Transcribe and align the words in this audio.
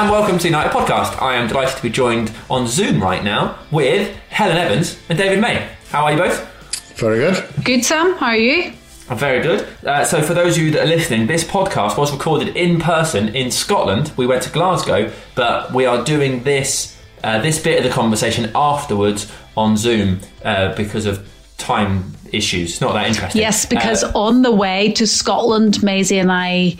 and 0.00 0.10
welcome 0.10 0.38
to 0.38 0.46
United 0.48 0.72
Podcast. 0.72 1.20
I 1.20 1.34
am 1.34 1.46
delighted 1.46 1.76
to 1.76 1.82
be 1.82 1.90
joined 1.90 2.32
on 2.48 2.66
Zoom 2.66 3.02
right 3.02 3.22
now 3.22 3.58
with 3.70 4.16
Helen 4.30 4.56
Evans 4.56 4.98
and 5.10 5.18
David 5.18 5.42
May. 5.42 5.68
How 5.90 6.04
are 6.04 6.12
you 6.12 6.16
both? 6.16 6.96
Very 6.98 7.18
good. 7.18 7.44
Good, 7.62 7.84
Sam. 7.84 8.14
How 8.14 8.28
are 8.28 8.36
you? 8.36 8.72
I'm 9.10 9.18
very 9.18 9.42
good. 9.42 9.68
Uh, 9.84 10.06
so, 10.06 10.22
for 10.22 10.32
those 10.32 10.56
of 10.56 10.62
you 10.62 10.70
that 10.70 10.84
are 10.84 10.86
listening, 10.86 11.26
this 11.26 11.44
podcast 11.44 11.98
was 11.98 12.12
recorded 12.12 12.56
in 12.56 12.80
person 12.80 13.34
in 13.34 13.50
Scotland. 13.50 14.10
We 14.16 14.26
went 14.26 14.42
to 14.44 14.50
Glasgow, 14.50 15.12
but 15.34 15.74
we 15.74 15.84
are 15.84 16.02
doing 16.02 16.44
this 16.44 16.98
uh, 17.22 17.42
this 17.42 17.62
bit 17.62 17.76
of 17.76 17.84
the 17.84 17.90
conversation 17.90 18.50
afterwards 18.54 19.30
on 19.54 19.76
Zoom 19.76 20.20
uh, 20.46 20.74
because 20.76 21.04
of 21.04 21.28
time 21.58 22.14
issues. 22.32 22.70
It's 22.70 22.80
not 22.80 22.94
that 22.94 23.06
interesting. 23.06 23.42
Yes, 23.42 23.66
because 23.66 24.02
Uh, 24.02 24.12
on 24.14 24.40
the 24.40 24.50
way 24.52 24.92
to 24.92 25.06
Scotland, 25.06 25.82
Maysie 25.82 26.18
and 26.18 26.32
I 26.32 26.76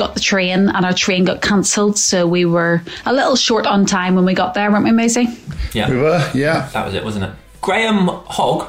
got 0.00 0.14
the 0.14 0.20
train 0.20 0.68
and 0.70 0.84
our 0.84 0.94
train 0.94 1.24
got 1.24 1.42
cancelled. 1.42 1.98
So 1.98 2.26
we 2.26 2.44
were 2.46 2.82
a 3.04 3.12
little 3.12 3.36
short 3.36 3.66
on 3.66 3.84
time 3.84 4.14
when 4.16 4.24
we 4.24 4.34
got 4.34 4.54
there, 4.54 4.70
weren't 4.72 4.84
we, 4.84 4.90
Maysie? 4.90 5.28
yeah. 5.74 5.88
We 5.90 5.98
were, 5.98 6.28
yeah. 6.34 6.68
That 6.72 6.86
was 6.86 6.94
it, 6.94 7.04
wasn't 7.04 7.26
it? 7.26 7.30
Graeme 7.60 8.08
Hogg 8.08 8.66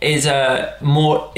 is 0.00 0.24
a 0.24 0.76
more, 0.80 1.34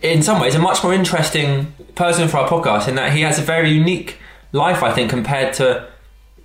in 0.00 0.22
some 0.22 0.40
ways, 0.40 0.54
a 0.54 0.60
much 0.60 0.82
more 0.84 0.94
interesting 0.94 1.74
person 1.96 2.28
for 2.28 2.38
our 2.38 2.48
podcast 2.48 2.86
in 2.86 2.94
that 2.94 3.12
he 3.12 3.22
has 3.22 3.38
a 3.38 3.42
very 3.42 3.70
unique 3.70 4.18
life, 4.52 4.82
I 4.82 4.92
think, 4.92 5.10
compared 5.10 5.52
to 5.54 5.88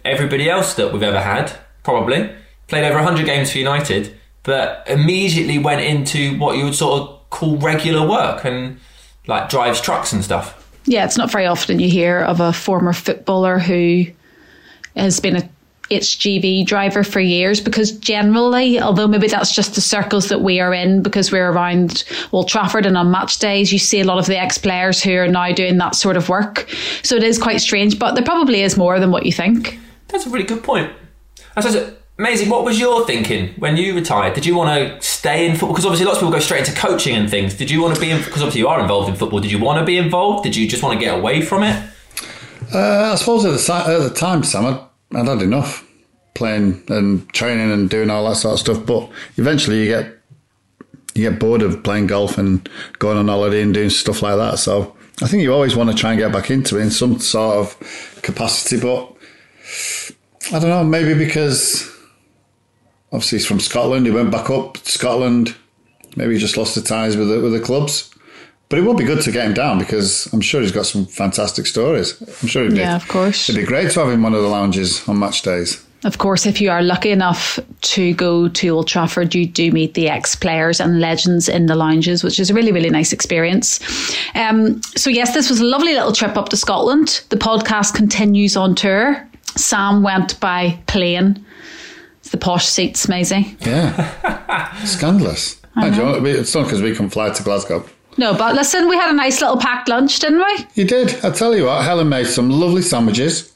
everybody 0.03 0.49
else 0.49 0.73
that 0.73 0.91
we've 0.91 1.03
ever 1.03 1.21
had. 1.21 1.53
Probably 1.83 2.31
played 2.67 2.83
over 2.83 2.95
100 2.95 3.25
games 3.27 3.51
for 3.51 3.59
United, 3.59 4.17
but 4.41 4.83
immediately 4.87 5.59
went 5.59 5.81
into 5.81 6.37
what 6.39 6.57
you 6.57 6.65
would 6.65 6.75
sort 6.75 7.01
of 7.01 7.29
call 7.29 7.57
regular 7.57 8.07
work 8.07 8.43
and 8.43 8.79
like 9.27 9.49
drives 9.49 9.79
trucks 9.79 10.11
and 10.11 10.23
stuff. 10.23 10.58
Yeah, 10.89 11.05
it's 11.05 11.19
not 11.19 11.31
very 11.31 11.45
often 11.45 11.79
you 11.79 11.87
hear 11.87 12.17
of 12.17 12.39
a 12.39 12.51
former 12.51 12.93
footballer 12.93 13.59
who 13.59 14.05
has 14.95 15.19
been 15.19 15.35
a 15.35 15.47
HGV 15.91 16.65
driver 16.65 17.03
for 17.03 17.19
years 17.19 17.61
because 17.61 17.91
generally, 17.91 18.79
although 18.79 19.07
maybe 19.07 19.27
that's 19.27 19.53
just 19.53 19.75
the 19.75 19.81
circles 19.81 20.29
that 20.29 20.41
we 20.41 20.59
are 20.59 20.73
in 20.73 21.03
because 21.03 21.31
we're 21.31 21.51
around 21.51 22.05
Old 22.31 22.47
Trafford 22.47 22.87
and 22.87 22.97
on 22.97 23.11
match 23.11 23.37
days, 23.37 23.71
you 23.71 23.77
see 23.77 23.99
a 23.99 24.03
lot 24.03 24.17
of 24.17 24.25
the 24.25 24.39
ex 24.39 24.57
players 24.57 24.99
who 25.03 25.15
are 25.15 25.27
now 25.27 25.51
doing 25.51 25.77
that 25.77 25.93
sort 25.93 26.17
of 26.17 26.27
work. 26.27 26.67
So 27.03 27.15
it 27.15 27.23
is 27.23 27.37
quite 27.37 27.61
strange, 27.61 27.99
but 27.99 28.15
there 28.15 28.25
probably 28.25 28.63
is 28.63 28.75
more 28.75 28.99
than 28.99 29.11
what 29.11 29.27
you 29.27 29.31
think. 29.31 29.77
That's 30.07 30.25
a 30.25 30.31
really 30.31 30.45
good 30.45 30.63
point. 30.63 30.91
I 31.55 31.61
suppose, 31.61 31.98
Maysie, 32.19 32.49
what 32.49 32.65
was 32.65 32.77
your 32.77 33.05
thinking 33.05 33.53
when 33.59 33.77
you 33.77 33.95
retired? 33.95 34.33
Did 34.33 34.45
you 34.45 34.53
want 34.53 34.77
to 34.77 35.01
stay 35.01 35.45
in 35.45 35.53
football? 35.53 35.69
Because 35.69 35.85
obviously, 35.85 36.05
lots 36.05 36.17
of 36.17 36.23
people 36.23 36.33
go 36.33 36.39
straight 36.39 36.67
into 36.67 36.77
coaching 36.77 37.15
and 37.15 37.29
things. 37.29 37.53
Did 37.53 37.71
you 37.71 37.81
want 37.81 37.95
to 37.95 38.01
be 38.01 38.11
in? 38.11 38.17
Because 38.17 38.41
obviously, 38.41 38.59
you 38.59 38.67
are 38.67 38.81
involved 38.81 39.07
in 39.07 39.15
football. 39.15 39.39
Did 39.39 39.53
you 39.53 39.59
want 39.59 39.79
to 39.79 39.85
be 39.85 39.97
involved? 39.97 40.43
Did 40.43 40.53
you 40.53 40.67
just 40.67 40.83
want 40.83 40.99
to 40.99 41.03
get 41.03 41.17
away 41.17 41.41
from 41.41 41.63
it? 41.63 41.81
Uh, 42.75 43.13
I 43.13 43.15
suppose 43.15 43.45
at 43.45 43.51
the, 43.57 43.89
at 43.89 43.99
the 43.99 44.13
time, 44.13 44.43
Sam, 44.43 44.65
I'd, 44.65 45.17
I'd 45.17 45.27
had 45.29 45.41
enough 45.41 45.89
playing 46.33 46.83
and 46.89 47.27
training 47.31 47.71
and 47.71 47.89
doing 47.89 48.09
all 48.09 48.27
that 48.27 48.35
sort 48.35 48.55
of 48.55 48.59
stuff. 48.59 48.85
But 48.85 49.09
eventually, 49.37 49.79
you 49.79 49.85
get 49.85 50.17
you 51.15 51.29
get 51.29 51.39
bored 51.39 51.61
of 51.61 51.85
playing 51.85 52.07
golf 52.07 52.37
and 52.37 52.67
going 52.99 53.17
on 53.17 53.29
holiday 53.29 53.61
and 53.61 53.73
doing 53.73 53.89
stuff 53.89 54.21
like 54.21 54.35
that. 54.35 54.59
So 54.59 54.93
I 55.21 55.27
think 55.27 55.41
you 55.43 55.53
always 55.53 55.77
want 55.77 55.89
to 55.89 55.95
try 55.95 56.11
and 56.11 56.19
get 56.19 56.33
back 56.33 56.51
into 56.51 56.79
it 56.79 56.81
in 56.81 56.91
some 56.91 57.17
sort 57.21 57.55
of 57.55 58.21
capacity. 58.23 58.77
But 58.77 59.15
I 60.53 60.59
don't 60.59 60.69
know, 60.69 60.83
maybe 60.83 61.13
because 61.13 61.95
obviously 63.11 63.37
he's 63.39 63.45
from 63.47 63.59
Scotland, 63.59 64.05
he 64.05 64.11
went 64.11 64.31
back 64.31 64.49
up 64.49 64.75
to 64.75 64.91
Scotland. 64.91 65.55
Maybe 66.15 66.33
he 66.33 66.39
just 66.39 66.57
lost 66.57 66.75
the 66.75 66.81
ties 66.81 67.15
with 67.15 67.29
the, 67.29 67.39
with 67.39 67.53
the 67.53 67.59
clubs. 67.59 68.09
But 68.69 68.77
it 68.77 68.83
would 68.83 68.97
be 68.97 69.03
good 69.03 69.21
to 69.23 69.31
get 69.31 69.45
him 69.47 69.53
down 69.55 69.79
because 69.79 70.31
I'm 70.31 70.41
sure 70.41 70.61
he's 70.61 70.71
got 70.71 70.85
some 70.85 71.05
fantastic 71.07 71.65
stories. 71.65 72.21
I'm 72.41 72.47
sure 72.47 72.63
he'd 72.63 72.73
be, 72.73 72.77
Yeah, 72.77 72.95
of 72.95 73.07
course. 73.07 73.49
it'd 73.49 73.59
be 73.59 73.65
great 73.65 73.91
to 73.91 73.99
have 73.99 74.09
him 74.09 74.15
in 74.15 74.21
one 74.21 74.35
of 74.35 74.43
the 74.43 74.47
lounges 74.47 75.07
on 75.09 75.17
match 75.17 75.41
days. 75.41 75.83
Of 76.05 76.17
course, 76.19 76.45
if 76.45 76.61
you 76.61 76.69
are 76.71 76.81
lucky 76.81 77.09
enough 77.09 77.59
to 77.81 78.13
go 78.13 78.47
to 78.47 78.69
Old 78.69 78.87
Trafford, 78.87 79.33
you 79.35 79.45
do 79.47 79.71
meet 79.71 79.95
the 79.95 80.07
ex 80.07 80.35
players 80.35 80.79
and 80.79 81.01
legends 81.01 81.49
in 81.49 81.65
the 81.65 81.75
lounges, 81.75 82.23
which 82.23 82.39
is 82.39 82.49
a 82.49 82.53
really, 82.53 82.71
really 82.71 82.89
nice 82.91 83.11
experience. 83.11 83.79
Um, 84.35 84.81
so, 84.95 85.09
yes, 85.09 85.33
this 85.33 85.49
was 85.49 85.59
a 85.59 85.65
lovely 85.65 85.93
little 85.93 86.13
trip 86.13 86.37
up 86.37 86.49
to 86.49 86.55
Scotland. 86.57 87.21
The 87.29 87.37
podcast 87.37 87.95
continues 87.95 88.55
on 88.55 88.75
tour. 88.75 89.27
Sam 89.57 90.01
went 90.03 90.39
by 90.39 90.79
plane. 90.87 91.43
It's 92.29 92.33
the 92.33 92.37
posh 92.45 92.67
seats, 92.67 93.07
Maysie. 93.07 93.57
Yeah. 93.65 94.75
Scandalous. 94.85 95.59
Mind 95.75 95.95
you, 95.95 96.23
It's 96.27 96.53
not 96.53 96.65
because 96.65 96.79
we 96.79 96.95
can 96.95 97.09
fly 97.09 97.31
to 97.31 97.41
Glasgow. 97.41 97.83
No, 98.17 98.35
but 98.35 98.53
listen, 98.53 98.87
we 98.87 98.95
had 98.97 99.09
a 99.09 99.15
nice 99.15 99.41
little 99.41 99.57
packed 99.57 99.89
lunch, 99.89 100.19
didn't 100.19 100.37
we? 100.37 100.67
You 100.75 100.83
did. 100.87 101.25
I 101.25 101.31
tell 101.31 101.55
you 101.55 101.65
what, 101.65 101.83
Helen 101.83 102.07
made 102.07 102.27
some 102.27 102.51
lovely 102.51 102.83
sandwiches, 102.83 103.51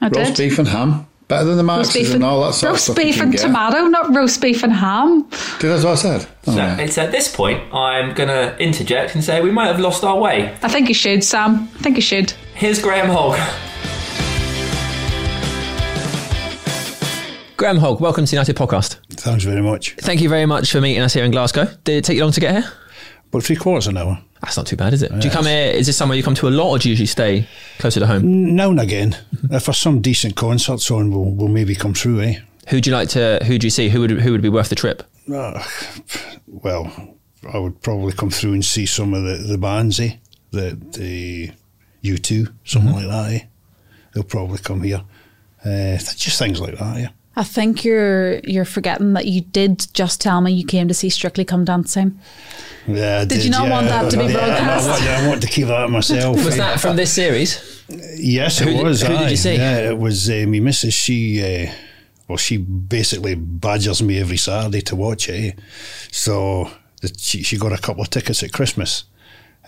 I 0.00 0.06
roast 0.06 0.36
did. 0.36 0.50
beef 0.50 0.58
and 0.60 0.68
ham. 0.68 1.08
Better 1.26 1.46
than 1.46 1.56
the 1.56 1.64
Roast 1.64 1.96
Marxes 1.96 2.14
and 2.14 2.22
all 2.22 2.44
that 2.44 2.52
sort 2.54 2.74
of 2.74 2.78
stuff. 2.80 2.96
you 2.96 3.04
beef 3.06 3.20
and 3.20 3.32
get. 3.32 3.40
tomato, 3.40 3.86
not 3.88 4.14
roast 4.14 4.40
beef 4.40 4.62
and 4.62 4.72
ham. 4.72 5.22
Did 5.58 5.70
that's 5.70 5.82
what 5.82 5.92
I 5.92 5.94
said? 5.96 6.28
Oh, 6.46 6.52
So 6.52 6.56
yeah. 6.58 6.78
it's 6.78 6.98
at 6.98 7.10
this 7.10 7.34
point 7.34 7.60
I'm 7.74 8.14
going 8.14 8.28
to 8.28 8.56
interject 8.62 9.16
and 9.16 9.24
say 9.24 9.40
we 9.40 9.50
might 9.50 9.66
have 9.66 9.80
lost 9.80 10.04
our 10.04 10.16
way. 10.20 10.54
I 10.62 10.68
think 10.68 10.86
you 10.88 10.94
should, 10.94 11.24
Sam. 11.24 11.68
I 11.74 11.78
think 11.82 11.96
you 11.96 12.02
should. 12.02 12.30
Here's 12.54 12.80
Graeme 12.80 13.06
Hogg. 13.10 13.36
Graeme 17.62 17.76
Hogg, 17.76 18.00
welcome 18.00 18.24
to 18.24 18.30
the 18.32 18.34
United 18.34 18.56
Podcast. 18.56 18.96
Thanks 19.10 19.44
very 19.44 19.62
much. 19.62 19.94
Thank 19.94 20.20
you 20.20 20.28
very 20.28 20.46
much 20.46 20.72
for 20.72 20.80
meeting 20.80 21.00
us 21.00 21.14
here 21.14 21.24
in 21.24 21.30
Glasgow. 21.30 21.66
Did 21.84 21.98
it 21.98 22.04
take 22.04 22.16
you 22.16 22.24
long 22.24 22.32
to 22.32 22.40
get 22.40 22.60
here? 22.60 22.72
About 23.28 23.44
three 23.44 23.54
quarters 23.54 23.86
of 23.86 23.94
an 23.94 23.98
hour. 23.98 24.18
That's 24.40 24.56
not 24.56 24.66
too 24.66 24.74
bad, 24.74 24.92
is 24.92 25.04
it? 25.04 25.12
Do 25.12 25.28
you 25.28 25.32
come 25.32 25.46
here? 25.46 25.70
Is 25.70 25.86
this 25.86 25.96
somewhere 25.96 26.16
you 26.16 26.24
come 26.24 26.34
to 26.34 26.48
a 26.48 26.50
lot, 26.50 26.70
or 26.70 26.78
do 26.80 26.88
you 26.88 26.94
usually 26.94 27.06
stay 27.06 27.46
closer 27.78 28.00
to 28.00 28.06
home? 28.08 28.56
Now 28.56 28.70
and 28.70 28.80
again, 28.80 29.16
if 29.44 29.66
there's 29.66 29.78
some 29.78 30.00
decent 30.00 30.34
concerts 30.34 30.90
on, 30.90 31.12
we'll, 31.12 31.30
we'll 31.30 31.46
maybe 31.46 31.76
come 31.76 31.94
through, 31.94 32.22
eh? 32.22 32.40
Who 32.70 32.80
do 32.80 32.90
you 32.90 32.96
like 32.96 33.10
to? 33.10 33.38
Who 33.46 33.58
do 33.58 33.68
you 33.68 33.70
see? 33.70 33.90
Who 33.90 34.00
would 34.00 34.10
who 34.10 34.32
would 34.32 34.42
be 34.42 34.48
worth 34.48 34.68
the 34.68 34.74
trip? 34.74 35.04
Uh, 35.32 35.64
well, 36.48 37.14
I 37.54 37.58
would 37.58 37.80
probably 37.80 38.12
come 38.12 38.30
through 38.30 38.54
and 38.54 38.64
see 38.64 38.86
some 38.86 39.14
of 39.14 39.22
the, 39.22 39.36
the 39.36 39.56
bands, 39.56 40.00
eh? 40.00 40.16
The, 40.50 40.76
the 40.98 41.52
U2, 42.02 42.52
something 42.64 42.92
like 42.92 43.06
that, 43.06 43.32
eh? 43.32 43.46
They'll 44.14 44.24
probably 44.24 44.58
come 44.58 44.82
here. 44.82 45.04
Uh, 45.64 45.96
just 45.98 46.40
things 46.40 46.60
like 46.60 46.76
that, 46.76 46.98
yeah. 46.98 47.10
I 47.34 47.44
think 47.44 47.84
you're 47.84 48.38
you're 48.40 48.64
forgetting 48.66 49.14
that 49.14 49.26
you 49.26 49.40
did 49.40 49.86
just 49.94 50.20
tell 50.20 50.40
me 50.40 50.52
you 50.52 50.66
came 50.66 50.86
to 50.88 50.94
see 50.94 51.08
Strictly 51.08 51.44
Come 51.44 51.64
Dancing. 51.64 52.18
Yeah, 52.86 53.20
I 53.20 53.24
Did 53.24 53.44
you 53.44 53.50
not 53.50 53.70
want 53.70 53.86
that 53.88 54.10
to 54.10 54.18
be 54.18 54.24
Yeah, 54.24 54.32
broadcast? 54.32 54.88
I, 54.88 54.90
want, 54.90 55.02
I 55.24 55.28
want 55.28 55.42
to 55.42 55.48
keep 55.48 55.66
that 55.68 55.88
myself. 55.88 56.44
Was 56.44 56.56
that 56.56 56.80
from 56.80 56.96
this 56.96 57.12
series? 57.12 57.84
Yes, 58.16 58.60
it 58.60 58.64
Who 58.68 58.72
did- 58.74 58.82
was. 58.82 59.02
who 59.02 59.16
did 59.16 59.30
you 59.30 59.36
see? 59.36 59.54
Yeah, 59.54 59.90
it 59.90 59.98
was 59.98 60.28
uh, 60.28 60.44
me 60.48 60.60
missus. 60.60 60.92
She, 60.92 61.40
uh, 61.68 61.72
well, 62.28 62.38
she 62.38 62.56
basically 62.56 63.34
badgers 63.36 64.02
me 64.02 64.18
every 64.18 64.36
Saturday 64.36 64.80
to 64.82 64.96
watch 64.96 65.28
it. 65.28 65.32
eh? 65.58 65.60
So 66.10 66.70
the, 67.00 67.14
she, 67.16 67.42
she 67.44 67.56
got 67.56 67.72
a 67.72 67.78
couple 67.78 68.02
of 68.02 68.10
tickets 68.10 68.42
at 68.42 68.52
Christmas, 68.52 69.04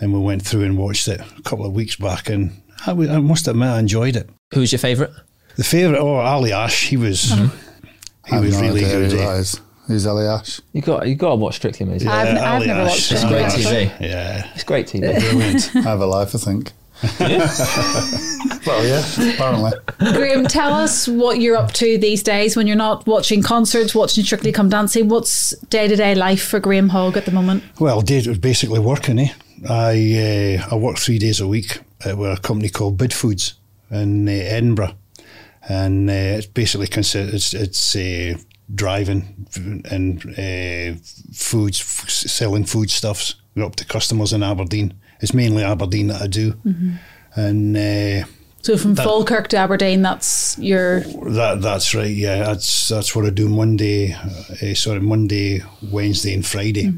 and 0.00 0.12
we 0.12 0.19
went 0.19 0.42
through 0.42 0.62
and 0.64 0.76
watched 0.76 1.06
it 1.08 1.20
a 1.38 1.42
couple 1.42 1.64
of 1.64 1.72
weeks 1.72 1.96
back, 1.96 2.28
and 2.28 2.60
I 2.86 2.92
must 2.94 3.46
admit 3.48 3.69
I 3.69 3.78
enjoyed 3.78 4.16
it. 4.16 4.28
Who's 4.52 4.72
your 4.72 4.81
favourite? 4.81 5.12
The 5.56 5.65
favourite, 5.65 6.00
oh, 6.00 6.16
Ali 6.16 6.53
Ash, 6.53 6.88
he 6.88 6.97
was, 6.97 7.22
Mm-hmm. 7.26 8.34
he 8.34 8.41
was 8.44 8.60
really 8.60 8.81
good. 8.81 9.12
Who 9.12 9.19
eh? 9.19 9.44
Who's 9.87 10.06
Ellie 10.06 10.25
Ash? 10.26 10.60
You 10.72 10.81
got 10.81 11.06
you 11.06 11.15
got 11.15 11.31
to 11.31 11.34
watch 11.37 11.56
Strictly, 11.56 11.84
mate. 11.87 12.06
I've- 12.06 12.06
Yeah, 12.06 12.42
I've 12.42 12.54
Ali 12.54 12.66
never 12.69 12.81
Ash, 12.81 12.88
watched 12.88 13.12
it. 13.12 13.25
Ali 13.25 13.28
Great 13.34 13.44
Ash, 13.44 13.54
TV. 13.56 14.00
Yeah. 14.00 14.50
It's 14.54 14.64
great 14.64 14.87
TV. 14.87 15.00
Brilliant. 15.31 15.70
I 15.76 15.81
have 15.82 16.00
a 16.00 16.06
life, 16.06 16.34
I 16.34 16.38
think. 16.38 16.72
well, 17.20 18.87
yeah, 18.87 19.04
apparently. 19.34 19.72
Graeme, 20.12 20.47
tell 20.47 20.72
us 20.72 21.06
what 21.09 21.41
you're 21.41 21.56
up 21.56 21.72
to 21.72 21.98
these 21.98 22.22
days 22.22 22.56
when 22.56 22.66
you're 22.66 22.76
not 22.76 23.06
watching 23.06 23.43
concerts, 23.43 23.94
watching 23.94 24.25
Strictly 24.25 24.53
Come 24.53 24.69
Dancing. 24.69 25.09
What's 25.09 25.50
day 25.69 25.87
to 25.88 25.97
day 25.97 26.14
life 26.14 26.43
for 26.43 26.60
Graeme 26.60 26.88
Hogg 26.88 27.16
at 27.16 27.25
the 27.26 27.31
moment? 27.32 27.62
Well, 27.78 28.00
did 28.00 28.26
was 28.26 28.38
basically 28.38 28.81
working. 28.81 29.19
Eh? 29.19 29.28
I 29.69 30.59
uh, 30.62 30.69
I 30.75 30.76
work 30.76 30.97
three 30.98 31.19
days 31.19 31.41
a 31.41 31.47
week 31.48 31.81
uh, 32.09 32.16
with 32.16 32.38
a 32.38 32.41
company 32.41 32.69
called 32.69 32.97
Bid 32.97 33.12
Foods 33.12 33.54
in 33.91 34.28
uh, 34.28 34.32
Edinburgh, 34.32 34.94
and 35.69 36.08
uh, 36.11 36.38
it's 36.38 36.46
basically 36.46 36.87
considered 36.87 37.34
it's 37.34 37.55
it's 37.55 37.96
uh, 37.96 38.34
driving 38.75 39.46
and 39.90 40.20
uh, 40.38 40.99
foods 41.32 41.81
f- 41.81 42.08
selling 42.11 42.64
foodstuffs 42.64 43.34
up 43.61 43.76
to 43.76 43.84
customers 43.84 44.32
in 44.32 44.43
Aberdeen. 44.43 44.94
It's 45.20 45.34
mainly 45.34 45.62
Aberdeen 45.64 46.08
that 46.08 46.22
I 46.22 46.26
do, 46.26 46.55
and. 47.34 47.76
Uh, 47.76 48.26
So 48.62 48.78
from 48.78 48.94
That- 48.94 49.05
Falkirk 49.05 49.49
to 49.49 49.56
Aberdeen, 49.58 50.02
that's 50.02 50.56
your 50.58 51.00
that 51.37 51.61
that's 51.61 51.94
right. 51.94 52.17
Yeah, 52.17 52.44
that's 52.46 52.88
that's 52.88 53.14
what 53.14 53.26
I 53.26 53.31
do 53.31 53.49
Monday. 53.49 54.14
Uh, 54.62 54.75
sorry, 54.75 55.00
Monday, 55.00 55.62
Wednesday, 55.93 56.32
and 56.34 56.44
Friday. 56.46 56.90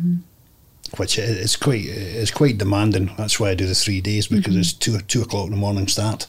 Which 0.97 1.19
i- 1.19 1.23
is 1.23 1.57
quite 1.57 1.85
it's 2.21 2.31
quite 2.31 2.59
demanding. 2.59 3.11
That's 3.19 3.41
why 3.41 3.51
I 3.51 3.55
do 3.57 3.67
the 3.67 3.75
three 3.75 4.01
days 4.01 4.29
because 4.29 4.55
it's 4.57 4.73
two 4.73 4.99
two 5.09 5.23
o'clock 5.23 5.47
in 5.47 5.51
the 5.51 5.57
morning 5.61 5.89
start. 5.89 6.29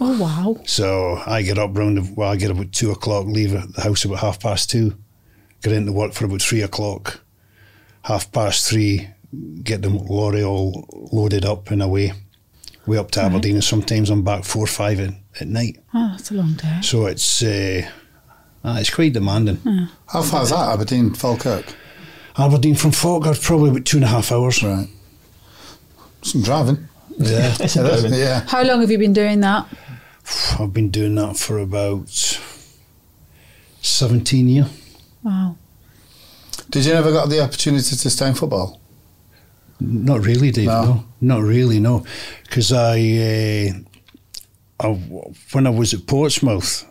Oh 0.00 0.18
wow. 0.20 0.60
So 0.66 1.22
I 1.26 1.42
get 1.42 1.58
up 1.58 1.76
round 1.76 1.98
the, 1.98 2.12
well, 2.16 2.30
I 2.30 2.36
get 2.36 2.50
about 2.50 2.72
two 2.72 2.90
o'clock, 2.90 3.26
leave 3.26 3.52
the 3.52 3.82
house 3.82 4.04
about 4.04 4.18
half 4.18 4.40
past 4.40 4.70
two, 4.70 4.96
get 5.62 5.72
into 5.72 5.92
work 5.92 6.12
for 6.12 6.24
about 6.24 6.42
three 6.42 6.62
o'clock, 6.62 7.20
half 8.02 8.30
past 8.32 8.68
three, 8.68 9.08
get 9.62 9.82
the 9.82 9.90
lorry 9.90 10.42
all 10.42 10.86
loaded 11.12 11.44
up 11.44 11.70
and 11.70 11.82
away, 11.82 12.12
way 12.86 12.98
up 12.98 13.10
to 13.12 13.20
Aberdeen, 13.22 13.56
and 13.56 13.64
sometimes 13.64 14.10
I'm 14.10 14.22
back 14.22 14.44
four 14.44 14.64
or 14.64 14.68
five 14.68 15.00
in, 15.00 15.16
at 15.40 15.48
night. 15.48 15.78
Oh, 15.94 16.08
that's 16.12 16.30
a 16.30 16.34
long 16.34 16.54
day. 16.54 16.80
So 16.82 17.06
it's 17.06 17.42
uh, 17.42 17.82
ah, 18.64 18.78
it's 18.78 18.90
quite 18.90 19.12
demanding. 19.12 19.56
How 20.06 20.22
far 20.22 20.42
is 20.42 20.50
that, 20.50 20.72
Aberdeen, 20.72 21.14
Falkirk? 21.14 21.74
Aberdeen 22.36 22.76
from 22.76 22.92
Falkirk, 22.92 23.40
probably 23.40 23.70
about 23.70 23.84
two 23.84 23.96
and 23.96 24.04
a 24.04 24.08
half 24.08 24.30
hours. 24.30 24.62
Right. 24.62 24.88
Some 26.22 26.42
driving. 26.42 26.88
Yeah, 27.18 27.54
It's 27.58 27.76
a 27.76 27.80
driving. 27.80 28.14
Yeah. 28.14 28.40
How 28.46 28.62
long 28.62 28.80
have 28.80 28.90
you 28.90 28.98
been 28.98 29.12
doing 29.12 29.40
that? 29.40 29.66
I've 30.58 30.72
been 30.72 30.90
doing 30.90 31.14
that 31.16 31.36
for 31.36 31.58
about 31.58 32.08
seventeen 33.80 34.48
years. 34.48 34.68
Wow. 35.22 35.56
Did 36.70 36.84
you 36.84 36.92
ever 36.92 37.12
got 37.12 37.28
the 37.28 37.42
opportunity 37.42 37.96
to 37.96 38.10
stay 38.10 38.28
in 38.28 38.34
football? 38.34 38.80
Not 39.80 40.24
really, 40.24 40.50
Dave. 40.50 40.66
No. 40.66 40.82
No, 40.82 41.04
not 41.20 41.42
really. 41.42 41.78
No, 41.78 42.04
because 42.42 42.72
I, 42.72 42.98
uh, 44.80 44.86
I, 44.86 44.88
when 45.52 45.66
I 45.66 45.70
was 45.70 45.94
at 45.94 46.06
Portsmouth, 46.06 46.84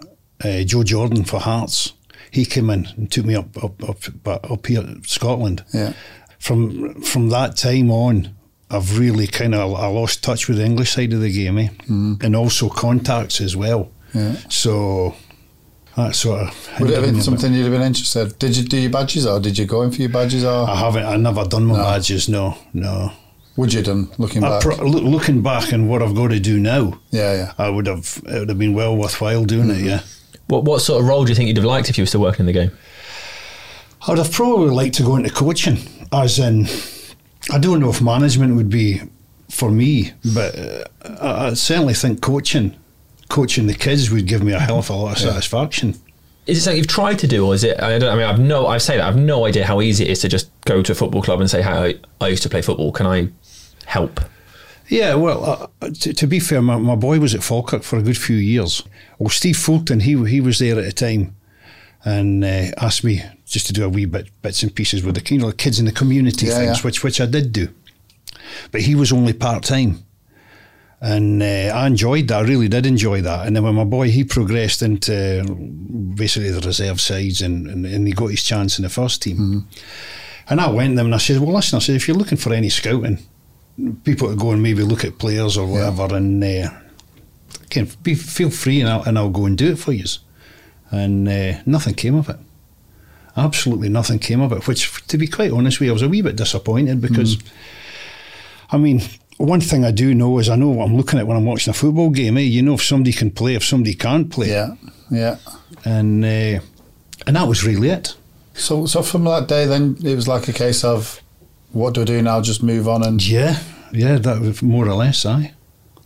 uh, 0.43 0.63
Joe 0.63 0.83
Jordan 0.83 1.23
for 1.25 1.39
Hearts, 1.39 1.93
he 2.31 2.45
came 2.45 2.69
in 2.69 2.87
and 2.97 3.11
took 3.11 3.25
me 3.25 3.35
up 3.35 3.61
up 3.63 3.83
up 3.87 3.97
up, 4.25 4.51
up 4.51 4.65
here 4.65 4.81
in 4.81 5.03
Scotland. 5.03 5.63
Yeah. 5.73 5.93
From 6.39 7.01
from 7.01 7.29
that 7.29 7.57
time 7.57 7.91
on, 7.91 8.35
I've 8.69 8.99
really 8.99 9.27
kind 9.27 9.55
of 9.55 9.73
I 9.75 9.87
lost 9.87 10.23
touch 10.23 10.47
with 10.47 10.57
the 10.57 10.65
English 10.65 10.91
side 10.93 11.13
of 11.13 11.21
the 11.21 11.31
game, 11.31 11.57
eh? 11.57 11.69
and 11.89 12.35
also 12.35 12.69
contacts 12.69 13.39
as 13.41 13.55
well. 13.55 13.89
Yeah. 14.13 14.35
So 14.49 15.15
that 15.95 16.15
sort 16.15 16.41
of 16.47 16.79
Would 16.79 16.89
it 16.91 16.95
have 16.95 17.05
been 17.05 17.21
something 17.21 17.53
you'd 17.53 17.63
have 17.63 17.71
been 17.71 17.81
interested? 17.81 18.37
Did 18.39 18.57
you 18.57 18.63
do 18.63 18.77
your 18.77 18.91
badges 18.91 19.25
or 19.25 19.39
did 19.39 19.57
you 19.57 19.65
go 19.65 19.81
in 19.83 19.91
for 19.91 20.01
your 20.01 20.09
badges 20.09 20.43
or 20.43 20.69
I 20.69 20.75
haven't. 20.75 21.05
I 21.05 21.15
never 21.17 21.43
done 21.45 21.65
my 21.65 21.77
No. 21.77 21.83
badges. 21.83 22.27
No, 22.29 22.57
no. 22.73 23.11
would 23.55 23.73
you 23.73 23.81
done 23.81 24.09
looking 24.17 24.43
I 24.43 24.49
back? 24.49 24.61
pro- 24.61 24.85
loo- 24.85 25.07
looking 25.07 25.41
back 25.41 25.71
and 25.71 25.89
what 25.89 26.01
I've 26.03 26.13
got 26.15 26.27
to 26.29 26.39
do 26.39 26.59
now, 26.59 26.99
yeah, 27.11 27.33
yeah. 27.35 27.53
I 27.57 27.69
would 27.69 27.87
have. 27.87 28.21
It 28.27 28.39
would 28.39 28.49
have 28.49 28.59
been 28.59 28.73
well 28.73 28.95
worthwhile 28.95 29.45
doing 29.45 29.69
it. 29.71 29.77
Yeah. 29.79 30.01
What 30.47 30.63
what 30.65 30.81
sort 30.81 31.01
of 31.01 31.07
role 31.07 31.23
do 31.25 31.29
you 31.31 31.35
think 31.35 31.47
you'd 31.47 31.57
have 31.57 31.65
liked 31.65 31.89
if 31.89 31.97
you 31.97 32.03
were 32.03 32.07
still 32.07 32.21
working 32.21 32.41
in 32.41 32.45
the 32.47 32.53
game? 32.53 32.71
I 34.05 34.11
would 34.11 34.19
have 34.19 34.31
probably 34.31 34.69
liked 34.69 34.95
to 34.97 35.03
go 35.03 35.15
into 35.15 35.29
coaching, 35.31 35.79
as 36.13 36.37
in, 36.39 36.67
I 37.51 37.57
don't 37.59 37.79
know 37.79 37.89
if 37.89 38.01
management 38.01 38.55
would 38.55 38.69
be 38.69 39.01
for 39.49 39.71
me, 39.71 40.11
but 40.33 40.57
uh, 40.57 40.83
I, 41.21 41.47
I 41.47 41.53
certainly 41.53 41.93
think 41.93 42.21
coaching, 42.21 42.75
coaching 43.29 43.67
the 43.67 43.73
kids 43.73 44.11
would 44.11 44.27
give 44.27 44.43
me 44.43 44.51
a 44.53 44.59
hell 44.59 44.79
of 44.79 44.89
a 44.89 44.93
lot 44.93 45.17
of 45.17 45.23
Yeah. 45.23 45.29
satisfaction. 45.31 45.95
Is 46.45 46.57
it 46.57 46.61
something 46.61 46.77
you've 46.77 46.87
tried 46.87 47.19
to 47.19 47.27
do, 47.27 47.45
or 47.45 47.53
is 47.55 47.63
it? 47.65 47.81
I 47.81 47.99
don't. 47.99 48.09
I 48.09 48.15
mean, 48.15 48.23
I've 48.25 48.39
no. 48.39 48.67
I 48.67 48.77
say 48.77 48.95
that 48.97 49.05
I've 49.05 49.17
no 49.17 49.45
idea 49.45 49.65
how 49.65 49.81
easy 49.81 50.05
it 50.05 50.11
is 50.11 50.19
to 50.21 50.29
just 50.29 50.49
go 50.65 50.81
to 50.81 50.91
a 50.93 50.95
football 50.95 51.21
club 51.21 51.41
and 51.41 51.49
say, 51.49 51.61
"Hey, 51.61 51.69
I, 52.21 52.25
I 52.25 52.29
used 52.29 52.43
to 52.43 52.49
play 52.49 52.61
football. 52.61 52.91
Can 52.93 53.05
I 53.05 53.27
help?" 53.85 54.21
Yeah, 54.89 55.15
well, 55.15 55.69
uh, 55.81 55.89
to, 55.89 56.13
to 56.13 56.27
be 56.27 56.39
fair, 56.39 56.61
my, 56.61 56.77
my 56.77 56.95
boy 56.95 57.19
was 57.19 57.35
at 57.35 57.43
Falkirk 57.43 57.83
for 57.83 57.97
a 57.97 58.01
good 58.01 58.17
few 58.17 58.37
years. 58.37 58.81
Well, 59.19 59.27
Steve 59.29 59.57
Fulton, 59.57 59.99
he 60.01 60.15
he 60.25 60.39
was 60.39 60.59
there 60.59 60.79
at 60.79 60.85
the 60.85 60.93
time, 60.93 61.35
and 62.07 62.43
uh, 62.43 62.71
asked 62.77 63.03
me 63.03 63.21
just 63.45 63.67
to 63.67 63.73
do 63.73 63.83
a 63.83 63.89
wee 63.89 64.05
bit 64.05 64.29
bits 64.41 64.63
and 64.63 64.73
pieces 64.73 65.03
with 65.03 65.15
the 65.15 65.33
you 65.33 65.41
know 65.41 65.49
the 65.49 65.55
kids 65.63 65.77
in 65.79 65.85
the 65.85 65.91
community 65.91 66.45
Yeah, 66.45 66.59
things, 66.59 66.77
yeah. 66.77 66.83
which 66.85 67.03
which 67.03 67.19
I 67.19 67.25
did 67.25 67.51
do, 67.51 67.67
but 68.71 68.81
he 68.81 68.95
was 68.95 69.11
only 69.11 69.33
part 69.33 69.63
time, 69.63 70.05
and 71.01 71.43
uh, 71.43 71.71
I 71.75 71.85
enjoyed 71.85 72.27
that. 72.29 72.37
I 72.39 72.47
really 72.47 72.69
did 72.69 72.85
enjoy 72.85 73.21
that. 73.21 73.45
And 73.45 73.55
then 73.55 73.63
when 73.63 73.75
my 73.75 73.83
boy 73.83 74.09
he 74.09 74.23
progressed 74.23 74.81
into 74.81 75.43
basically 76.15 76.51
the 76.51 76.61
reserve 76.61 77.01
sides, 77.01 77.41
and 77.41 77.67
and, 77.67 77.85
and 77.85 78.07
he 78.07 78.13
got 78.13 78.27
his 78.27 78.43
chance 78.43 78.79
in 78.79 78.83
the 78.83 78.89
first 78.89 79.21
team. 79.21 79.67
And 80.49 80.61
I 80.61 80.69
went 80.69 80.91
to 80.91 80.95
them 80.95 81.07
and 81.07 81.15
I 81.15 81.17
said, 81.17 81.41
well, 81.41 81.55
listen, 81.55 81.75
I 81.75 81.79
said, 81.81 81.97
if 81.97 82.07
you're 82.07 82.15
looking 82.15 82.37
for 82.37 82.53
any 82.53 82.69
scouting, 82.69 83.19
people 84.05 84.29
to 84.29 84.35
go 84.37 84.51
and 84.51 84.63
maybe 84.63 84.81
look 84.81 85.03
at 85.03 85.17
players 85.17 85.57
or 85.57 85.67
whatever, 85.67 86.15
and 86.15 86.41
uh, 86.41 86.69
can 87.69 87.85
be 88.01 88.15
feel 88.15 88.49
free, 88.49 88.79
and 88.79 88.89
I'll, 88.89 89.03
and 89.03 89.17
I'll 89.17 89.29
go 89.29 89.45
and 89.45 89.57
do 89.57 89.73
it 89.73 89.79
for 89.79 89.91
you. 89.91 90.05
And 90.91 91.27
uh, 91.27 91.59
nothing 91.65 91.93
came 91.95 92.15
of 92.15 92.29
it. 92.29 92.37
Absolutely 93.35 93.89
nothing 93.89 94.19
came 94.19 94.41
of 94.41 94.51
it. 94.51 94.67
Which, 94.67 95.05
to 95.07 95.17
be 95.17 95.27
quite 95.27 95.51
honest 95.51 95.79
with 95.79 95.87
you, 95.87 95.91
I 95.91 95.93
was 95.93 96.01
a 96.01 96.09
wee 96.09 96.21
bit 96.21 96.35
disappointed 96.35 97.01
because, 97.01 97.37
I 98.71 98.77
mean, 98.77 99.01
one 99.37 99.61
thing 99.61 99.85
I 99.85 99.91
do 99.91 100.13
know 100.15 100.39
is 100.39 100.49
I 100.49 100.55
know 100.55 100.69
what 100.69 100.85
I'm 100.85 100.97
looking 100.97 101.19
at 101.19 101.27
when 101.27 101.37
I'm 101.37 101.45
watching 101.45 101.71
a 101.71 101.73
football 101.73 102.09
game. 102.09 102.37
Eh? 102.37 102.41
You 102.41 102.61
know 102.63 102.73
if 102.73 102.83
somebody 102.83 103.11
can 103.13 103.29
play, 103.31 103.55
if 103.55 103.63
somebody 103.63 103.93
can't 103.93 104.31
play, 104.31 104.49
Yeah, 104.49 104.75
yeah. 105.11 105.37
and 105.85 106.25
uh, 106.25 106.59
and 107.27 107.35
that 107.35 107.47
was 107.47 107.63
really 107.63 107.89
it. 107.89 108.15
So, 108.55 108.87
so 108.87 109.03
from 109.03 109.23
that 109.25 109.47
day, 109.47 109.67
then 109.67 109.97
it 110.03 110.15
was 110.15 110.27
like 110.27 110.47
a 110.47 110.53
case 110.53 110.83
of, 110.83 111.21
what 111.73 111.93
do 111.93 112.01
I 112.01 112.05
do 112.05 112.21
now? 112.23 112.41
Just 112.41 112.63
move 112.63 112.87
on 112.87 113.03
and 113.03 113.23
Yeah, 113.27 113.59
yeah, 113.93 114.17
that 114.17 114.41
was 114.41 114.63
more 114.63 114.87
or 114.87 114.95
less. 114.95 115.25
I 115.27 115.53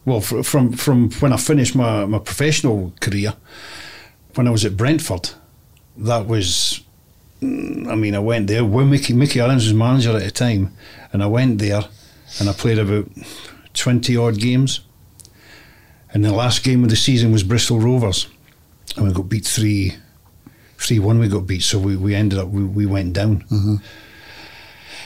well 0.04 0.20
fr- 0.20 0.42
from 0.42 0.74
from 0.74 1.12
when 1.22 1.32
I 1.32 1.38
finished 1.38 1.76
my, 1.76 2.04
my 2.06 2.20
professional 2.20 2.92
career, 3.00 3.34
when 4.36 4.48
I 4.48 4.52
was 4.52 4.66
at 4.66 4.78
Brentford, 4.78 5.30
that 5.98 6.28
was. 6.28 6.82
mm, 7.42 7.88
I 7.88 7.96
mean, 7.96 8.16
I 8.16 8.20
went 8.20 8.48
there. 8.48 8.64
When 8.66 8.90
Mickey 8.90 9.14
Mickey 9.14 9.40
Adams 9.40 9.66
was 9.66 9.74
manager 9.74 10.16
at 10.16 10.24
the 10.24 10.32
time, 10.32 10.74
and 11.12 11.22
I 11.24 11.28
went 11.28 11.60
there, 11.60 11.84
and 12.40 12.50
I 12.50 12.54
played 12.54 12.80
about 12.80 13.08
twenty 13.74 14.16
odd 14.18 14.38
games. 14.38 14.82
And 16.14 16.26
the 16.26 16.34
last 16.34 16.64
game 16.64 16.84
of 16.84 16.90
the 16.90 16.98
season 16.98 17.32
was 17.32 17.44
Bristol 17.44 17.80
Rovers, 17.80 18.28
and 18.98 19.08
we 19.08 19.14
got 19.14 19.30
beat 19.30 19.46
three, 19.46 19.96
three 20.78 21.00
one. 21.00 21.20
We 21.20 21.30
got 21.30 21.48
beat, 21.48 21.64
so 21.64 21.80
we, 21.80 21.96
we 21.96 22.16
ended 22.16 22.38
up 22.38 22.50
we, 22.50 22.64
we 22.64 22.86
went 22.86 23.14
down. 23.14 23.46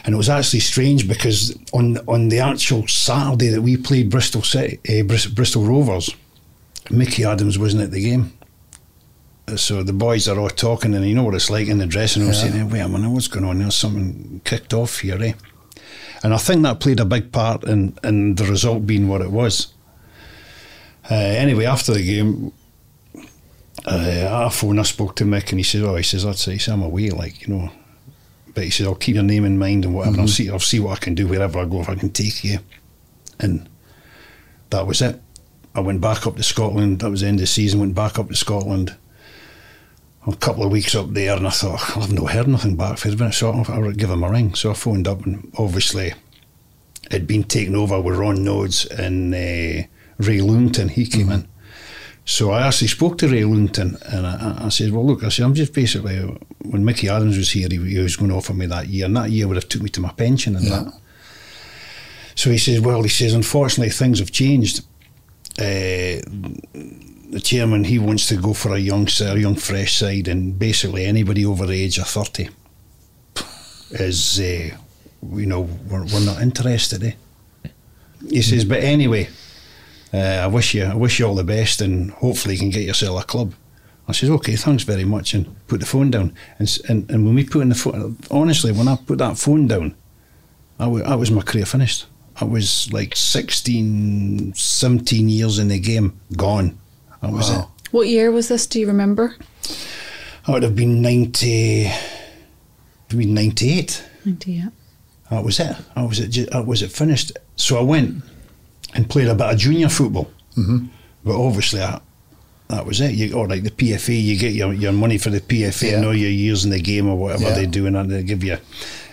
And 0.03 0.13
it 0.13 0.17
was 0.17 0.29
actually 0.29 0.59
strange 0.61 1.07
because 1.07 1.55
on 1.73 1.97
on 2.07 2.29
the 2.29 2.39
actual 2.39 2.87
Saturday 2.87 3.49
that 3.49 3.61
we 3.61 3.77
played 3.77 4.09
Bristol 4.09 4.41
City, 4.43 4.79
uh, 4.89 5.03
Bristol 5.03 5.63
Rovers, 5.63 6.09
Mickey 6.89 7.23
Adams 7.23 7.57
wasn't 7.59 7.83
at 7.83 7.91
the 7.91 8.03
game. 8.03 8.31
So 9.55 9.83
the 9.83 9.93
boys 9.93 10.27
are 10.27 10.39
all 10.39 10.49
talking, 10.49 10.95
and 10.95 11.07
you 11.07 11.13
know 11.13 11.23
what 11.23 11.35
it's 11.35 11.51
like 11.51 11.67
in 11.67 11.77
the 11.77 11.85
dressing 11.85 12.23
room, 12.23 12.33
saying, 12.33 12.53
"Hey, 12.53 12.63
"Wait 12.63 12.79
a 12.79 12.89
minute, 12.89 13.09
what's 13.09 13.27
going 13.27 13.45
on? 13.45 13.59
There's 13.59 13.75
something 13.75 14.41
kicked 14.43 14.73
off 14.73 14.99
here." 14.99 15.21
Eh? 15.21 15.33
And 16.23 16.33
I 16.33 16.37
think 16.37 16.63
that 16.63 16.79
played 16.79 16.99
a 16.99 17.05
big 17.05 17.31
part 17.31 17.63
in 17.63 17.97
in 18.03 18.35
the 18.35 18.45
result 18.45 18.87
being 18.87 19.07
what 19.07 19.21
it 19.21 19.31
was. 19.31 19.67
Uh, 21.11 21.13
anyway, 21.13 21.65
after 21.65 21.93
the 21.93 22.03
game, 22.03 22.51
uh, 23.85 24.45
I 24.47 24.49
phoned, 24.49 24.79
I 24.79 24.83
spoke 24.83 25.15
to 25.17 25.25
Mick, 25.25 25.51
and 25.51 25.59
he 25.59 25.63
says, 25.63 25.83
"Oh, 25.83 25.95
he 25.95 26.03
says 26.03 26.23
that's 26.23 26.47
it. 26.47 26.53
He 26.53 26.57
says 26.57 26.73
I'm 26.73 26.81
away, 26.81 27.11
like 27.11 27.47
you 27.47 27.53
know." 27.53 27.71
But 28.55 28.63
he 28.63 28.69
says, 28.69 28.87
I'll 28.87 28.95
keep 28.95 29.15
your 29.15 29.23
name 29.23 29.43
in 29.43 29.59
mind 29.59 29.83
and 29.83 29.93
whatever. 29.93 30.21
I'll 30.21 30.27
see 30.29 30.49
I'll 30.49 30.59
see 30.59 30.79
what 30.79 30.93
I 30.93 31.03
can 31.03 31.13
do 31.13 31.27
wherever 31.27 31.59
I 31.59 31.65
go 31.65 31.81
if 31.81 31.89
I 31.89 31.95
can 31.95 32.09
take 32.09 32.43
you. 32.43 32.59
And 33.39 33.69
that 34.69 34.87
was 34.87 35.01
it. 35.01 35.21
I 35.75 35.81
went 35.81 35.99
back 35.99 36.25
up 36.25 36.37
to 36.37 36.43
Scotland. 36.43 36.99
That 36.99 37.11
was 37.11 37.19
the 37.19 37.27
end 37.27 37.39
of 37.39 37.41
the 37.41 37.47
season. 37.47 37.81
Went 37.81 37.95
back 37.95 38.17
up 38.17 38.29
to 38.29 38.35
Scotland. 38.35 38.95
A 40.27 40.35
couple 40.37 40.63
of 40.63 40.71
weeks 40.71 40.95
up 40.95 41.11
there, 41.11 41.35
and 41.37 41.45
I 41.45 41.51
thought 41.51 41.95
I've 41.97 42.11
not 42.11 42.31
heard 42.31 42.47
nothing 42.47 42.75
back 42.75 42.97
from 42.97 43.17
him. 43.17 43.31
So 43.31 43.51
I'll 43.51 43.91
give 43.91 44.09
him 44.09 44.23
a 44.23 44.29
ring. 44.29 44.55
So 44.55 44.71
I 44.71 44.73
phoned 44.73 45.07
up, 45.07 45.23
and 45.25 45.51
obviously 45.57 46.13
it'd 47.11 47.27
been 47.27 47.43
taken 47.43 47.75
over 47.75 48.01
with 48.01 48.17
Ron 48.17 48.37
Noades 48.37 48.85
and 48.89 49.33
uh, 49.35 49.85
Ray 50.17 50.39
Lewington. 50.39 50.89
He 50.89 51.05
came 51.05 51.31
in. 51.31 51.47
So 52.27 52.49
I 52.49 52.65
actually 52.65 52.87
spoke 52.87 53.19
to 53.19 53.27
Ray 53.27 53.43
Lewington 53.43 54.01
and 54.11 54.25
I, 54.25 54.65
I 54.65 54.69
said, 54.69 54.91
well, 54.91 55.05
look, 55.05 55.23
I 55.23 55.29
said, 55.29 55.45
I'm 55.45 55.53
just 55.53 55.73
basically, 55.73 56.17
when 56.63 56.83
Mickey 56.83 57.07
Adams 57.07 57.37
was 57.37 57.51
here, 57.51 57.67
he, 57.69 57.77
he 57.77 57.99
was 57.99 58.15
going 58.15 58.31
to 58.31 58.37
offer 58.37 58.55
me 58.55 58.65
that 58.65 58.87
year, 58.87 59.05
and 59.05 59.15
that 59.15 59.29
year 59.29 59.47
would 59.47 59.57
have 59.57 59.69
took 59.69 59.83
me 59.83 59.89
to 59.89 60.01
my 60.01 60.09
pension 60.13 60.55
and 60.55 60.65
Yeah. 60.65 60.83
that. 60.85 60.93
So 62.33 62.49
he 62.49 62.57
says, 62.57 62.81
well, 62.81 63.03
he 63.03 63.09
says, 63.09 63.35
unfortunately, 63.35 63.91
things 63.91 64.17
have 64.17 64.31
changed. 64.31 64.83
Uh, 65.59 66.19
the 67.29 67.39
chairman, 67.39 67.83
he 67.85 67.99
wants 67.99 68.27
to 68.27 68.35
go 68.37 68.53
for 68.53 68.73
a 68.73 68.79
young, 68.79 69.07
s- 69.07 69.21
a 69.21 69.39
young 69.39 69.55
fresh 69.55 69.97
side, 69.97 70.27
and 70.27 70.57
basically 70.57 71.05
anybody 71.05 71.45
over 71.45 71.65
the 71.65 71.73
age 71.81 71.97
of 71.97 72.07
30 72.07 72.49
is, 73.91 74.39
uh, 74.39 74.69
you 75.33 75.45
know, 75.45 75.61
we're, 75.61 76.05
we're 76.05 76.25
not 76.25 76.41
interested, 76.41 77.03
eh? 77.03 77.11
He 78.29 78.41
says, 78.41 78.65
but 78.65 78.83
anyway, 78.83 79.29
uh, 80.13 80.17
I 80.17 80.47
wish 80.47 80.73
you, 80.73 80.83
I 80.85 80.95
wish 80.95 81.19
you 81.19 81.27
all 81.27 81.35
the 81.35 81.43
best, 81.43 81.81
and 81.81 82.11
hopefully 82.11 82.55
you 82.55 82.59
can 82.59 82.69
get 82.69 82.83
yourself 82.83 83.21
a 83.21 83.25
club. 83.25 83.53
I 84.07 84.11
says, 84.11 84.29
okay, 84.29 84.55
thanks 84.55 84.83
very 84.83 85.03
much, 85.03 85.33
and 85.33 85.55
put 85.67 85.79
the 85.79 85.85
phone 85.85 86.11
down. 86.11 86.33
And 86.59 86.77
and, 86.89 87.09
and 87.09 87.25
when 87.25 87.35
we 87.35 87.43
put 87.43 87.61
in 87.61 87.69
the 87.69 87.75
phone, 87.75 88.17
honestly, 88.31 88.71
when 88.71 88.87
I 88.87 88.95
put 88.97 89.17
that 89.19 89.37
phone 89.37 89.67
down, 89.67 89.95
I 90.79 90.87
wa- 90.87 90.99
that 90.99 91.19
was 91.19 91.31
my 91.31 91.41
career 91.41 91.65
finished. 91.65 92.05
I 92.39 92.45
was 92.45 92.91
like 92.91 93.15
16, 93.15 94.53
17 94.53 95.29
years 95.29 95.57
in 95.59 95.69
the 95.69 95.79
game, 95.79 96.19
gone. 96.35 96.77
That 97.25 97.33
was 97.33 97.49
Wow. 97.49 97.59
it. 97.61 97.65
What 97.91 98.07
year 98.07 98.31
was 98.31 98.47
this? 98.49 98.67
Do 98.67 98.79
you 98.79 98.87
remember? 98.87 99.35
That 100.45 100.53
would 100.53 100.63
have 100.63 100.75
been 100.75 101.01
90, 101.01 101.87
I 101.87 103.13
mean 103.15 103.33
98. 103.33 104.03
Idea. 104.27 104.71
That 105.31 105.43
was 105.43 105.59
it. 105.59 105.75
That 105.95 106.07
was 106.07 106.19
it. 106.19 106.51
That 106.51 106.65
was 106.67 106.81
it 106.83 106.91
finished. 106.91 107.31
So 107.55 107.77
I 107.77 107.81
went 107.81 108.23
and 108.93 109.09
played 109.09 109.27
a 109.27 109.33
bit 109.35 109.47
of 109.53 109.57
junior 109.57 109.89
football. 109.89 110.29
Mm-hmm. 110.55 110.85
But 111.23 111.35
obviously, 111.43 111.81
I, 111.81 111.99
that 112.67 112.85
was 112.85 113.01
it. 113.01 113.13
You 113.13 113.33
or 113.33 113.47
like 113.47 113.63
the 113.63 113.71
PFA, 113.71 114.21
you 114.21 114.37
get 114.37 114.53
your, 114.53 114.71
your 114.73 114.91
money 114.91 115.17
for 115.17 115.31
the 115.31 115.41
PFA, 115.41 115.89
Yeah. 115.91 115.97
and 115.97 116.05
all 116.05 116.15
your 116.15 116.29
years 116.29 116.63
in 116.63 116.69
the 116.71 116.79
game 116.79 117.07
or 117.09 117.17
whatever 117.17 117.43
Yeah. 117.45 117.55
they 117.55 117.65
do, 117.65 117.87
and 117.87 118.11
they 118.11 118.21
give 118.23 118.43
you, 118.43 118.57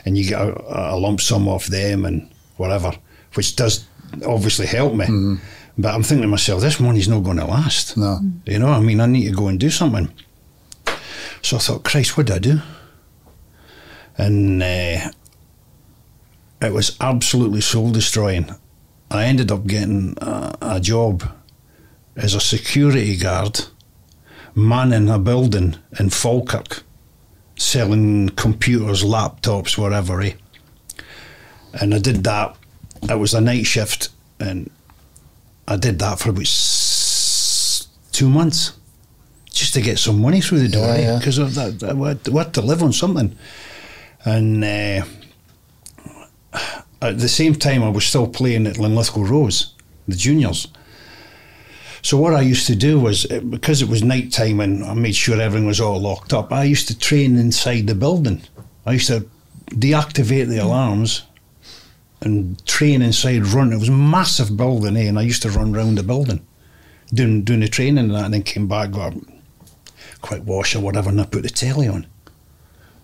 and 0.04 0.19
you 0.19 0.28
get 0.28 0.40
a, 0.40 0.95
a 0.95 0.97
lump 0.97 1.21
sum 1.23 1.49
off 1.49 1.66
them 1.66 2.04
and 2.04 2.31
whatever, 2.59 2.92
which 3.35 3.57
does 3.57 3.87
obviously 4.26 4.66
help 4.66 4.95
me. 4.95 5.07
But 5.78 5.94
I'm 5.94 6.02
thinking 6.02 6.22
to 6.22 6.28
myself, 6.28 6.60
this 6.60 6.80
money's 6.80 7.08
not 7.08 7.24
going 7.24 7.38
to 7.38 7.46
last. 7.46 7.96
No. 7.96 8.20
You 8.44 8.58
know, 8.58 8.68
I 8.68 8.80
mean, 8.80 9.00
I 9.00 9.06
need 9.06 9.28
to 9.28 9.34
go 9.34 9.48
and 9.48 9.58
do 9.58 9.70
something. 9.70 10.12
So 11.40 11.56
I 11.56 11.60
thought, 11.60 11.84
Christ, 11.84 12.16
what 12.16 12.26
do 12.26 12.34
I 12.34 12.38
do? 12.38 12.60
And 14.18 14.62
uh, 14.62 15.10
it 16.60 16.72
was 16.72 16.96
absolutely 17.00 17.62
soul 17.62 17.90
destroying. 17.90 18.54
I 19.10 19.24
ended 19.24 19.50
up 19.50 19.66
getting 19.66 20.16
a, 20.20 20.56
a 20.60 20.80
job 20.80 21.24
as 22.16 22.34
a 22.34 22.40
security 22.40 23.16
guard, 23.16 23.60
manning 24.54 25.08
a 25.08 25.18
building 25.18 25.76
in 25.98 26.10
Falkirk, 26.10 26.82
selling 27.56 28.28
computers, 28.30 29.02
laptops, 29.02 29.78
whatever. 29.78 30.20
Eh? 30.20 30.34
And 31.80 31.94
I 31.94 31.98
did 31.98 32.24
that. 32.24 32.56
It 33.02 33.18
was 33.18 33.34
a 33.34 33.40
night 33.40 33.66
shift, 33.66 34.10
and 34.38 34.70
I 35.72 35.76
did 35.76 35.98
that 36.00 36.18
for 36.18 36.30
about 36.30 36.42
s- 36.42 37.88
two 38.12 38.28
months, 38.28 38.72
just 39.50 39.74
to 39.74 39.80
get 39.80 39.98
some 39.98 40.20
money 40.20 40.40
through 40.40 40.60
the 40.60 40.68
door. 40.68 40.86
Yeah, 40.86 40.98
yeah. 41.00 41.18
Because 41.18 41.36
that, 41.54 41.80
that, 41.80 41.96
we 41.96 42.08
had- 42.08 42.54
to 42.54 42.60
live 42.60 42.82
on 42.82 42.92
something. 42.92 43.36
And 44.24 44.62
uh, 44.64 45.04
at 47.00 47.18
the 47.18 47.28
same 47.28 47.54
time, 47.54 47.82
I 47.82 47.88
was 47.88 48.04
still 48.04 48.28
playing 48.28 48.66
at 48.66 48.78
Linlithgow 48.78 49.22
Rose, 49.24 49.74
the 50.06 50.16
juniors. 50.16 50.68
So 52.02 52.16
what 52.18 52.34
I 52.34 52.40
used 52.42 52.66
to 52.66 52.74
do 52.76 52.98
was, 53.00 53.30
uh, 53.30 53.40
because 53.40 53.80
it 53.82 53.88
was 53.88 54.02
night 54.02 54.32
time 54.32 54.60
and 54.60 54.84
I 54.84 54.94
made 54.94 55.14
sure 55.14 55.40
everything 55.40 55.66
was 55.66 55.80
all 55.80 56.00
locked 56.00 56.32
up, 56.32 56.52
I 56.52 56.64
used 56.64 56.88
to 56.88 56.98
train 56.98 57.36
inside 57.36 57.86
the 57.86 57.94
building. 57.94 58.42
I 58.86 58.92
used 58.92 59.06
to 59.08 59.26
deactivate 59.68 60.48
the 60.48 60.58
alarms 60.58 61.22
and 62.24 62.64
train 62.66 63.02
inside, 63.02 63.46
run. 63.46 63.72
It 63.72 63.78
was 63.78 63.88
a 63.88 63.92
massive 63.92 64.56
building, 64.56 64.96
eh? 64.96 65.08
And 65.08 65.18
I 65.18 65.22
used 65.22 65.42
to 65.42 65.50
run 65.50 65.72
round 65.72 65.98
the 65.98 66.02
building, 66.02 66.44
doing 67.12 67.42
doing 67.42 67.60
the 67.60 67.68
training 67.68 67.98
and 67.98 68.14
that, 68.14 68.24
and 68.26 68.34
then 68.34 68.42
came 68.42 68.68
back, 68.68 68.92
got 68.92 69.14
a 69.14 69.20
quick 70.20 70.42
wash 70.44 70.74
or 70.74 70.80
whatever, 70.80 71.10
and 71.10 71.20
I 71.20 71.24
put 71.24 71.42
the 71.42 71.50
telly 71.50 71.88
on. 71.88 72.06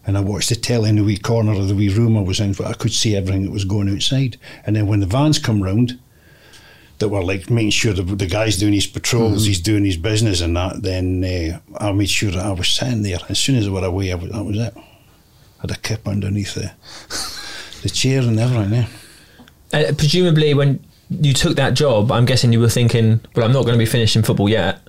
And 0.06 0.16
I 0.16 0.20
watched 0.20 0.48
the 0.48 0.56
telly 0.56 0.88
in 0.88 0.96
the 0.96 1.04
wee 1.04 1.18
corner 1.18 1.52
of 1.52 1.68
the 1.68 1.74
wee 1.74 1.92
room 1.92 2.16
I 2.16 2.22
was 2.22 2.40
in, 2.40 2.52
but 2.52 2.66
I 2.66 2.72
could 2.72 2.92
see 2.92 3.14
everything 3.14 3.44
that 3.44 3.50
was 3.52 3.64
going 3.64 3.90
outside. 3.90 4.38
And 4.64 4.74
then 4.74 4.86
when 4.86 5.00
the 5.00 5.06
vans 5.06 5.38
come 5.38 5.62
round, 5.62 5.98
that 6.98 7.08
were 7.08 7.22
like 7.22 7.48
making 7.48 7.70
sure 7.70 7.92
the, 7.92 8.02
the 8.02 8.26
guy's 8.26 8.56
doing 8.56 8.72
his 8.72 8.86
patrols, 8.86 9.46
he's 9.46 9.60
doing 9.60 9.84
his 9.84 9.96
business 9.96 10.40
and 10.40 10.56
that, 10.56 10.82
then 10.82 11.24
uh, 11.24 11.60
I 11.78 11.92
made 11.92 12.10
sure 12.10 12.30
that 12.30 12.44
I 12.44 12.52
was 12.52 12.68
sitting 12.68 13.02
there. 13.02 13.18
As 13.28 13.38
soon 13.38 13.56
as 13.56 13.68
I 13.68 13.70
were 13.70 13.84
away, 13.84 14.12
I 14.12 14.16
was, 14.16 14.30
that 14.30 14.44
was 14.44 14.58
it. 14.58 14.74
had 15.60 15.70
a 15.70 15.76
kip 15.76 16.08
underneath 16.08 16.54
the, 16.54 16.72
the 17.82 17.88
chair 17.88 18.22
and 18.22 18.38
everything, 18.38 18.72
yeah. 18.72 18.86
Uh, 19.72 19.92
presumably, 19.96 20.54
when 20.54 20.84
you 21.10 21.32
took 21.32 21.56
that 21.56 21.74
job, 21.74 22.10
I'm 22.12 22.24
guessing 22.24 22.52
you 22.52 22.60
were 22.60 22.68
thinking, 22.68 23.20
"Well, 23.34 23.44
I'm 23.44 23.52
not 23.52 23.62
going 23.62 23.74
to 23.74 23.78
be 23.78 23.86
finishing 23.86 24.22
football 24.22 24.48
yet," 24.48 24.80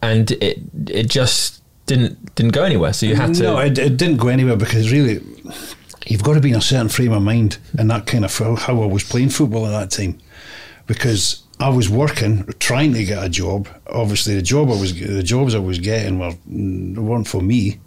and 0.00 0.30
it 0.32 0.60
it 0.88 1.10
just 1.10 1.62
didn't 1.86 2.34
didn't 2.34 2.52
go 2.52 2.64
anywhere. 2.64 2.92
So 2.92 3.06
you 3.06 3.16
had 3.16 3.34
to. 3.34 3.42
No, 3.42 3.58
it, 3.58 3.78
it 3.78 3.96
didn't 3.96 4.18
go 4.18 4.28
anywhere 4.28 4.56
because 4.56 4.92
really, 4.92 5.20
you've 6.06 6.22
got 6.22 6.34
to 6.34 6.40
be 6.40 6.50
in 6.50 6.56
a 6.56 6.62
certain 6.62 6.88
frame 6.88 7.12
of 7.12 7.22
mind 7.22 7.58
and 7.78 7.90
that 7.90 8.06
kind 8.06 8.24
of 8.24 8.36
how 8.36 8.56
how 8.56 8.82
I 8.82 8.86
was 8.86 9.04
playing 9.04 9.30
football 9.30 9.66
at 9.66 9.70
that 9.70 9.90
time, 9.90 10.18
because 10.86 11.42
I 11.60 11.68
was 11.68 11.88
working, 11.88 12.44
trying 12.58 12.92
to 12.94 13.04
get 13.04 13.22
a 13.22 13.28
job. 13.28 13.68
Obviously, 13.86 14.34
the 14.34 14.42
job 14.42 14.68
I 14.68 14.80
was 14.80 14.98
the 14.98 15.22
jobs 15.22 15.54
I 15.54 15.60
was 15.60 15.78
getting 15.78 16.18
were 16.18 16.32
mm, 16.48 16.96
weren't 16.98 17.28
for 17.28 17.42
me, 17.42 17.80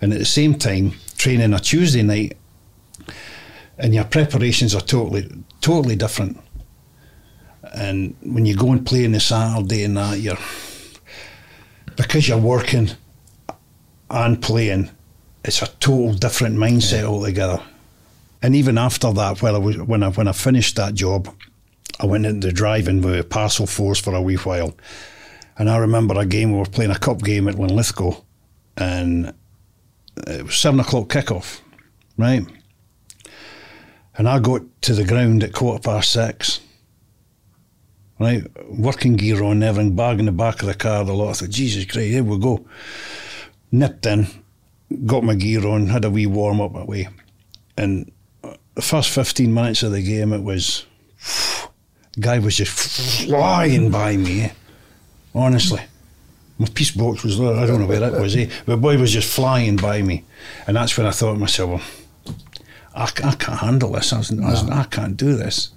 and 0.00 0.12
at 0.12 0.18
the 0.18 0.24
same 0.24 0.54
time, 0.54 0.92
training 1.16 1.52
a 1.52 1.58
Tuesday 1.58 2.02
night, 2.02 2.36
and 3.78 3.94
your 3.94 4.04
preparations 4.04 4.74
are 4.74 4.80
totally 4.80 5.28
totally 5.60 5.96
different. 5.96 6.38
And 7.74 8.16
when 8.22 8.46
you 8.46 8.56
go 8.56 8.72
and 8.72 8.84
play 8.84 9.04
on 9.04 9.12
the 9.12 9.20
Saturday 9.20 9.84
and 9.84 9.96
that, 9.96 10.20
you're 10.20 10.38
because 11.96 12.28
you're 12.28 12.38
working 12.38 12.90
and 14.10 14.40
playing, 14.40 14.90
it's 15.44 15.62
a 15.62 15.66
total 15.66 16.14
different 16.14 16.56
mindset 16.56 17.04
altogether. 17.04 17.60
And 18.40 18.54
even 18.54 18.78
after 18.78 19.12
that, 19.12 19.42
when 19.42 19.54
I 19.54 19.58
was 19.58 19.76
when 19.78 20.02
I 20.02 20.10
when 20.10 20.28
I 20.28 20.32
finished 20.32 20.76
that 20.76 20.94
job, 20.94 21.28
I 22.00 22.06
went 22.06 22.26
into 22.26 22.52
driving 22.52 23.02
with 23.02 23.20
a 23.20 23.24
Parcel 23.24 23.66
Force 23.66 24.00
for 24.00 24.14
a 24.14 24.22
wee 24.22 24.36
while. 24.36 24.76
And 25.58 25.68
I 25.68 25.76
remember 25.78 26.18
a 26.18 26.24
game 26.24 26.52
we 26.52 26.58
were 26.58 26.66
playing 26.66 26.92
a 26.92 26.98
cup 26.98 27.22
game 27.22 27.48
at 27.48 27.56
Linlithgow, 27.56 28.22
and 28.76 29.34
it 30.26 30.44
was 30.44 30.56
seven 30.56 30.78
o'clock 30.78 31.08
kickoff, 31.08 31.60
right? 32.16 32.46
And 34.18 34.28
I 34.28 34.38
got 34.40 34.62
to 34.82 34.94
the 34.94 35.04
ground 35.04 35.42
at 35.42 35.54
quarter 35.54 35.80
past 35.80 36.12
six. 36.12 36.60
Right, 38.20 38.42
working 38.68 39.14
gear 39.14 39.44
on, 39.44 39.62
everything, 39.62 39.94
bag 39.94 40.18
in 40.18 40.26
the 40.26 40.32
back 40.32 40.60
of 40.60 40.66
the 40.66 40.74
car, 40.74 41.04
the 41.04 41.14
lot. 41.14 41.30
I 41.30 41.32
thought, 41.34 41.50
Jesus 41.50 41.84
Christ, 41.84 42.08
here 42.08 42.24
we 42.24 42.36
go 42.38 42.66
nipped 43.70 44.06
in, 44.06 44.26
got 45.06 45.24
my 45.24 45.34
gear 45.34 45.66
on, 45.66 45.88
had 45.88 46.04
a 46.04 46.10
wee 46.10 46.26
warm 46.26 46.60
up 46.60 46.74
away, 46.74 47.08
and 47.76 48.10
the 48.74 48.82
first 48.82 49.10
fifteen 49.10 49.52
minutes 49.52 49.82
of 49.82 49.92
the 49.92 50.02
game, 50.02 50.32
it 50.32 50.42
was 50.42 50.86
guy 52.20 52.38
was 52.38 52.56
just 52.56 53.26
flying 53.26 53.90
by 53.90 54.16
me. 54.16 54.42
eh. 54.42 54.50
Honestly, 55.34 55.82
my 56.58 56.66
piece 56.68 56.90
box 56.90 57.22
was 57.22 57.38
there. 57.38 57.54
I 57.54 57.66
don't 57.66 57.80
know 57.80 57.86
where 57.86 58.02
it 58.02 58.20
was. 58.20 58.34
Eh? 58.34 58.48
But 58.66 58.80
boy 58.80 58.98
was 58.98 59.12
just 59.12 59.32
flying 59.32 59.76
by 59.76 60.02
me, 60.02 60.24
and 60.66 60.76
that's 60.76 60.96
when 60.96 61.06
I 61.06 61.10
thought 61.10 61.34
to 61.34 61.38
myself, 61.38 61.70
well, 61.70 61.82
I, 62.98 63.04
I 63.24 63.34
can't 63.34 63.60
handle 63.60 63.92
this. 63.92 64.12
I, 64.12 64.18
was, 64.18 64.32
I, 64.32 64.50
was, 64.50 64.68
I 64.68 64.84
can't 64.84 65.16
do 65.16 65.36
this. 65.36 65.70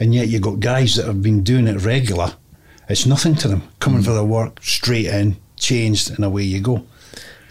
And 0.00 0.14
yet 0.14 0.28
you've 0.28 0.42
got 0.42 0.60
guys 0.60 0.94
that 0.94 1.06
have 1.06 1.22
been 1.22 1.42
doing 1.42 1.66
it 1.66 1.82
regular. 1.82 2.34
It's 2.88 3.06
nothing 3.06 3.34
to 3.36 3.48
them. 3.48 3.62
Coming 3.78 4.00
mm. 4.00 4.04
for 4.04 4.12
their 4.12 4.24
work, 4.24 4.62
straight 4.62 5.06
in, 5.06 5.36
changed, 5.56 6.10
and 6.10 6.24
away 6.24 6.44
you 6.44 6.60
go. 6.60 6.84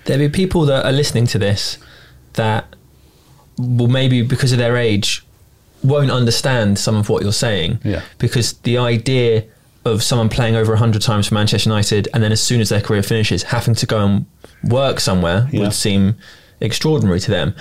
There'll 0.05 0.27
be 0.27 0.29
people 0.29 0.65
that 0.65 0.85
are 0.85 0.91
listening 0.91 1.27
to 1.27 1.39
this 1.39 1.77
that 2.33 2.75
will 3.57 3.87
maybe 3.87 4.23
because 4.23 4.51
of 4.51 4.57
their 4.57 4.75
age 4.75 5.23
won't 5.83 6.11
understand 6.11 6.79
some 6.79 6.95
of 6.95 7.09
what 7.09 7.23
you're 7.23 7.31
saying. 7.31 7.79
Yeah. 7.83 8.01
Because 8.17 8.53
the 8.53 8.77
idea 8.77 9.45
of 9.85 10.03
someone 10.03 10.29
playing 10.29 10.55
over 10.55 10.71
100 10.71 11.01
times 11.01 11.27
for 11.27 11.33
Manchester 11.35 11.69
United 11.69 12.07
and 12.13 12.23
then 12.23 12.31
as 12.31 12.41
soon 12.41 12.61
as 12.61 12.69
their 12.69 12.81
career 12.81 13.01
finishes 13.01 13.43
having 13.43 13.73
to 13.75 13.85
go 13.85 14.05
and 14.05 14.25
work 14.63 14.99
somewhere 14.99 15.47
Yeah. 15.51 15.61
would 15.61 15.73
seem 15.73 16.15
extraordinary 16.59 17.19
to 17.19 17.31
them. 17.31 17.55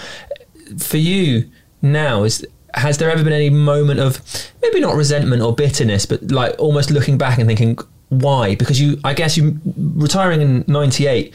For 0.79 0.97
you 0.97 1.51
now 1.83 2.25
is 2.25 2.47
has 2.75 2.99
there 2.99 3.11
ever 3.11 3.25
been 3.25 3.33
any 3.33 3.51
moment 3.51 3.99
of 3.99 4.21
maybe 4.63 4.81
not 4.81 4.95
resentment 4.95 5.43
or 5.43 5.55
bitterness 5.55 6.07
but 6.07 6.31
like 6.31 6.55
almost 6.59 6.91
looking 6.91 7.19
back 7.19 7.39
and 7.39 7.49
thinking 7.49 7.77
why 8.11 8.55
because 8.55 8.81
you 8.81 8.99
I 9.03 9.15
guess 9.15 9.37
you 9.37 9.59
retiring 9.77 10.41
in 10.41 10.65
98 10.69 11.35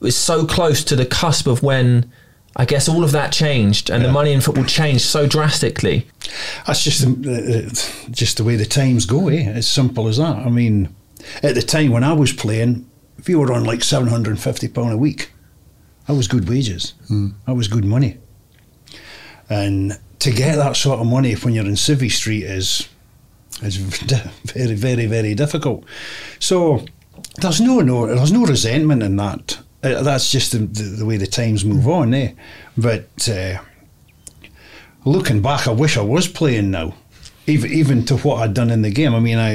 was 0.00 0.16
so 0.16 0.46
close 0.46 0.84
to 0.84 0.96
the 0.96 1.06
cusp 1.06 1.46
of 1.46 1.62
when 1.62 2.12
I 2.56 2.64
guess 2.64 2.88
all 2.88 3.04
of 3.04 3.12
that 3.12 3.32
changed 3.32 3.88
and 3.88 4.04
the 4.04 4.10
money 4.10 4.32
in 4.32 4.40
football 4.40 4.64
changed 4.64 5.04
so 5.04 5.28
drastically. 5.28 6.08
That's 6.66 6.82
just 6.82 7.02
the, 7.02 8.08
just 8.10 8.36
the 8.36 8.42
way 8.42 8.56
the 8.56 8.66
times 8.66 9.06
go. 9.06 9.28
Eh? 9.28 9.44
As 9.44 9.68
simple 9.68 10.08
as 10.08 10.16
that. 10.16 10.36
I 10.38 10.48
mean, 10.48 10.88
at 11.40 11.54
the 11.54 11.62
time 11.62 11.92
when 11.92 12.02
I 12.02 12.14
was 12.14 12.32
playing, 12.32 12.90
if 13.16 13.28
you 13.28 13.38
were 13.38 13.52
on 13.52 13.64
like 13.64 13.84
seven 13.84 14.08
hundred 14.08 14.32
and 14.32 14.40
fifty 14.40 14.66
pound 14.66 14.92
a 14.92 14.96
week, 14.96 15.30
that 16.08 16.14
was 16.14 16.26
good 16.26 16.48
wages. 16.48 16.94
That 17.46 17.54
was 17.54 17.68
good 17.68 17.84
money. 17.84 18.16
And 19.50 19.98
to 20.20 20.30
get 20.30 20.56
that 20.56 20.76
sort 20.76 21.00
of 21.00 21.06
money 21.06 21.34
when 21.34 21.54
you're 21.54 21.64
in 21.64 21.72
Civvy 21.72 22.10
Street 22.10 22.44
is 22.44 22.88
is 23.62 23.76
very, 24.44 24.74
very, 24.74 25.06
very 25.06 25.34
difficult. 25.34 25.84
So 26.38 26.84
there's 27.40 27.60
no, 27.60 27.80
no 27.80 28.06
there's 28.06 28.32
no 28.32 28.44
resentment 28.44 29.02
in 29.02 29.16
that. 29.16 29.58
Uh, 29.82 30.02
that's 30.02 30.32
just 30.32 30.52
the, 30.52 30.58
the, 30.58 31.06
way 31.06 31.16
the 31.16 31.26
times 31.26 31.64
move 31.64 31.86
on, 31.86 32.12
eh? 32.12 32.32
But 32.76 33.28
uh, 33.28 33.58
looking 35.04 35.40
back, 35.40 35.68
I 35.68 35.70
wish 35.70 35.96
I 35.96 36.00
was 36.00 36.26
playing 36.26 36.72
now. 36.72 36.94
Even, 37.46 37.72
even 37.72 38.04
to 38.06 38.16
what 38.18 38.42
I'd 38.42 38.54
done 38.54 38.70
in 38.70 38.82
the 38.82 38.90
game. 38.90 39.14
I 39.14 39.20
mean, 39.20 39.38
I, 39.38 39.54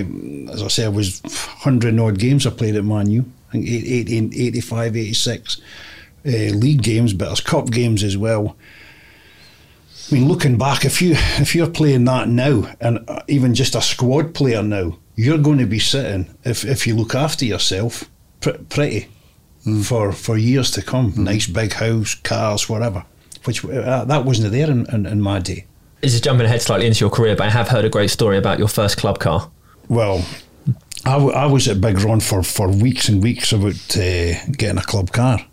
as 0.52 0.64
I 0.64 0.68
say, 0.70 0.86
I 0.86 0.90
was 0.90 1.22
100 1.22 2.00
odd 2.00 2.18
games 2.18 2.48
I 2.48 2.52
played 2.52 2.76
at 2.76 2.86
Man 2.86 3.10
U. 3.10 3.26
I 3.50 3.52
think 3.52 3.68
80, 3.68 4.48
85, 4.48 4.96
86 4.96 5.62
uh, 6.26 6.30
league 6.30 6.82
games, 6.82 7.14
but 7.14 7.26
there's 7.26 7.42
cup 7.42 7.70
games 7.70 8.02
as 8.02 8.18
well. 8.18 8.56
I 10.12 10.16
mean, 10.16 10.28
looking 10.28 10.58
back, 10.58 10.86
if 10.86 11.02
you 11.02 11.12
if 11.16 11.56
you're 11.56 11.70
playing 11.70 12.06
that 12.06 12.28
now, 12.28 12.72
and 12.82 13.08
uh, 13.10 13.22
even 13.28 13.54
just 13.56 13.76
a 13.76 13.82
squad 13.82 14.34
player 14.34 14.62
now, 14.62 14.98
you're 15.16 15.38
going 15.38 15.60
to 15.60 15.66
be 15.66 15.80
sitting 15.80 16.36
if 16.44 16.66
if 16.66 16.86
you 16.86 16.96
look 16.96 17.16
after 17.16 17.46
yourself, 17.46 18.10
pr- 18.42 18.52
pretty 18.70 19.08
for 19.84 20.12
for 20.12 20.38
years 20.38 20.72
to 20.72 20.82
come. 20.82 21.14
Nice 21.16 21.48
big 21.48 21.74
house, 21.74 22.16
cars, 22.16 22.68
whatever. 22.70 23.06
Which 23.46 23.64
uh, 23.66 24.06
that 24.06 24.26
wasn't 24.26 24.52
there 24.52 24.70
in, 24.70 24.86
in, 24.94 25.06
in 25.06 25.22
my 25.22 25.40
day. 25.40 25.66
This 26.02 26.14
is 26.14 26.22
jumping 26.22 26.46
ahead 26.46 26.62
slightly 26.62 26.86
into 26.88 27.00
your 27.00 27.10
career, 27.10 27.36
but 27.36 27.48
I 27.48 27.50
have 27.50 27.70
heard 27.70 27.86
a 27.86 27.90
great 27.90 28.10
story 28.10 28.38
about 28.38 28.60
your 28.60 28.68
first 28.68 28.98
club 28.98 29.20
car. 29.20 29.50
Well, 29.88 30.26
I, 31.06 31.14
w- 31.14 31.32
I 31.34 31.46
was 31.46 31.68
at 31.68 31.80
Big 31.82 32.00
Ron 32.00 32.20
for, 32.20 32.44
for 32.44 32.70
weeks 32.70 33.10
and 33.10 33.22
weeks 33.24 33.52
about 33.54 33.98
uh, 33.98 34.46
getting 34.52 34.78
a 34.78 34.84
club 34.84 35.12
car. 35.12 35.46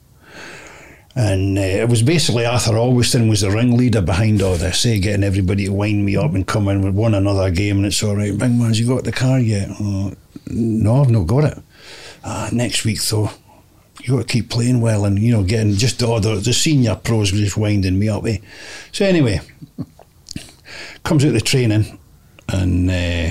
And 1.16 1.58
uh, 1.58 1.62
it 1.62 1.88
was 1.88 2.02
basically 2.02 2.46
Arthur 2.46 2.72
Albiston 2.72 3.28
was 3.28 3.40
the 3.40 3.50
ringleader 3.50 4.00
behind 4.00 4.42
all 4.42 4.54
this, 4.54 4.86
eh, 4.86 4.98
getting 4.98 5.24
everybody 5.24 5.66
to 5.66 5.72
wind 5.72 6.04
me 6.04 6.16
up 6.16 6.34
and 6.34 6.46
come 6.46 6.68
in 6.68 6.82
with 6.82 6.94
one 6.94 7.14
another 7.14 7.50
game. 7.50 7.78
And 7.78 7.86
it's 7.86 8.02
all 8.02 8.16
right, 8.16 8.36
big 8.36 8.52
man, 8.52 8.74
you 8.74 8.86
got 8.86 9.04
the 9.04 9.12
car 9.12 9.40
yet? 9.40 9.68
Oh, 9.80 10.14
no, 10.46 11.00
I've 11.00 11.10
not 11.10 11.26
got 11.26 11.44
it. 11.44 11.58
Ah, 12.22 12.48
next 12.52 12.84
week, 12.84 13.02
though, 13.02 13.30
you 14.02 14.16
got 14.16 14.28
to 14.28 14.32
keep 14.32 14.50
playing 14.50 14.80
well 14.80 15.04
and, 15.04 15.18
you 15.18 15.32
know, 15.32 15.42
getting 15.42 15.74
just 15.74 16.00
all 16.02 16.20
the, 16.20 16.36
the 16.36 16.52
senior 16.52 16.94
pros 16.94 17.32
just 17.32 17.56
winding 17.56 17.98
me 17.98 18.08
up. 18.08 18.24
Eh? 18.26 18.38
So, 18.92 19.04
anyway, 19.04 19.40
comes 21.02 21.24
out 21.24 21.32
the 21.32 21.40
training 21.40 21.98
and 22.48 22.88
uh, 22.88 23.30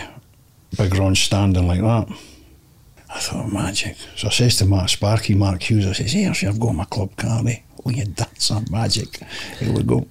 Big 0.77 0.95
Ron 0.95 1.15
standing 1.15 1.67
like 1.67 1.81
that. 1.81 2.09
I 3.09 3.19
thought, 3.19 3.51
magic. 3.51 3.95
So 4.15 4.27
I 4.27 4.31
says 4.31 4.57
to 4.57 4.65
Mark 4.65 4.89
Sparky, 4.89 5.33
Mark 5.33 5.63
Hughes, 5.63 5.87
I 5.87 5.93
says, 5.93 6.11
see, 6.11 6.25
I've 6.45 6.59
got 6.59 6.73
my 6.73 6.85
club 6.85 7.15
car, 7.15 7.41
eh? 7.47 7.59
Oh, 7.85 7.89
yeah, 7.89 8.05
that's 8.15 8.45
some 8.45 8.65
magic. 8.69 9.21
Here 9.59 9.71
we 9.71 9.83
go. 9.83 10.07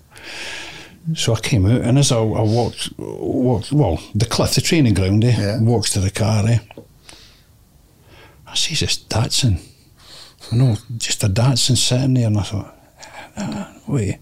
So 1.14 1.34
I 1.34 1.40
came 1.40 1.64
out, 1.66 1.80
and 1.82 1.98
as 1.98 2.12
I, 2.12 2.18
I 2.18 2.42
walked, 2.42 2.92
walked, 2.98 3.72
well, 3.72 3.98
the 4.14 4.26
cliff, 4.26 4.54
the 4.54 4.60
training 4.60 4.94
ground, 4.94 5.24
eh? 5.24 5.34
Yeah. 5.38 5.60
Walks 5.60 5.92
to 5.94 6.00
the 6.00 6.10
car, 6.10 6.44
eh? 6.46 6.58
I 8.46 8.54
see 8.54 8.74
this 8.74 8.98
Datsun. 8.98 9.60
No, 10.52 10.76
just 10.96 11.24
a 11.24 11.28
Datsun 11.28 11.76
sitting 11.76 12.14
there, 12.14 12.26
and 12.26 12.38
I 12.38 12.42
thought, 12.42 12.74
ah, 13.36 13.74
wait. 13.86 14.18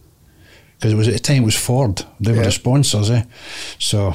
Because 0.76 0.92
it 0.92 0.96
was 0.96 1.08
at 1.08 1.14
the 1.14 1.20
time 1.20 1.42
it 1.42 1.46
was 1.46 1.56
Ford. 1.56 2.04
They 2.20 2.32
were 2.32 2.38
Yeah. 2.38 2.44
the 2.44 2.52
sponsors, 2.52 3.10
eh? 3.10 3.22
So 3.78 4.14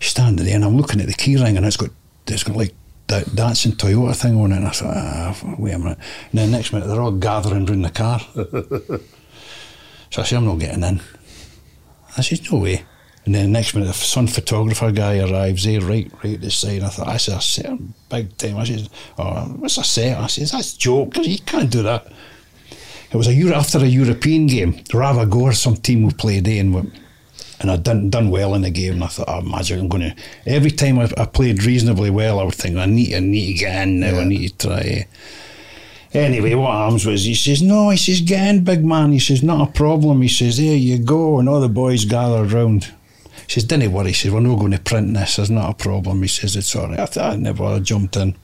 standing 0.00 0.46
there 0.46 0.54
and 0.54 0.64
I'm 0.64 0.76
looking 0.76 1.00
at 1.00 1.06
the 1.08 1.14
key 1.14 1.36
ring 1.36 1.56
and 1.56 1.66
it's 1.66 1.76
got 1.76 1.90
it's 2.28 2.44
got 2.44 2.54
like 2.56 2.72
that 3.08 3.26
Datsun 3.26 3.72
Toyota 3.72 4.16
thing 4.16 4.40
on 4.40 4.52
it 4.52 4.56
and 4.56 4.66
I 4.66 4.70
thought, 4.70 4.96
ah, 4.96 5.54
wait 5.58 5.74
a 5.74 5.78
minute. 5.78 5.98
And 6.30 6.38
then 6.38 6.50
next 6.50 6.72
minute 6.72 6.86
they're 6.86 7.00
all 7.00 7.12
gathering 7.12 7.66
round 7.66 7.84
the 7.84 7.90
car. 7.90 8.20
so 10.10 10.22
I 10.22 10.24
said, 10.24 10.38
I'm 10.38 10.46
not 10.46 10.58
getting 10.58 10.82
in. 10.82 11.00
I 12.16 12.22
said, 12.22 12.40
no 12.50 12.58
way. 12.58 12.84
And 13.24 13.34
then 13.34 13.46
the 13.46 13.50
next 13.50 13.74
minute 13.74 13.86
the 13.86 13.92
sun 13.92 14.28
photographer 14.28 14.92
guy 14.92 15.18
arrives 15.18 15.64
there 15.64 15.80
right 15.80 16.10
right 16.22 16.40
the 16.40 16.50
side. 16.50 16.82
I 16.82 16.88
thought, 16.88 17.08
I 17.08 17.16
said, 17.16 17.34
I 17.34 17.40
set 17.40 17.70
big 18.08 18.36
time. 18.36 18.56
I 18.56 18.64
said, 18.64 18.88
oh, 19.18 19.44
what's 19.56 19.78
a 19.78 19.84
set? 19.84 20.18
I 20.18 20.26
said, 20.26 20.48
that's 20.48 20.74
a 20.74 20.78
joke. 20.78 21.16
You 21.18 21.38
can't 21.38 21.70
do 21.70 21.82
that. 21.82 22.06
It 23.10 23.16
was 23.16 23.28
a 23.28 23.34
year 23.34 23.52
after 23.52 23.78
a 23.78 23.86
European 23.86 24.46
game. 24.46 24.74
Raba 24.90 25.28
Gyor, 25.28 25.54
some 25.54 25.76
team 25.76 26.02
we 26.02 26.12
played 26.12 26.46
in, 26.48 26.72
and 27.60 27.70
I'd 27.70 27.82
done 27.82 28.10
done 28.10 28.30
well 28.30 28.54
in 28.54 28.62
the 28.62 28.70
game. 28.70 28.94
And 28.94 29.04
I 29.04 29.08
thought, 29.08 29.28
oh, 29.28 29.40
magic! 29.40 29.78
I'm 29.78 29.88
going 29.88 30.02
to. 30.02 30.16
Every 30.46 30.70
time 30.70 30.98
I, 30.98 31.10
I 31.16 31.24
played 31.26 31.64
reasonably 31.64 32.10
well, 32.10 32.38
I 32.40 32.44
would 32.44 32.54
think, 32.54 32.76
I 32.76 32.86
need, 32.86 33.14
I 33.14 33.20
need 33.20 33.46
to 33.52 33.58
get 33.58 33.82
in 33.88 34.00
now. 34.00 34.18
I 34.20 34.24
need 34.24 34.58
to 34.58 34.68
try. 34.68 34.80
eh." 34.80 35.04
Anyway, 36.14 36.54
what 36.54 36.72
happens 36.72 37.04
was 37.04 37.24
he 37.24 37.34
says, 37.34 37.60
no, 37.60 37.90
he 37.90 37.96
says, 37.98 38.22
get 38.22 38.48
in, 38.48 38.64
big 38.64 38.82
man. 38.84 39.12
He 39.12 39.18
says, 39.18 39.42
not 39.42 39.68
a 39.68 39.72
problem. 39.72 40.22
He 40.22 40.28
says, 40.28 40.56
there 40.56 40.74
you 40.76 40.98
go. 40.98 41.38
And 41.38 41.46
all 41.48 41.60
the 41.60 41.68
boys 41.68 42.06
gathered 42.06 42.52
round. 42.52 42.84
He 43.46 43.52
says, 43.52 43.64
don't 43.64 43.92
worry. 43.92 44.08
He 44.08 44.12
says, 44.14 44.30
we're 44.32 44.40
not 44.40 44.58
going 44.58 44.70
to 44.72 44.78
print 44.80 45.12
this. 45.12 45.36
There's 45.36 45.50
not 45.50 45.70
a 45.70 45.74
problem. 45.74 46.22
He 46.22 46.28
says, 46.28 46.56
it's 46.56 46.74
all 46.74 46.88
right. 46.88 47.00
I 47.00 47.06
thought 47.06 47.32
I 47.32 47.36
never 47.36 47.80
jumped 47.80 48.16
in. 48.16 48.34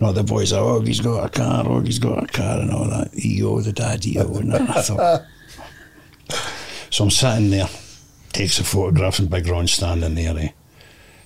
Not 0.00 0.12
the 0.12 0.24
boys 0.24 0.52
are, 0.52 0.64
oh, 0.64 0.80
he's 0.80 1.00
got 1.00 1.24
a 1.24 1.28
car, 1.28 1.64
oh, 1.68 1.80
he's 1.80 2.00
got 2.00 2.24
a 2.24 2.26
car 2.26 2.58
and 2.58 2.72
all 2.72 2.86
that. 2.88 3.10
EO, 3.24 3.60
the 3.60 3.72
dad, 3.72 4.04
EO. 4.04 4.34
And 4.38 4.52
that. 4.52 4.70
I 4.70 4.82
thought. 4.82 5.22
So 6.90 7.04
I'm 7.04 7.10
sitting 7.10 7.50
there, 7.50 7.68
takes 8.34 8.58
a 8.58 8.64
photograph 8.64 9.18
and 9.18 9.30
Big 9.30 9.46
Ron 9.46 9.66
standing 9.66 10.14
there. 10.14 10.36
Eh? 10.36 10.48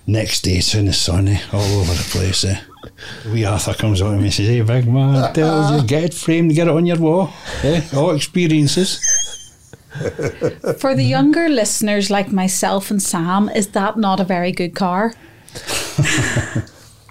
Next 0.07 0.41
day, 0.41 0.57
it's 0.57 0.73
in 0.75 0.85
the 0.85 0.93
sun, 0.93 1.27
eh? 1.27 1.41
all 1.51 1.79
over 1.79 1.93
the 1.93 2.07
place. 2.11 2.45
Eh? 2.45 2.59
Wee 3.31 3.45
Arthur 3.45 3.73
comes 3.73 4.01
on 4.01 4.13
to 4.13 4.17
me 4.17 4.25
and 4.25 4.33
says, 4.33 4.47
Hey, 4.47 4.61
big 4.61 4.87
man, 4.87 5.33
tell 5.33 5.75
you, 5.75 5.85
get 5.85 6.03
it 6.03 6.13
framed, 6.13 6.53
get 6.53 6.67
it 6.67 6.73
on 6.73 6.85
your 6.85 6.97
wall. 6.97 7.33
Eh? 7.63 7.81
All 7.95 8.15
experiences. 8.15 8.99
For 10.79 10.95
the 10.95 11.03
younger 11.03 11.49
listeners 11.49 12.09
like 12.09 12.31
myself 12.31 12.91
and 12.91 13.01
Sam, 13.01 13.49
is 13.49 13.69
that 13.69 13.97
not 13.97 14.19
a 14.19 14.23
very 14.23 14.51
good 14.51 14.75
car? 14.75 15.13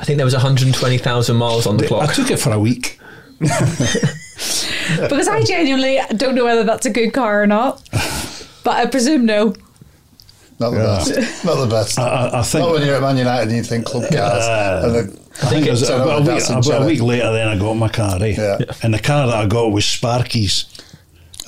I 0.00 0.04
think 0.04 0.16
there 0.16 0.24
was 0.24 0.34
120,000 0.34 1.36
miles 1.36 1.66
on 1.66 1.76
the 1.76 1.86
clock. 1.86 2.08
I 2.08 2.12
took 2.12 2.30
it 2.30 2.38
for 2.38 2.52
a 2.52 2.58
week. 2.58 2.98
Because 4.96 5.28
I 5.28 5.42
genuinely 5.42 6.00
don't 6.16 6.34
know 6.34 6.44
whether 6.44 6.64
that's 6.64 6.86
a 6.86 6.90
good 6.90 7.12
car 7.12 7.42
or 7.42 7.46
not. 7.46 7.82
But 8.64 8.76
I 8.76 8.86
presume 8.86 9.26
no. 9.26 9.54
Not 10.60 10.70
the 10.70 10.76
Yeah. 10.78 10.86
best. 11.18 11.44
Not 11.44 11.54
the 11.56 11.66
best. 11.66 11.98
I, 11.98 12.30
I, 12.40 12.42
think. 12.42 12.64
Not 12.64 12.72
when 12.74 12.86
you're 12.86 12.96
at 12.96 13.02
Man 13.02 13.16
United 13.16 13.48
and 13.48 13.56
you 13.56 13.62
think 13.62 13.86
club 13.86 14.02
cars. 14.10 14.12
the, 14.12 15.18
I 15.42 15.46
think 15.46 15.66
it 15.66 15.70
was 15.70 15.82
about, 15.88 16.08
a 16.28 16.32
a 16.32 16.34
week, 16.34 16.48
about 16.50 16.82
a 16.82 16.86
week 16.86 17.00
later, 17.00 17.32
then 17.32 17.46
I 17.48 17.56
got 17.58 17.74
my 17.74 17.88
car, 17.88 18.16
eh? 18.22 18.34
Yeah. 18.36 18.58
And 18.82 18.92
the 18.92 18.98
car 18.98 19.26
that 19.28 19.36
I 19.36 19.46
got 19.46 19.70
was 19.70 19.84
Sparky's, 19.86 20.64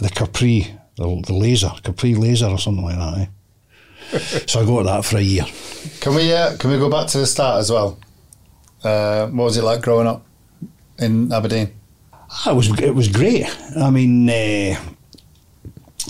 the 0.00 0.08
Capri, 0.10 0.72
the, 0.96 1.22
the 1.26 1.32
laser, 1.34 1.72
Capri 1.82 2.14
laser 2.14 2.46
or 2.46 2.58
something 2.58 2.84
like 2.84 2.96
that, 2.96 3.18
eh? 3.18 4.18
so 4.46 4.60
I 4.62 4.64
got 4.64 4.84
that 4.84 5.04
for 5.04 5.16
a 5.18 5.20
year. 5.20 5.44
Can 6.00 6.14
we 6.14 6.32
uh, 6.32 6.56
can 6.56 6.70
we 6.70 6.78
go 6.78 6.88
back 6.90 7.06
to 7.08 7.18
the 7.18 7.26
start 7.26 7.58
as 7.60 7.70
well? 7.70 7.98
Uh, 8.84 9.26
what 9.28 9.44
was 9.44 9.56
it 9.56 9.64
like 9.64 9.82
growing 9.82 10.06
up 10.06 10.24
in 10.98 11.32
Aberdeen? 11.32 11.72
Ah, 12.12 12.50
It 12.50 12.54
was 12.54 12.80
it 12.80 12.94
was 12.94 13.08
great. 13.08 13.44
I 13.76 13.90
mean, 13.90 14.28
uh, 14.30 14.76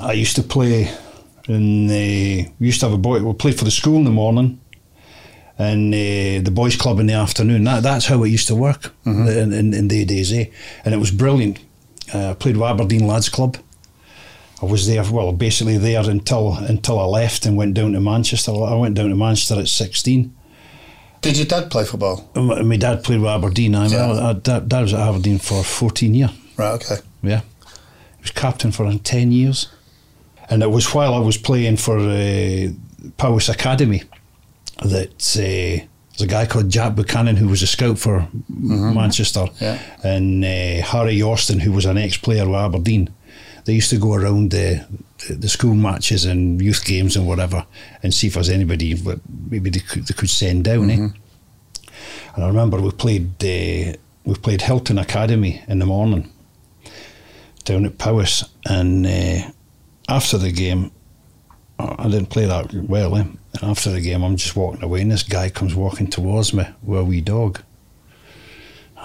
I 0.02 0.12
used 0.12 0.36
to 0.36 0.42
play, 0.42 0.90
and 1.50 1.90
uh, 1.90 2.50
we 2.58 2.66
used 2.66 2.80
to 2.80 2.86
have 2.86 2.94
a 2.94 2.98
boy. 2.98 3.22
We 3.22 3.32
played 3.34 3.58
for 3.58 3.64
the 3.64 3.70
school 3.70 3.96
in 3.96 4.04
the 4.04 4.10
morning, 4.10 4.60
and 5.58 5.92
uh, 5.92 6.42
the 6.44 6.50
boys' 6.52 6.76
club 6.76 7.00
in 7.00 7.06
the 7.06 7.14
afternoon. 7.14 7.64
That 7.64 7.82
that's 7.82 8.06
how 8.06 8.22
it 8.24 8.28
used 8.30 8.48
to 8.48 8.54
work 8.54 8.92
in, 9.04 9.52
in, 9.52 9.74
in 9.74 9.88
the 9.88 10.04
days, 10.04 10.32
eh? 10.32 10.46
And 10.84 10.94
it 10.94 10.98
was 10.98 11.10
brilliant. 11.10 11.58
Uh, 12.14 12.30
I 12.30 12.34
played 12.34 12.56
with 12.56 12.68
Aberdeen 12.68 13.06
Lads 13.06 13.28
Club. 13.28 13.56
I 14.62 14.66
was 14.66 14.86
there, 14.86 15.02
well, 15.10 15.32
basically 15.32 15.78
there 15.78 16.08
until 16.08 16.54
until 16.54 16.98
I 16.98 17.04
left 17.04 17.46
and 17.46 17.56
went 17.56 17.74
down 17.74 17.92
to 17.92 18.00
Manchester. 18.00 18.52
I 18.52 18.74
went 18.74 18.94
down 18.94 19.08
to 19.10 19.16
Manchester 19.16 19.58
at 19.60 19.68
sixteen. 19.68 20.34
Did 21.22 21.36
your 21.36 21.46
dad 21.46 21.70
play 21.70 21.84
football? 21.84 22.30
My 22.34 22.62
my 22.62 22.76
dad 22.76 23.02
played 23.04 23.20
with 23.20 23.30
Aberdeen. 23.30 23.74
I, 23.74 23.86
Yeah. 23.88 24.12
I, 24.12 24.32
dad, 24.34 24.68
dad 24.68 24.82
was 24.82 24.94
at 24.94 25.00
Aberdeen 25.00 25.38
for 25.38 25.62
fourteen 25.62 26.14
years. 26.14 26.30
Right. 26.56 26.72
Okay. 26.74 26.96
Yeah. 27.22 27.40
He 28.20 28.22
was 28.24 28.30
captain 28.32 28.70
for 28.70 28.92
10 28.92 29.32
years. 29.32 29.68
And 30.50 30.62
it 30.62 30.70
was 30.70 30.92
while 30.94 31.14
I 31.14 31.18
was 31.20 31.36
playing 31.36 31.76
for 31.76 31.98
uh, 31.98 32.68
Powis 33.16 33.48
Academy 33.48 34.02
that 34.82 35.36
uh, 35.36 35.86
there's 36.10 36.22
a 36.22 36.26
guy 36.26 36.46
called 36.46 36.68
Jack 36.70 36.94
Buchanan 36.96 37.36
who 37.36 37.48
was 37.48 37.62
a 37.62 37.66
scout 37.66 37.98
for 37.98 38.26
Manchester 38.48 39.46
Yeah. 39.60 39.78
and 40.02 40.44
uh, 40.44 40.82
Harry 40.86 41.22
Austin 41.22 41.60
who 41.60 41.72
was 41.72 41.84
an 41.86 41.98
ex-player 41.98 42.46
with 42.46 42.56
Aberdeen. 42.56 43.08
They 43.64 43.74
used 43.74 43.90
to 43.90 43.98
go 43.98 44.14
around 44.14 44.50
the, 44.50 44.84
the, 45.28 45.34
the 45.34 45.48
school 45.48 45.74
matches 45.74 46.24
and 46.24 46.60
youth 46.60 46.84
games 46.84 47.16
and 47.16 47.26
whatever 47.26 47.64
and 48.02 48.12
see 48.12 48.26
if 48.26 48.34
there's 48.34 48.48
anybody 48.48 48.94
that 48.94 49.20
maybe 49.50 49.70
they 49.70 49.80
could, 49.80 50.06
they 50.06 50.14
could 50.14 50.30
send 50.30 50.64
down. 50.64 50.90
Eh? 50.90 51.08
And 52.34 52.44
I 52.44 52.48
remember 52.48 52.80
we 52.80 52.90
played 52.90 53.28
uh, 53.44 53.96
we 54.24 54.34
played 54.34 54.62
Hilton 54.62 54.98
Academy 54.98 55.62
in 55.68 55.78
the 55.78 55.86
morning 55.86 56.30
down 57.64 57.84
at 57.86 57.98
Powis, 57.98 58.44
and 58.66 59.06
uh, 59.06 59.50
after 60.10 60.36
the 60.38 60.50
game, 60.50 60.90
I 61.78 62.08
didn't 62.08 62.26
play 62.26 62.46
that 62.46 62.74
well. 62.74 63.16
Eh? 63.16 63.20
And 63.20 63.62
after 63.62 63.90
the 63.90 64.00
game, 64.00 64.22
I'm 64.22 64.36
just 64.36 64.56
walking 64.56 64.82
away, 64.82 65.00
and 65.02 65.10
this 65.10 65.22
guy 65.22 65.48
comes 65.48 65.74
walking 65.74 66.08
towards 66.08 66.52
me 66.52 66.64
with 66.82 67.00
a 67.00 67.04
wee 67.04 67.20
dog. 67.20 67.62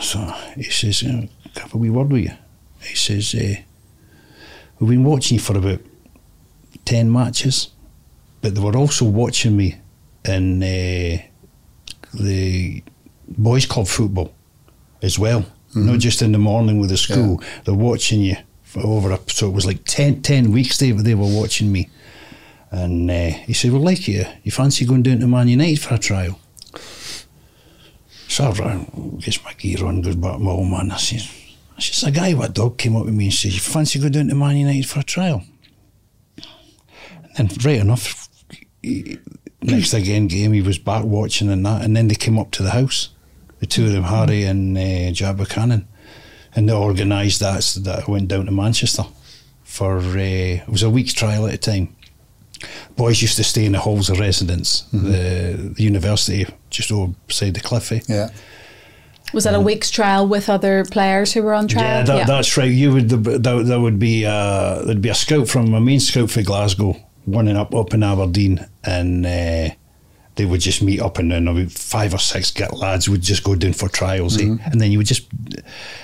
So 0.02 0.20
he 0.56 0.64
says, 0.64 1.04
"Uh, 1.04 1.08
"Can 1.08 1.30
I 1.56 1.60
have 1.62 1.74
a 1.74 1.78
wee 1.78 1.90
word 1.90 2.12
with 2.12 2.24
you?" 2.24 2.32
He 2.82 2.96
says, 2.96 3.34
uh, 3.34 3.56
"We've 4.80 4.90
been 4.90 5.06
watching 5.06 5.36
you 5.36 5.42
for 5.42 5.58
about 5.58 5.80
ten 6.84 7.12
matches, 7.12 7.70
but 8.42 8.56
they 8.56 8.62
were 8.62 8.76
also 8.76 9.06
watching 9.06 9.56
me 9.56 9.76
in 10.26 10.62
uh, 10.62 11.18
the 12.14 12.84
boys' 13.28 13.66
club 13.66 13.88
football 13.88 14.34
as 15.02 15.18
well." 15.18 15.46
Not 15.78 16.00
just 16.00 16.22
in 16.22 16.32
the 16.32 16.38
morning 16.38 16.80
with 16.80 16.90
the 16.90 16.96
school. 16.98 17.42
They're 17.66 17.74
watching 17.74 18.22
you 18.22 18.38
over 18.78 19.12
a, 19.12 19.20
so 19.28 19.48
it 19.48 19.54
was 19.54 19.66
like 19.66 19.84
10, 19.86 20.22
10 20.22 20.52
weeks 20.52 20.78
they, 20.78 20.92
they 20.92 21.16
were 21.16 21.28
watching 21.28 21.72
me. 21.72 21.90
And 22.72 23.10
uh, 23.10 23.30
he 23.30 23.54
said, 23.54 23.72
Well, 23.72 23.82
like 23.82 24.08
you, 24.08 24.26
you 24.44 24.52
fancy 24.52 24.86
going 24.86 25.04
down 25.04 25.20
to 25.20 25.28
Man 25.28 25.48
United 25.48 25.80
for 25.80 25.96
a 25.96 25.98
trial? 25.98 26.40
So 28.28 28.46
I 28.50 28.86
gets 29.20 29.44
my 29.44 29.54
gear 29.54 29.86
on, 29.86 30.02
goes 30.02 30.16
back 30.16 30.34
to 30.34 30.40
my 30.40 30.52
old 30.52 30.70
man. 30.70 30.92
I 30.92 30.98
says, 30.98 31.32
I 31.78 31.82
says, 31.82 32.04
a 32.04 32.12
guy 32.12 32.34
with 32.34 32.50
a 32.50 32.52
dog 32.52 32.78
came 32.78 32.96
up 32.96 33.06
to 33.06 33.12
me 33.12 33.26
and 33.26 33.34
says, 33.34 33.54
You 33.54 33.62
fancy 33.62 34.00
going 34.00 34.12
down 34.12 34.28
to 34.28 34.36
Man 34.36 34.58
United 34.58 34.90
for 34.90 35.00
a 35.00 35.04
trial? 35.04 35.44
And 37.38 37.50
then, 37.50 37.58
right 37.64 37.80
enough, 37.80 38.28
he- 38.82 39.20
next 39.62 39.94
again 39.94 40.28
game, 40.28 40.54
he 40.54 40.62
was 40.62 40.78
back 40.78 41.06
watching 41.06 41.50
and 41.50 41.66
that. 41.66 41.84
And 41.84 41.96
then 41.96 42.08
they 42.08 42.16
came 42.16 42.38
up 42.38 42.52
to 42.52 42.64
the 42.64 42.72
house, 42.72 43.10
the 43.60 43.66
two 43.66 43.86
of 43.86 43.92
them, 43.94 44.04
Harry 44.04 44.44
and 44.44 44.78
uh, 44.78 45.34
Buchanan. 45.34 45.88
And 46.56 46.70
they 46.70 46.74
organised 46.74 47.42
that, 47.42 47.64
so 47.64 47.80
that 47.82 48.08
I 48.08 48.12
went 48.12 48.30
down 48.30 48.46
to 48.46 48.52
Manchester 48.52 49.04
for, 49.64 49.98
uh, 49.98 50.16
it 50.18 50.70
was 50.70 50.84
a 50.84 50.90
week's 50.90 51.14
trial 51.14 51.48
at 51.48 51.54
a 51.54 51.58
time 51.58 51.96
boys 52.96 53.22
used 53.22 53.38
to 53.38 53.44
stay 53.44 53.66
in 53.66 53.74
the 53.74 53.80
halls 53.80 54.10
of 54.10 54.20
residence, 54.20 54.82
the, 54.92 55.74
the 55.76 55.84
university 55.84 56.46
just 56.70 56.92
over 56.92 57.14
beside 57.28 57.54
the 57.54 57.60
cliff. 57.60 57.92
eh? 57.92 58.00
Yeah. 58.08 58.30
Was 59.34 59.44
that 59.44 59.56
a 59.56 59.60
week's 59.60 59.90
trial 59.90 60.28
with 60.28 60.50
other 60.50 60.86
players 60.86 61.34
who 61.34 61.44
were 61.44 61.54
on 61.54 61.68
trial? 61.68 61.84
Yeah, 61.84 62.04
that, 62.04 62.28
that's 62.28 62.56
right. 62.58 62.72
You 62.72 62.94
would 62.94 63.10
that, 63.10 63.66
that 63.68 63.80
would 63.80 64.00
be 64.00 64.26
uh, 64.26 64.84
there'd 64.84 65.02
be 65.02 65.10
a 65.10 65.16
scout 65.16 65.50
from 65.50 65.74
a 65.74 65.82
main 65.82 66.00
scout 66.00 66.30
for 66.32 66.42
Glasgow, 66.42 66.96
one 67.26 67.48
in 67.48 67.58
up 67.58 67.74
up 67.74 67.94
in 67.94 68.04
Aberdeen, 68.04 68.66
and 68.84 69.26
uh, 69.26 69.70
they 70.36 70.46
would 70.46 70.60
just 70.62 70.82
meet 70.82 71.00
up 71.02 71.18
and 71.18 71.32
then 71.32 71.48
about 71.48 71.72
five 71.72 72.14
or 72.14 72.18
six 72.18 72.52
get 72.52 72.76
lads 72.76 73.08
would 73.08 73.22
just 73.22 73.44
go 73.44 73.56
down 73.56 73.74
for 73.74 73.88
trials, 73.90 74.42
eh? 74.42 74.58
and 74.66 74.82
then 74.82 74.92
you 74.92 74.98
would 74.98 75.08
just 75.08 75.28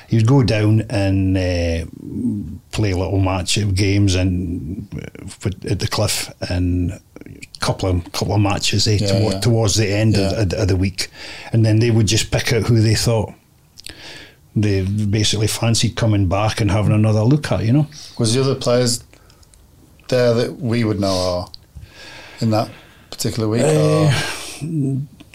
you'd 0.10 0.28
go 0.28 0.42
down 0.44 0.82
and 0.90 1.38
uh, 1.38 1.86
play 2.72 2.92
a 2.92 2.98
little 2.98 3.20
match 3.20 3.58
of 3.58 3.76
games 3.76 4.16
and 4.16 4.88
at 5.70 5.80
the 5.80 5.88
cliff 5.88 6.32
and 6.50 7.00
couple 7.60 7.90
of 7.90 8.12
couple 8.12 8.34
of 8.34 8.42
matches 8.42 8.88
eh, 8.88 8.98
Yeah, 9.02 9.08
toward, 9.20 9.34
yeah. 9.34 9.40
towards 9.42 9.76
the 9.76 9.88
end 9.92 10.16
Yeah. 10.16 10.42
of, 10.42 10.54
of 10.54 10.68
the 10.68 10.76
week, 10.76 11.10
and 11.54 11.66
then 11.66 11.80
they 11.80 11.92
would 11.92 12.08
just 12.08 12.32
pick 12.32 12.54
out 12.54 12.64
who 12.64 12.80
they 12.82 12.96
thought 12.96 13.34
they 14.56 14.82
basically 14.84 15.48
fancied 15.48 15.96
coming 15.96 16.28
back 16.28 16.60
and 16.60 16.70
having 16.72 16.92
another 16.92 17.22
look 17.22 17.52
at, 17.54 17.64
you 17.64 17.72
know. 17.72 17.88
Was 18.20 18.34
the 18.34 18.42
other 18.42 18.56
players 18.56 19.02
there 20.10 20.34
that 20.34 20.58
we 20.58 20.84
would 20.84 21.00
know 21.00 21.14
or 21.14 21.52
in 22.42 22.50
that 22.52 22.70
particular 23.22 23.48
week? 23.50 23.62
or? 23.62 24.12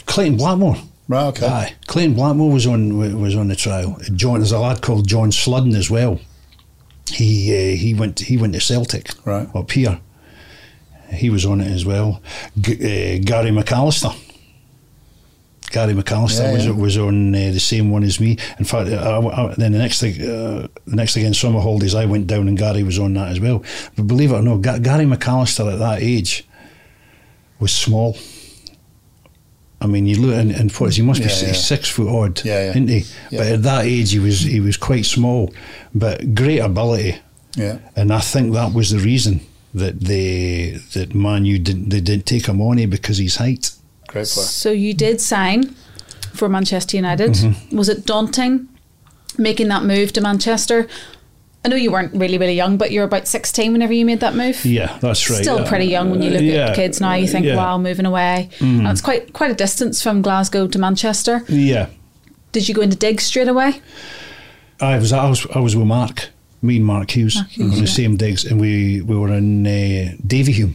Clayton 0.07 0.37
Blackmore. 0.37 0.77
Right, 1.09 1.27
okay. 1.27 1.47
Aye, 1.47 1.75
Clayton 1.87 2.15
Blackmore 2.15 2.51
was 2.51 2.67
on 2.67 2.99
was 3.21 3.37
on 3.37 3.49
the 3.49 3.55
trial. 3.57 3.97
John, 4.15 4.41
there's 4.41 4.53
a 4.53 4.59
lad 4.59 4.83
called 4.83 5.07
John 5.07 5.31
Sludden 5.31 5.75
as 5.77 5.89
well. 5.89 6.19
He 7.09 7.53
uh, 7.55 7.77
he 7.77 7.95
went 7.95 8.19
he 8.21 8.37
went 8.37 8.55
to 8.55 8.61
Celtic 8.61 9.11
Right. 9.25 9.49
up 9.55 9.71
here. 9.71 10.01
He 11.13 11.31
was 11.31 11.47
on 11.47 11.61
it 11.61 11.69
as 11.71 11.85
well. 11.87 12.21
G- 12.61 12.75
uh, 12.75 13.23
Gary 13.25 13.51
McAllister. 13.53 14.13
Gary 15.71 15.95
McAllister 15.95 16.41
Yeah, 16.43 16.53
was 16.55 16.67
yeah. 16.67 16.73
was 16.73 16.99
on 16.99 17.35
uh, 17.35 17.39
the 17.53 17.61
same 17.61 17.91
one 17.91 18.03
as 18.03 18.19
me. 18.19 18.37
In 18.59 18.65
fact, 18.65 18.89
I, 18.91 19.19
I, 19.19 19.55
then 19.57 19.71
the 19.73 19.79
next 19.79 20.01
thing, 20.01 20.15
uh, 20.23 20.67
the 20.87 20.97
next 20.97 21.17
again 21.17 21.35
summer 21.35 21.61
holidays, 21.61 21.95
I 21.95 22.07
went 22.07 22.27
down 22.27 22.49
and 22.49 22.59
Gary 22.59 22.83
was 22.83 22.99
on 22.99 23.15
that 23.15 23.29
as 23.31 23.39
well. 23.39 23.63
But 23.95 24.09
believe 24.09 24.33
it 24.33 24.35
or 24.35 24.43
not, 24.43 24.63
Ga- 24.63 24.79
Gary 24.81 25.05
McAllister 25.05 25.73
at 25.73 25.79
that 25.79 26.03
age 26.03 26.45
was 27.61 27.73
small. 27.73 28.17
I 29.81 29.87
mean, 29.87 30.07
you 30.07 30.19
look 30.21 30.35
and, 30.35 30.51
and 30.53 30.73
what 30.73 30.89
is 30.89 30.97
he 30.97 31.03
must 31.03 31.21
be 31.21 31.27
Yeah, 31.27 31.33
s- 31.33 31.43
yeah. 31.43 31.53
six 31.53 31.89
foot 31.89 32.09
odd, 32.09 32.45
Yeah, 32.45 32.65
yeah. 32.65 32.71
isn't 32.71 32.89
he? 32.89 33.05
Yeah. 33.31 33.39
But 33.39 33.47
at 33.49 33.63
that 33.65 33.85
age, 33.85 34.13
he 34.13 34.19
was 34.19 34.41
he 34.41 34.61
was 34.61 34.77
quite 34.77 35.05
small, 35.05 35.53
but 35.95 36.35
great 36.35 36.61
ability. 36.61 37.19
Yeah. 37.57 37.79
And 37.95 38.13
I 38.13 38.21
think 38.21 38.53
that 38.55 38.73
was 38.73 38.91
the 38.91 38.99
reason 38.99 39.41
that 39.75 40.01
they 40.01 40.79
that 40.95 41.15
Man 41.15 41.45
U 41.45 41.59
didn't 41.59 41.91
they 41.91 42.01
didn't 42.01 42.27
take 42.27 42.47
him 42.47 42.61
on 42.63 42.79
eh, 42.79 42.87
because 42.87 43.19
his 43.19 43.37
height. 43.37 43.71
Great 44.09 44.27
player. 44.29 44.47
So 44.47 44.71
you 44.73 44.95
did 44.95 45.21
sign 45.21 45.75
for 46.33 46.49
Manchester 46.49 46.97
United. 46.97 47.33
Mm-hmm. 47.33 47.77
Was 47.77 47.89
it 47.91 48.07
daunting 48.07 48.69
making 49.37 49.69
that 49.69 49.85
move 49.85 50.13
to 50.15 50.21
Manchester? 50.23 50.89
I 51.67 51.69
know 51.69 51.75
you 51.75 51.91
weren't 51.91 52.15
really, 52.15 52.39
really 52.39 52.55
young, 52.55 52.77
but 52.77 52.93
you're 52.93 53.03
about 53.03 53.27
16 53.27 53.73
whenever 53.73 53.93
you 53.93 54.07
made 54.07 54.21
that 54.21 54.37
move. 54.37 54.65
Yeah, 54.65 54.99
that's 55.01 55.29
right. 55.29 55.43
Still 55.43 55.59
Uh, 55.59 55.69
pretty 55.69 55.87
young 55.87 56.13
when 56.13 56.23
you 56.23 56.31
look 56.31 56.43
yeah, 56.43 56.69
at 56.69 56.77
kids 56.77 57.01
now. 57.01 57.15
You 57.15 57.27
think, 57.27 57.45
yeah. 57.45 57.55
Mm. 57.55 57.57
wow, 57.57 57.77
moving 57.77 58.07
away. 58.07 58.51
And 58.61 58.87
it's 58.87 59.01
quite 59.01 59.33
quite 59.33 59.51
a 59.51 59.55
distance 59.55 60.01
from 60.01 60.23
Glasgow 60.23 60.69
to 60.69 60.79
Manchester. 60.79 61.43
Yeah, 61.49 61.89
Did 62.53 62.69
you 62.69 62.75
go 62.77 62.83
into 62.83 62.97
digs 62.97 63.25
straight 63.25 63.49
away? 63.49 63.81
I 64.81 64.97
was 64.97 65.13
I 65.13 65.29
was 65.29 65.45
I 65.57 65.59
was 65.59 65.75
with 65.75 65.89
Mark, 65.89 66.29
me 66.63 66.77
and 66.77 66.87
Mark 66.87 67.11
Hughes, 67.11 67.35
Mark 67.35 67.49
Hughes, 67.49 67.73
on 67.73 67.75
the 67.85 67.87
yeah. 67.91 67.93
same 67.93 68.17
digs, 68.17 68.45
and 68.45 68.61
we 68.61 69.01
we 69.01 69.17
were 69.17 69.33
in 69.33 69.67
uh, 69.67 70.15
Davyhulme. 70.25 70.75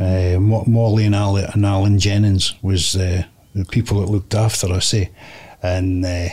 Uh, 0.00 0.38
Mo- 0.38 0.64
Molly 0.68 1.04
and 1.04 1.16
Alan, 1.16 1.46
and 1.52 1.66
Alan 1.66 1.98
Jennings 1.98 2.54
was 2.62 2.94
uh, 2.94 3.24
the 3.56 3.64
people 3.64 3.98
that 4.00 4.06
looked 4.08 4.34
after 4.36 4.72
us, 4.72 4.94
eh? 4.94 5.06
and 5.64 6.04
uh, 6.04 6.28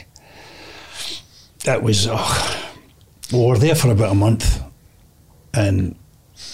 that 1.65 1.82
was 1.82 2.08
oh, 2.08 2.69
we 3.32 3.46
were 3.46 3.58
there 3.58 3.76
for 3.76 3.92
about 3.92 4.12
a 4.12 4.15
month, 4.15 4.62
and 5.54 5.96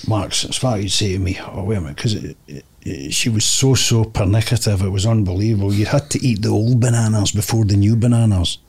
Mark's 0.08 0.46
as 0.46 0.58
far 0.58 0.78
as 0.78 0.84
he'd 0.84 0.90
say 0.90 1.14
to 1.14 1.20
me, 1.20 1.38
"Oh 1.42 1.64
wait 1.64 1.78
a 1.78 1.82
minute," 1.82 1.96
because 1.96 3.14
she 3.14 3.30
was 3.30 3.46
so 3.46 3.76
so 3.76 4.04
pernicative, 4.06 4.84
it 4.84 4.90
was 4.90 5.06
unbelievable. 5.06 5.74
You 5.74 5.86
had 5.86 6.10
to 6.12 6.26
eat 6.26 6.42
the 6.42 6.50
old 6.50 6.80
bananas 6.80 7.32
before 7.32 7.66
the 7.66 7.76
new 7.78 7.96
bananas. 7.96 8.60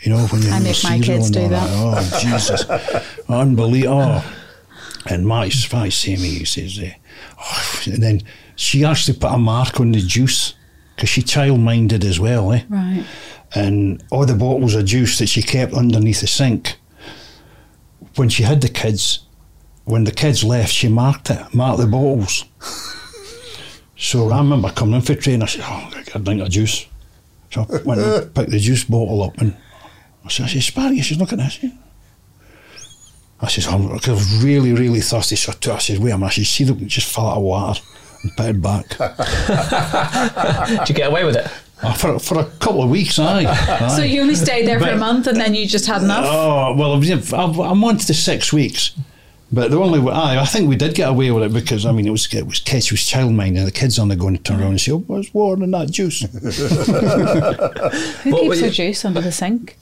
You 0.00 0.12
know 0.12 0.26
when 0.28 0.42
you're 0.42 0.52
I 0.52 0.60
make 0.60 0.82
my 0.84 1.00
kids 1.00 1.30
do 1.30 1.42
all 1.42 1.48
that. 1.48 1.68
Oh 1.70 2.18
Jesus, 2.20 2.64
unbelievable! 3.28 4.00
Oh. 4.00 4.34
And 5.06 5.26
Mark's 5.26 5.64
fine 5.64 5.90
say 5.90 6.16
to 6.16 6.22
me, 6.22 6.28
he 6.28 6.44
says, 6.44 6.78
uh, 6.78 6.90
oh, 7.40 7.80
and 7.86 8.02
then 8.02 8.20
she 8.56 8.84
actually 8.84 9.16
put 9.16 9.32
a 9.32 9.38
mark 9.38 9.80
on 9.80 9.92
the 9.92 10.00
juice 10.00 10.54
because 10.94 11.08
she 11.08 11.22
child 11.22 11.60
minded 11.60 12.04
as 12.04 12.20
well, 12.20 12.52
eh? 12.52 12.62
Right. 12.68 13.04
and 13.54 14.02
all 14.10 14.26
the 14.26 14.34
bottles 14.34 14.74
of 14.74 14.84
juice 14.84 15.18
that 15.18 15.28
she 15.28 15.42
kept 15.42 15.72
underneath 15.72 16.20
the 16.20 16.26
sink. 16.26 16.76
When 18.16 18.28
she 18.28 18.42
had 18.42 18.60
the 18.60 18.68
kids, 18.68 19.20
when 19.84 20.04
the 20.04 20.12
kids 20.12 20.42
left, 20.44 20.72
she 20.72 20.88
marked 20.88 21.30
it, 21.30 21.54
marked 21.54 21.80
the 21.80 21.86
bottles. 21.86 22.44
so 23.96 24.30
I 24.30 24.38
remember 24.38 24.70
coming 24.70 24.94
in 24.96 25.00
for 25.02 25.14
training. 25.14 25.42
I 25.42 25.46
said, 25.46 25.62
"Oh, 25.64 25.90
I 25.94 26.02
got 26.02 26.16
a 26.16 26.18
drink 26.20 26.42
of 26.42 26.50
juice." 26.50 26.86
So 27.50 27.62
I 27.62 27.82
went 27.84 28.00
and 28.00 28.34
picked 28.34 28.50
the 28.50 28.58
juice 28.58 28.84
bottle 28.84 29.22
up, 29.22 29.38
and 29.38 29.56
I 30.24 30.28
said, 30.28 30.46
"I 30.46 30.48
said, 30.48 30.62
Sparky, 30.62 31.00
she's 31.00 31.18
looking 31.18 31.40
at 31.40 31.58
this." 31.60 31.72
I 33.40 33.46
says, 33.46 33.68
I'm, 33.68 33.88
'cause 33.88 34.08
I 34.08 34.12
was 34.12 34.42
really, 34.44 34.72
really 34.72 35.00
thirsty. 35.00 35.36
So 35.36 35.52
I, 35.52 35.54
took, 35.54 35.74
I 35.74 35.78
said, 35.78 35.98
wait 36.00 36.10
a 36.10 36.18
minute. 36.18 36.26
I 36.26 36.34
said, 36.34 36.46
see, 36.46 36.64
look, 36.64 36.78
just 36.88 37.14
fill 37.14 37.30
it 37.30 37.36
of 37.36 37.42
water 37.44 37.80
and 38.24 38.36
put 38.36 38.46
it 38.46 38.60
back. 38.60 38.88
Did 40.80 40.88
you 40.88 40.94
get 40.96 41.06
away 41.08 41.22
with 41.24 41.36
it? 41.36 41.46
Oh, 41.82 41.92
for, 41.92 42.18
for 42.18 42.40
a 42.40 42.44
couple 42.44 42.82
of 42.82 42.90
weeks, 42.90 43.18
aye. 43.18 43.44
aye. 43.80 43.88
So 43.96 44.02
you 44.02 44.20
only 44.20 44.34
stayed 44.34 44.66
there 44.66 44.80
for 44.80 44.88
a 44.88 44.96
month 44.96 45.26
and 45.28 45.40
then 45.40 45.54
you 45.54 45.66
just 45.66 45.86
had 45.86 46.02
enough? 46.02 46.24
Oh 46.26 46.74
well, 46.76 46.94
I've- 46.94 47.12
I've- 47.12 47.62
I'm 47.62 47.84
on 47.84 47.98
to 47.98 48.14
six 48.14 48.52
weeks, 48.52 48.92
but 49.52 49.70
the 49.70 49.78
only 49.78 50.00
I 50.10 50.40
I 50.40 50.44
think 50.44 50.68
we 50.68 50.74
did 50.76 50.94
get 50.94 51.08
away 51.08 51.30
with 51.30 51.44
it 51.44 51.52
because 51.52 51.86
I 51.86 51.92
mean 51.92 52.06
it 52.06 52.10
was 52.10 52.26
it 52.34 52.46
was 52.46 52.58
kids, 52.58 52.86
it 52.86 52.92
was 52.92 53.06
child 53.06 53.32
minding. 53.32 53.64
The 53.64 53.70
kids 53.70 53.98
only 53.98 54.16
going 54.16 54.36
to 54.36 54.42
turn 54.42 54.60
around 54.60 54.70
and 54.70 54.80
say, 54.80 54.90
"Oh, 54.92 54.98
what's 55.06 55.32
water 55.32 55.62
in 55.62 55.70
that 55.70 55.90
juice?" 55.90 56.20
Who 57.02 58.30
What 58.32 58.42
keeps 58.42 58.58
their 58.60 58.68
you- 58.68 58.74
juice 58.74 59.04
under 59.04 59.20
the 59.20 59.32
sink? 59.32 59.76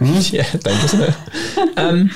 Yeah, 0.00 0.48
dangerous, 0.52 0.94
isn't 0.94 1.14
it? 1.58 1.78
Um, 1.78 2.10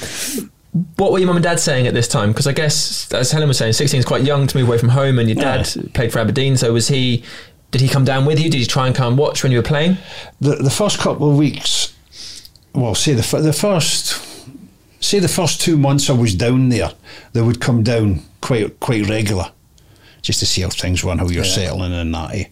what 0.97 1.11
were 1.12 1.18
your 1.18 1.27
mum 1.27 1.37
and 1.37 1.42
dad 1.42 1.59
saying 1.59 1.87
at 1.88 1.95
this 1.95 2.07
time? 2.09 2.31
Because 2.31 2.47
I 2.47 2.53
guess, 2.53 3.12
as 3.12 3.33
Helen 3.33 3.49
was 3.49 3.59
saying, 3.59 3.73
16 3.73 3.99
is 3.99 4.05
quite 4.07 4.23
young 4.23 4.47
to 4.47 4.57
move 4.57 4.68
away 4.68 4.79
from 4.79 4.90
home, 4.90 5.18
and 5.18 5.29
your 5.29 5.37
dad 5.37 5.68
played 5.92 6.12
for 6.12 6.21
Aberdeen. 6.21 6.57
So 6.57 6.73
was 6.73 6.88
he? 6.88 7.25
Did 7.72 7.80
he 7.80 7.88
come 7.88 8.04
down 8.04 8.26
with 8.26 8.38
you? 8.38 8.50
Did 8.50 8.58
he 8.58 8.66
try 8.66 8.87
and 8.87 8.94
come 8.94 9.08
and 9.08 9.18
watch 9.18 9.42
when 9.42 9.50
you 9.50 9.58
were 9.58 9.64
playing? 9.64 9.96
the 10.40 10.56
the 10.56 10.70
first 10.70 10.98
couple 10.98 11.30
of 11.30 11.37
weeks, 11.37 11.94
well, 12.74 12.94
say 12.94 13.14
the 13.14 13.38
the 13.38 13.52
first, 13.52 14.22
say 15.00 15.18
the 15.18 15.28
first 15.28 15.61
two 15.61 15.76
months 15.76 16.08
I 16.08 16.12
was 16.12 16.35
down 16.35 16.68
there, 16.68 16.92
they 17.32 17.40
would 17.40 17.61
come 17.61 17.82
down 17.82 18.20
quite 18.42 18.78
quite 18.78 19.08
regular, 19.08 19.50
just 20.20 20.38
to 20.40 20.46
see 20.46 20.61
how 20.61 20.68
things 20.68 21.02
run, 21.02 21.18
how 21.18 21.28
you're 21.28 21.44
settling 21.44 21.94
and 21.94 22.14
that. 22.14 22.35
Eh? 22.35 22.44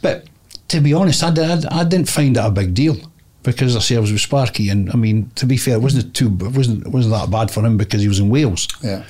But 0.00 0.26
to 0.68 0.80
be 0.80 0.94
honest, 0.94 1.24
I, 1.24 1.30
did, 1.30 1.66
I 1.66 1.82
didn't 1.82 2.08
find 2.08 2.36
it 2.36 2.44
a 2.44 2.50
big 2.50 2.74
deal 2.74 2.96
because 3.42 3.74
I 3.74 3.80
say 3.80 3.96
I 3.96 4.00
was 4.00 4.12
with 4.12 4.20
Sparky, 4.20 4.68
and 4.68 4.90
I 4.90 4.96
mean 4.96 5.30
to 5.34 5.46
be 5.46 5.56
fair, 5.56 5.74
it 5.74 5.82
wasn't 5.82 6.14
too 6.14 6.28
it 6.40 6.56
wasn't 6.56 6.86
it 6.86 6.92
wasn't 6.92 7.14
that 7.14 7.30
bad 7.30 7.50
for 7.50 7.64
him 7.66 7.76
because 7.76 8.00
he 8.00 8.08
was 8.08 8.20
in 8.20 8.28
Wales. 8.28 8.68
Yeah. 8.80 9.04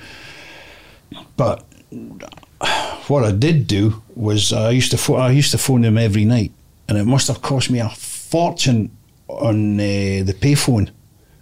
But 1.37 1.65
what 3.09 3.25
I 3.25 3.33
did 3.33 3.67
do 3.67 4.03
was 4.15 4.53
I 4.53 4.71
used 4.71 4.91
to 4.93 4.99
phone, 4.99 5.21
I 5.21 5.31
used 5.31 5.51
to 5.53 5.59
phone 5.59 5.85
him 5.85 5.97
every 5.99 6.25
night, 6.25 6.53
and 6.89 6.99
it 6.99 7.05
must 7.05 7.29
have 7.29 7.41
cost 7.43 7.71
me 7.71 7.79
a 7.81 7.89
fortune 7.89 8.91
on 9.29 9.75
uh, 9.79 10.25
the 10.25 10.35
payphone 10.39 10.91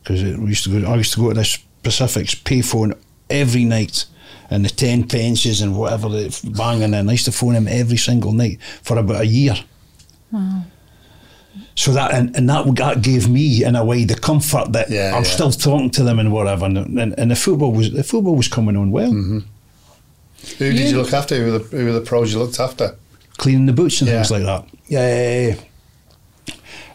because 0.03 0.23
we 0.23 0.49
used 0.49 0.65
to 0.65 0.81
go. 0.81 0.91
I 0.91 0.97
used 0.97 1.15
to 1.15 1.21
go 1.21 1.29
to 1.29 1.35
this 1.35 1.59
Pacific's 1.83 2.35
payphone 2.35 2.97
every 3.31 3.65
night, 3.65 4.05
and 4.51 4.65
the 4.65 4.69
ten 4.71 5.05
pences 5.09 5.61
and 5.63 5.77
whatever 5.77 6.09
the 6.09 6.53
banging 6.57 6.95
in. 6.95 7.09
I 7.09 7.13
used 7.13 7.25
to 7.27 7.33
phone 7.33 7.55
him 7.55 7.69
every 7.69 7.97
single 7.97 8.33
night 8.33 8.61
for 8.83 8.99
about 8.99 9.23
a 9.23 9.27
year. 9.27 9.55
So 11.75 11.93
that 11.93 12.13
and, 12.13 12.35
and 12.37 12.49
that 12.51 12.67
that 12.77 13.03
gave 13.03 13.29
me 13.29 13.65
in 13.65 13.77
a 13.77 13.85
way 13.85 14.05
the 14.05 14.15
comfort 14.15 14.73
that 14.73 14.91
Yeah, 14.91 15.13
I'm 15.15 15.23
yeah. 15.25 15.29
still 15.31 15.51
talking 15.51 15.91
to 15.91 16.03
them 16.03 16.19
and 16.19 16.31
whatever, 16.33 16.67
and, 16.67 16.77
and, 16.99 17.15
and 17.19 17.31
the 17.31 17.37
football 17.37 17.73
was 17.73 17.93
the 17.93 18.03
football 18.05 18.35
was 18.37 18.49
coming 18.49 18.77
on 18.77 18.91
well. 18.91 19.11
Who 20.59 20.73
did 20.73 20.91
you 20.91 20.97
look 20.97 21.13
after? 21.13 21.37
Who 21.37 21.53
were 21.53 21.59
the, 21.59 21.77
who 21.77 21.85
were 21.87 21.93
the 21.93 22.01
pros 22.01 22.33
you 22.33 22.39
looked 22.39 22.61
after? 22.61 22.97
cleaning 23.37 23.67
the 23.67 23.73
boots 23.73 24.01
and 24.01 24.09
Yeah. 24.09 24.17
things 24.23 24.31
like 24.31 24.45
that. 24.45 24.65
Yeah, 24.89 25.57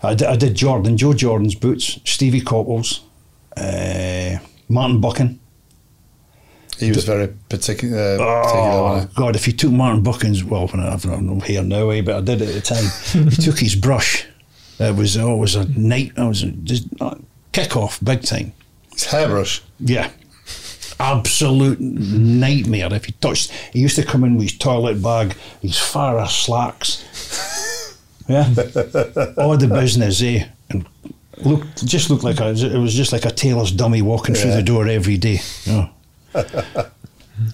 I 0.03 0.15
did, 0.15 0.27
I 0.27 0.35
did 0.35 0.55
Jordan, 0.55 0.97
Joe 0.97 1.13
Jordan's 1.13 1.55
boots, 1.55 1.99
Stevie 2.05 2.41
Coppell's, 2.41 3.01
uh, 3.55 4.37
Martin 4.67 4.99
Buchan. 4.99 5.39
He 6.79 6.89
was 6.89 7.03
very 7.03 7.27
particular. 7.47 8.15
Uh, 8.15 8.17
particular 8.43 8.71
Oh 8.71 8.83
wasn't 8.83 9.13
God! 9.13 9.35
If 9.35 9.45
you 9.45 9.53
took 9.53 9.71
Martin 9.71 10.01
Buchan's, 10.01 10.43
well, 10.43 10.67
I've 10.73 11.05
not 11.05 11.21
no 11.21 11.39
hair 11.39 11.61
now, 11.63 11.91
eh, 11.91 12.01
but 12.01 12.15
I 12.15 12.21
did 12.21 12.41
at 12.41 12.53
the 12.53 12.61
time. 12.61 13.29
he 13.29 13.35
took 13.35 13.59
his 13.59 13.75
brush. 13.75 14.25
It 14.79 14.95
was 14.95 15.15
oh, 15.15 15.43
a 15.43 15.65
night. 15.65 16.13
I 16.17 16.27
was 16.27 16.41
just 16.63 16.87
uh, 16.99 17.15
kick 17.51 17.77
off 17.77 17.99
big 18.03 18.23
time. 18.23 18.53
His 18.93 19.03
hairbrush. 19.03 19.61
Yeah. 19.79 20.09
Absolute 21.01 21.79
nightmare. 21.79 22.93
If 22.93 23.05
he 23.05 23.11
touched, 23.13 23.51
he 23.73 23.79
used 23.79 23.95
to 23.95 24.05
come 24.05 24.23
in 24.23 24.35
with 24.35 24.49
his 24.51 24.57
toilet 24.57 25.01
bag, 25.01 25.35
his 25.61 25.73
Farah 25.73 26.27
slacks. 26.29 27.03
Yeah. 28.29 28.45
All 29.37 29.57
the 29.57 29.67
business, 29.67 30.21
eh? 30.21 30.45
and 30.69 30.85
looked 31.43 31.85
just 31.85 32.09
looked 32.09 32.23
like 32.23 32.39
a 32.39 32.49
it 32.51 32.79
was 32.79 32.93
just 32.93 33.11
like 33.11 33.25
a 33.25 33.31
tailor's 33.31 33.71
dummy 33.73 34.01
walking 34.01 34.35
through 34.35 34.51
the 34.53 34.63
door 34.63 34.87
every 34.87 35.17
day. 35.17 35.39
You 35.65 35.71
know. 35.73 35.89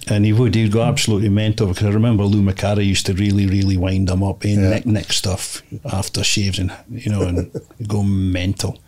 and 0.08 0.24
he 0.24 0.32
would 0.32 0.54
he'd 0.54 0.70
go 0.70 0.82
absolutely 0.82 1.30
mental 1.30 1.66
because 1.68 1.86
I 1.86 1.90
remember 1.90 2.22
Lou 2.24 2.42
Macari 2.42 2.86
used 2.86 3.06
to 3.06 3.14
really 3.14 3.46
really 3.46 3.76
wind 3.76 4.08
him 4.10 4.22
up 4.22 4.44
in 4.44 4.60
Yeah. 4.62 4.68
neck 4.70 4.86
neck 4.86 5.12
stuff 5.12 5.62
after 5.90 6.22
shaves 6.22 6.58
and 6.60 6.70
you 6.90 7.10
know 7.10 7.22
and 7.22 7.50
go 7.88 8.02
mental. 8.04 8.78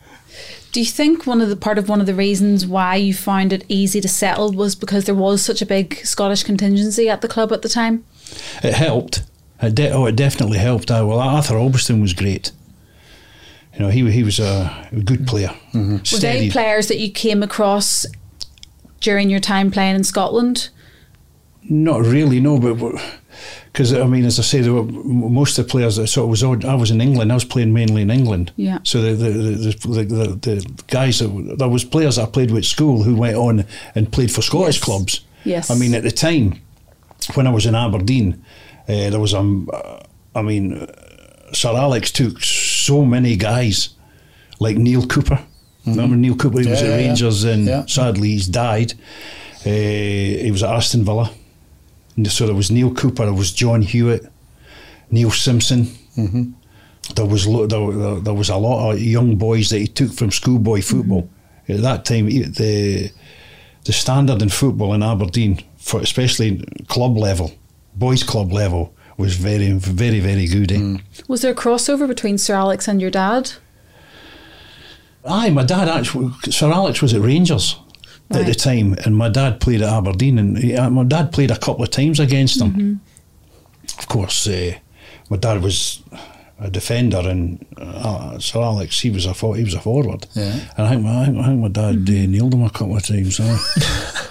Do 0.73 0.81
you 0.81 0.87
think 0.87 1.27
one 1.27 1.41
of 1.41 1.49
the 1.49 1.57
part 1.57 1.79
of 1.79 1.89
one 1.89 2.01
of 2.01 2.07
the 2.07 2.15
reasons 2.15 2.65
why 2.67 2.95
you 2.97 3.13
found 3.13 3.53
it 3.53 3.65
easy 3.69 4.01
to 4.01 4.09
settle 4.09 4.53
was 4.53 4.77
because 4.77 5.05
there 5.05 5.15
was 5.15 5.43
such 5.43 5.61
a 5.61 5.67
big 5.67 5.97
Scottish 6.05 6.45
contingency 6.45 7.09
at 7.09 7.23
the 7.23 7.29
club 7.29 7.53
at 7.53 7.63
the 7.63 7.69
time? 7.69 8.05
It 8.63 8.75
helped. 8.75 9.25
It 9.61 9.75
de- 9.75 9.91
oh, 9.91 10.07
it 10.07 10.15
definitely 10.17 10.59
helped. 10.59 10.91
Uh, 10.91 11.05
well, 11.07 11.19
Arthur 11.19 11.55
Albiston 11.55 12.01
was 12.01 12.13
great. 12.15 12.53
You 13.75 13.81
know, 13.81 13.89
he 13.89 14.09
he 14.11 14.23
was 14.23 14.39
a, 14.39 14.89
a 14.93 15.01
good 15.01 15.27
player. 15.27 15.55
Were 15.75 15.99
they 15.99 16.05
Steady. 16.05 16.51
players 16.51 16.87
that 16.89 16.99
you 16.99 17.11
came 17.11 17.43
across 17.43 18.07
during 19.01 19.29
your 19.31 19.41
time 19.41 19.71
playing 19.71 19.97
in 19.97 20.05
Scotland? 20.05 20.69
Not 21.63 22.03
really, 22.03 22.41
no, 22.41 22.59
but 22.59 23.01
because 23.73 23.93
I 23.95 24.05
mean, 24.07 24.25
as 24.25 24.39
I 24.39 24.43
say, 24.43 24.61
there 24.63 24.73
were 24.73 24.85
most 24.85 25.59
of 25.59 25.67
the 25.67 25.71
players 25.71 25.97
that 25.97 26.09
sort 26.09 26.25
of 26.25 26.31
was. 26.31 26.43
odd- 26.43 26.65
I 26.65 26.75
was 26.75 26.91
in 26.91 27.01
England. 27.01 27.31
I 27.31 27.35
was 27.35 27.45
playing 27.45 27.73
mainly 27.73 28.03
in 28.03 28.11
England. 28.11 28.53
Yeah. 28.57 28.79
So 28.83 29.01
the 29.01 29.13
the 29.15 29.31
the, 29.31 29.73
the, 29.89 30.05
the, 30.05 30.35
the 30.41 30.83
guys 30.89 31.19
that 31.21 31.57
there 31.59 31.69
was 31.69 31.85
players 31.85 32.19
I 32.19 32.27
played 32.27 32.51
with 32.51 32.59
at 32.65 32.65
school 32.65 33.03
who 33.05 33.15
went 33.17 33.37
on 33.37 33.65
and 33.95 34.11
played 34.13 34.31
for 34.33 34.43
Scottish 34.43 34.77
Yes. 34.77 34.85
clubs. 34.85 35.21
Yes. 35.45 35.71
I 35.71 35.75
mean, 35.77 35.95
at 35.95 36.03
the 36.03 36.11
time 36.11 36.61
when 37.35 37.47
I 37.47 37.51
was 37.51 37.65
in 37.67 37.75
Aberdeen, 37.75 38.45
uh, 38.89 39.11
there 39.11 39.21
was 39.21 39.35
um, 39.35 39.69
uh, 39.73 40.01
I 40.35 40.43
mean, 40.43 40.75
uh, 40.75 40.87
Sir 41.53 41.71
Alex 41.77 42.11
took 42.11 42.43
so 42.43 43.05
many 43.05 43.37
guys 43.37 43.91
like 44.59 44.77
Neale 44.77 45.07
Cooper. 45.07 45.39
Remember 45.87 46.15
Neale 46.17 46.37
Cooper? 46.37 46.61
He 46.61 46.69
was 46.69 46.81
Mm-hmm. 46.83 46.87
Yeah, 46.87 46.93
at 46.95 46.99
yeah, 46.99 47.03
yeah. 47.03 47.09
Rangers, 47.09 47.45
and 47.45 47.67
Yeah. 47.67 47.87
sadly 47.87 48.29
he's 48.31 48.47
died. 48.49 48.93
Uh, 49.65 49.71
he 50.45 50.51
was 50.51 50.63
at 50.63 50.75
Aston 50.75 51.05
Villa. 51.05 51.31
And 52.21 52.31
so 52.31 52.45
there 52.45 52.55
was 52.55 52.71
Neale 52.71 52.93
Cooper, 52.93 53.25
there 53.25 53.33
was 53.33 53.51
John 53.51 53.81
Hewitt, 53.81 54.31
Neil 55.11 55.31
Simpson. 55.31 55.85
Mm-hmm. 56.19 56.51
There 57.15 57.25
was 57.25 57.47
lo- 57.47 57.67
there, 57.67 57.91
there, 57.93 58.21
there 58.21 58.35
was 58.35 58.51
a 58.51 58.57
lot 58.57 58.93
of 58.93 59.01
young 59.01 59.37
boys 59.37 59.71
that 59.71 59.79
he 59.79 59.87
took 59.87 60.13
from 60.13 60.31
schoolboy 60.31 60.83
football. 60.83 61.23
Mm-hmm. 61.23 61.73
At 61.73 61.81
that 61.81 62.05
time, 62.05 62.27
the 62.27 63.11
the 63.85 63.93
standard 63.95 64.43
in 64.43 64.51
football 64.51 64.93
in 64.93 65.03
Aberdeen, 65.03 65.65
for 65.79 66.03
especially 66.03 66.63
club 66.89 67.17
level, 67.17 67.53
boys 67.95 68.23
club 68.23 68.53
level, 68.53 68.95
was 69.17 69.37
very 69.37 69.73
very 69.73 70.21
very 70.21 70.47
good. 70.47 70.73
Eh? 70.73 70.77
Mm. 70.77 71.03
Was 71.27 71.41
there 71.41 71.53
a 71.53 71.57
crossover 71.57 72.07
between 72.07 72.37
Sir 72.37 72.55
Alex 72.55 72.87
and 72.87 73.01
your 73.01 73.11
dad? 73.11 73.53
Aye, 75.25 75.49
my 75.49 75.65
dad 75.65 75.89
actually, 75.89 76.33
Sir 76.51 76.71
Alex 76.71 77.01
was 77.01 77.15
at 77.15 77.23
Rangers 77.23 77.77
at 78.33 78.47
the 78.47 78.55
time, 78.55 78.95
and 79.05 79.17
my 79.17 79.29
dad 79.29 79.61
played 79.61 79.83
at 79.83 79.89
Aberdeen, 79.93 80.39
and 80.39 80.59
he, 80.59 80.77
uh, 80.77 80.89
my 80.91 81.05
dad 81.05 81.33
played 81.33 81.51
a 81.51 81.59
couple 81.59 81.83
of 81.83 81.91
times 81.91 82.21
against 82.21 82.61
him. 82.61 83.01
Of 83.99 84.07
course, 84.09 84.47
uh, 84.47 84.75
my 85.29 85.37
dad 85.37 85.63
was 85.63 86.03
a 86.61 86.71
defender, 86.71 87.19
and 87.19 87.65
uh, 87.77 88.39
Sir 88.39 88.61
Alex 88.61 89.01
he 89.01 89.11
was 89.11 89.27
a 89.27 89.35
for, 89.35 89.57
he 89.57 89.65
was 89.65 89.75
a 89.75 89.81
forward. 89.81 90.27
Yeah. 90.35 90.61
and 90.77 90.87
I 90.87 90.91
think, 90.91 91.03
my- 91.03 91.23
I 91.23 91.25
think, 91.27 91.39
I 91.39 91.45
think 91.47 91.61
my 91.61 91.69
dad 91.69 91.97
uh, 92.09 92.27
nailed 92.27 92.55
him 92.55 92.63
a 92.65 92.71
couple 92.71 92.97
of 92.97 93.03
times. 93.05 93.39
huh? 93.43 93.59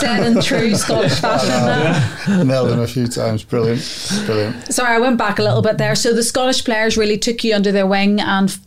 Said 0.00 0.24
in 0.26 0.40
true 0.42 0.74
Scottish 0.74 1.20
fashion. 1.20 1.48
that. 1.50 2.44
Nailed 2.46 2.70
him 2.72 2.80
a 2.80 2.86
few 2.86 3.06
times. 3.06 3.42
Brilliant. 3.44 3.82
Brilliant. 4.26 4.72
Sorry, 4.72 4.94
I 4.94 4.98
went 4.98 5.18
back 5.18 5.38
a 5.38 5.42
little 5.42 5.62
bit 5.62 5.78
there. 5.78 5.94
So 5.94 6.12
the 6.12 6.22
Scottish 6.22 6.64
players 6.64 6.96
really 6.96 7.18
took 7.18 7.44
you 7.44 7.54
under 7.54 7.70
their 7.72 7.86
wing 7.86 8.20
and 8.20 8.48
f- 8.50 8.60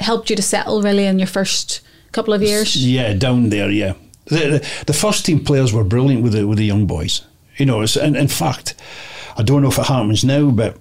helped 0.00 0.30
you 0.30 0.36
to 0.36 0.42
settle 0.42 0.82
really 0.82 1.06
in 1.06 1.18
your 1.18 1.26
first 1.28 1.80
couple 2.18 2.34
of 2.34 2.42
years. 2.42 2.76
Yeah, 2.76 3.14
down 3.14 3.48
there, 3.50 3.70
yeah. 3.70 3.94
The, 4.26 4.36
the, 4.36 4.84
the 4.86 4.92
first 4.92 5.24
team 5.26 5.44
players 5.44 5.72
were 5.72 5.84
brilliant 5.84 6.22
with 6.22 6.32
the 6.32 6.44
with 6.46 6.58
the 6.58 6.64
young 6.66 6.86
boys. 6.86 7.22
You 7.56 7.66
know, 7.66 7.80
it's, 7.82 7.96
and 7.96 8.16
in 8.16 8.28
fact, 8.28 8.74
I 9.36 9.42
don't 9.42 9.62
know 9.62 9.68
if 9.70 9.78
it 9.78 9.86
happens 9.86 10.22
now, 10.24 10.50
but 10.50 10.76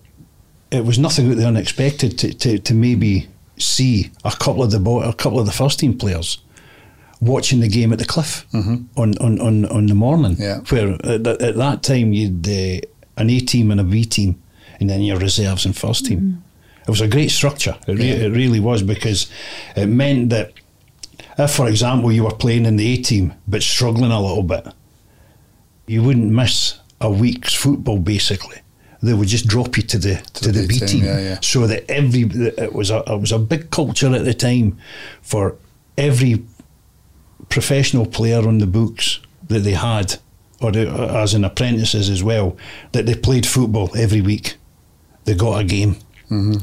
it 0.71 0.83
was 0.85 0.97
nothing 0.99 1.25
out 1.27 1.31
of 1.31 1.37
the 1.37 1.47
unexpected 1.47 2.17
to, 2.19 2.33
to, 2.33 2.59
to 2.59 2.73
maybe 2.73 3.27
see 3.57 4.11
a 4.23 4.31
couple 4.31 4.63
of 4.63 4.71
the 4.71 4.79
bo- 4.79 5.01
a 5.09 5.13
couple 5.13 5.39
of 5.39 5.45
the 5.45 5.51
first 5.51 5.79
team 5.79 5.97
players 5.97 6.37
watching 7.21 7.61
the 7.61 7.67
game 7.67 7.91
at 7.93 7.99
the 7.99 8.05
cliff 8.05 8.45
on, 8.53 8.89
on, 8.95 9.39
on, 9.39 9.65
on 9.65 9.85
the 9.87 9.95
morning. 9.95 10.35
Yeah. 10.37 10.59
Where 10.69 10.93
at, 11.05 11.23
that- 11.23 11.41
at 11.41 11.55
that 11.55 11.81
time 11.83 12.13
you'd 12.13 12.47
uh, 12.47 12.81
an 13.17 13.29
A 13.29 13.39
team 13.39 13.71
and 13.71 13.79
a 13.79 13.83
B 13.83 14.03
team, 14.05 14.35
and 14.79 14.89
then 14.89 15.01
your 15.01 15.17
reserves 15.19 15.65
and 15.65 15.75
first 15.75 16.05
team. 16.05 16.43
It 16.87 16.89
was 16.89 17.01
a 17.01 17.07
great 17.07 17.31
structure. 17.31 17.75
It, 17.87 17.97
re- 17.97 18.11
it 18.25 18.31
really 18.31 18.59
was 18.59 18.83
because 18.83 19.29
it 19.75 19.87
meant 19.87 20.29
that 20.29 20.53
if, 21.37 21.51
for 21.51 21.67
example, 21.67 22.11
you 22.11 22.23
were 22.23 22.35
playing 22.35 22.65
in 22.65 22.75
the 22.77 22.93
A 22.93 22.97
team 22.97 23.33
but 23.47 23.61
struggling 23.63 24.11
a 24.11 24.21
little 24.21 24.43
bit, 24.43 24.67
you 25.85 26.03
wouldn't 26.03 26.31
miss 26.31 26.79
a 26.99 27.09
week's 27.09 27.53
football. 27.53 27.99
Basically, 27.99 28.57
they 29.01 29.13
would 29.13 29.27
just 29.27 29.47
drop 29.47 29.77
you 29.77 29.83
to 29.83 29.97
the 29.97 30.15
to, 30.33 30.51
the, 30.51 30.67
B 30.67 30.79
team, 30.79 31.03
yeah, 31.03 31.19
yeah. 31.19 31.39
so 31.41 31.67
that 31.67 31.89
every 31.89 32.21
it 32.23 32.73
was 32.73 32.89
a 32.89 33.03
it 33.07 33.19
was 33.19 33.31
a 33.31 33.39
big 33.39 33.69
culture 33.69 34.13
at 34.13 34.25
the 34.25 34.33
time 34.33 34.77
for 35.21 35.55
every 35.97 36.43
professional 37.49 38.05
player 38.05 38.47
on 38.47 38.57
the 38.57 38.67
books 38.67 39.19
that 39.47 39.59
they 39.59 39.71
had, 39.73 40.15
or 40.59 40.71
the, 40.71 40.89
as 40.89 41.33
in 41.33 41.45
apprentices 41.45 42.09
as 42.09 42.23
well, 42.23 42.57
that 42.91 43.05
they 43.05 43.15
played 43.15 43.45
football 43.45 43.89
every 43.95 44.21
week. 44.21 44.55
They 45.25 45.35
got 45.35 45.61
a 45.61 45.63
game, 45.63 45.95
Mm-hmm. 46.29 46.59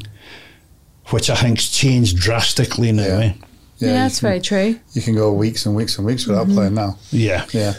which 1.09 1.29
I 1.29 1.35
think's 1.35 1.69
changed 1.71 2.17
drastically 2.17 2.91
now. 2.91 3.03
Yeah. 3.05 3.19
Eh? 3.19 3.33
Yeah, 3.77 3.89
you 3.89 3.93
that's 3.95 4.19
can- 4.19 4.27
very 4.27 4.39
true. 4.41 4.79
You 4.93 5.01
can 5.01 5.15
go 5.15 5.31
weeks 5.33 5.65
and 5.65 5.75
weeks 5.75 5.97
and 5.97 6.05
weeks 6.05 6.25
without 6.27 6.47
mm-hmm. 6.47 6.55
playing 6.55 6.73
now. 6.75 6.97
Yeah. 7.11 7.45
Yeah. 7.51 7.73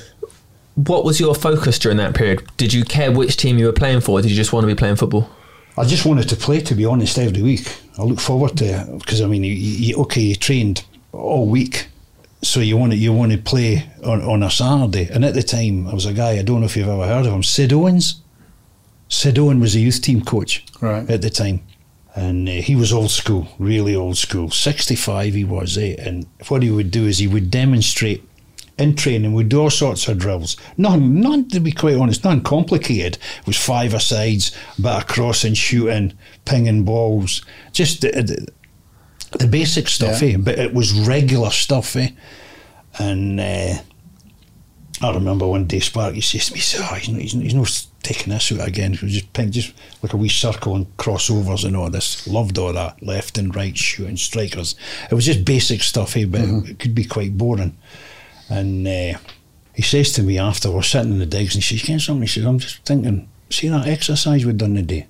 What 0.74 1.04
was 1.04 1.18
your 1.18 1.34
focus 1.34 1.78
during 1.78 1.96
that 1.98 2.14
period? 2.14 2.46
Did 2.58 2.74
you 2.74 2.84
care 2.84 3.10
which 3.10 3.36
team 3.38 3.56
you 3.58 3.64
were 3.66 3.72
playing 3.72 4.02
for? 4.02 4.18
Or 4.18 4.22
did 4.22 4.30
you 4.30 4.36
just 4.36 4.52
want 4.52 4.64
to 4.64 4.68
be 4.68 4.74
playing 4.74 4.96
football? 4.96 5.30
I 5.78 5.84
just 5.84 6.04
wanted 6.04 6.28
to 6.28 6.36
play, 6.36 6.60
to 6.60 6.74
be 6.74 6.84
honest, 6.84 7.18
every 7.18 7.42
week. 7.42 7.66
I 7.98 8.02
look 8.02 8.20
forward 8.20 8.56
to 8.58 8.64
it 8.64 8.98
because 8.98 9.20
I 9.22 9.26
mean, 9.26 9.42
you, 9.42 9.52
you, 9.52 9.96
okay, 10.02 10.20
you 10.20 10.34
trained 10.36 10.84
all 11.12 11.46
week, 11.46 11.88
so 12.42 12.60
you 12.60 12.76
want 12.76 12.92
to 12.92 12.98
you 12.98 13.12
want 13.12 13.32
to 13.32 13.38
play 13.38 13.88
on, 14.04 14.20
on 14.22 14.42
a 14.42 14.50
Saturday. 14.50 15.08
And 15.10 15.24
at 15.24 15.32
the 15.34 15.42
time, 15.42 15.86
I 15.88 15.94
was 15.94 16.04
a 16.04 16.12
guy. 16.12 16.32
I 16.32 16.42
don't 16.42 16.60
know 16.60 16.66
if 16.66 16.76
you've 16.76 16.88
ever 16.88 17.06
heard 17.06 17.24
of 17.26 17.32
him, 17.32 17.42
Syd 17.42 17.72
Owens. 17.72 18.20
Syd 19.08 19.38
Owen 19.38 19.60
was 19.60 19.74
a 19.76 19.80
youth 19.80 20.02
team 20.02 20.22
coach 20.22 20.64
Right. 20.80 21.08
at 21.08 21.22
the 21.22 21.30
time, 21.30 21.60
and 22.16 22.48
uh, 22.48 22.52
he 22.52 22.74
was 22.74 22.92
old 22.92 23.10
school, 23.10 23.46
really 23.58 23.94
old 23.94 24.16
school. 24.16 24.50
Sixty-five, 24.50 25.34
he 25.34 25.44
was, 25.44 25.76
eh? 25.78 25.94
And 25.98 26.26
what 26.48 26.62
he 26.62 26.70
would 26.70 26.90
do 26.90 27.04
is 27.06 27.18
he 27.18 27.28
would 27.28 27.50
demonstrate 27.50 28.24
in 28.78 28.94
training. 28.96 29.32
We'd 29.34 29.48
do 29.50 29.60
all 29.60 29.70
sorts 29.70 30.08
of 30.08 30.18
drills. 30.18 30.56
None, 30.76 31.20
none 31.20 31.48
to 31.50 31.60
be 31.60 31.72
quite 31.72 31.96
honest, 31.96 32.24
none 32.24 32.42
complicated. 32.42 33.18
It 33.40 33.46
was 33.46 33.56
five 33.56 33.94
asides, 33.94 34.50
bit 34.80 34.92
of 34.92 35.06
crossing, 35.06 35.54
shooting, 35.54 36.14
pinging 36.44 36.84
balls, 36.84 37.44
just 37.72 38.00
the, 38.00 38.10
the, 38.10 38.48
the 39.38 39.46
basic 39.46 39.86
stuff, 39.88 40.22
Yeah. 40.22 40.34
eh? 40.34 40.36
But 40.38 40.58
it 40.58 40.74
was 40.74 40.92
regular 41.06 41.50
stuff, 41.50 41.96
eh? 41.96 42.10
And 42.98 43.38
uh, 43.40 43.74
I 45.02 45.14
remember 45.14 45.46
one 45.46 45.66
day 45.66 45.80
Sparky 45.80 46.22
says 46.22 46.46
to 46.46 46.54
me, 46.54 46.60
he 46.60 46.78
oh, 46.80 46.94
he's, 46.94 47.06
he's, 47.06 47.32
he's 47.32 47.54
no 47.54 47.64
taking 48.06 48.32
this 48.32 48.52
out 48.52 48.66
again. 48.66 48.94
It 48.94 49.02
was 49.02 49.12
just 49.12 49.32
ping, 49.32 49.50
just 49.50 49.74
like 50.02 50.12
a 50.12 50.16
wee 50.16 50.28
circle 50.28 50.76
and 50.76 50.96
crossovers 50.96 51.64
and 51.64 51.76
all 51.76 51.90
this. 51.90 52.26
Loved 52.26 52.56
all 52.56 52.72
that, 52.72 53.02
left 53.02 53.36
and 53.36 53.54
right 53.54 53.76
shooting 53.76 54.16
strikers. 54.16 54.76
It 55.10 55.14
was 55.14 55.26
just 55.26 55.44
basic 55.44 55.82
stuff, 55.82 56.16
eh? 56.16 56.24
But 56.26 56.42
it 56.42 56.78
could 56.78 56.94
be 56.94 57.04
quite 57.04 57.36
boring. 57.36 57.76
And 58.48 58.86
uh, 58.86 59.18
he 59.74 59.82
says 59.82 60.12
to 60.12 60.22
me 60.22 60.38
after 60.38 60.70
we're 60.70 60.82
sitting 60.82 61.12
in 61.12 61.18
the 61.18 61.26
digs 61.26 61.54
and 61.54 61.64
he 61.64 61.78
says, 61.78 61.86
"Can 61.86 61.98
something?" 61.98 62.22
He 62.22 62.28
says, 62.28 62.44
"I'm 62.44 62.60
just 62.60 62.84
thinking. 62.84 63.28
See 63.50 63.68
that 63.68 63.88
exercise 63.88 64.46
we 64.46 64.52
done 64.52 64.74
today." 64.76 65.06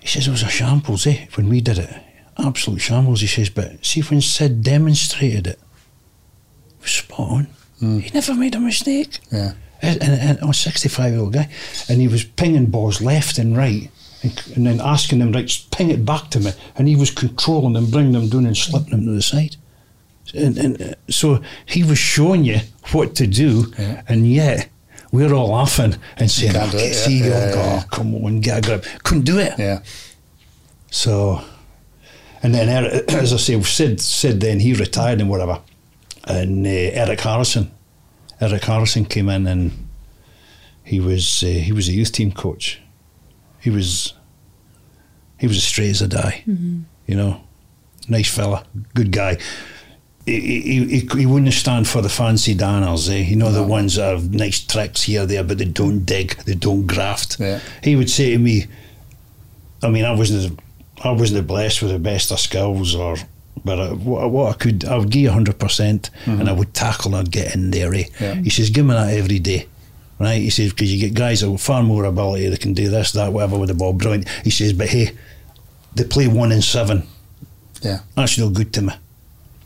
He 0.00 0.06
says 0.08 0.26
it 0.28 0.30
was 0.30 0.42
a 0.42 0.48
shambles, 0.48 1.06
eh? 1.06 1.26
When 1.34 1.48
we 1.48 1.60
did 1.60 1.78
it, 1.78 1.90
absolute 2.38 2.80
shambles. 2.80 3.20
He 3.20 3.26
says, 3.26 3.50
"But 3.50 3.84
see 3.84 4.00
when 4.00 4.22
Syd 4.22 4.62
demonstrated 4.62 5.46
it, 5.46 5.58
it 5.58 6.82
was 6.82 6.92
spot 6.92 7.30
on. 7.30 7.48
He 8.00 8.10
never 8.14 8.34
made 8.34 8.54
a 8.54 8.60
mistake." 8.60 9.20
Yeah. 9.30 9.52
And, 9.82 10.02
and, 10.02 10.38
I 10.40 10.46
was 10.46 10.58
65 10.58 11.12
year 11.12 11.20
old 11.20 11.32
guy, 11.34 11.48
and 11.88 12.00
he 12.00 12.08
was 12.08 12.24
pinging 12.24 12.66
balls 12.66 13.00
left 13.00 13.38
and 13.38 13.56
right, 13.56 13.90
and, 14.22 14.42
and 14.56 14.66
then 14.66 14.80
asking 14.80 15.18
them, 15.18 15.32
right, 15.32 15.50
ping 15.70 15.90
it 15.90 16.04
back 16.04 16.30
to 16.30 16.40
me, 16.40 16.52
and 16.76 16.88
he 16.88 16.96
was 16.96 17.10
controlling 17.10 17.74
them, 17.74 17.90
bringing 17.90 18.12
them 18.12 18.28
down 18.28 18.46
and 18.46 18.56
slipping 18.56 18.90
them 18.92 19.04
to 19.04 19.12
the 19.12 19.22
side. 19.22 19.56
And, 20.34 20.56
and 20.58 20.82
uh, 20.82 20.94
so 21.10 21.40
he 21.66 21.84
was 21.84 21.98
showing 21.98 22.44
you 22.44 22.58
what 22.92 23.14
to 23.16 23.26
do, 23.26 23.72
Yeah. 23.78 24.02
and 24.08 24.26
yet 24.30 24.68
we're 25.12 25.32
all 25.34 25.50
laughing 25.50 25.96
and 26.16 26.30
saying, 26.30 26.52
Can't 26.52 26.72
do 26.72 26.78
it, 26.78 26.88
yeah. 26.88 26.92
see, 26.92 27.18
Yeah, 27.20 27.26
oh, 27.26 27.28
yeah, 27.28 27.54
God, 27.54 27.64
yeah. 27.64 27.82
come 27.90 28.14
on, 28.14 28.40
get 28.40 28.58
a 28.58 28.60
grip. 28.62 28.84
Couldn't 29.04 29.24
do 29.24 29.38
it. 29.38 29.52
Yeah. 29.58 29.82
So, 30.90 31.40
and 32.42 32.54
then 32.54 32.68
Eric, 32.68 33.04
as 33.12 33.32
I 33.32 33.36
say, 33.36 33.60
Syd, 33.62 34.00
Syd 34.00 34.40
then 34.40 34.60
he 34.60 34.72
retired 34.72 35.20
and 35.20 35.28
whatever, 35.30 35.60
and 36.24 36.66
uh, 36.66 36.70
Eric 36.70 37.20
Harrison, 37.20 37.70
Eric 38.40 38.64
Harrison 38.64 39.04
came 39.04 39.28
in 39.28 39.46
and 39.46 39.72
he 40.84 41.00
was 41.00 41.42
uh, 41.42 41.46
he 41.46 41.72
was 41.72 41.88
a 41.88 41.92
youth 41.92 42.12
team 42.12 42.32
coach. 42.32 42.80
He 43.60 43.70
was 43.70 44.14
He 45.38 45.46
was 45.46 45.56
as 45.56 45.64
straight 45.64 45.90
as 45.90 46.02
a 46.02 46.08
die. 46.08 46.42
You 47.06 47.16
know, 47.16 47.40
nice 48.08 48.30
fella, 48.34 48.64
good 48.94 49.10
guy. 49.12 49.38
He, 50.24 50.40
he, 50.40 50.84
he, 50.86 51.08
he 51.18 51.26
wouldn't 51.26 51.52
stand 51.54 51.86
for 51.86 52.02
the 52.02 52.08
fancy 52.08 52.54
danners, 52.54 53.08
eh? 53.08 53.22
You 53.22 53.36
know, 53.36 53.52
the 53.52 53.62
ones 53.62 53.94
that 53.94 54.10
have 54.12 54.34
nice 54.34 54.58
tricks 54.58 55.02
here, 55.04 55.24
there, 55.24 55.44
but 55.44 55.58
they 55.58 55.66
don't 55.66 56.04
dig, 56.04 56.36
they 56.46 56.54
don't 56.54 56.84
graft. 56.86 57.38
Yeah. 57.38 57.60
He 57.84 57.94
would 57.94 58.10
say 58.10 58.32
to 58.32 58.38
me, 58.38 58.66
I 59.84 59.88
mean, 59.88 60.04
I 60.04 60.12
wasn't, 60.12 60.58
I 61.04 61.12
wasn't 61.12 61.46
blessed 61.46 61.80
with 61.80 61.92
the 61.92 62.00
best 62.00 62.32
of 62.32 62.40
skills, 62.40 62.94
or, 62.96 63.16
but 63.64 63.80
I, 63.80 63.92
what, 63.92 64.30
what 64.30 64.54
I 64.54 64.58
could, 64.58 64.84
I 64.84 64.96
would 64.98 65.10
give 65.10 65.22
you 65.22 65.30
hundred 65.30 65.58
percent, 65.58 66.10
and 66.26 66.48
I 66.48 66.52
would 66.52 66.74
tackle 66.74 67.14
and 67.14 67.30
get 67.30 67.54
in 67.54 67.70
there. 67.70 67.92
Eh? 67.94 68.04
Yeah. 68.20 68.34
He 68.34 68.50
says, 68.50 68.70
give 68.70 68.86
me 68.86 68.92
that 68.94 69.12
every 69.14 69.38
day. 69.38 69.66
Right, 70.18 70.40
he 70.40 70.48
says, 70.48 70.70
because 70.70 70.90
you 70.94 70.98
get 70.98 71.12
guys 71.14 71.42
that 71.42 71.50
have 71.50 71.60
far 71.60 71.82
more 71.82 72.04
ability, 72.04 72.48
they 72.48 72.56
can 72.56 72.72
do 72.72 72.88
this, 72.88 73.12
that, 73.12 73.34
whatever 73.34 73.58
with 73.58 73.68
the 73.68 73.74
ball, 73.74 73.92
brilliant. 73.92 74.26
He 74.44 74.50
says, 74.50 74.72
but 74.72 74.88
hey, 74.88 75.10
they 75.94 76.04
play 76.04 76.26
one 76.26 76.52
in 76.52 76.62
seven. 76.62 77.02
Yeah. 77.82 77.98
That's 78.14 78.38
no 78.38 78.48
good 78.48 78.72
to 78.74 78.82
me. 78.82 78.94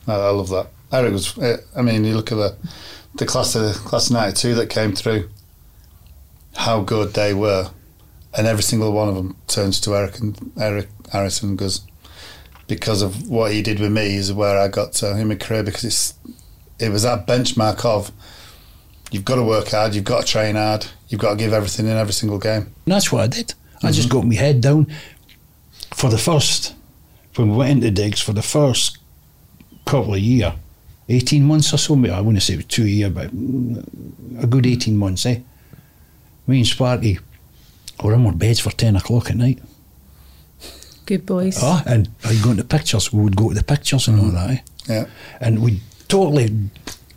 I, 0.09 0.13
I 0.15 0.31
love 0.31 0.49
that. 0.49 0.67
Eric 0.93 1.13
was. 1.13 1.39
eh, 1.39 1.59
I 1.77 1.83
mean, 1.83 2.05
you 2.05 2.17
look 2.17 2.33
at 2.33 2.35
the 2.37 2.57
the 3.15 3.27
class 3.27 3.55
of 3.55 3.77
class 3.85 4.07
of 4.11 4.15
'92 4.15 4.55
that 4.57 4.71
came 4.71 4.93
through. 4.95 5.29
How 6.57 6.81
good 6.83 7.15
they 7.15 7.33
were, 7.33 7.71
and 8.37 8.47
every 8.47 8.65
single 8.65 8.93
one 8.93 9.09
of 9.09 9.15
them 9.15 9.37
turns 9.47 9.79
to 9.83 9.95
Eric 9.95 10.19
and 10.19 10.53
Eric 10.61 10.89
Harrison 11.13 11.51
and 11.51 11.59
goes, 11.59 11.83
because 12.71 13.03
of 13.03 13.29
what 13.29 13.53
he 13.53 13.63
did 13.63 13.81
with 13.81 13.91
me 13.91 14.15
is 14.15 14.33
where 14.33 14.57
I 14.57 14.69
got 14.69 14.93
to 14.95 15.19
in 15.19 15.29
my 15.29 15.35
career 15.35 15.65
because 15.65 15.85
it's 15.85 16.15
it 16.79 16.91
was 16.91 17.03
that 17.03 17.27
benchmark 17.27 17.85
of 17.85 18.11
you've 19.11 19.25
got 19.25 19.35
to 19.35 19.43
work 19.43 19.69
hard, 19.69 19.95
you've 19.95 20.05
got 20.05 20.25
to 20.25 20.33
train 20.33 20.55
hard, 20.55 20.87
you've 21.09 21.21
got 21.21 21.31
to 21.31 21.37
give 21.37 21.53
everything 21.53 21.87
in 21.87 21.97
every 21.97 22.13
single 22.13 22.39
game. 22.39 22.63
And 22.63 22.95
that's 22.95 23.13
what 23.13 23.23
I 23.23 23.27
did. 23.27 23.55
I 23.83 23.91
just 23.91 24.09
got 24.09 24.25
my 24.25 24.37
head 24.37 24.61
down 24.61 24.87
for 25.93 26.09
the 26.09 26.17
first, 26.17 26.75
when 27.35 27.51
we 27.51 27.57
went 27.57 27.73
into 27.73 27.91
digs, 27.91 28.21
for 28.21 28.33
the 28.33 28.43
first 28.43 28.99
couple 29.85 30.15
of 30.15 30.21
year, 30.21 30.55
18 31.09 31.45
months 31.45 31.75
or 31.75 31.77
so, 31.77 31.97
maybe, 31.97 32.15
I 32.15 32.21
wouldn't 32.21 32.43
say 32.43 32.55
it 32.55 32.59
was 32.59 32.67
two 32.67 32.87
year, 32.87 33.11
but 33.11 33.27
a 34.39 34.47
good 34.47 34.65
18 34.65 34.97
months, 34.97 35.27
eh? 35.27 35.41
Me 36.47 36.59
and 36.59 36.67
Sparky 36.67 37.19
were 38.03 38.15
in 38.15 38.25
our 38.25 38.33
beds 38.33 38.61
for 38.61 38.71
10 38.71 38.97
o'clock 38.97 39.29
at 39.29 39.37
night. 39.37 39.59
Good 41.07 41.27
boys. 41.27 41.59
Ah, 41.61 41.83
and 41.87 42.09
I 42.25 42.35
go 42.43 42.51
into 42.51 42.65
pictures, 42.65 43.13
we 43.13 43.23
would 43.23 43.37
go 43.37 43.49
to 43.49 43.55
the 43.55 43.65
pictures 43.65 44.09
and 44.09 44.21
all 44.21 44.31
that, 44.31 44.51
eh? 44.51 44.59
Yeah, 44.89 45.05
And 45.41 45.61
we 45.63 45.81
totally 46.09 46.49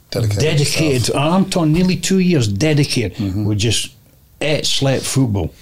dedicated. 0.10 0.42
dedicated. 0.42 1.08
yourself. 1.10 1.18
I'm 1.18 1.50
talking 1.50 1.74
nearly 1.74 1.98
two 1.98 2.20
years 2.20 2.48
dedicated. 2.48 3.20
We 3.36 3.56
just 3.56 3.94
ate, 4.42 4.66
slept 4.66 5.04
football. 5.06 5.54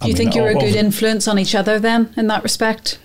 Do 0.00 0.08
you 0.08 0.14
I 0.14 0.16
think 0.16 0.34
you 0.34 0.42
were 0.42 0.48
a 0.50 0.54
good 0.54 0.74
influence 0.74 1.26
on 1.28 1.38
each 1.38 1.54
other 1.54 1.78
then, 1.80 2.12
in 2.16 2.26
that 2.28 2.42
respect? 2.42 2.98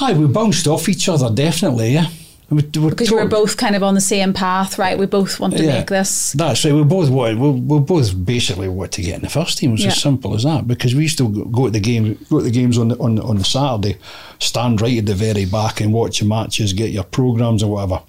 Aye, 0.00 0.12
we 0.14 0.26
bounced 0.26 0.66
off 0.66 0.88
each 0.88 1.08
other, 1.08 1.30
definitely, 1.30 1.92
yeah. 1.94 2.06
We, 2.50 2.56
we 2.62 2.90
Because 2.90 3.08
you 3.10 3.14
were 3.16 3.22
tot- 3.22 3.30
both 3.30 3.56
kind 3.56 3.76
of 3.76 3.82
on 3.84 3.94
the 3.94 4.00
same 4.00 4.32
path, 4.32 4.76
right? 4.76 4.98
We 4.98 5.06
both 5.06 5.38
want 5.38 5.56
to 5.56 5.62
Yeah. 5.62 5.78
make 5.78 5.86
this. 5.86 6.32
That's 6.32 6.64
right. 6.64 6.74
We 6.74 6.82
both 6.82 7.08
wanted, 7.08 7.38
we, 7.38 7.50
we 7.50 7.78
both 7.78 8.24
basically 8.24 8.68
wanted 8.68 8.92
to 8.92 9.02
get 9.02 9.14
in 9.16 9.22
the 9.22 9.28
first 9.30 9.58
team. 9.58 9.70
It 9.70 9.74
was 9.74 9.82
Yeah. 9.84 9.88
as 9.90 10.00
simple 10.02 10.34
as 10.34 10.42
that. 10.42 10.66
Because 10.66 10.92
we 10.94 11.02
used 11.04 11.18
to 11.18 11.28
go- 11.28 11.44
go 11.44 11.64
to 11.66 11.70
the 11.70 11.78
game, 11.80 12.18
go 12.28 12.38
to 12.38 12.44
the 12.44 12.50
games 12.50 12.76
on 12.76 12.88
the 12.88 12.98
on 12.98 13.14
the, 13.14 13.22
on 13.22 13.36
the 13.38 13.44
Saturday, 13.44 13.98
stand 14.40 14.80
right 14.80 14.98
at 14.98 15.06
the 15.06 15.14
very 15.14 15.44
back 15.44 15.80
and 15.80 15.92
watch 15.92 16.20
your 16.20 16.28
matches, 16.28 16.72
get 16.72 16.90
your 16.90 17.04
programs 17.04 17.62
or 17.62 17.70
whatever, 17.70 18.02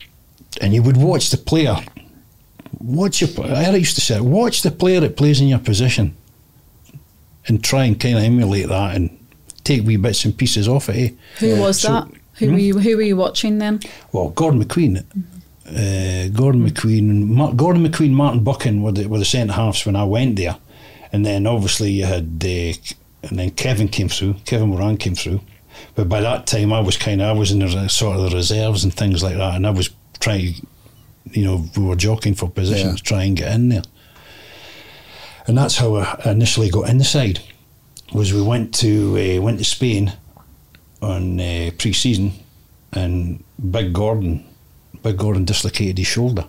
and 0.60 0.74
you 0.74 0.82
would 0.82 0.98
watch 0.98 1.30
the 1.30 1.38
player. 1.38 1.78
Watch 2.80 3.22
your. 3.22 3.30
I 3.46 3.76
used 3.76 3.94
to 3.96 4.02
say, 4.02 4.20
watch 4.22 4.64
the 4.64 4.72
player 4.72 5.02
that 5.02 5.18
plays 5.18 5.40
in 5.40 5.50
your 5.50 5.60
position, 5.60 6.16
and 7.48 7.64
try 7.64 7.86
and 7.86 8.00
kind 8.00 8.18
of 8.18 8.24
emulate 8.24 8.70
that 8.70 8.96
and 8.96 9.16
take 9.64 9.84
wee 9.86 9.98
bits 9.98 10.26
and 10.26 10.36
pieces 10.36 10.68
off 10.68 10.90
it. 10.90 10.96
Eh? 10.98 11.10
Who 11.42 11.62
was 11.62 11.82
So- 11.82 11.90
that? 11.94 12.08
Who 12.48 12.52
were 12.54 12.60
you? 12.60 12.80
Who 12.80 12.96
were 12.98 13.02
you 13.04 13.16
watching 13.18 13.58
then? 13.60 13.80
well, 14.12 14.30
Gordon 14.30 14.64
McQueen, 14.64 14.98
uh, 15.68 16.30
Gordon 16.38 16.68
McQueen, 16.70 17.26
Mar- 17.28 17.54
Gordon 17.54 17.86
McQueen, 17.88 18.12
Martin 18.12 18.44
Buchan 18.44 18.82
were 18.82 18.92
the, 18.92 19.08
were 19.08 19.20
the 19.20 19.26
centre 19.26 19.54
halves 19.54 19.86
when 19.86 19.96
I 19.96 20.04
went 20.04 20.36
there, 20.36 20.58
and 21.14 21.26
then 21.26 21.48
obviously 21.48 21.92
you 21.92 22.06
had, 22.06 22.44
uh, 22.44 22.74
and 23.28 23.40
then 23.40 23.52
Kevin 23.52 23.88
came 23.88 24.10
through, 24.10 24.36
Kevin 24.46 24.70
Moran 24.70 24.98
came 24.98 25.16
through, 25.16 25.40
but 25.96 26.10
by 26.10 26.20
that 26.22 26.48
time 26.48 26.74
I 26.74 26.80
was 26.82 26.98
kind 26.98 27.22
of 27.22 27.28
I 27.30 27.40
was 27.40 27.52
in 27.52 27.60
the 27.60 27.88
sort 27.88 28.18
of 28.18 28.30
the 28.30 28.36
reserves 28.36 28.84
and 28.84 28.94
things 28.94 29.24
like 29.24 29.38
that, 29.38 29.56
and 29.56 29.66
I 29.66 29.70
was 29.72 29.90
trying, 30.20 30.56
you 31.32 31.44
know, 31.46 31.66
we 31.78 31.84
were 31.86 31.96
jockeying 31.96 32.36
for 32.36 32.50
positions, 32.50 33.00
Yeah. 33.00 33.04
try 33.04 33.24
and 33.24 33.38
get 33.38 33.54
in 33.54 33.70
there, 33.70 33.84
and 35.48 35.58
that's 35.58 35.78
how 35.78 35.96
I 35.96 36.22
initially 36.26 36.70
got 36.70 36.90
in 36.90 36.98
the 36.98 37.04
side. 37.04 37.40
Was 38.14 38.34
we 38.34 38.42
went 38.42 38.74
to 38.76 39.38
uh, 39.38 39.42
went 39.42 39.60
to 39.60 39.64
Spain 39.64 40.12
on 41.02 41.40
uh, 41.40 41.72
pre-season, 41.78 42.34
and 42.94 43.44
Big 43.72 43.94
Gordon, 43.94 44.46
Big 45.04 45.18
Gordon 45.18 45.46
dislocated 45.46 45.98
his 45.98 46.08
shoulder. 46.08 46.46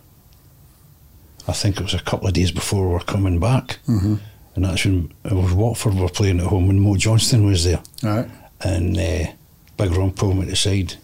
I 1.48 1.52
think 1.52 1.78
it 1.78 1.82
was 1.82 1.94
a 1.94 2.00
couple 2.00 2.28
of 2.28 2.34
days 2.34 2.52
before 2.52 2.86
we 2.86 2.94
were 2.94 3.00
coming 3.00 3.40
back, 3.40 3.78
mm-hmm. 3.88 4.16
and 4.54 4.64
that's 4.64 4.84
when 4.84 5.12
it 5.24 5.32
was 5.32 5.52
Watford 5.52 5.94
were 5.94 6.08
playing 6.08 6.40
at 6.40 6.46
home, 6.46 6.70
and 6.70 6.80
Mo 6.80 6.96
Johnston 6.96 7.44
was 7.44 7.64
there, 7.64 7.82
right. 8.02 8.28
and 8.60 8.96
uh, 8.96 9.32
Big 9.76 9.92
Ron 9.92 10.12
pulled 10.12 10.36
me 10.36 10.44
to 10.44 10.50
the 10.50 10.56
side. 10.56 10.94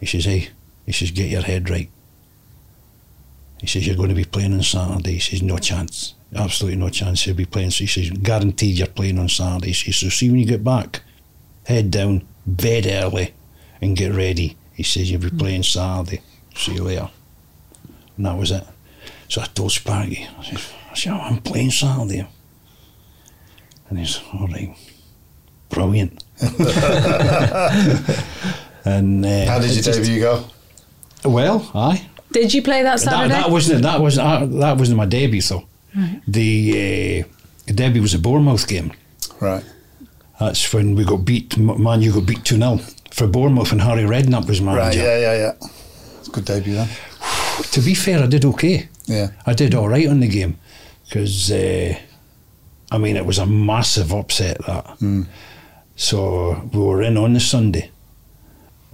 He 0.00 0.06
says, 0.06 0.24
"Hey," 0.24 0.48
he 0.86 0.92
says, 0.92 1.10
"get 1.10 1.30
your 1.30 1.42
head 1.42 1.70
right." 1.70 1.90
He 3.60 3.66
says, 3.66 3.86
"You're 3.86 3.96
going 3.96 4.08
to 4.08 4.14
be 4.14 4.24
playing 4.24 4.54
on 4.54 4.62
Saturday." 4.62 5.14
He 5.14 5.20
says, 5.20 5.42
"No 5.42 5.58
chance, 5.58 6.14
absolutely 6.34 6.78
no 6.78 6.88
chance. 6.88 7.26
You'll 7.26 7.36
be 7.36 7.44
playing." 7.44 7.70
So 7.70 7.84
he 7.84 7.86
says, 7.86 8.10
"Guaranteed, 8.10 8.78
you're 8.78 8.88
playing 8.88 9.18
on 9.18 9.28
Saturday." 9.28 9.68
He 9.68 9.74
says, 9.74 9.96
"So 9.96 10.08
see 10.08 10.30
when 10.30 10.40
you 10.40 10.46
get 10.46 10.64
back, 10.64 11.02
head 11.66 11.90
down, 11.90 12.26
bed 12.56 12.86
early, 12.86 13.34
and 13.80 13.96
get 13.96 14.14
ready." 14.14 14.56
He 14.74 14.82
says, 14.82 15.10
"You'll 15.10 15.20
be 15.20 15.30
playing 15.30 15.62
Saturday. 15.64 16.20
See 16.54 16.74
you 16.74 16.84
later." 16.84 17.10
And 18.16 18.26
that 18.26 18.36
was 18.36 18.50
it. 18.50 18.64
So 19.28 19.40
I 19.42 19.46
told 19.46 19.72
Sparky, 19.72 20.26
I 20.38 20.42
said, 20.44 20.60
I 20.90 20.94
said, 20.94 21.12
"Oh, 21.12 21.20
I'm 21.20 21.38
playing 21.42 21.70
Saturday. 21.70 22.26
And 23.90 23.98
he's, 23.98 24.20
all 24.34 24.46
right, 24.48 24.76
brilliant. 25.70 26.22
and 28.84 29.24
uh, 29.24 29.46
How 29.46 29.58
did 29.58 29.70
it 29.70 29.74
your 29.74 29.82
just- 29.82 30.02
debut 30.02 30.20
go? 30.20 30.44
Well, 31.24 31.70
aye. 31.74 32.06
Did 32.32 32.52
you 32.54 32.62
play 32.62 32.82
that 32.82 32.98
That, 33.00 33.10
Saturday? 33.10 33.34
that 33.34 33.50
wasn't 33.50 33.82
that 33.82 34.00
wasn't 34.00 34.26
uh, 34.28 34.46
that 34.60 34.76
wasn't 34.78 34.98
my 34.98 35.06
debut 35.06 35.40
though. 35.42 35.64
The 36.28 37.24
uh, 37.66 37.72
debut 37.72 38.02
was 38.02 38.14
a 38.14 38.18
Bournemouth 38.18 38.68
game. 38.68 38.92
Right. 39.40 39.64
That's 40.38 40.72
when 40.72 40.94
we 40.94 41.04
got 41.04 41.24
beat. 41.24 41.56
Man, 41.58 42.00
you 42.02 42.12
got 42.12 42.26
beat 42.26 42.44
two 42.44 42.56
0 42.56 42.78
for 43.10 43.26
Bournemouth, 43.26 43.72
and 43.72 43.80
Harry 43.80 44.02
Redknapp 44.02 44.46
was 44.48 44.60
manager. 44.60 44.80
Right. 44.80 44.96
Yeah. 44.96 45.18
Yeah. 45.18 45.36
Yeah. 45.36 45.68
It's 46.18 46.28
a 46.28 46.30
good 46.30 46.44
debut 46.44 46.74
then. 46.74 46.88
To 47.72 47.80
be 47.80 47.92
fair, 47.94 48.22
I 48.22 48.26
did 48.26 48.44
okay. 48.44 48.88
Yeah. 49.06 49.30
I 49.44 49.52
did 49.52 49.74
all 49.74 49.88
right 49.88 50.06
on 50.06 50.20
the 50.20 50.28
game 50.28 50.58
because 51.04 51.50
uh, 51.50 51.98
I 52.92 52.98
mean 52.98 53.16
it 53.16 53.26
was 53.26 53.38
a 53.38 53.46
massive 53.46 54.12
upset 54.12 54.58
that. 54.64 54.86
Hmm. 54.98 55.22
So 55.96 56.68
we 56.72 56.78
were 56.78 57.02
in 57.02 57.16
on 57.16 57.32
the 57.32 57.40
Sunday. 57.40 57.90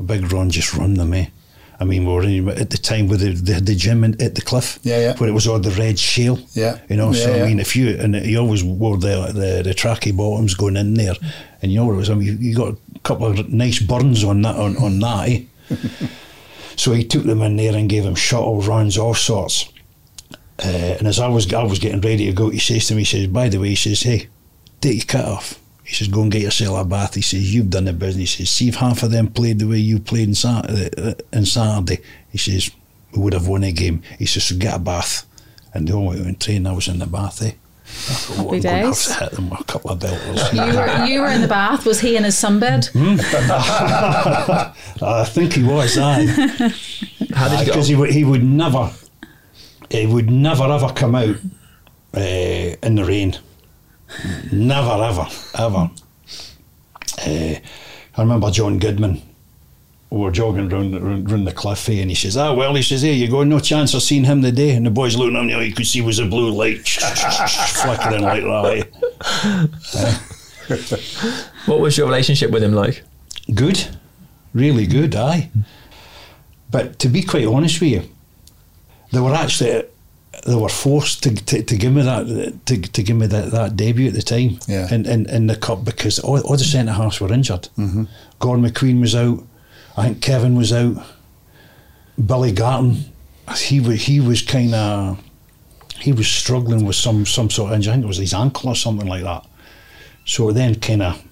Big 0.04 0.32
Ron 0.32 0.48
just 0.48 0.74
run 0.74 0.94
them, 0.94 1.12
eh? 1.12 1.26
I 1.84 1.86
mean, 1.86 2.06
we 2.06 2.12
were 2.14 2.22
in, 2.22 2.48
at 2.48 2.70
the 2.70 2.78
time 2.78 3.08
with 3.08 3.20
the, 3.20 3.32
the, 3.32 3.60
the 3.60 3.74
gym 3.74 4.04
in, 4.04 4.20
at 4.22 4.34
the 4.34 4.40
cliff, 4.40 4.78
Yeah, 4.82 5.00
yeah. 5.00 5.16
where 5.18 5.28
it 5.28 5.32
was 5.32 5.46
all 5.46 5.58
the 5.58 5.70
red 5.72 5.98
shale. 5.98 6.38
Yeah. 6.54 6.78
you 6.88 6.96
know. 6.96 7.12
so 7.12 7.28
Yeah, 7.28 7.36
yeah. 7.36 7.44
I 7.44 7.46
mean, 7.46 7.60
if 7.60 7.76
you 7.76 7.90
and 8.00 8.14
you 8.14 8.38
always 8.38 8.64
wore 8.64 8.96
the 8.96 9.16
the, 9.26 9.62
the 9.62 9.74
tracky 9.74 10.16
bottoms 10.16 10.54
going 10.54 10.76
in 10.78 10.94
there, 10.94 11.14
and 11.60 11.70
you 11.70 11.78
know 11.78 11.84
what 11.86 11.92
it 11.92 11.96
was. 11.96 12.10
I 12.10 12.14
mean, 12.14 12.26
you, 12.28 12.36
you 12.38 12.56
got 12.56 12.74
a 12.94 12.98
couple 13.00 13.26
of 13.26 13.52
nice 13.52 13.80
burns 13.80 14.24
on 14.24 14.40
that 14.42 14.56
on, 14.56 14.78
on 14.78 14.98
that. 15.00 15.28
Eh? 15.28 15.44
so 16.76 16.92
he 16.92 17.04
took 17.04 17.24
them 17.24 17.42
in 17.42 17.56
there 17.56 17.76
and 17.76 17.88
gave 17.88 18.04
them 18.04 18.14
shuttle 18.14 18.62
runs, 18.62 18.96
all 18.96 19.14
sorts. 19.14 19.68
Uh, 20.64 20.96
and 20.98 21.06
as 21.06 21.18
I 21.18 21.28
was 21.28 21.52
I 21.52 21.64
was 21.64 21.78
getting 21.78 22.00
ready 22.00 22.26
to 22.26 22.32
go, 22.32 22.48
he 22.48 22.58
says 22.58 22.86
to 22.86 22.94
me, 22.94 23.00
he 23.02 23.04
says, 23.04 23.26
by 23.26 23.48
the 23.50 23.58
way, 23.58 23.70
he 23.70 23.76
says, 23.76 24.02
hey, 24.02 24.28
take 24.80 24.96
your 24.96 25.04
cut 25.04 25.24
off. 25.28 25.60
He 25.84 25.94
says, 25.94 26.08
go 26.08 26.22
and 26.22 26.32
get 26.32 26.42
yourself 26.42 26.80
a 26.80 26.84
bath. 26.84 27.14
He 27.14 27.20
says, 27.22 27.54
you've 27.54 27.68
done 27.70 27.84
the 27.84 27.92
business. 27.92 28.34
He 28.34 28.44
says, 28.44 28.50
see 28.50 28.68
if 28.68 28.76
half 28.76 29.02
of 29.02 29.10
them 29.10 29.28
played 29.28 29.58
the 29.58 29.66
way 29.68 29.76
you 29.78 29.98
played 29.98 30.28
in 30.28 30.34
Saturday. 30.34 30.90
Uh, 30.96 31.14
in 31.32 31.44
Saturday. 31.44 32.02
He 32.32 32.38
says, 32.38 32.70
we 33.12 33.20
would 33.22 33.34
have 33.34 33.46
won 33.48 33.62
a 33.64 33.70
game. 33.72 34.02
He 34.18 34.24
says, 34.26 34.44
so 34.44 34.56
get 34.56 34.74
a 34.74 34.78
bath. 34.78 35.26
And 35.74 35.86
the 35.86 35.92
only 35.92 36.08
way 36.10 36.16
we 36.20 36.24
went 36.26 36.40
train, 36.40 36.66
I 36.66 36.72
was 36.72 36.88
in 36.88 36.98
the 37.00 37.06
bath, 37.06 37.42
eh? 37.42 37.50
I 37.50 37.88
thought, 37.90 38.38
"Oh, 38.38 38.44
Happy 38.44 38.44
I'm 38.44 38.48
going 38.48 38.62
to 38.62 38.68
have 38.70 38.86
days. 38.94 39.06
to 39.06 39.14
hit 39.14 39.32
them 39.32 39.50
with 39.50 39.60
a 39.60 39.64
couple 39.64 39.90
of 39.90 39.98
belters. 39.98 40.52
you, 40.54 40.76
were, 40.78 41.04
you 41.06 41.20
were 41.20 41.28
in 41.30 41.42
the 41.42 41.48
bath. 41.48 41.84
Was 41.84 42.00
he 42.00 42.16
in 42.16 42.24
his 42.24 42.34
sunbed? 42.34 42.90
Hmm? 42.92 43.16
I 45.04 45.24
think 45.24 45.52
he 45.52 45.62
was, 45.62 45.98
aye. 45.98 46.24
How 47.34 47.48
did 47.48 47.60
you 47.60 47.66
Because 47.66 47.76
on? 47.76 47.84
he 47.84 47.94
would, 47.96 48.10
he 48.10 48.24
would 48.24 48.42
never, 48.42 48.90
he 49.90 50.06
would 50.06 50.30
never 50.30 50.64
ever 50.64 50.88
come 50.94 51.14
out 51.14 51.36
uh, 52.16 52.20
in 52.20 52.94
the 52.94 53.04
rain. 53.04 53.36
Never 54.52 55.02
ever 55.04 55.26
ever. 55.58 55.90
Uh, 57.26 57.54
I 58.16 58.20
remember 58.22 58.50
John 58.50 58.78
Gidman. 58.80 59.20
We 60.10 60.20
were 60.20 60.30
jogging 60.30 60.68
round, 60.68 60.94
round, 61.02 61.30
round 61.30 61.46
the 61.46 61.52
cliff, 61.52 61.88
eh, 61.88 61.94
and 62.00 62.10
he 62.10 62.14
says, 62.14 62.36
"Ah, 62.36 62.52
well," 62.54 62.74
he 62.74 62.82
says, 62.82 63.02
"Hey, 63.02 63.14
you 63.14 63.28
got 63.28 63.46
no 63.48 63.58
chance 63.58 63.94
of 63.94 64.02
seeing 64.02 64.24
him 64.24 64.42
today." 64.42 64.70
And 64.70 64.86
the 64.86 64.90
boys 64.90 65.16
looking 65.16 65.36
at 65.36 65.42
him, 65.50 65.62
you 65.62 65.72
could 65.74 65.86
see 65.86 66.00
was 66.02 66.18
a 66.20 66.26
blue 66.26 66.50
light 66.50 66.86
flickering 66.88 68.22
like 68.22 68.42
that. 68.42 68.88
eh. 69.96 70.14
What 71.66 71.80
was 71.80 71.96
your 71.98 72.06
relationship 72.06 72.50
with 72.50 72.62
him 72.62 72.72
like? 72.74 73.02
Good, 73.52 73.88
really 74.52 74.86
good, 74.86 75.14
aye. 75.16 75.50
But 76.70 76.98
to 77.00 77.08
be 77.08 77.22
quite 77.22 77.46
honest 77.46 77.80
with 77.80 77.90
you, 77.90 78.02
they 79.12 79.20
were 79.20 79.34
actually 79.34 79.84
they 80.46 80.54
were 80.54 80.68
forced 80.68 81.22
to, 81.22 81.34
to, 81.34 81.62
to 81.62 81.76
give 81.76 81.92
me 81.92 82.02
that 82.02 82.26
to, 82.66 82.80
to 82.80 83.02
give 83.02 83.16
me 83.16 83.26
that, 83.26 83.50
that 83.50 83.76
debut 83.76 84.08
at 84.08 84.14
the 84.14 84.22
time 84.22 84.58
Yeah. 84.68 84.92
in, 84.94 85.06
in, 85.06 85.28
in 85.30 85.46
the 85.46 85.56
cup 85.56 85.84
because 85.84 86.18
all, 86.18 86.38
all 86.40 86.56
the 86.56 86.64
centre 86.64 86.92
halves 86.92 87.20
were 87.20 87.32
injured. 87.32 87.68
Mm-hmm. 87.78 88.04
Gordon 88.40 88.64
McQueen 88.64 89.00
was 89.00 89.14
out. 89.14 89.42
I 89.96 90.04
think 90.08 90.20
Kevin 90.22 90.54
was 90.56 90.72
out. 90.72 90.96
Billy 92.24 92.52
Garton, 92.52 93.04
he 93.56 93.80
was 93.80 94.02
he 94.04 94.20
was 94.20 94.42
kind 94.42 94.74
of 94.74 95.18
he 95.98 96.12
was 96.12 96.26
struggling 96.28 96.84
with 96.84 96.96
some 96.96 97.26
some 97.26 97.50
sort 97.50 97.70
of 97.70 97.76
injury. 97.76 97.92
I 97.92 97.94
think 97.96 98.04
it 98.04 98.08
was 98.08 98.18
his 98.18 98.34
ankle 98.34 98.68
or 98.70 98.76
something 98.76 99.08
like 99.08 99.22
that. 99.24 99.46
So 100.24 100.52
then 100.52 100.74
kind 100.76 101.02
of 101.02 101.22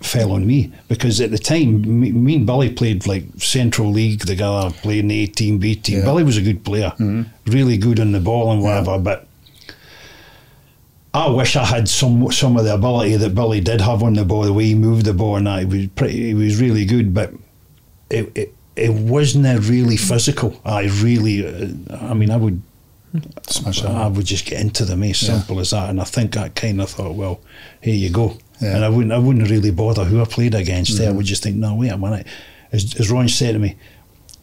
fell 0.00 0.32
on 0.32 0.46
me 0.46 0.72
because 0.88 1.20
at 1.20 1.30
the 1.30 1.38
time, 1.38 2.00
me, 2.00 2.10
me 2.12 2.36
and 2.36 2.46
Billy 2.46 2.72
played 2.72 3.06
like 3.06 3.24
Central 3.38 3.90
League 3.90 4.20
together, 4.24 4.70
playing 4.82 5.08
the 5.08 5.24
A 5.24 5.26
team, 5.26 5.58
B 5.58 5.74
team. 5.74 5.98
Yeah. 5.98 6.04
Billy 6.04 6.24
was 6.24 6.36
a 6.38 6.42
good 6.42 6.64
player, 6.64 6.92
really 7.46 7.76
good 7.76 8.00
on 8.00 8.12
the 8.12 8.20
ball 8.20 8.50
and 8.52 8.62
whatever, 8.62 8.98
but. 8.98 9.26
I 11.12 11.28
wish 11.28 11.56
I 11.56 11.64
had 11.64 11.88
some 11.88 12.30
some 12.30 12.56
of 12.56 12.64
the 12.64 12.72
ability 12.74 13.16
that 13.16 13.34
Billy 13.34 13.60
did 13.60 13.80
have 13.80 14.02
on 14.04 14.14
the 14.14 14.24
ball, 14.24 14.42
the 14.42 14.52
way 14.52 14.66
he 14.66 14.74
moved 14.76 15.06
the 15.06 15.12
ball, 15.12 15.34
and 15.36 15.46
that 15.48 15.58
he 15.60 15.64
was 15.64 15.86
pretty, 15.88 16.26
he 16.28 16.34
was 16.34 16.60
really 16.60 16.84
good. 16.84 17.12
But 17.12 17.32
it 18.10 18.30
it, 18.36 18.54
it 18.76 18.92
wasn't 18.92 19.44
really 19.68 19.96
physical. 19.96 20.60
I 20.64 20.84
really, 21.02 21.44
uh, 21.44 21.96
I 22.00 22.14
mean, 22.14 22.30
I 22.30 22.36
would 22.36 22.62
Smash 23.48 23.82
I 23.84 24.06
would 24.06 24.24
just 24.24 24.46
get 24.46 24.60
into 24.60 24.84
them, 24.84 25.02
as 25.02 25.20
Yeah. 25.20 25.36
simple 25.36 25.58
as 25.58 25.70
that. 25.70 25.90
And 25.90 26.00
I 26.00 26.04
think 26.04 26.36
I 26.36 26.48
kind 26.50 26.80
of 26.80 26.90
thought, 26.90 27.16
well, 27.16 27.40
here 27.80 27.94
you 27.96 28.10
go. 28.10 28.38
Yeah. 28.60 28.76
And 28.76 28.84
I 28.84 28.88
wouldn't, 28.88 29.12
I 29.12 29.18
wouldn't 29.18 29.48
really 29.50 29.70
bother 29.70 30.04
who 30.04 30.20
I 30.20 30.24
played 30.24 30.54
against. 30.54 30.92
Mm-hmm. 30.92 31.02
There, 31.02 31.10
I 31.10 31.14
would 31.14 31.26
just 31.26 31.42
think, 31.42 31.56
no, 31.56 31.74
wait 31.74 31.90
a 31.90 31.98
minute. 31.98 32.26
As, 32.72 32.94
as 33.00 33.10
Ron 33.10 33.28
said 33.28 33.52
to 33.52 33.58
me, 33.58 33.76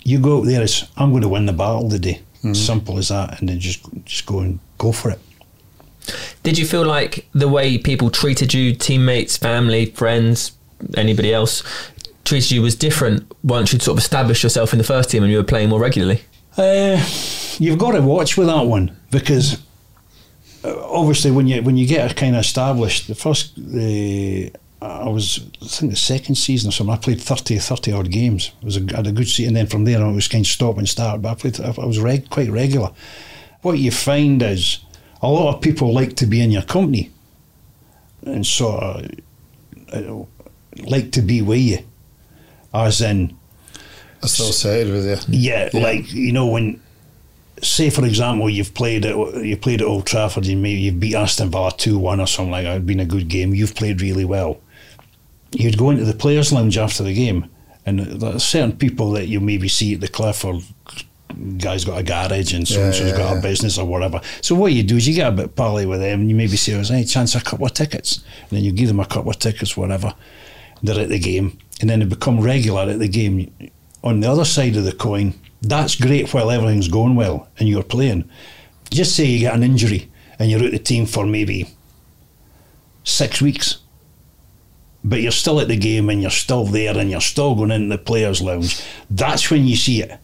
you 0.04 0.20
go 0.20 0.40
up 0.40 0.46
there. 0.46 0.62
It's 0.62 0.88
I'm 0.98 1.12
going 1.12 1.22
to 1.22 1.30
win 1.30 1.46
the 1.46 1.54
battle 1.54 1.90
today. 1.90 2.22
Mm-hmm. 2.38 2.54
Simple 2.54 2.98
as 2.98 3.10
that. 3.10 3.40
And 3.40 3.50
then 3.50 3.60
just 3.60 3.86
just 4.06 4.26
go 4.26 4.40
and 4.40 4.60
go 4.78 4.92
for 4.92 5.12
it. 5.12 5.20
Did 6.44 6.58
you 6.58 6.66
feel 6.66 6.86
like 6.86 7.28
the 7.34 7.48
way 7.48 7.78
people 7.78 8.10
treated 8.10 8.54
you, 8.54 8.74
teammates, 8.74 9.38
family, 9.38 9.88
friends, 9.88 10.54
anybody 10.96 11.34
else, 11.34 11.64
treated 12.24 12.52
you 12.52 12.62
was 12.62 12.76
different 12.76 13.30
once 13.44 13.74
you'd 13.74 13.82
sort 13.82 13.98
of 13.98 14.04
established 14.04 14.44
yourself 14.44 14.74
in 14.74 14.78
the 14.78 14.86
first 14.86 15.10
team 15.10 15.24
and 15.24 15.32
you 15.32 15.38
were 15.38 15.44
playing 15.44 15.70
more 15.70 15.80
regularly? 15.80 16.22
Uh, 16.58 17.04
you've 17.60 17.78
got 17.78 17.92
to 17.92 18.02
watch 18.02 18.38
with 18.38 18.48
that 18.48 18.66
one 18.66 18.96
because 19.12 19.62
obviously 20.68 21.32
when 21.32 21.48
you 21.48 21.62
when 21.62 21.78
you 21.78 21.88
get 21.88 22.12
a 22.12 22.14
kind 22.14 22.36
of 22.36 22.42
established, 22.42 23.08
the 23.08 23.16
first 23.16 23.58
uh, 23.58 24.50
I 24.86 25.10
was 25.10 25.40
I 25.62 25.68
think 25.68 25.92
the 25.92 25.98
second 25.98 26.36
season 26.36 26.70
or 26.70 26.72
something. 26.72 26.94
I 26.94 26.98
played 26.98 27.22
30, 27.22 27.58
30 27.58 27.92
odd 27.92 28.12
games. 28.12 28.52
It 28.62 28.66
was 28.66 28.78
a, 28.78 28.96
had 28.96 29.08
a 29.08 29.12
good 29.12 29.28
season, 29.28 29.50
and 29.50 29.58
then 29.58 29.68
from 29.68 29.86
there 29.86 30.02
on 30.02 30.12
it 30.12 30.16
was 30.16 30.28
kind 30.28 30.46
of 30.46 30.50
stop 30.50 30.78
and 30.78 30.88
start. 30.88 31.22
But 31.22 31.30
I 31.30 31.36
played 31.36 31.60
I 31.60 31.86
was 31.86 32.00
reg, 32.00 32.30
quite 32.30 32.50
regular. 32.50 32.92
What 33.62 33.80
you 33.80 33.92
find 33.92 34.42
is 34.42 34.80
a 35.22 35.30
lot 35.30 35.56
of 35.56 35.62
people 35.62 35.94
like 35.94 36.16
to 36.18 36.26
be 36.26 36.42
in 36.42 36.52
your 36.52 36.62
company 36.62 37.12
and 38.24 38.46
sort 38.46 38.84
of 38.84 39.12
uh, 39.94 40.26
like 40.84 41.12
to 41.14 41.22
be 41.22 41.42
with 41.42 41.60
you, 41.60 41.80
as 42.74 43.02
in 43.02 43.38
Associated 44.24 44.94
with 44.94 45.30
you. 45.30 45.40
yeah, 45.40 45.70
like 45.74 46.12
you 46.12 46.32
know 46.32 46.48
when, 46.48 46.82
say 47.62 47.90
for 47.90 48.06
example, 48.06 48.50
you've 48.50 48.74
played 48.74 49.06
at 49.06 49.16
you 49.44 49.58
played 49.58 49.82
at 49.82 49.88
Old 49.88 50.06
Trafford, 50.06 50.48
and 50.48 50.62
maybe 50.62 50.82
you've 50.82 51.00
beat 51.00 51.16
Aston 51.16 51.50
Villa 51.50 51.72
two 51.76 51.98
one 51.98 52.20
or 52.20 52.28
something 52.28 52.52
like 52.52 52.64
that. 52.64 52.72
It'd 52.72 52.86
been 52.86 53.00
a 53.00 53.06
good 53.06 53.28
game. 53.28 53.54
You've 53.54 53.76
played 53.76 54.02
really 54.02 54.26
well. 54.26 54.60
You'd 55.52 55.78
go 55.78 55.90
into 55.90 56.06
the 56.06 56.14
players' 56.14 56.52
lounge 56.52 56.78
after 56.78 57.04
the 57.04 57.14
game, 57.14 57.50
and 57.86 58.00
there's 58.00 58.44
certain 58.44 58.78
people 58.78 59.12
that 59.12 59.28
you 59.28 59.40
maybe 59.40 59.68
see 59.68 59.94
at 59.94 60.02
the 60.02 60.08
cliff 60.08 60.44
or 60.44 60.62
guy's 61.58 61.86
got 61.86 62.00
a 62.00 62.04
garage 62.04 62.54
and 62.54 62.68
so 62.68 62.82
and 62.82 62.96
so's 62.96 63.12
got 63.12 63.32
yeah. 63.32 63.40
a 63.40 63.42
business 63.42 63.78
or 63.78 63.86
whatever. 63.86 64.22
So 64.42 64.56
what 64.56 64.74
you 64.74 64.84
do 64.84 64.98
is 64.98 65.08
you 65.08 65.14
get 65.14 65.28
a 65.28 65.36
bit 65.36 65.56
pally 65.56 65.86
with 65.86 66.00
them, 66.00 66.22
and 66.22 66.30
you 66.30 66.36
maybe 66.36 66.58
say, 66.58 66.74
"Oh, 66.74 66.94
any 66.94 67.06
chance 67.06 67.36
a 67.36 67.42
couple 67.42 67.66
of 67.66 67.74
tickets," 67.74 68.24
and 68.42 68.58
then 68.58 68.64
you 68.64 68.72
give 68.72 68.88
them 68.88 69.00
a 69.00 69.06
couple 69.06 69.32
of 69.32 69.40
tickets, 69.40 69.76
whatever. 69.76 70.14
They're 70.84 71.00
at 71.00 71.10
the 71.10 71.20
game, 71.20 71.58
and 71.82 71.90
then 71.90 72.00
they 72.00 72.06
become 72.06 72.40
regular 72.40 72.84
at 72.84 73.00
the 73.00 73.08
game. 73.08 73.52
On 74.04 74.20
the 74.20 74.30
other 74.30 74.46
side 74.46 74.76
of 74.76 74.84
the 74.84 74.92
coin, 74.92 75.34
that's 75.62 75.96
great 75.96 76.34
while 76.34 76.52
everything's 76.52 76.88
going 76.88 77.16
well 77.16 77.48
and 77.58 77.68
you're 77.68 77.84
playing. 77.84 78.30
Just 78.90 79.16
say 79.16 79.26
you 79.26 79.40
get 79.40 79.56
an 79.56 79.64
injury 79.64 80.12
and 80.40 80.50
you're 80.50 80.60
out 80.60 80.68
of 80.68 80.72
the 80.72 80.80
team 80.80 81.06
for 81.06 81.26
maybe 81.26 81.68
six 83.04 83.42
weeks, 83.42 83.80
but 85.04 85.22
you're 85.22 85.32
still 85.32 85.60
at 85.60 85.68
the 85.68 85.78
game 85.78 86.10
and 86.10 86.22
you're 86.22 86.32
still 86.32 86.66
there 86.66 86.98
and 86.98 87.10
you're 87.10 87.22
still 87.22 87.56
going 87.56 87.72
into 87.72 87.96
the 87.96 88.02
players' 88.02 88.42
lounge. 88.42 88.82
That's 89.10 89.50
when 89.50 89.66
you 89.66 89.76
see 89.76 90.02
it. 90.04 90.20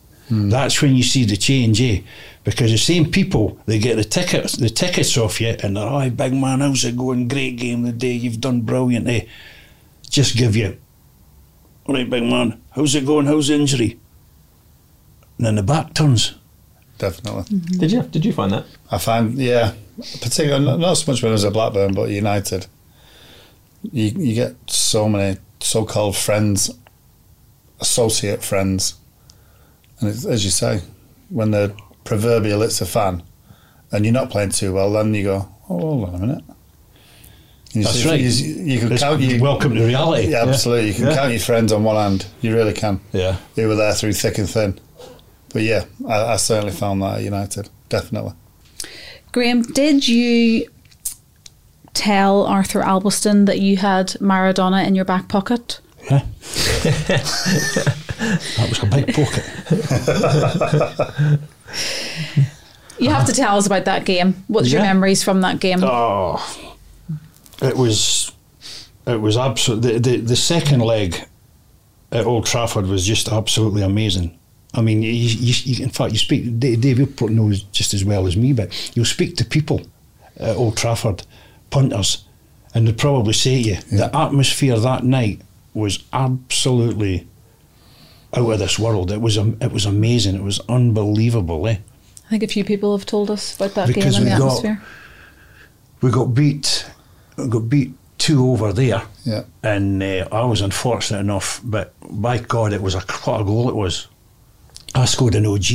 That's 0.49 0.81
when 0.81 0.95
you 0.95 1.03
see 1.03 1.25
the 1.25 1.37
change, 1.37 1.81
eh? 1.81 2.01
Because 2.43 2.71
the 2.71 2.77
same 2.77 3.11
people 3.11 3.59
they 3.65 3.77
get 3.77 3.97
the 3.97 4.03
tickets, 4.03 4.53
the 4.53 4.69
tickets 4.69 5.17
off 5.17 5.39
you, 5.39 5.55
and 5.61 5.77
they're, 5.77 5.85
"Oh, 5.85 6.09
big 6.09 6.33
man, 6.33 6.61
how's 6.61 6.83
it 6.85 6.97
going? 6.97 7.27
Great 7.27 7.57
game 7.57 7.85
today. 7.85 8.13
You've 8.13 8.41
done 8.41 8.61
brilliant." 8.61 9.07
Eh? 9.07 9.25
Just 10.09 10.35
give 10.35 10.55
you, 10.55 10.77
"All 11.85 11.95
right, 11.95 12.09
big 12.09 12.23
man, 12.23 12.61
how's 12.71 12.95
it 12.95 13.05
going? 13.05 13.27
How's 13.27 13.47
the 13.47 13.55
injury?" 13.55 13.99
And 15.43 15.57
then 15.57 15.65
the 15.65 15.73
back 15.73 15.93
turns. 15.93 16.35
Definitely. 16.99 17.43
Mm-hmm. 17.43 17.77
Did 17.79 17.91
you? 17.91 18.03
Did 18.03 18.23
you 18.23 18.31
find 18.31 18.53
that? 18.53 18.63
I 18.89 18.97
find, 18.97 19.33
yeah, 19.37 19.73
particularly 20.21 20.63
not, 20.63 20.79
not 20.79 20.93
so 20.93 21.11
much 21.11 21.21
when 21.21 21.31
I 21.31 21.33
was 21.33 21.43
at 21.43 21.51
Blackburn, 21.51 21.93
but 21.93 22.09
United. 22.09 22.67
You 23.91 24.05
you 24.05 24.35
get 24.35 24.55
so 24.67 25.09
many 25.09 25.37
so-called 25.59 26.15
friends, 26.15 26.71
associate 27.81 28.41
friends, 28.41 28.95
and 29.99 30.09
it's, 30.11 30.23
as 30.25 30.45
you 30.45 30.49
say, 30.49 30.79
when 31.27 31.51
the 31.51 31.75
proverbial 32.05 32.61
it's 32.61 32.79
a 32.79 32.85
fan, 32.85 33.21
and 33.91 34.05
you're 34.05 34.13
not 34.13 34.29
playing 34.29 34.51
too 34.51 34.71
well, 34.73 34.93
then 34.93 35.13
you 35.13 35.23
go, 35.23 35.49
oh, 35.69 35.77
hold 35.79 36.07
on 36.07 36.15
a 36.15 36.19
minute. 36.19 36.43
You 37.73 37.83
That's 37.83 37.95
see- 38.01 38.09
right. 38.09 38.19
You, 38.21 38.29
you 38.63 38.79
can 38.79 38.93
It's 38.93 39.01
count 39.03 39.19
you. 39.19 39.41
welcome 39.41 39.75
to 39.75 39.83
reality. 39.85 40.27
Yeah, 40.29 40.45
absolutely. 40.47 40.87
You 40.89 40.93
can 40.93 41.07
Yeah. 41.07 41.15
count 41.15 41.31
your 41.31 41.39
friends 41.41 41.73
on 41.73 41.83
one 41.83 41.97
hand. 41.97 42.27
You 42.41 42.55
really 42.55 42.71
can. 42.71 43.01
Yeah. 43.11 43.35
Who 43.55 43.67
were 43.67 43.75
there 43.75 43.93
through 43.93 44.13
thick 44.13 44.37
and 44.37 44.47
thin. 44.49 44.79
But 45.53 45.61
yeah, 45.61 45.85
I, 46.07 46.33
I 46.33 46.35
certainly 46.37 46.73
found 46.73 47.01
that 47.01 47.19
at 47.19 47.23
United. 47.23 47.69
Definitely. 47.89 48.33
Graeme, 49.31 49.61
did 49.61 50.07
you 50.07 50.67
tell 51.93 52.45
Arthur 52.45 52.81
Albiston 52.81 53.45
that 53.45 53.59
you 53.59 53.77
had 53.77 54.09
Maradona 54.19 54.85
in 54.85 54.95
your 54.95 55.05
back 55.05 55.27
pocket? 55.29 55.79
Yeah. 56.09 56.25
that 56.83 58.67
was 58.69 58.83
a 58.83 58.85
big 58.87 59.13
pocket. 59.13 59.43
You 62.99 63.09
have 63.09 63.25
to 63.25 63.33
tell 63.33 63.57
us 63.57 63.65
about 63.65 63.85
that 63.85 64.05
game. 64.05 64.43
What's 64.47 64.71
your 64.71 64.81
memories 64.81 65.23
from 65.23 65.41
that 65.41 65.59
game? 65.59 65.79
Oh, 65.81 66.39
it 67.61 67.75
was, 67.75 68.31
it 69.07 69.19
was 69.19 69.35
absolutely 69.37 69.93
the, 69.93 69.99
the 69.99 70.17
the 70.17 70.35
second 70.35 70.79
leg 70.81 71.15
at 72.11 72.25
Old 72.25 72.45
Trafford 72.45 72.85
was 72.85 73.05
just 73.05 73.27
absolutely 73.27 73.81
amazing. 73.81 74.37
I 74.73 74.81
mean, 74.81 75.01
you, 75.03 75.11
you, 75.11 75.53
you, 75.65 75.83
in 75.83 75.89
fact, 75.91 76.13
you 76.13 76.17
speak. 76.19 76.59
Da- 76.59 76.75
Dave 76.75 76.97
you 76.99 77.05
probably 77.05 77.35
knows 77.35 77.63
just 77.63 77.93
as 77.93 78.03
well 78.03 78.25
as 78.27 78.35
me, 78.35 78.53
but 78.53 78.91
you'll 78.95 79.05
speak 79.05 79.35
to 79.37 79.45
people 79.45 79.81
at 80.37 80.55
Old 80.55 80.77
Trafford, 80.77 81.23
punters, 81.69 82.25
and 82.73 82.87
they'll 82.87 82.95
probably 82.95 83.33
say 83.33 83.61
to 83.61 83.69
you 83.69 83.75
the 83.91 84.09
atmosphere 84.15 84.79
that 84.79 85.03
night 85.03 85.41
was 85.75 86.03
absolutely 86.11 87.27
out 88.35 88.49
of 88.49 88.57
this 88.59 88.79
world. 88.79 89.11
It 89.11 89.21
was 89.21 89.37
it 89.37 89.71
was 89.71 89.85
amazing. 89.85 90.35
It 90.35 90.41
was 90.43 90.59
unbelievable. 90.69 91.67
Eh? 91.67 91.77
I 92.25 92.29
think 92.29 92.43
a 92.43 92.47
few 92.47 92.63
people 92.63 92.97
have 92.97 93.05
told 93.05 93.29
us 93.29 93.55
about 93.55 93.75
that 93.75 93.87
Because 93.87 94.17
game 94.17 94.23
and 94.23 94.31
the 94.31 94.35
we 94.35 94.39
got- 94.39 94.45
atmosphere. 94.65 94.81
we 96.01 96.09
got 96.11 96.25
beat 96.33 96.85
we 97.37 97.47
got 97.47 97.69
beat 97.69 97.93
two 98.17 98.49
over 98.51 98.71
there 98.73 99.03
Yeah. 99.25 99.43
and 99.63 100.01
uh, 100.01 100.27
I 100.31 100.45
was 100.45 100.61
unfortunate 100.61 101.19
enough 101.19 101.59
but 101.63 101.93
by 102.09 102.37
God 102.39 102.71
it 102.73 102.81
was 102.81 102.95
a 102.95 103.01
what 103.25 103.41
a 103.41 103.43
goal 103.43 103.69
it 103.69 103.75
was 103.75 104.07
I 104.95 105.05
scored 105.05 105.35
an 105.35 105.45
OG 105.45 105.65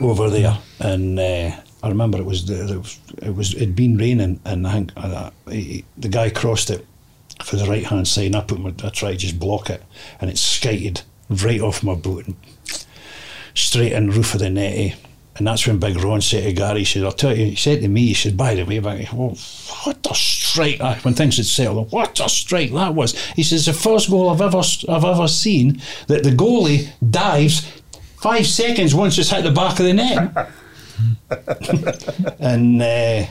over 0.00 0.28
there 0.30 0.58
and 0.80 1.18
uh, 1.18 1.50
I 1.82 1.88
remember 1.88 2.18
it 2.18 2.24
was 2.24 2.46
the, 2.46 2.72
it 2.72 2.78
was 2.78 2.98
it 3.22 3.34
was 3.34 3.54
it'd 3.54 3.76
been 3.76 3.96
raining 3.96 4.40
and 4.44 4.66
I 4.66 4.72
think 4.72 4.92
uh, 4.96 5.30
he- 5.50 5.84
the 5.96 6.08
guy 6.08 6.30
crossed 6.30 6.70
it 6.70 6.86
for 7.42 7.56
the 7.56 7.64
right 7.66 7.84
hand 7.84 8.06
side 8.08 8.26
and 8.26 8.36
I 8.36 8.40
put 8.42 8.60
my 8.60 8.72
I 8.84 8.90
tried 8.90 9.18
just 9.18 9.38
block 9.40 9.70
it 9.70 9.82
and 10.20 10.30
it 10.30 10.38
skated 10.38 11.02
right 11.30 11.60
off 11.60 11.82
my 11.82 11.94
boot 11.94 12.26
and 12.26 12.36
straight 13.54 13.92
in 13.92 14.10
roof 14.10 14.34
of 14.34 14.40
the 14.40 14.50
net 14.50 14.74
eh? 14.76 14.94
And 15.36 15.46
that's 15.46 15.66
when 15.66 15.78
Big 15.78 15.96
Ron 15.96 16.20
said 16.20 16.44
to 16.44 16.52
Gary, 16.52 16.80
he 16.80 16.84
said, 16.84 17.04
I'll 17.04 17.12
tell 17.12 17.36
you, 17.36 17.46
he 17.46 17.56
said 17.56 17.80
to 17.80 17.88
me, 17.88 18.08
he 18.08 18.14
said, 18.14 18.36
by 18.36 18.54
the 18.54 18.64
way, 18.64 18.80
well, 18.80 19.36
what 19.84 20.06
a 20.10 20.14
strike 20.14 20.80
when 21.04 21.14
things 21.14 21.38
had 21.38 21.46
settled, 21.46 21.90
what 21.90 22.20
a 22.20 22.28
strike 22.28 22.72
that 22.72 22.94
was. 22.94 23.18
He 23.34 23.42
says, 23.42 23.64
the 23.64 23.72
first 23.72 24.10
goal 24.10 24.28
I've 24.28 24.42
ever, 24.42 24.62
I've 24.88 25.04
ever 25.04 25.26
seen 25.28 25.80
that 26.08 26.22
the 26.22 26.30
goalie 26.30 26.90
dives 27.10 27.66
five 28.20 28.46
seconds 28.46 28.94
once 28.94 29.16
it's 29.18 29.30
hit 29.30 29.42
the 29.42 29.50
back 29.50 29.80
of 29.80 29.86
the 29.86 29.94
net. 29.94 30.50
and 32.38 32.82
uh, 32.82 33.26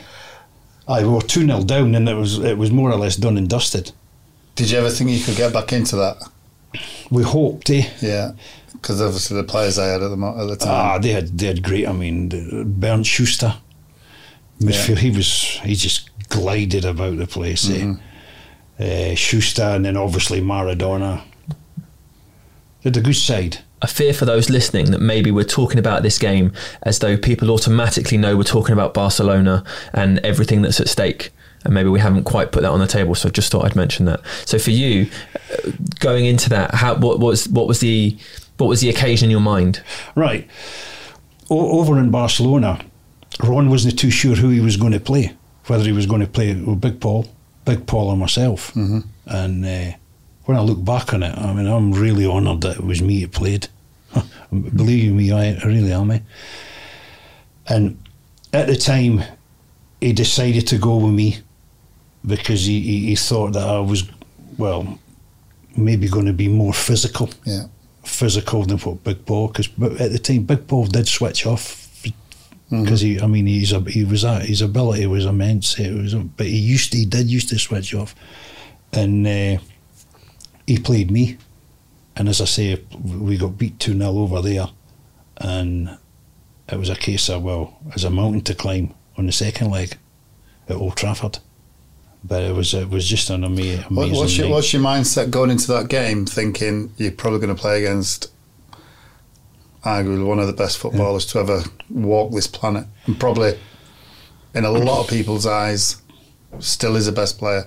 I 0.87 1.03
we 1.03 1.09
were 1.09 1.21
2 1.21 1.45
0 1.45 1.63
down, 1.63 1.93
and 1.93 2.09
it 2.09 2.15
was, 2.15 2.39
it 2.39 2.57
was 2.57 2.71
more 2.71 2.91
or 2.91 2.97
less 2.97 3.15
done 3.15 3.37
and 3.37 3.47
dusted. 3.47 3.91
Did 4.55 4.71
you 4.71 4.79
ever 4.79 4.89
think 4.89 5.11
you 5.11 5.23
could 5.23 5.37
get 5.37 5.53
back 5.53 5.71
into 5.71 5.95
that? 5.97 6.17
We 7.11 7.23
hoped, 7.23 7.69
eh? 7.69 7.83
Yeah, 8.01 8.31
because 8.73 9.01
obviously 9.01 9.37
the 9.37 9.43
players 9.43 9.75
they 9.75 9.85
had 9.87 10.01
at 10.01 10.07
the 10.09 10.17
mo- 10.17 10.37
at 10.39 10.57
the 10.59 10.65
Ah, 10.67 10.93
time. 10.93 11.01
they 11.01 11.09
had 11.11 11.37
they 11.37 11.47
had 11.47 11.61
great. 11.61 11.87
I 11.87 11.91
mean, 11.91 12.29
the- 12.29 12.63
Bernd 12.65 13.05
Schuster, 13.05 13.55
midfield. 14.59 14.99
He 14.99 15.09
was 15.11 15.59
he 15.63 15.75
just 15.75 16.09
glided 16.29 16.85
about 16.85 17.17
the 17.17 17.27
place. 17.27 17.69
Eh? 17.69 17.93
Uh, 18.79 19.15
Schuster, 19.15 19.63
and 19.63 19.85
then 19.85 19.97
obviously 19.97 20.41
Maradona. 20.41 21.21
They 22.81 22.89
had 22.89 22.97
a 22.97 23.01
good 23.01 23.15
side. 23.15 23.59
I 23.83 23.87
fear 23.87 24.13
for 24.13 24.25
those 24.25 24.49
listening 24.49 24.91
that 24.91 25.01
maybe 25.01 25.31
we're 25.31 25.43
talking 25.43 25.79
about 25.79 26.03
this 26.03 26.17
game 26.17 26.51
as 26.83 26.99
though 26.99 27.17
people 27.17 27.49
automatically 27.51 28.17
know 28.17 28.37
we're 28.37 28.43
talking 28.43 28.73
about 28.73 28.93
Barcelona 28.93 29.63
and 29.93 30.19
everything 30.19 30.61
that's 30.61 30.79
at 30.79 30.87
stake. 30.87 31.31
And 31.63 31.73
maybe 31.73 31.89
we 31.89 31.99
haven't 31.99 32.23
quite 32.23 32.51
put 32.51 32.63
that 32.63 32.71
on 32.71 32.79
the 32.79 32.87
table, 32.87 33.13
so 33.13 33.29
I 33.29 33.31
just 33.31 33.51
thought 33.51 33.65
I'd 33.65 33.75
mention 33.75 34.05
that. 34.05 34.21
So 34.45 34.57
for 34.57 34.71
you, 34.71 35.09
uh, 35.35 35.71
going 35.99 36.25
into 36.25 36.49
that, 36.49 36.73
how, 36.73 36.95
what 36.95 37.19
was 37.19 37.47
what 37.49 37.67
was 37.67 37.79
the 37.79 38.17
what 38.57 38.67
was 38.67 38.81
the 38.81 38.89
occasion 38.89 39.27
in 39.27 39.31
your 39.31 39.41
mind? 39.41 39.83
Right. 40.15 40.47
O- 41.49 41.79
over 41.79 41.99
in 41.99 42.09
Barcelona, 42.09 42.83
Ron 43.43 43.69
wasn't 43.69 43.99
too 43.99 44.09
sure 44.09 44.35
who 44.35 44.49
he 44.49 44.59
was 44.59 44.77
going 44.77 44.93
to 44.93 44.99
play, 44.99 45.33
whether 45.67 45.83
he 45.83 45.91
was 45.91 46.05
going 46.05 46.21
to 46.21 46.27
play 46.27 46.53
with 46.55 46.81
Big 46.81 46.99
Paul, 46.99 47.27
Big 47.65 47.85
Paul, 47.85 48.09
or 48.09 48.17
myself. 48.17 48.73
Mm-hmm. 48.73 48.99
And 49.27 49.65
uh, 49.65 49.97
when 50.45 50.57
I 50.57 50.61
look 50.61 50.83
back 50.83 51.13
on 51.13 51.23
it, 51.23 51.37
I 51.37 51.53
mean, 51.53 51.67
I'm 51.67 51.91
really 51.91 52.25
honoured 52.25 52.61
that 52.61 52.77
it 52.77 52.83
was 52.83 53.01
me 53.01 53.21
that 53.21 53.31
played. 53.31 53.67
Believe 54.51 55.13
me, 55.13 55.31
I, 55.31 55.53
I 55.53 55.63
really 55.65 55.93
am. 55.93 56.11
Eh? 56.11 56.19
And 57.67 57.97
at 58.51 58.67
the 58.67 58.75
time, 58.75 59.23
he 60.01 60.13
decided 60.13 60.67
to 60.67 60.77
go 60.77 60.97
with 60.97 61.13
me 61.13 61.37
because 62.25 62.65
he, 62.65 62.81
he, 62.81 63.05
he 63.07 63.15
thought 63.15 63.53
that 63.53 63.67
I 63.67 63.79
was, 63.79 64.09
well, 64.57 64.99
maybe 65.75 66.07
going 66.07 66.25
to 66.25 66.33
be 66.33 66.47
more 66.47 66.73
physical. 66.73 67.29
Yeah, 67.45 67.65
physical 68.03 68.63
than 68.63 68.79
what 68.79 69.03
Big 69.03 69.25
Paul 69.25 69.47
because 69.47 69.67
at 69.99 70.11
the 70.11 70.19
time 70.19 70.43
Big 70.43 70.67
Paul 70.67 70.85
did 70.87 71.07
switch 71.07 71.45
off 71.45 71.81
because 72.69 73.01
he 73.01 73.19
I 73.19 73.27
mean 73.27 73.47
he's 73.47 73.73
a, 73.73 73.81
he 73.81 74.03
was 74.05 74.23
a, 74.23 74.39
his 74.39 74.61
ability 74.61 75.05
was 75.05 75.25
immense 75.25 75.77
it 75.77 75.93
was 75.93 76.13
but 76.13 76.45
he 76.45 76.57
used 76.57 76.91
to, 76.93 76.97
he 76.97 77.05
did 77.05 77.29
used 77.29 77.49
to 77.49 77.59
switch 77.59 77.93
off. 77.93 78.15
And 78.93 79.25
uh, 79.25 79.57
he 80.67 80.77
played 80.77 81.11
me. 81.11 81.37
And 82.17 82.27
as 82.27 82.41
I 82.41 82.45
say 82.45 82.83
we 83.03 83.37
got 83.37 83.57
beat 83.57 83.79
2 83.79 83.97
0 83.97 84.09
over 84.09 84.41
there. 84.41 84.67
And 85.37 85.97
it 86.67 86.77
was 86.77 86.89
a 86.89 86.95
case 86.95 87.29
of 87.29 87.43
well 87.43 87.79
as 87.95 88.03
a 88.03 88.09
mountain 88.09 88.41
to 88.41 88.55
climb 88.55 88.93
on 89.17 89.25
the 89.25 89.31
second 89.31 89.71
leg 89.71 89.97
at 90.67 90.75
Old 90.75 90.97
Trafford 90.97 91.39
but 92.23 92.43
it 92.43 92.55
was 92.55 92.73
it 92.73 92.89
was 92.89 93.07
just 93.07 93.29
an 93.29 93.43
ama- 93.43 93.59
amazing 93.61 93.95
What, 93.95 94.11
what's 94.11 94.37
your 94.37 94.49
what's 94.49 94.73
your 94.73 94.81
mindset 94.81 95.31
going 95.31 95.49
into 95.51 95.67
that 95.67 95.87
game, 95.89 96.25
thinking 96.25 96.93
you're 96.97 97.11
probably 97.11 97.39
going 97.39 97.55
to 97.55 97.59
play 97.61 97.83
against 97.83 98.31
arguably 99.83 100.25
one 100.25 100.39
of 100.39 100.47
the 100.47 100.53
best 100.53 100.77
footballers 100.77 101.25
to 101.27 101.39
ever 101.39 101.63
walk 101.89 102.31
this 102.31 102.47
planet, 102.47 102.85
and 103.05 103.19
probably 103.19 103.57
in 104.53 104.65
a 104.65 104.71
lot 104.71 105.01
of 105.01 105.09
people's 105.09 105.45
eyes, 105.47 106.01
still 106.59 106.95
is 106.95 107.05
the 107.05 107.11
best 107.11 107.39
player. 107.39 107.63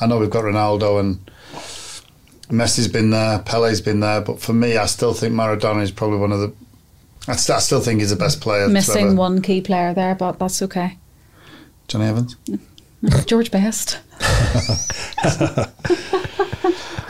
I 0.00 0.06
know 0.06 0.18
we've 0.18 0.30
got 0.30 0.44
Ronaldo 0.44 1.00
and 1.00 1.30
Messi's 2.48 2.88
been 2.88 3.10
there, 3.10 3.40
Pele's 3.40 3.80
been 3.82 4.00
there, 4.00 4.20
but 4.22 4.40
for 4.40 4.52
me, 4.54 4.76
I 4.78 4.86
still 4.86 5.12
think 5.12 5.34
Maradona 5.34 5.82
is 5.82 5.90
probably 5.90 6.18
one 6.18 6.32
of 6.32 6.40
the. 6.40 6.52
I, 7.26 7.36
st- 7.36 7.56
I 7.56 7.60
still 7.60 7.80
think 7.80 8.00
he's 8.00 8.08
the 8.10 8.16
best 8.16 8.40
player. 8.40 8.68
Missing 8.68 9.06
ever- 9.08 9.14
one 9.16 9.42
key 9.42 9.60
player 9.60 9.92
there, 9.92 10.14
but 10.14 10.38
that's 10.38 10.62
okay. 10.62 10.96
Johnny 11.88 12.06
Evans. 12.06 12.36
George 13.26 13.50
Best. 13.50 14.00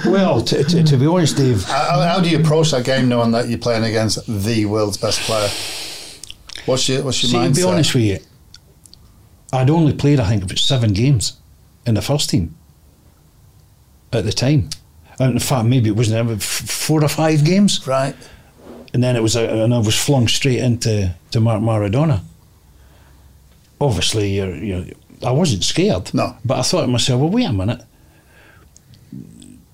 well 0.06 0.42
to, 0.42 0.62
to, 0.62 0.82
to 0.82 0.96
be 0.96 1.06
honest 1.06 1.36
Dave 1.38 1.64
How, 1.64 2.00
how 2.02 2.20
do 2.20 2.28
you 2.28 2.38
approach 2.38 2.70
that 2.70 2.84
game 2.84 3.08
knowing 3.08 3.30
that 3.30 3.48
you're 3.48 3.58
playing 3.58 3.84
against 3.84 4.26
the 4.26 4.66
world's 4.66 4.98
best 4.98 5.20
player? 5.20 5.48
What's 6.66 6.88
your 6.88 7.02
What's 7.02 7.22
your 7.22 7.30
See, 7.30 7.36
mindset? 7.36 7.54
to 7.54 7.60
be 7.60 7.62
honest 7.62 7.94
with 7.94 8.04
you, 8.04 8.18
I'd 9.52 9.70
only 9.70 9.94
played, 9.94 10.20
I 10.20 10.28
think, 10.28 10.44
about 10.44 10.58
seven 10.58 10.92
games 10.92 11.38
in 11.86 11.94
the 11.94 12.02
first 12.02 12.28
team 12.28 12.54
at 14.12 14.24
the 14.24 14.32
time. 14.32 14.68
And 15.18 15.32
in 15.32 15.38
fact, 15.38 15.66
maybe 15.66 15.88
it 15.88 15.96
wasn't 15.96 16.18
ever 16.18 16.36
four 16.36 17.02
or 17.02 17.08
five 17.08 17.44
games, 17.44 17.86
right? 17.86 18.14
and 18.94 19.02
then 19.02 19.16
it 19.16 19.22
was, 19.22 19.36
a, 19.36 19.48
and 19.64 19.74
I 19.74 19.78
was 19.78 19.96
flung 19.96 20.28
straight 20.28 20.60
into 20.60 21.14
to 21.30 21.40
Mark 21.40 21.62
Maradona. 21.62 22.22
Obviously, 23.80 24.34
you're, 24.34 24.54
you're, 24.56 24.84
I 25.24 25.32
wasn't 25.32 25.64
scared. 25.64 26.12
No. 26.14 26.36
but 26.44 26.58
I 26.58 26.62
thought 26.62 26.82
to 26.82 26.86
myself, 26.88 27.20
well, 27.20 27.30
wait 27.30 27.46
a 27.46 27.52
minute. 27.52 27.82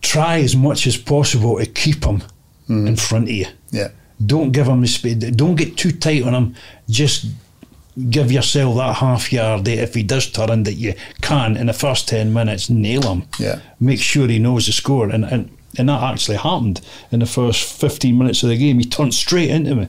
Try 0.01 0.39
as 0.39 0.55
much 0.55 0.87
as 0.87 0.97
possible 0.97 1.59
to 1.59 1.67
keep 1.67 2.05
him 2.05 2.23
mm. 2.69 2.87
in 2.87 2.97
front 2.97 3.25
of 3.25 3.35
you. 3.35 3.47
Yeah, 3.71 3.89
Don't 4.25 4.53
give 4.53 4.67
him 4.67 4.81
the 4.81 4.87
speed. 4.87 5.37
Don't 5.37 5.57
get 5.57 5.77
too 5.77 5.93
tight 5.93 6.23
on 6.23 6.35
him. 6.35 6.55
Just 6.89 7.27
give 8.11 8.33
yourself 8.33 8.77
that 8.77 8.97
half 8.97 9.33
yard 9.33 9.65
that 9.65 9.79
if 9.83 9.95
he 9.95 10.03
does 10.03 10.31
turn 10.31 10.65
that 10.65 10.75
you 10.75 10.95
can 11.21 11.57
in 11.57 11.67
the 11.67 11.73
first 11.73 12.09
10 12.09 12.33
minutes 12.33 12.69
nail 12.69 13.03
him. 13.03 13.29
Yeah. 13.39 13.61
Make 13.81 14.01
sure 14.01 14.27
he 14.27 14.39
knows 14.39 14.67
the 14.67 14.73
score. 14.73 15.09
And, 15.09 15.25
and, 15.25 15.57
and 15.79 15.89
that 15.89 16.03
actually 16.03 16.37
happened 16.37 16.81
in 17.11 17.21
the 17.21 17.27
first 17.27 17.81
15 17.81 18.17
minutes 18.17 18.43
of 18.43 18.49
the 18.49 18.57
game. 18.57 18.79
He 18.79 18.85
turned 18.85 19.15
straight 19.15 19.51
into 19.51 19.75
me. 19.75 19.89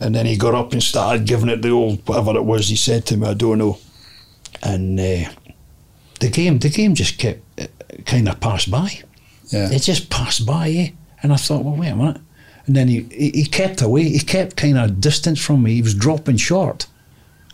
And 0.00 0.14
then 0.14 0.26
he 0.26 0.36
got 0.36 0.54
up 0.54 0.72
and 0.72 0.82
started 0.82 1.26
giving 1.26 1.48
it 1.48 1.62
the 1.62 1.70
old 1.70 2.06
whatever 2.06 2.36
it 2.36 2.44
was 2.44 2.68
he 2.68 2.76
said 2.76 3.04
to 3.06 3.16
me, 3.16 3.26
I 3.26 3.34
don't 3.34 3.58
know. 3.58 3.78
And 4.62 4.98
uh, 4.98 5.30
the 6.20 6.28
game 6.30 6.58
the 6.58 6.68
game 6.68 6.94
just 6.94 7.18
kept 7.18 7.40
kind 8.06 8.28
of 8.28 8.40
passed 8.40 8.70
by. 8.70 8.90
yeah. 9.50 9.70
It 9.70 9.80
just 9.82 10.10
passed 10.10 10.44
by, 10.46 10.68
eh? 10.70 10.88
And 11.22 11.32
I 11.32 11.36
thought, 11.36 11.64
well, 11.64 11.74
wait 11.76 11.88
a 11.88 11.96
minute. 11.96 12.20
And 12.66 12.76
then 12.76 12.88
he, 12.88 13.02
he, 13.10 13.30
he 13.30 13.44
kept 13.46 13.80
away. 13.82 14.04
He 14.04 14.20
kept 14.20 14.56
kind 14.56 14.76
of 14.78 15.00
distance 15.00 15.40
from 15.44 15.62
me. 15.62 15.74
He 15.74 15.82
was 15.82 15.94
dropping 15.94 16.36
short 16.36 16.86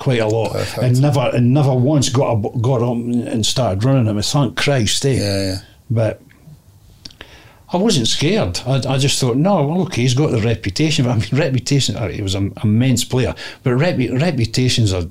quite 0.01 0.19
a 0.21 0.27
lot, 0.27 0.53
Perfect. 0.53 0.83
and 0.83 1.01
never 1.01 1.31
and 1.33 1.55
never 1.55 1.73
once 1.75 2.09
got 2.09 2.33
a, 2.33 2.59
got 2.59 2.83
up 2.83 2.97
and 2.97 3.47
started 3.47 3.85
running 3.85 4.07
him. 4.07 4.21
Thank 4.21 4.57
Christ, 4.57 5.05
eh? 5.07 5.13
yeah, 5.13 5.43
yeah. 5.43 5.59
But 5.89 6.21
I 7.73 7.77
wasn't 7.77 8.09
scared. 8.09 8.61
I, 8.67 8.83
I 8.89 8.99
just 8.99 9.21
thought, 9.21 9.37
no, 9.37 9.67
well, 9.67 9.83
okay, 9.83 10.03
he's 10.03 10.15
got 10.15 10.31
the 10.31 10.41
reputation. 10.41 11.07
I 11.09 11.15
mean, 11.17 11.29
reputation. 11.33 11.97
uh, 11.97 12.09
He 12.09 12.23
was 12.23 12.35
an 12.35 12.53
immense 12.63 13.05
player, 13.05 13.35
but 13.63 13.71
repu- 13.71 14.21
reputations 14.21 14.93
are 14.93 15.05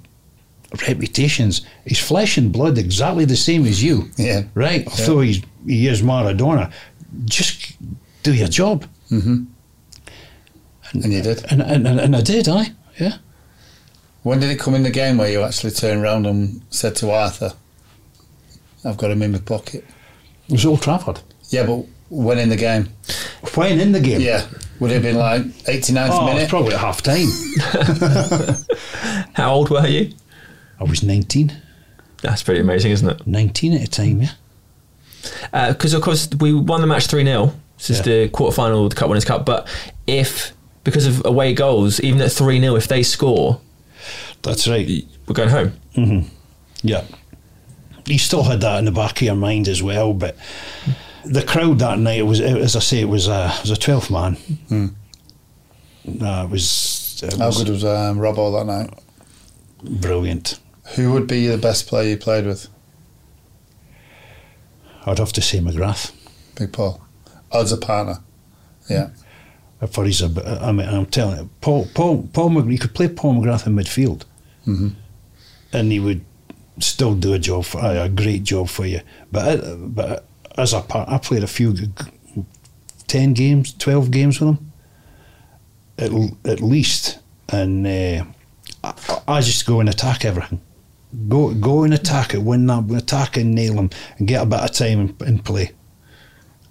reputations. 0.87 1.65
He's 1.85 1.99
flesh 1.99 2.37
and 2.37 2.51
blood, 2.51 2.77
exactly 2.77 3.25
the 3.25 3.35
same 3.35 3.65
as 3.65 3.83
you. 3.83 4.09
Yeah. 4.17 4.43
Right. 4.53 4.87
Although 4.87 5.21
he's 5.21 5.41
he 5.65 5.87
is 5.87 6.01
Maradona, 6.01 6.71
just 7.25 7.75
do 8.23 8.33
your 8.33 8.47
job, 8.47 8.85
mm-hmm. 9.11 9.43
And 10.93 11.13
you 11.13 11.21
did. 11.21 11.43
and 11.51 11.61
and, 11.61 11.87
and, 11.87 11.99
and 11.99 12.15
I 12.15 12.21
did. 12.21 12.47
I 12.47 12.67
yeah. 12.99 13.17
When 14.23 14.39
did 14.39 14.51
it 14.51 14.59
come 14.59 14.75
in 14.75 14.83
the 14.83 14.91
game 14.91 15.17
where 15.17 15.29
you 15.29 15.43
actually 15.43 15.71
turned 15.71 16.01
around 16.01 16.25
and 16.25 16.61
said 16.69 16.95
to 16.97 17.11
Arthur, 17.11 17.53
"I've 18.85 18.97
got 18.97 19.11
him 19.11 19.21
in 19.21 19.31
my 19.31 19.39
pocket"? 19.39 19.85
It 20.47 20.51
was 20.51 20.65
Old 20.65 20.81
Trafford. 20.81 21.19
Yeah, 21.49 21.65
but 21.65 21.85
when 22.09 22.39
in 22.39 22.49
the 22.49 22.55
game? 22.55 22.89
When 23.55 23.79
in 23.79 23.91
the 23.91 23.99
game? 23.99 24.21
Yeah, 24.21 24.45
would 24.79 24.91
it 24.91 24.95
have 24.95 25.03
been 25.03 25.17
like 25.17 25.43
89th 25.65 26.09
Oh, 26.11 26.25
minute? 26.25 26.49
probably 26.49 26.73
at 26.73 26.79
half 26.79 27.01
time. 27.01 27.27
How 29.33 29.53
old 29.53 29.69
were 29.69 29.87
you? 29.87 30.11
I 30.79 30.83
was 30.83 31.03
19. 31.03 31.55
That's 32.21 32.43
pretty 32.43 32.61
amazing, 32.61 32.91
isn't 32.91 33.09
it? 33.09 33.27
19 33.27 33.73
at 33.73 33.83
a 33.83 33.87
time, 33.87 34.21
yeah. 34.21 34.31
Uh, 35.53 35.71
because 35.73 35.93
of 35.93 36.01
course 36.01 36.27
we 36.39 36.53
won 36.53 36.81
the 36.81 36.87
match 36.87 37.07
three 37.07 37.23
0 37.23 37.53
This 37.77 37.89
is 37.91 37.97
Yeah. 37.99 38.03
the 38.03 38.29
quarter 38.29 38.53
final 38.55 38.83
of 38.83 38.89
the 38.89 38.95
Cup 38.95 39.09
Winners' 39.09 39.25
Cup. 39.25 39.45
But 39.45 39.67
if 40.07 40.53
because 40.83 41.05
of 41.05 41.25
away 41.25 41.53
goals, 41.53 41.99
even 42.01 42.19
at 42.21 42.31
three 42.31 42.59
0 42.59 42.75
if 42.75 42.87
they 42.87 43.03
score, 43.03 43.59
That's 44.41 44.67
right. 44.67 45.05
we're 45.27 45.33
going 45.33 45.49
home. 45.49 45.73
Mm-hmm. 45.95 46.27
Yeah. 46.81 47.03
You 48.05 48.19
still 48.19 48.43
had 48.43 48.59
that 48.61 48.79
in 48.79 48.85
the 48.85 48.91
back 48.91 49.17
of 49.17 49.21
your 49.21 49.35
mind 49.35 49.69
as 49.69 49.81
well, 49.81 50.13
but 50.13 50.35
the 51.23 51.41
crowd 51.41 51.79
that 51.79 51.99
night, 51.99 52.19
it 52.19 52.23
was, 52.23 52.41
as 52.41 52.75
I 52.75 52.79
say, 52.79 52.99
it 52.99 53.07
was 53.07 53.29
a, 53.29 53.53
it 53.55 53.61
was 53.61 53.71
a 53.71 53.75
12th 53.75 54.09
man. 54.11 54.33
Hmm. 54.67 54.87
No, 56.03 56.43
it 56.43 56.49
was, 56.49 57.21
it 57.25 57.37
How 57.37 57.45
was 57.47 57.63
good 57.63 57.69
was 57.69 57.85
um, 57.85 58.17
Robbo 58.17 58.57
that 58.59 58.65
night? 58.65 58.93
brilliant. 60.01 60.59
Who 60.95 61.11
would 61.13 61.27
be 61.27 61.47
the 61.47 61.57
best 61.57 61.87
player 61.87 62.09
you 62.09 62.17
played 62.17 62.45
with? 62.45 62.67
I'd 65.05 65.19
have 65.19 65.33
to 65.33 65.41
say 65.41 65.59
McGrath. 65.59 66.11
Big 66.55 66.71
Paul. 66.71 67.01
As 67.51 67.71
a 67.71 67.77
partner. 67.77 68.19
Yeah. 68.89 69.09
For 69.91 70.05
his, 70.05 70.21
I 70.21 70.71
mean, 70.71 70.87
I'm 70.87 71.05
telling 71.07 71.37
you, 71.39 71.49
Paul, 71.59 71.87
Paul, 71.93 72.29
Paul 72.31 72.51
McGrath, 72.51 72.71
you 72.71 72.79
could 72.79 72.93
play 72.93 73.07
Paul 73.09 73.35
McGrath 73.35 73.67
in 73.67 73.75
midfield, 73.75 74.23
and 75.73 75.91
he 75.91 75.99
would 75.99 76.23
still 76.79 77.15
do 77.15 77.33
a 77.33 77.39
job, 77.39 77.65
for, 77.65 77.79
a 77.81 78.07
great 78.07 78.43
job 78.43 78.69
for 78.69 78.85
you. 78.85 79.01
But 79.31 79.59
uh, 79.63 79.75
but 79.75 80.25
as 80.57 80.73
a 80.73 80.79
part, 80.81 81.09
I 81.09 81.17
played 81.17 81.43
a 81.43 81.47
few, 81.47 81.75
ten 83.07 83.33
games, 83.33 83.73
twelve 83.73 84.09
games 84.09 84.39
with 84.39 84.51
him, 84.57 84.71
at 85.97 86.11
at 86.49 86.61
least, 86.61 87.19
and 87.49 87.85
uh, 87.85 88.23
I, 88.85 88.93
I 89.27 89.41
just 89.41 89.65
go 89.65 89.81
and 89.81 89.89
attack 89.89 90.23
everything. 90.23 90.61
Go 91.27 91.53
go 91.53 91.83
and 91.83 91.93
attack 91.93 92.33
it, 92.33 92.41
win 92.41 92.65
that 92.67 92.89
attack 92.91 93.37
and 93.37 93.53
nail 93.53 93.75
them, 93.75 93.89
and 94.17 94.27
get 94.27 94.41
a 94.41 94.45
bit 94.45 94.61
of 94.61 94.71
time 94.71 94.99
in, 94.99 95.27
in 95.27 95.39
play. 95.39 95.71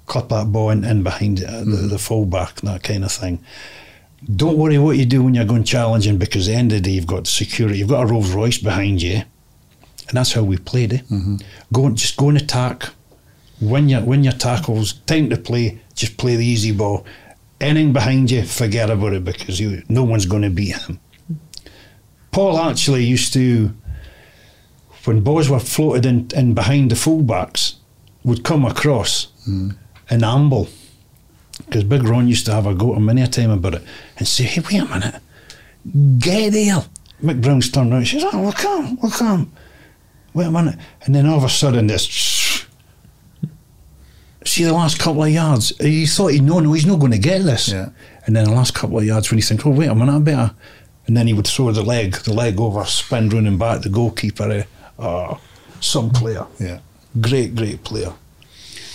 Clip 0.07 0.29
that 0.29 0.51
ball 0.53 0.71
in, 0.71 0.85
in 0.85 1.03
behind 1.03 1.43
uh, 1.45 1.51
the, 1.51 1.65
mm-hmm. 1.65 1.89
the 1.89 1.99
full 1.99 2.27
back, 2.27 2.57
that 2.63 2.83
kind 2.83 3.05
of 3.05 3.13
thing. 3.13 3.43
Don't 4.37 4.59
worry 4.59 4.79
what 4.79 4.97
you 4.97 5.05
do 5.05 5.23
when 5.23 5.35
you're 5.35 5.45
going 5.45 5.65
challenging 5.65 6.19
because 6.19 6.49
at 6.49 6.53
the 6.53 6.59
end 6.59 6.73
of 6.73 6.79
the 6.79 6.83
day 6.83 6.91
you've 6.93 7.07
got 7.07 7.27
security, 7.27 7.79
you've 7.79 7.89
got 7.89 8.05
a 8.05 8.07
Rolls 8.07 8.33
Royce 8.33 8.59
behind 8.59 9.01
you, 9.01 9.23
and 10.09 10.13
that's 10.13 10.33
how 10.33 10.43
we 10.43 10.57
played 10.59 10.93
it. 10.93 11.03
Go 11.73 11.87
and 11.87 11.97
just 11.97 12.17
go 12.17 12.29
and 12.29 12.39
attack, 12.39 12.91
win 13.61 13.89
your 13.89 14.03
win 14.03 14.25
your 14.25 14.33
tackles, 14.33 14.95
time 15.07 15.31
to 15.31 15.37
play, 15.37 15.81
just 15.95 16.17
play 16.17 16.37
the 16.37 16.45
easy 16.45 16.73
ball. 16.73 17.07
Anything 17.61 17.93
behind 17.93 18.31
you, 18.31 18.45
forget 18.45 18.91
about 18.91 19.13
it 19.13 19.25
because 19.25 19.61
you 19.61 19.83
no 19.89 20.03
one's 20.03 20.27
going 20.27 20.43
to 20.43 20.51
beat 20.51 20.77
him. 20.77 20.99
Paul 22.33 22.59
actually 22.59 23.05
used 23.05 23.33
to, 23.35 23.75
when 25.05 25.21
balls 25.23 25.49
were 25.49 25.59
floated 25.61 26.07
in, 26.07 26.29
in 26.35 26.55
behind 26.55 26.91
the 26.91 26.95
fullbacks, 26.95 27.75
would 28.25 28.45
come 28.45 28.65
across 28.65 29.29
and 29.47 30.23
amble. 30.23 30.69
Because 31.67 31.85
Big 31.85 32.03
Ron 32.05 32.29
used 32.29 32.47
to 32.47 32.53
have 32.53 32.67
a 32.67 32.75
go 32.75 32.95
to 32.95 33.01
many 33.01 33.23
a 33.23 33.27
time 33.27 33.51
about 33.51 33.75
it 33.75 33.83
and 34.17 34.27
say, 34.27 34.45
hey, 34.45 34.61
wait 34.61 34.81
a 34.81 34.87
minute, 34.87 35.21
get 36.19 36.53
there. 36.53 36.85
Mick 37.23 37.41
Brown's 37.41 37.71
turned 37.71 37.91
around 37.93 38.01
and 38.01 38.09
says, 38.09 38.25
oh, 38.33 38.41
we'll 38.41 38.53
come, 38.53 38.99
we'll 39.01 39.11
come. 39.13 39.53
Wait 40.35 40.47
a 40.47 40.51
minute. 40.51 40.77
And 41.05 41.15
then 41.15 41.27
all 41.27 41.37
of 41.37 41.45
a 41.45 41.49
sudden, 41.49 41.87
this, 41.87 42.05
see 44.45 44.65
the 44.65 44.73
last 44.73 44.99
couple 44.99 45.23
of 45.23 45.31
yards, 45.31 45.77
he 45.79 46.07
thought, 46.07 46.29
he'd 46.29 46.43
no, 46.43 46.59
no, 46.61 46.73
he's 46.73 46.87
not 46.87 46.99
going 46.99 47.13
to 47.13 47.19
get 47.19 47.43
this. 47.43 47.69
Yeah. 47.69 47.91
And 48.27 48.35
then 48.35 48.45
the 48.45 48.53
last 48.53 48.75
couple 48.75 48.99
of 48.99 49.05
yards 49.05 49.31
when 49.31 49.39
he 49.39 49.43
thinks, 49.43 49.65
oh, 49.67 49.71
wait 49.71 49.89
a 49.89 49.95
minute, 49.95 50.13
I 50.15 50.19
better. 50.21 50.55
And 51.07 51.17
then 51.17 51.27
he 51.27 51.33
would 51.33 51.47
throw 51.47 51.71
the 51.73 51.83
leg, 51.83 52.15
the 52.25 52.33
leg 52.33 52.59
over, 52.61 52.85
spin 52.85 53.29
running 53.29 53.59
back, 53.59 53.83
the 53.83 53.89
goalkeeper. 53.89 54.51
eh, 54.51 54.63
Oh, 54.99 55.41
some 55.81 56.11
player. 56.11 56.47
Yeah. 56.59 56.81
Great, 57.21 57.55
great 57.55 57.85
player. 57.85 58.13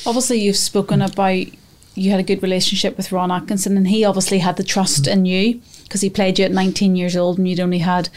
Obviously, 0.06 0.40
you've 0.40 0.58
spoken 0.58 1.02
about 1.02 1.48
you 1.96 2.12
had 2.12 2.20
a 2.20 2.24
good 2.24 2.44
relationship 2.44 2.96
with 2.96 3.12
Ron 3.12 3.32
Atkinson, 3.32 3.76
and 3.76 3.88
he 3.88 4.06
obviously 4.06 4.40
had 4.40 4.58
the 4.58 4.64
trust 4.64 5.08
in 5.08 5.26
you 5.26 5.60
because 5.84 6.02
he 6.02 6.10
played 6.10 6.38
you 6.38 6.46
at 6.46 6.52
19 6.52 6.96
years 6.96 7.16
old 7.16 7.38
and 7.38 7.48
you'd 7.48 7.60
only 7.60 7.80
had 7.80 8.10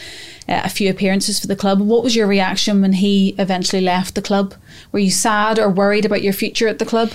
uh, 0.47 0.61
a 0.63 0.69
few 0.69 0.89
appearances 0.89 1.39
for 1.39 1.47
the 1.47 1.55
club. 1.55 1.79
What 1.79 2.03
was 2.03 2.15
your 2.15 2.27
reaction 2.27 2.81
when 2.81 2.93
he 2.93 3.29
eventually 3.39 3.81
left 3.81 4.13
the 4.13 4.21
club? 4.21 4.53
Were 4.91 4.99
you 4.99 5.09
sad 5.09 5.57
or 5.57 5.69
worried 5.69 6.05
about 6.05 6.21
your 6.21 6.33
future 6.33 6.67
at 6.67 6.79
the 6.79 6.85
club? 6.85 7.11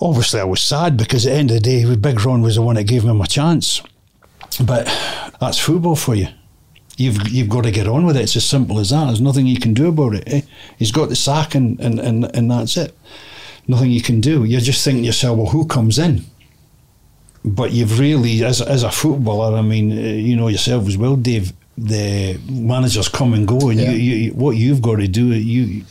Obviously, 0.00 0.40
I 0.40 0.44
was 0.44 0.60
sad 0.60 0.96
because 0.96 1.26
at 1.26 1.30
the 1.30 1.36
end 1.36 1.50
of 1.50 1.56
the 1.56 1.60
day, 1.60 1.94
Big 1.94 2.24
Ron 2.24 2.42
was 2.42 2.56
the 2.56 2.62
one 2.62 2.74
that 2.74 2.84
gave 2.84 3.04
me 3.04 3.12
my 3.12 3.26
chance. 3.26 3.82
But 4.60 4.86
that's 5.38 5.58
football 5.58 5.94
for 5.94 6.14
you. 6.14 6.28
You've 6.96 7.28
you've 7.28 7.48
got 7.48 7.64
to 7.64 7.70
get 7.70 7.88
on 7.88 8.04
with 8.04 8.16
it. 8.16 8.22
It's 8.22 8.36
as 8.36 8.44
simple 8.44 8.78
as 8.78 8.90
that. 8.90 9.06
There's 9.06 9.20
nothing 9.20 9.46
you 9.46 9.58
can 9.58 9.74
do 9.74 9.88
about 9.88 10.14
it. 10.14 10.24
Eh? 10.26 10.40
He's 10.78 10.92
got 10.92 11.08
the 11.08 11.16
sack 11.16 11.54
and, 11.54 11.80
and, 11.80 11.98
and, 11.98 12.24
and 12.36 12.50
that's 12.50 12.76
it. 12.76 12.96
Nothing 13.66 13.90
you 13.90 14.02
can 14.02 14.20
do. 14.20 14.44
You're 14.44 14.60
just 14.60 14.84
thinking 14.84 15.02
to 15.04 15.06
yourself, 15.06 15.38
well, 15.38 15.46
who 15.46 15.66
comes 15.66 15.98
in? 15.98 16.24
But 17.44 17.72
you've 17.72 17.98
really, 17.98 18.44
as, 18.44 18.60
as 18.60 18.82
a 18.82 18.90
footballer, 18.90 19.56
I 19.56 19.62
mean, 19.62 19.90
uh, 19.92 19.94
you 20.00 20.36
know 20.36 20.48
yourself 20.48 20.86
as 20.86 20.96
well, 20.96 21.16
Dave, 21.16 21.52
the 21.76 22.38
managers 22.48 23.08
come 23.08 23.34
and 23.34 23.48
go, 23.48 23.70
and 23.70 23.80
Yeah. 23.80 23.90
you, 23.92 24.14
you, 24.16 24.30
what 24.32 24.56
you've 24.56 24.82
got 24.82 24.96
to 24.96 25.08
do, 25.08 25.26
you 25.32 25.84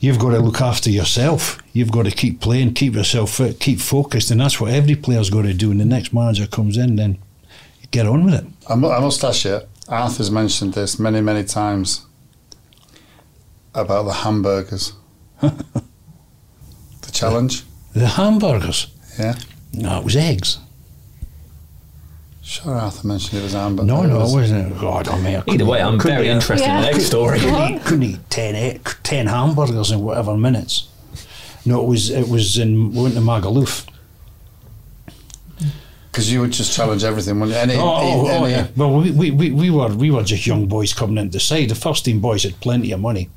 you've 0.00 0.18
got 0.18 0.30
to 0.30 0.38
look 0.38 0.60
after 0.60 0.90
yourself. 0.90 1.58
You've 1.72 1.90
got 1.92 2.04
to 2.04 2.10
keep 2.10 2.40
playing, 2.40 2.74
keep 2.74 2.94
yourself 2.94 3.34
fit, 3.34 3.60
keep 3.60 3.80
focused, 3.80 4.30
and 4.30 4.40
that's 4.40 4.60
what 4.60 4.72
every 4.72 4.94
player's 4.94 5.30
got 5.30 5.42
to 5.42 5.54
do. 5.54 5.70
And 5.70 5.80
the 5.80 5.84
next 5.84 6.12
manager 6.12 6.46
comes 6.46 6.76
in, 6.76 6.96
then 6.96 7.18
get 7.90 8.06
on 8.06 8.24
with 8.24 8.34
it. 8.34 8.46
I 8.68 8.74
must 8.74 9.22
ask 9.24 9.44
you, 9.44 9.60
Arthur's 9.88 10.30
mentioned 10.30 10.74
this 10.74 10.98
many, 10.98 11.20
many 11.20 11.44
times 11.44 12.04
about 13.74 14.04
the 14.04 14.12
hamburgers. 14.12 14.92
the 15.40 15.54
challenge? 17.12 17.64
The 17.94 18.06
hamburgers, 18.06 18.88
Yeah. 19.18 19.36
no, 19.72 19.98
it 19.98 20.04
was 20.04 20.16
eggs. 20.16 20.58
Sure, 22.42 22.74
Arthur 22.74 23.06
mentioned 23.06 23.40
it 23.40 23.44
was 23.44 23.52
hamburgers. 23.52 23.86
No, 23.88 24.02
no, 24.04 24.20
it 24.26 24.32
wasn't. 24.32 24.78
God, 24.80 25.08
I 25.08 25.18
mean, 25.20 25.36
I 25.36 25.42
Either 25.52 25.64
way, 25.66 25.82
I'm 25.82 25.98
very 26.00 26.26
eat- 26.28 26.30
interested 26.30 26.66
in 26.68 26.76
the 26.80 26.86
Yeah. 26.86 26.90
next 26.92 27.04
story. 27.06 27.40
couldn't 27.40 27.72
eat, 27.74 27.84
couldn't 27.84 28.02
eat 28.04 28.30
10, 28.30 28.54
egg, 28.54 28.88
10 29.02 29.26
hamburgers 29.26 29.90
in 29.90 30.00
whatever 30.00 30.36
minutes. 30.36 30.88
No, 31.64 31.82
it 31.82 31.86
was 31.88 32.08
it 32.10 32.28
was 32.28 32.56
in 32.56 32.92
we 32.92 33.02
went 33.02 33.14
to 33.14 33.20
Magaluf. 33.20 33.84
Because 36.10 36.32
you 36.32 36.40
would 36.40 36.52
just 36.52 36.74
challenge 36.74 37.04
everything, 37.04 37.38
wouldn't 37.38 37.54
you? 37.56 37.62
Any, 37.62 37.74
Oh, 37.76 37.82
oh, 37.84 38.26
oh, 38.28 38.44
any- 38.44 38.52
yeah. 38.54 38.66
Well, 38.76 38.94
we, 39.00 39.10
we, 39.10 39.30
we, 39.30 39.50
we 39.52 39.70
were 39.70 39.88
we 39.94 40.10
were 40.10 40.22
just 40.24 40.46
young 40.46 40.66
boys 40.66 40.92
coming 40.92 41.18
into 41.18 41.32
the 41.32 41.40
side. 41.40 41.68
The 41.68 41.74
first 41.74 42.04
team 42.04 42.20
boys 42.20 42.42
had 42.44 42.58
plenty 42.60 42.92
of 42.92 43.00
money. 43.00 43.28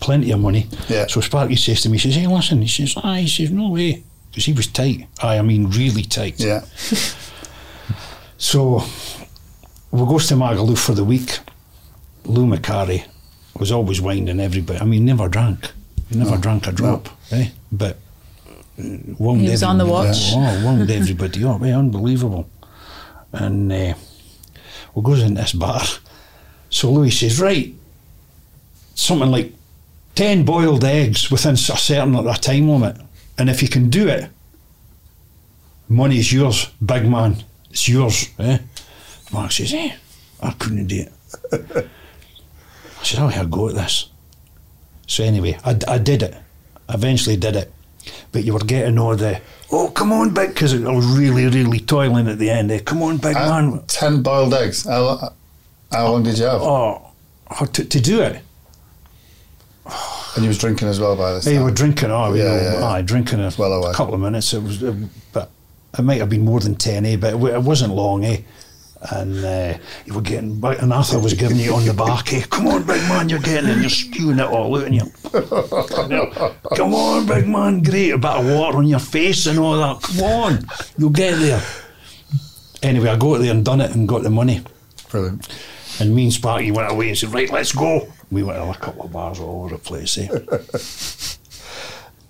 Plenty 0.00 0.30
of 0.32 0.40
money. 0.40 0.66
Yeah. 0.88 1.06
So 1.08 1.20
Sparky 1.20 1.56
says 1.56 1.80
to 1.82 1.88
me, 1.88 1.98
he 1.98 2.08
says, 2.10 2.16
"Hey, 2.20 2.26
listen," 2.26 2.62
he 2.62 2.68
says, 2.68 2.94
"Ah," 2.96 3.14
he 3.16 3.28
says, 3.28 3.50
"No 3.50 3.70
way," 3.70 4.02
because 4.30 4.44
he 4.46 4.52
was 4.52 4.66
tight. 4.68 5.06
Aye, 5.22 5.38
I 5.38 5.42
mean, 5.42 5.68
really 5.70 6.02
tight. 6.04 6.40
Yeah. 6.40 6.64
So 8.38 8.82
we 9.92 10.00
goes 10.06 10.26
to 10.28 10.34
Magaluf 10.34 10.78
for 10.84 10.94
the 10.94 11.04
week. 11.04 11.38
Lou 12.24 12.46
Macari 12.46 13.04
was 13.56 13.70
always 13.70 14.00
winding 14.00 14.40
everybody. 14.40 14.80
I 14.80 14.84
mean, 14.84 15.04
never 15.04 15.28
drank. 15.28 15.70
He 16.08 16.16
never 16.18 16.36
drank 16.36 16.66
a 16.66 16.72
drop. 16.72 17.08
Eh? 17.30 17.50
But 17.70 17.98
wound 18.78 19.40
He 19.40 19.50
was 19.50 19.62
on 19.62 19.78
the 19.78 19.86
watch. 19.86 20.32
Oh, 20.32 20.62
wound 20.64 20.90
everybody 20.90 21.44
up. 21.44 21.62
Eh? 21.62 21.72
Unbelievable. 21.72 22.48
And 23.32 23.72
uh, 23.72 23.94
we 24.94 25.02
goes 25.02 25.22
in 25.22 25.34
this 25.34 25.52
bar. 25.52 25.82
So 26.70 26.90
Louis 26.90 27.10
says, 27.10 27.40
right, 27.40 27.74
something 28.94 29.30
like 29.30 29.52
10 30.14 30.44
boiled 30.44 30.84
eggs 30.84 31.30
within 31.30 31.54
a 31.54 31.56
certain 31.56 32.14
a 32.14 32.34
time 32.34 32.68
limit. 32.68 32.96
And 33.38 33.48
if 33.48 33.62
you 33.62 33.68
can 33.68 33.90
do 33.90 34.08
it, 34.08 34.30
money's 35.88 36.32
yours, 36.32 36.70
big 36.84 37.08
man. 37.08 37.36
It's 37.70 37.88
yours. 37.88 38.28
Eh? 38.38 38.58
Mark 39.32 39.52
says, 39.52 39.72
eh, 39.72 39.96
I 40.42 40.50
couldn't 40.52 40.86
do 40.86 41.06
it. 41.06 41.12
I 43.00 43.04
said, 43.04 43.20
I'll 43.20 43.28
have 43.28 43.46
a 43.46 43.48
go 43.48 43.68
at 43.68 43.74
this. 43.74 44.10
So 45.06 45.24
anyway, 45.24 45.58
I, 45.64 45.78
I 45.88 45.98
did 45.98 46.22
it. 46.22 46.36
Eventually 46.88 47.36
did 47.36 47.56
it. 47.56 47.72
But 48.32 48.44
you 48.44 48.52
were 48.54 48.60
getting 48.60 48.98
all 48.98 49.14
the, 49.16 49.40
oh, 49.70 49.88
come 49.90 50.12
on, 50.12 50.32
big, 50.34 50.50
because 50.54 50.74
I 50.74 50.90
was 50.90 51.06
really, 51.06 51.46
really 51.48 51.80
toiling 51.80 52.28
at 52.28 52.38
the 52.38 52.50
end. 52.50 52.70
Eh? 52.70 52.80
Come 52.80 53.02
on, 53.02 53.18
big 53.18 53.36
Uh, 53.36 53.48
man. 53.62 53.82
Ten 53.86 54.22
boiled 54.22 54.54
eggs. 54.54 54.84
How, 54.84 55.32
how 55.90 56.08
long 56.12 56.22
did 56.22 56.38
you 56.38 56.44
have? 56.46 56.62
Oh, 56.62 57.10
oh, 57.60 57.64
to, 57.66 57.84
to 57.84 58.00
do 58.00 58.20
it. 58.22 58.40
And 60.34 60.44
you 60.44 60.48
was 60.48 60.58
drinking 60.58 60.88
as 60.88 60.98
well 60.98 61.14
by 61.16 61.34
this 61.34 61.44
Hey, 61.44 61.56
time. 61.56 61.64
we're 61.64 61.70
drinking, 61.72 62.10
oh, 62.10 62.32
you 62.32 62.42
Yeah, 62.42 62.48
know, 62.48 62.56
yeah, 62.56 62.78
yeah. 62.80 62.86
aye, 62.86 63.02
drinking 63.02 63.40
a 63.40 63.52
Well 63.58 63.72
away. 63.72 63.92
couple 63.92 64.14
of 64.14 64.20
minutes. 64.20 64.52
It 64.54 64.62
was, 64.62 64.78
but 65.32 65.50
it 65.98 66.02
might 66.02 66.20
have 66.20 66.30
been 66.30 66.44
more 66.44 66.60
than 66.60 66.74
10, 66.76 67.04
eh? 67.04 67.16
But 67.16 67.34
it, 67.34 67.42
it 67.42 67.62
wasn't 67.62 67.94
long, 67.94 68.24
eh? 68.24 68.38
And 69.10 69.44
uh, 69.44 69.78
you 70.06 70.14
were 70.14 70.20
getting, 70.20 70.60
back, 70.60 70.80
and 70.80 70.92
Arthur 70.92 71.18
was 71.18 71.34
giving 71.34 71.56
you 71.56 71.74
on 71.74 71.84
the 71.84 71.92
back, 71.92 72.32
eh? 72.32 72.44
Come 72.48 72.68
on, 72.68 72.84
big 72.84 73.02
man, 73.08 73.28
you're 73.28 73.40
getting 73.40 73.68
it, 73.68 73.72
and 73.72 73.80
you're 73.80 73.90
spewing 73.90 74.38
it 74.38 74.46
all 74.46 74.76
out, 74.76 74.84
and 74.84 74.94
you 74.94 75.10
come 76.76 76.94
on, 76.94 77.26
big 77.26 77.48
man, 77.48 77.82
great, 77.82 78.12
a 78.12 78.18
bit 78.18 78.30
of 78.30 78.46
water 78.46 78.78
on 78.78 78.86
your 78.86 79.00
face 79.00 79.46
and 79.46 79.58
all 79.58 79.76
that. 79.76 80.02
Come 80.02 80.22
on, 80.22 80.66
you'll 80.96 81.10
get 81.10 81.36
there. 81.38 81.62
Anyway, 82.82 83.08
I 83.08 83.16
got 83.16 83.38
there 83.38 83.50
and 83.50 83.64
done 83.64 83.80
it 83.80 83.94
and 83.94 84.06
got 84.06 84.22
the 84.22 84.30
money. 84.30 84.62
Brilliant. 85.10 85.48
And 86.00 86.14
me 86.14 86.24
and 86.24 86.32
Sparky 86.32 86.70
went 86.70 86.90
away 86.90 87.08
and 87.08 87.18
said, 87.18 87.32
right, 87.32 87.50
let's 87.50 87.72
go. 87.72 88.08
We 88.30 88.42
went 88.42 88.58
to 88.58 88.70
a 88.70 88.74
couple 88.74 89.04
of 89.04 89.12
bars 89.12 89.40
all 89.40 89.64
over 89.64 89.76
the 89.76 89.80
place, 89.80 90.18
eh? 90.18 90.28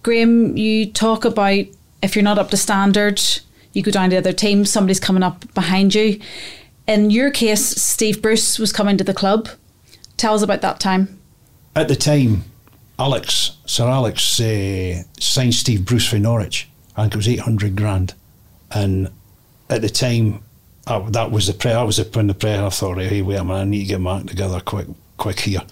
Graeme, 0.03 0.57
you 0.57 0.91
talk 0.91 1.25
about 1.25 1.65
if 2.03 2.17
you're 2.17 2.25
not 2.25 2.39
up 2.39 2.51
to 2.51 2.57
standard, 2.57 3.23
you 3.73 3.83
go 3.83 3.91
down 3.91 4.11
to 4.11 4.17
the 4.17 4.19
other 4.19 4.33
team, 4.33 4.65
somebody's 4.65 5.01
coming 5.01 5.23
up 5.23 5.53
behind 5.55 5.95
you. 5.95 6.21
In 6.87 7.11
your 7.11 7.31
case, 7.31 7.65
Steve 7.65 8.21
Bruce 8.21 8.59
was 8.59 8.73
coming 8.73 8.97
to 8.97 9.05
the 9.05 9.15
club. 9.15 9.49
Tell 10.17 10.35
us 10.35 10.43
about 10.43 10.61
that 10.63 10.81
time. 10.81 11.21
At 11.75 11.89
the 11.89 11.97
time, 11.97 12.45
Alex, 12.99 13.57
Sir 13.67 13.89
Alex, 13.89 14.41
uh, 14.41 15.03
signed 15.19 15.55
Steve 15.55 15.85
Bruce 15.85 16.09
for 16.09 16.19
Norwich. 16.19 16.69
I 16.97 17.03
think 17.03 17.15
it 17.15 17.17
was 17.17 17.29
800 17.29 17.77
grand. 17.77 18.15
And 18.71 19.11
at 19.71 19.83
the 19.83 19.89
time, 19.89 20.43
uh, 20.87 21.09
that 21.11 21.31
was 21.31 21.47
the 21.47 21.55
prayer. 21.55 21.75
That 21.75 21.87
was 21.87 21.97
the, 21.97 22.05
when 22.05 22.27
the 22.27 22.35
prayer 22.35 22.65
I 22.65 22.69
thought, 22.69 22.99
hey, 22.99 23.23
wait 23.23 23.37
a 23.37 23.45
minute, 23.45 23.61
I 23.61 23.65
need 23.65 23.81
to 23.81 23.87
get 23.87 24.01
my 24.01 24.19
act 24.19 24.29
together 24.29 24.61
quick, 24.61 24.89
quick 25.17 25.41
here. 25.41 25.63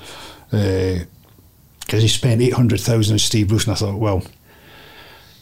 Because 0.50 2.02
he 2.02 2.08
spent 2.08 2.40
800,000 2.40 3.14
on 3.14 3.18
Steve 3.18 3.48
Bruce, 3.48 3.64
and 3.64 3.72
I 3.72 3.76
thought, 3.76 3.98
well, 3.98 4.22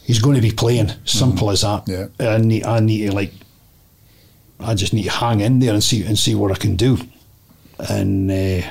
he's 0.03 0.19
going 0.19 0.35
to 0.35 0.41
be 0.41 0.51
playing. 0.51 0.91
Simple 1.05 1.51
as 1.51 1.61
that. 1.61 1.87
Yeah. 1.87 2.07
I 2.19 2.37
need, 2.37 2.65
I 2.65 2.79
need 2.79 3.07
to, 3.07 3.15
like, 3.15 3.33
I 4.59 4.73
just 4.75 4.93
need 4.93 5.03
to 5.03 5.11
hang 5.11 5.39
in 5.39 5.59
there 5.59 5.73
and 5.73 5.83
see 5.83 6.03
and 6.05 6.17
see 6.17 6.35
what 6.35 6.51
I 6.51 6.55
can 6.55 6.75
do. 6.75 6.97
And 7.89 8.29
uh, 8.29 8.61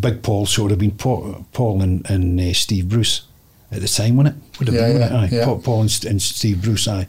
Big 0.00 0.22
Paul 0.22 0.46
sort 0.46 0.72
of 0.72 0.78
been 0.78 0.92
Paul, 0.92 1.44
Paul 1.52 1.82
and, 1.82 2.08
and 2.10 2.40
uh, 2.40 2.52
Steve 2.54 2.88
Bruce 2.88 3.26
at 3.70 3.80
the 3.82 3.88
time, 3.88 4.16
wasn't 4.16 4.36
it? 4.36 4.58
Would 4.58 4.68
have 4.68 4.74
Yeah, 4.74 4.80
been, 4.88 4.96
yeah, 4.96 5.02
wouldn't 5.12 5.32
it? 5.32 5.36
Aye, 5.36 5.38
yeah. 5.38 5.58
Paul, 5.62 5.80
and, 5.82 6.04
and 6.04 6.22
Steve 6.22 6.62
Bruce, 6.62 6.88
aye. 6.88 7.06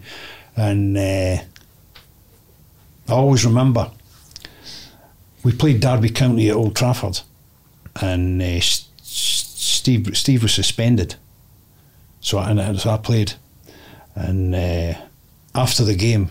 And 0.56 0.98
uh, 0.98 1.38
I 3.08 3.14
always 3.14 3.46
remember 3.46 3.92
we 5.44 5.52
played 5.54 5.80
Derby 5.80 6.10
County 6.10 6.50
at 6.50 6.56
Old 6.56 6.76
Trafford, 6.76 7.22
and 8.02 8.42
uh, 8.42 8.60
Steve 8.62 10.18
Steve 10.18 10.44
was 10.44 10.54
suspended. 10.54 11.16
So 12.20 12.40
I, 12.40 12.52
and 12.52 12.80
so 12.80 12.90
I 12.90 12.98
played, 12.98 13.34
and 14.16 14.54
uh, 14.54 14.96
after 15.56 15.86
the 15.86 15.96
game, 15.96 16.30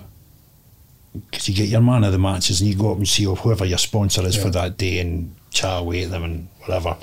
because 1.30 1.48
you 1.48 1.54
get 1.54 1.68
your 1.68 1.80
man 1.80 2.04
of 2.04 2.12
the 2.12 2.18
matches 2.18 2.60
and 2.60 2.70
you 2.70 2.76
go 2.76 2.92
up 2.92 2.98
and 2.98 3.08
see 3.08 3.24
whoever 3.24 3.64
your 3.64 3.78
sponsor 3.78 4.22
is 4.22 4.36
for 4.36 4.50
that 4.50 4.76
day 4.76 4.98
and 5.00 5.34
chat 5.50 5.80
away 5.80 6.04
at 6.04 6.10
them 6.10 6.24
and 6.24 6.48
whatever. 6.60 6.96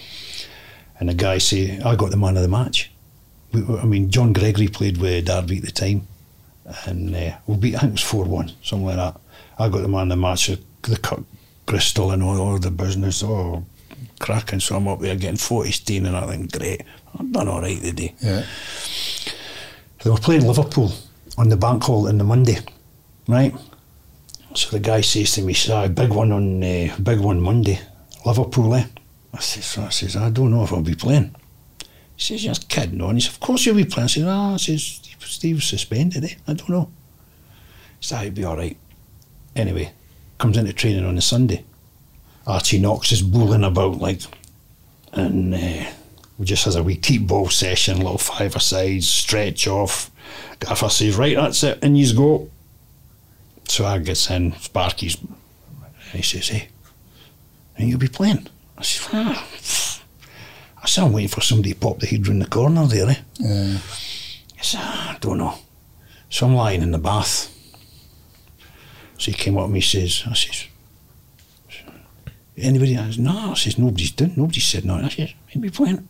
And 1.00 1.10
the 1.10 1.14
guy 1.14 1.38
say, 1.38 1.80
"I 1.82 1.96
got 1.96 2.12
the 2.12 2.18
man 2.18 2.38
of 2.38 2.44
the 2.44 2.50
match." 2.50 2.92
We, 3.52 3.64
I 3.78 3.86
mean, 3.86 4.10
John 4.10 4.34
Gregory 4.34 4.68
played 4.68 4.98
with 4.98 5.26
Derby 5.26 5.58
at 5.58 5.64
the 5.64 5.72
time, 5.72 6.08
and 6.86 7.16
uh, 7.16 7.38
we 7.48 7.58
beat. 7.58 7.76
I 7.76 7.80
think 7.80 7.92
it 7.92 7.94
was 7.94 8.02
four 8.02 8.26
one, 8.26 8.52
something 8.62 8.86
like 8.86 8.96
that. 8.96 9.20
I 9.58 9.70
got 9.70 9.82
the 9.82 9.88
man 9.88 10.04
of 10.04 10.10
the 10.10 10.16
match. 10.18 10.48
The, 10.48 10.98
cut 10.98 11.22
Bristol 11.66 12.12
and 12.12 12.22
all, 12.22 12.40
all 12.40 12.60
the 12.60 12.72
business, 12.72 13.24
oh, 13.24 13.66
cracking. 14.20 14.60
So 14.60 14.76
I'm 14.76 14.88
up 14.88 15.00
there 15.00 15.16
getting 15.16 15.38
40 15.38 15.72
steen, 15.72 16.06
and 16.06 16.16
I 16.16 16.28
think, 16.28 16.52
great, 16.52 16.84
I've 17.18 17.32
done 17.32 17.48
all 17.48 17.62
right 17.62 17.82
today. 17.82 18.14
Yeah. 18.20 18.46
They 20.04 20.10
were 20.10 20.18
playing 20.18 20.46
Liverpool 20.46 20.92
on 21.38 21.50
the 21.50 21.58
bank 21.58 21.84
hall 21.84 22.08
on 22.08 22.18
the 22.18 22.24
Monday, 22.24 22.58
right? 23.28 23.54
So 24.56 24.70
the 24.70 24.80
guy 24.80 25.02
says 25.02 25.32
to 25.34 25.42
me, 25.42 25.54
"Say, 25.54 25.88
big 25.90 26.10
one 26.10 26.32
on 26.32 26.64
uh, 26.64 26.96
big 27.02 27.20
one 27.20 27.42
Monday, 27.42 27.80
Liverpool." 28.26 28.76
Eh? 28.76 28.86
I 29.34 29.40
says, 29.40 29.78
I 29.78 29.90
says, 29.90 30.16
I 30.16 30.30
don't 30.30 30.52
know 30.52 30.64
if 30.64 30.72
I'll 30.72 30.82
be 30.82 30.96
playing. 30.96 31.36
He 32.16 32.22
says, 32.22 32.46
"You're 32.46 32.54
kidding 32.68 33.02
on." 33.02 33.16
He 33.16 33.22
says, 33.22 33.34
"Of 33.34 33.40
course 33.40 33.66
you'll 33.66 33.76
be 33.76 33.86
playing." 33.86 34.06
I 34.06 34.08
says, 34.08 34.24
"Ah," 34.26 34.54
I 34.54 34.58
says, 34.58 34.84
"Steve- 34.84 35.18
"Steve's 35.26 35.66
suspended. 35.66 36.24
Eh? 36.24 36.36
I 36.48 36.54
don't 36.54 36.70
know." 36.70 36.90
He 38.00 38.06
says, 38.06 38.18
"Ah, 38.18 38.22
"He'll 38.24 38.32
be 38.32 38.44
all 38.44 38.58
right." 38.58 38.78
Anyway, 39.56 39.92
comes 40.38 40.58
into 40.58 40.74
training 40.74 41.06
on 41.06 41.18
a 41.18 41.22
Sunday. 41.22 41.64
Archie 42.46 42.80
Knox 42.80 43.12
is 43.12 43.22
bullying 43.22 43.64
about 43.64 44.00
like, 44.00 44.22
and 45.14 45.56
uh, 45.56 45.86
we 46.38 46.46
just 46.46 46.66
has 46.66 46.76
a 46.76 46.84
wee 46.84 46.96
teat 46.96 47.26
ball 47.26 47.50
session, 47.50 47.98
little 47.98 48.18
five 48.18 48.62
sides, 48.62 49.08
stretch 49.08 49.68
off. 49.68 50.12
Gaffer 50.60 50.90
says, 50.90 51.16
right, 51.16 51.36
that's 51.36 51.64
it, 51.64 51.80
and 51.82 51.98
you 51.98 52.14
go. 52.14 52.50
So 53.68 53.86
I 53.86 53.98
gets 54.00 54.30
in, 54.30 54.54
Sparky's, 54.60 55.18
and 55.22 55.32
he 56.12 56.22
says, 56.22 56.50
hey, 56.50 56.70
and 57.78 57.90
you'll 57.90 58.00
be 58.00 58.08
playing. 58.08 58.48
I 58.78 58.84
said, 58.84 59.10
ah. 59.14 59.48
I 60.82 60.86
said, 60.86 61.06
I'm 61.06 61.14
waiting 61.14 61.30
for 61.30 61.42
somebody 61.42 61.74
to 61.74 61.80
pop 61.80 62.00
the 62.00 62.06
head 62.08 62.28
round 62.28 62.42
the 62.42 62.46
corner 62.48 62.86
there, 62.86 63.10
eh? 63.10 63.16
Yeah. 63.40 63.78
I 64.60 64.62
said, 64.62 64.82
"Ah, 64.84 65.16
I 65.16 65.18
don't 65.20 65.38
know. 65.38 65.56
So 66.30 66.46
I'm 66.46 66.56
lying 66.56 66.82
in 66.82 66.92
the 66.92 66.98
bath. 66.98 67.50
So 69.18 69.32
he 69.32 69.34
came 69.34 69.58
up 69.58 69.68
to 69.68 69.72
me, 69.72 69.80
says, 69.82 70.24
I 70.30 70.34
says, 70.34 70.66
anybody? 72.58 72.98
I 72.98 73.06
says, 73.06 73.20
no, 73.20 73.52
I 73.52 73.54
says, 73.54 73.78
nobody's 73.78 74.12
done, 74.12 74.34
nobody's 74.36 74.66
said 74.66 74.84
nothing. 74.86 75.06
I 75.06 75.10
says, 75.10 75.34
he'll 75.48 75.62
be 75.62 75.70
playing. 75.70 76.08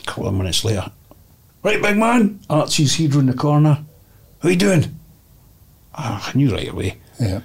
A 0.00 0.02
couple 0.06 0.28
of 0.28 0.34
minutes 0.34 0.64
later, 0.64 0.90
right, 1.62 1.82
big 1.82 1.96
man, 1.96 2.40
Archie's 2.48 2.94
here 2.94 3.18
in 3.18 3.26
the 3.26 3.34
corner. 3.34 3.84
How 4.40 4.48
you 4.48 4.56
doing? 4.56 4.98
Ah, 5.94 6.30
I 6.30 6.36
knew 6.36 6.52
right 6.52 6.68
away. 6.68 6.98
Yeah. 7.20 7.40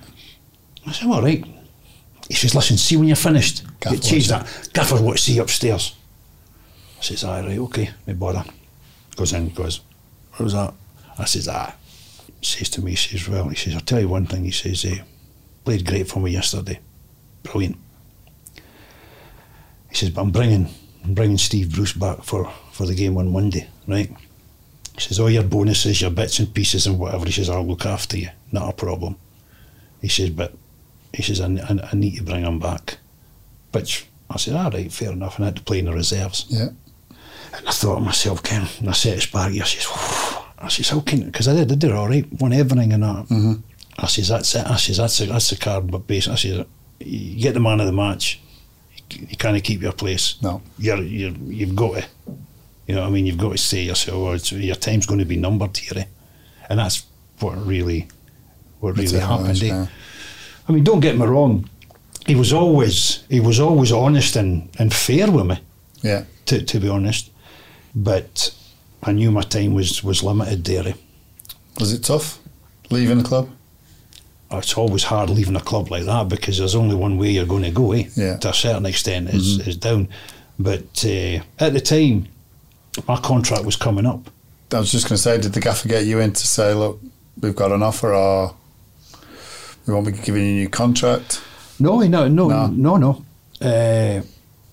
I 0.86 0.92
said, 0.92 1.08
all 1.08 1.22
right. 1.22 1.44
He 2.28 2.34
says, 2.34 2.56
listen, 2.56 2.78
see 2.78 2.98
when 2.98 3.08
you're 3.08 3.16
finished. 3.16 3.64
Gaffer 3.80 3.96
wants 3.96 4.28
that. 4.28 4.70
Gaffer 4.74 5.02
wants 5.02 5.22
to 5.24 5.32
see 5.32 5.36
you 5.36 5.42
upstairs. 5.42 5.96
I 7.00 7.02
says, 7.04 7.24
aye, 7.24 7.42
right, 7.42 7.60
okay, 7.60 7.90
no 8.06 8.14
bother. 8.16 8.44
Goes 9.16 9.34
in, 9.34 9.50
goes, 9.50 9.82
what 10.32 10.42
was 10.42 10.54
that? 10.54 10.74
I 11.18 11.26
says, 11.26 11.48
ah. 11.48 11.74
He 12.40 12.46
says 12.46 12.70
to 12.70 12.82
me, 12.84 12.92
he 12.92 12.98
says, 12.98 13.28
well, 13.28 13.50
he 13.50 13.56
says, 13.56 13.76
I'll 13.76 13.82
tell 13.82 14.00
you 14.00 14.10
one 14.10 14.26
thing. 14.26 14.46
He 14.46 14.52
says, 14.52 14.86
eh, 14.86 15.00
played 15.66 15.86
great 15.86 16.08
for 16.08 16.20
me 16.20 16.32
yesterday. 16.32 16.80
Brilliant. 17.44 17.78
He 19.90 19.96
says, 19.96 20.10
but 20.10 20.22
I'm 20.22 20.32
bringing, 20.32 20.68
I'm 21.04 21.14
bringing 21.14 21.38
Steve 21.38 21.74
Bruce 21.74 21.94
back 21.94 22.24
for, 22.24 22.52
for 22.72 22.86
the 22.86 22.96
game 22.96 23.18
on 23.18 23.32
Monday, 23.32 23.68
right? 23.88 24.12
He 24.98 25.04
says, 25.04 25.20
all 25.20 25.30
your 25.30 25.44
bonuses, 25.44 26.02
your 26.02 26.12
bits 26.12 26.40
and 26.40 26.54
pieces 26.54 26.88
and 26.88 26.98
whatever, 26.98 27.26
he 27.26 27.32
says, 27.32 27.50
I'll 27.50 27.66
look 27.66 27.86
after 27.86 28.18
you. 28.18 28.30
Not 28.52 28.70
a 28.70 28.74
problem. 28.74 29.16
He 30.02 30.08
says, 30.08 30.32
but 30.32 30.54
he 31.14 31.22
says, 31.22 31.40
I, 31.40 31.46
I, 31.46 31.90
I 31.92 31.96
need 31.96 32.18
to 32.18 32.24
bring 32.24 32.44
him 32.44 32.60
back. 32.60 32.98
Which 33.72 34.08
I 34.30 34.38
said, 34.38 34.56
all 34.56 34.72
right, 34.72 34.92
fair 34.92 35.12
enough. 35.12 35.38
And 35.38 35.46
I 35.46 35.48
had 35.50 35.58
to 35.58 35.64
play 35.64 35.80
in 35.80 35.86
the 35.86 35.94
reserves. 35.94 36.48
Yeah. 36.50 36.70
And 37.54 37.68
I 37.68 37.72
thought 37.72 37.96
to 37.96 38.02
myself, 38.02 38.42
Ken, 38.44 38.68
and 38.80 38.90
I 38.90 38.94
said 38.94 39.16
to 39.16 39.22
Sparky, 39.22 39.62
I 39.62 39.66
says, 39.66 39.86
"Whew." 39.86 40.44
I 40.60 40.70
says, 40.70 40.90
how 40.90 41.02
can, 41.02 41.26
because 41.26 41.48
I 41.48 41.54
did, 41.54 41.72
I 41.72 41.76
did 41.76 41.92
all 41.92 42.08
right, 42.08 42.26
won 42.42 42.52
everything 42.52 42.92
and 42.92 43.04
that. 43.04 43.26
Mm-hmm. 43.28 43.54
I 44.00 44.08
says, 44.08 44.30
that's 44.30 44.56
it. 44.56 44.66
I 44.66 44.78
says, 44.78 44.98
that's, 44.98 45.20
the 45.20 45.26
that's 45.26 45.52
the 45.52 45.56
card, 45.56 45.92
but 45.92 46.08
basically, 46.08 46.34
I 46.34 46.38
says, 46.38 46.66
you 47.00 47.40
get 47.40 47.54
the 47.54 47.60
man 47.60 47.80
of 47.80 47.86
the 47.86 47.94
match, 47.94 48.42
you, 49.12 49.28
you 49.30 49.38
can't 49.38 49.64
keep 49.64 49.82
your 49.84 49.92
place. 49.92 50.42
No. 50.42 50.64
You're, 50.80 51.04
you're, 51.04 51.32
you've 51.46 51.76
got 51.76 52.02
to, 52.02 52.06
you 52.88 52.96
know 52.96 53.02
what 53.02 53.08
I 53.08 53.12
mean, 53.12 53.26
you've 53.26 53.38
got 53.38 53.52
to 53.52 53.58
say 53.58 53.84
yourself, 53.84 54.18
oh, 54.18 54.32
it's, 54.34 54.52
your 54.52 54.76
time's 54.76 55.06
going 55.06 55.20
to 55.20 55.26
be 55.26 55.36
numbered 55.38 55.76
here. 55.78 56.00
Eh? 56.02 56.06
And 56.70 56.80
that's 56.80 57.06
what 57.40 57.56
really, 57.66 58.08
what 58.80 58.98
really 58.98 59.20
happened. 59.20 59.62
eh? 59.62 59.66
yeah. 59.68 59.88
I 60.68 60.72
mean, 60.72 60.84
don't 60.84 61.00
get 61.02 61.18
me 61.18 61.26
wrong, 61.26 61.70
he 62.26 62.36
was 62.36 62.52
always, 62.54 63.24
he 63.30 63.40
was 63.40 63.60
always 63.60 63.92
honest 63.92 64.36
and, 64.36 64.70
and 64.80 64.94
fair 64.94 65.30
with 65.32 65.46
me 65.46 65.60
Yeah. 66.02 66.24
to, 66.48 66.62
to 66.64 66.80
be 66.80 66.90
honest. 66.90 67.30
But 67.96 68.54
I 69.04 69.12
knew 69.12 69.32
my 69.32 69.42
time 69.42 69.74
was, 69.74 70.04
was 70.04 70.24
limited 70.24 70.64
there. 70.66 70.88
eh. 70.90 70.94
Was 71.80 71.94
it 71.94 72.04
tough 72.04 72.40
leaving 72.90 73.20
the 73.20 73.24
club? 73.24 73.50
It's 74.50 74.78
always 74.78 75.04
hard 75.04 75.30
leaving 75.30 75.56
a 75.58 75.62
club 75.62 75.92
like 75.92 76.06
that 76.06 76.30
because 76.30 76.58
there's 76.58 76.76
only 76.76 76.96
one 76.96 77.18
way 77.18 77.32
you're 77.32 77.46
going 77.46 77.64
to 77.64 77.72
go, 77.72 77.92
eh? 77.92 78.06
Yeah. 78.16 78.38
To 78.38 78.50
a 78.50 78.54
certain 78.54 78.86
extent, 78.86 79.30
is, 79.30 79.66
is 79.68 79.76
down. 79.78 80.08
But 80.58 81.04
uh, 81.06 81.40
at 81.60 81.74
the 81.74 81.82
time, 81.82 82.28
my 83.08 83.18
contract 83.18 83.66
was 83.66 83.76
coming 83.76 84.06
up. 84.06 84.30
I 84.74 84.80
was 84.80 84.92
just 84.92 85.06
going 85.08 85.16
to 85.18 85.22
say, 85.22 85.40
did 85.40 85.54
the 85.54 85.60
gaffer 85.62 85.88
get 85.88 86.06
you 86.06 86.20
in 86.20 86.34
to 86.34 86.48
say, 86.48 86.74
look, 86.74 87.00
we've 87.42 87.56
got 87.56 87.72
an 87.72 87.82
offer 87.84 88.14
or 88.14 88.54
we 89.86 89.94
won't 89.94 90.06
be 90.08 90.12
giving 90.12 90.44
you 90.44 90.50
a 90.50 90.56
new 90.62 90.70
contract? 90.70 91.42
No, 91.80 92.00
no, 92.00 92.28
no, 92.28 92.48
No. 92.50 92.68
no, 92.68 92.98
no. 92.98 93.26
Uh, 93.62 94.22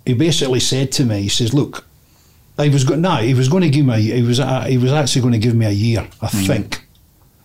he 0.05 0.15
basically 0.15 0.61
said 0.61 0.91
to 0.93 1.05
me, 1.05 1.23
he 1.23 1.29
says, 1.29 1.55
"Look, 1.55 1.87
he 2.59 2.69
was 2.69 2.85
going. 2.85 3.01
No, 3.01 3.17
he 3.17 3.33
was 3.35 3.49
going 3.49 3.63
to 3.63 3.71
give 3.71 3.87
me. 3.87 3.95
A, 3.95 4.17
he 4.17 4.23
was. 4.23 4.39
Uh, 4.41 4.63
he 4.65 4.77
was 4.77 4.93
actually 4.93 5.23
going 5.23 5.33
to 5.33 5.39
give 5.39 5.55
me 5.55 5.65
a 5.67 5.71
year, 5.71 6.07
I 6.21 6.27
think, 6.29 6.85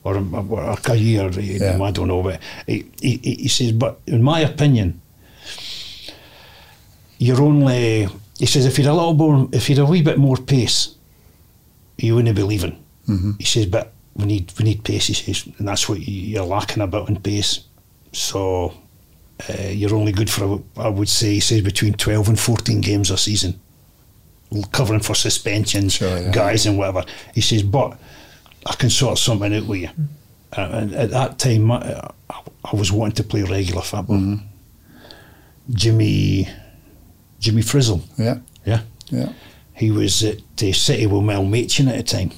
or 0.04 0.16
a, 0.18 0.22
or 0.22 0.62
a 0.64 0.96
year. 0.96 1.30
Yeah. 1.32 1.82
I 1.82 1.92
don't 1.92 2.08
know, 2.10 2.22
but 2.24 2.42
he, 2.68 2.86
he, 3.02 3.18
he 3.18 3.48
says, 3.48 3.72
but 3.72 4.00
in 4.08 4.22
my 4.22 4.42
opinion, 4.42 5.00
you're 7.18 7.42
only. 7.42 8.08
He 8.40 8.46
says, 8.46 8.66
if 8.66 8.78
you'd 8.80 8.88
a 8.88 8.94
little 8.94 9.14
more, 9.14 9.48
if 9.52 9.70
you'd 9.70 9.80
a 9.80 9.86
wee 9.86 10.02
bit 10.02 10.18
more 10.18 10.38
pace, 10.38 10.96
you 11.98 12.16
wouldn't 12.16 12.36
be 12.36 12.44
leaving. 12.44 12.82
Mm-hmm. 13.08 13.32
He 13.40 13.46
says, 13.46 13.66
but 13.68 13.92
we 14.16 14.26
need 14.26 14.52
we 14.58 14.64
need 14.66 14.84
pace. 14.84 15.08
He 15.08 15.14
says, 15.14 15.46
and 15.60 15.68
that's 15.68 15.88
what 15.90 16.00
you- 16.00 16.22
you're 16.34 16.46
lacking 16.46 16.82
a 16.82 16.88
bit 16.88 17.08
in 17.10 17.20
pace. 17.22 17.62
So 18.14 18.74
uh, 19.50 19.64
you're 19.70 19.94
only 19.96 20.12
good 20.14 20.30
for, 20.30 20.62
I 20.78 20.88
would 20.90 21.10
say, 21.10 21.34
he 21.36 21.40
says 21.42 21.62
between 21.62 21.94
12 21.94 22.30
and 22.30 22.40
14 22.40 22.82
games 22.82 23.12
a 23.12 23.18
season, 23.18 23.60
covering 24.72 25.02
for 25.02 25.16
suspensions, 25.16 25.94
Sure, 25.94 26.18
yeah. 26.18 26.32
guys, 26.32 26.66
and 26.66 26.78
whatever. 26.78 27.04
He 27.36 27.42
says, 27.42 27.62
but 27.64 27.98
I 28.66 28.74
can 28.76 28.90
sort 28.90 29.18
something 29.18 29.54
out 29.54 29.66
with 29.68 29.82
you. 29.82 29.90
Uh, 30.58 30.62
and 30.74 30.94
at 30.96 31.12
that 31.12 31.38
time, 31.40 31.72
I, 31.72 32.10
I 32.66 32.76
was 32.76 32.92
wanting 32.92 33.16
to 33.16 33.24
play 33.24 33.44
regular 33.44 33.82
football. 33.82 34.18
Mm-hmm. 34.18 34.46
Jimmy, 35.72 36.48
Jimmy 37.40 37.62
Frizzell, 37.62 38.02
Yeah. 38.18 38.40
yeah, 38.66 38.82
Yeah. 39.10 39.30
he 39.74 39.92
was 39.92 40.24
at 40.24 40.38
uh, 40.62 40.74
City 40.74 41.06
with 41.08 41.24
Mel 41.24 41.44
Machin 41.46 41.88
at 41.88 41.98
the 41.98 42.04
time. 42.04 42.32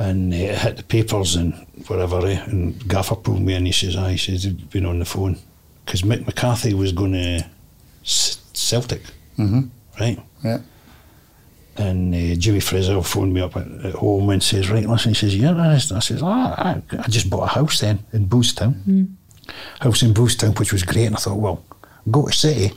And 0.00 0.32
uh, 0.32 0.36
it 0.36 0.58
hit 0.58 0.76
the 0.76 0.82
papers 0.84 1.34
and 1.34 1.54
whatever, 1.88 2.24
eh? 2.24 2.40
and 2.46 2.86
Gaffer 2.88 3.16
pulled 3.16 3.40
me 3.42 3.54
in. 3.54 3.66
He 3.66 3.72
says, 3.72 3.96
"I," 3.96 4.12
he 4.12 4.16
says, 4.18 4.44
"He'd 4.44 4.70
been 4.70 4.86
on 4.86 5.00
the 5.00 5.04
phone 5.04 5.38
because 5.84 6.02
Mick 6.02 6.24
McCarthy 6.24 6.72
was 6.72 6.92
going 6.92 7.12
to 7.14 7.44
Celtic, 8.04 9.02
Mm-hmm. 9.38 9.60
right?" 10.00 10.18
Yeah. 10.44 10.58
And 11.76 12.12
uh, 12.14 12.34
Jimmy 12.36 12.58
Frizzell 12.60 13.04
phoned 13.04 13.32
me 13.32 13.40
up 13.40 13.56
at, 13.56 13.66
at 13.84 13.94
home 13.94 14.30
and 14.30 14.42
says, 14.42 14.70
"Right, 14.70 14.88
listen." 14.88 15.10
He 15.10 15.14
says, 15.14 15.36
"You're 15.36 15.50
interested?" 15.50 15.96
I 15.96 16.00
says, 16.00 16.20
"Ah, 16.22 16.54
I, 16.56 16.82
I 16.98 17.08
just 17.08 17.28
bought 17.30 17.44
a 17.44 17.54
house 17.58 17.80
then 17.80 17.98
in 18.12 18.26
Boothstown, 18.28 19.16
house 19.80 20.02
in 20.02 20.12
Boothstown, 20.12 20.54
which 20.58 20.72
was 20.72 20.82
great." 20.82 21.06
And 21.06 21.16
I 21.16 21.18
thought, 21.18 21.38
"Well, 21.38 21.64
go 22.10 22.26
to 22.26 22.32
City. 22.32 22.72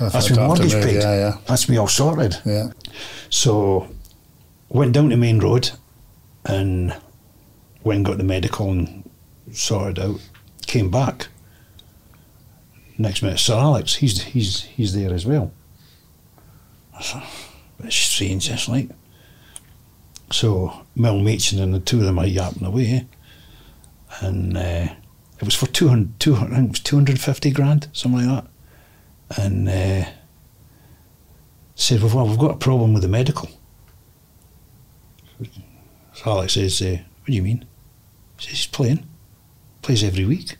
That's 0.00 0.30
my 0.30 0.46
mortgage 0.46 0.72
paid. 0.72 1.02
Yeah, 1.02 1.14
yeah. 1.14 1.36
That's 1.46 1.68
me 1.68 1.76
all 1.76 1.88
sorted." 1.88 2.36
Yeah. 2.44 2.72
So 3.30 3.88
went 4.68 4.92
down 4.92 5.10
to 5.10 5.16
Maine 5.16 5.38
Road 5.40 5.70
and 6.44 6.94
went 7.84 7.98
and 7.98 8.06
got 8.06 8.18
the 8.18 8.24
medical 8.24 8.70
and 8.70 9.08
sorted 9.52 9.98
out. 9.98 10.20
Came 10.66 10.90
back. 10.90 11.28
Next 12.98 13.22
minute, 13.22 13.38
Sir 13.38 13.54
Alex, 13.54 13.96
he's 13.96 14.22
he's 14.24 14.62
he's 14.64 14.94
there 14.94 15.12
as 15.14 15.24
well. 15.24 15.52
It's 17.84 17.94
strange, 17.94 18.50
it's 18.50 18.68
like. 18.68 18.90
So 20.30 20.84
Mel 20.94 21.18
Machin 21.20 21.60
and 21.60 21.72
the 21.72 21.80
two 21.80 21.98
of 21.98 22.04
them 22.04 22.18
are 22.18 22.26
yapping 22.26 22.66
away, 22.66 23.06
and 24.20 24.56
uh, 24.56 24.88
it 25.38 25.44
was 25.44 25.54
for 25.54 25.66
200, 25.66 26.18
200, 26.18 26.52
I 26.52 26.56
think 26.56 26.66
it 26.66 26.70
was 26.72 26.80
two 26.80 26.96
hundred 26.96 27.20
fifty 27.20 27.50
grand, 27.50 27.88
something 27.92 28.28
like 28.28 28.44
that. 28.44 28.50
And 29.36 29.68
uh, 29.68 30.04
said, 31.74 32.02
well, 32.02 32.26
we've 32.26 32.38
got 32.38 32.54
a 32.54 32.58
problem 32.58 32.92
with 32.92 33.02
the 33.02 33.08
medical. 33.08 33.48
So 36.14 36.32
Alex 36.32 36.54
says, 36.54 36.82
uh, 36.82 36.98
what 37.20 37.26
do 37.26 37.32
you 37.32 37.42
mean? 37.42 37.64
He 38.38 38.46
says, 38.46 38.58
he's 38.58 38.66
playing. 38.66 39.06
Plays 39.82 40.02
every 40.02 40.24
week. 40.24 40.56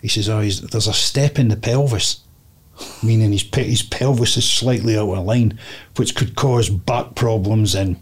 He 0.00 0.08
says, 0.08 0.28
oh, 0.28 0.40
he's, 0.40 0.60
there's 0.60 0.86
a 0.86 0.92
step 0.92 1.38
in 1.38 1.48
the 1.48 1.56
pelvis, 1.56 2.20
meaning 3.02 3.32
his, 3.32 3.42
pe- 3.42 3.68
his 3.68 3.82
pelvis 3.82 4.36
is 4.36 4.48
slightly 4.48 4.96
out 4.96 5.10
of 5.10 5.24
line, 5.24 5.58
which 5.96 6.14
could 6.14 6.36
cause 6.36 6.70
back 6.70 7.14
problems 7.14 7.74
and 7.74 8.00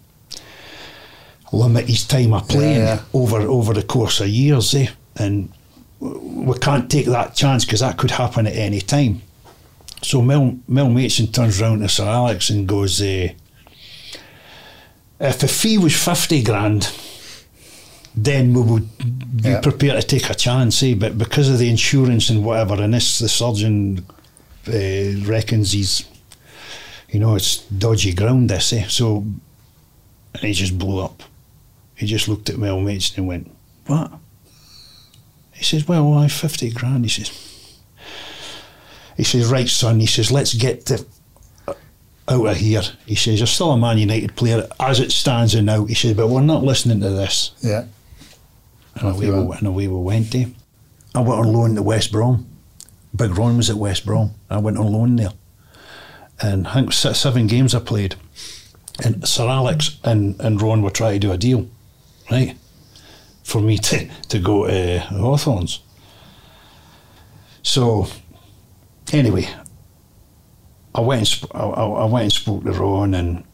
limit 1.52 1.88
his 1.88 2.06
time 2.06 2.32
of 2.32 2.48
playing 2.48 2.80
yeah. 2.80 3.02
over 3.12 3.40
over 3.40 3.74
the 3.74 3.82
course 3.82 4.20
of 4.20 4.28
years. 4.28 4.74
Eh? 4.74 4.86
And 5.16 5.52
we 6.00 6.58
can't 6.58 6.90
take 6.90 7.06
that 7.06 7.34
chance 7.34 7.64
because 7.64 7.80
that 7.80 7.98
could 7.98 8.12
happen 8.12 8.46
at 8.46 8.54
any 8.54 8.80
time. 8.80 9.22
So 10.02 10.22
Mel, 10.22 10.58
Mel 10.66 10.88
Machin 10.88 11.26
turns 11.28 11.60
round 11.60 11.82
to 11.82 11.88
Sir 11.88 12.04
Alex 12.06 12.50
and 12.50 12.66
goes, 12.66 13.00
uh, 13.02 13.28
if 15.20 15.38
the 15.38 15.48
fee 15.48 15.76
was 15.78 15.94
50 15.94 16.42
grand, 16.42 16.90
then 18.16 18.54
we 18.54 18.62
would 18.62 18.88
be 19.42 19.50
Yeah. 19.50 19.60
prepared 19.60 20.00
to 20.00 20.06
take 20.06 20.30
a 20.30 20.34
chance, 20.34 20.82
eh? 20.82 20.94
But 20.94 21.18
because 21.18 21.48
of 21.48 21.58
the 21.58 21.68
insurance 21.68 22.30
and 22.30 22.44
whatever, 22.44 22.82
and 22.82 22.94
this, 22.94 23.18
the 23.18 23.28
surgeon 23.28 24.04
uh, 24.66 24.72
reckons 25.26 25.72
he's, 25.72 26.04
you 27.10 27.20
know, 27.20 27.34
it's 27.34 27.58
dodgy 27.58 28.12
ground, 28.14 28.48
this, 28.50 28.72
eh? 28.72 28.86
So, 28.88 29.18
and 30.34 30.42
he 30.42 30.52
just 30.52 30.78
blew 30.78 31.00
up. 31.00 31.22
He 31.94 32.06
just 32.06 32.26
looked 32.28 32.48
at 32.48 32.56
Mel 32.58 32.80
Machin 32.80 33.16
and 33.18 33.26
went, 33.28 33.50
What? 33.86 34.10
He 35.52 35.62
says, 35.64 35.86
Well, 35.86 36.10
why 36.10 36.28
50 36.28 36.70
grand. 36.70 37.04
He 37.04 37.10
says, 37.10 37.30
he 39.20 39.24
says, 39.24 39.50
right, 39.52 39.68
son. 39.68 40.00
He 40.00 40.06
says, 40.06 40.32
let's 40.32 40.54
get 40.54 40.86
the, 40.86 41.04
out 42.26 42.46
of 42.46 42.56
here. 42.56 42.80
He 43.04 43.14
says, 43.14 43.38
you're 43.38 43.46
still 43.46 43.72
a 43.72 43.76
Man 43.76 43.98
United 43.98 44.34
player 44.34 44.66
as 44.80 44.98
it 44.98 45.12
stands 45.12 45.54
and 45.54 45.66
now. 45.66 45.84
He 45.84 45.92
says, 45.92 46.14
but 46.14 46.28
we're 46.28 46.40
not 46.40 46.64
listening 46.64 47.00
to 47.00 47.10
this. 47.10 47.50
Yeah. 47.60 47.84
And 48.94 49.14
away, 49.14 49.30
we, 49.30 49.56
and 49.58 49.66
away 49.66 49.88
we 49.88 50.00
went. 50.00 50.34
Eh? 50.34 50.46
I 51.14 51.20
went 51.20 51.38
on 51.38 51.52
loan 51.52 51.74
to 51.74 51.82
West 51.82 52.12
Brom. 52.12 52.48
Big 53.14 53.36
Ron 53.36 53.58
was 53.58 53.68
at 53.68 53.76
West 53.76 54.06
Brom. 54.06 54.30
I 54.48 54.56
went 54.56 54.78
on 54.78 54.90
loan 54.90 55.16
there. 55.16 55.32
And 56.40 56.66
I 56.66 56.72
think 56.72 56.94
se- 56.94 57.12
seven 57.12 57.46
games 57.46 57.74
I 57.74 57.80
played. 57.80 58.14
And 59.04 59.28
Sir 59.28 59.46
Alex 59.46 59.98
and, 60.02 60.40
and 60.40 60.62
Ron 60.62 60.80
were 60.80 60.90
trying 60.90 61.20
to 61.20 61.26
do 61.26 61.32
a 61.32 61.36
deal, 61.36 61.68
right? 62.30 62.56
For 63.44 63.60
me 63.60 63.76
to, 63.88 64.08
to 64.30 64.38
go 64.38 64.66
to 64.66 64.98
Hawthorns. 64.98 65.80
So, 67.62 68.08
anyway, 69.12 69.48
I 70.94 71.00
went 71.00 71.42
and 71.42 71.50
I, 71.54 71.64
I 71.64 72.04
went 72.04 72.24
and 72.24 72.32
spoke 72.32 72.64
to 72.64 72.72
Ron, 72.72 73.14
and 73.14 73.44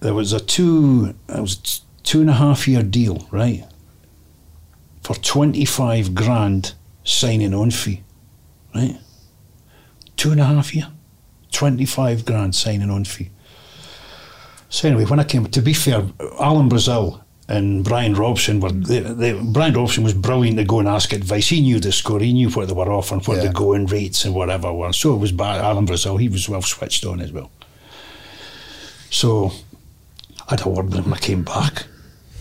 there 0.00 0.14
was 0.14 0.32
a 0.32 0.40
two 0.40 1.14
it 1.28 1.40
was 1.40 1.82
two 2.02 2.20
and 2.20 2.30
a 2.30 2.34
half 2.34 2.66
year 2.68 2.82
deal, 2.82 3.26
right? 3.30 3.64
For 5.02 5.14
twenty 5.14 5.64
five 5.64 6.14
grand 6.14 6.74
signing 7.04 7.54
on 7.54 7.70
fee, 7.70 8.02
right? 8.74 8.98
Two 10.16 10.32
and 10.32 10.40
a 10.40 10.44
half 10.44 10.74
year, 10.74 10.88
twenty 11.50 11.86
five 11.86 12.24
grand 12.24 12.54
signing 12.54 12.90
on 12.90 13.04
fee. 13.04 13.30
So 14.68 14.88
anyway, 14.88 15.04
when 15.04 15.20
I 15.20 15.24
came, 15.24 15.44
to 15.46 15.60
be 15.60 15.74
fair, 15.74 16.02
Alan 16.40 16.68
Brazil 16.68 17.21
and 17.52 17.84
Brian 17.84 18.14
Robson 18.14 18.60
were. 18.60 18.72
They, 18.72 19.00
they, 19.00 19.32
Brian 19.40 19.74
Robson 19.74 20.02
was 20.04 20.14
brilliant 20.14 20.56
to 20.58 20.64
go 20.64 20.78
and 20.80 20.88
ask 20.88 21.12
advice. 21.12 21.48
He 21.48 21.60
knew 21.60 21.78
the 21.80 21.92
score. 21.92 22.20
He 22.20 22.32
knew 22.32 22.48
what 22.50 22.66
they 22.68 22.74
were 22.74 22.90
offering, 22.90 23.20
what 23.22 23.36
Yeah. 23.36 23.48
the 23.48 23.52
going 23.52 23.86
rates 23.86 24.24
and 24.24 24.34
whatever 24.34 24.72
were. 24.72 24.92
So 24.92 25.14
it 25.14 25.18
was 25.18 25.32
bad. 25.32 25.60
Alan 25.60 25.84
Brazil. 25.84 26.16
He 26.16 26.28
was 26.28 26.48
well 26.48 26.62
switched 26.62 27.04
on 27.04 27.20
as 27.20 27.30
well. 27.30 27.50
So 29.10 29.52
I 30.48 30.52
had 30.52 30.64
a 30.66 30.68
word 30.68 30.86
with 30.86 31.04
him. 31.04 31.12
I 31.12 31.18
came 31.18 31.42
back, 31.44 31.86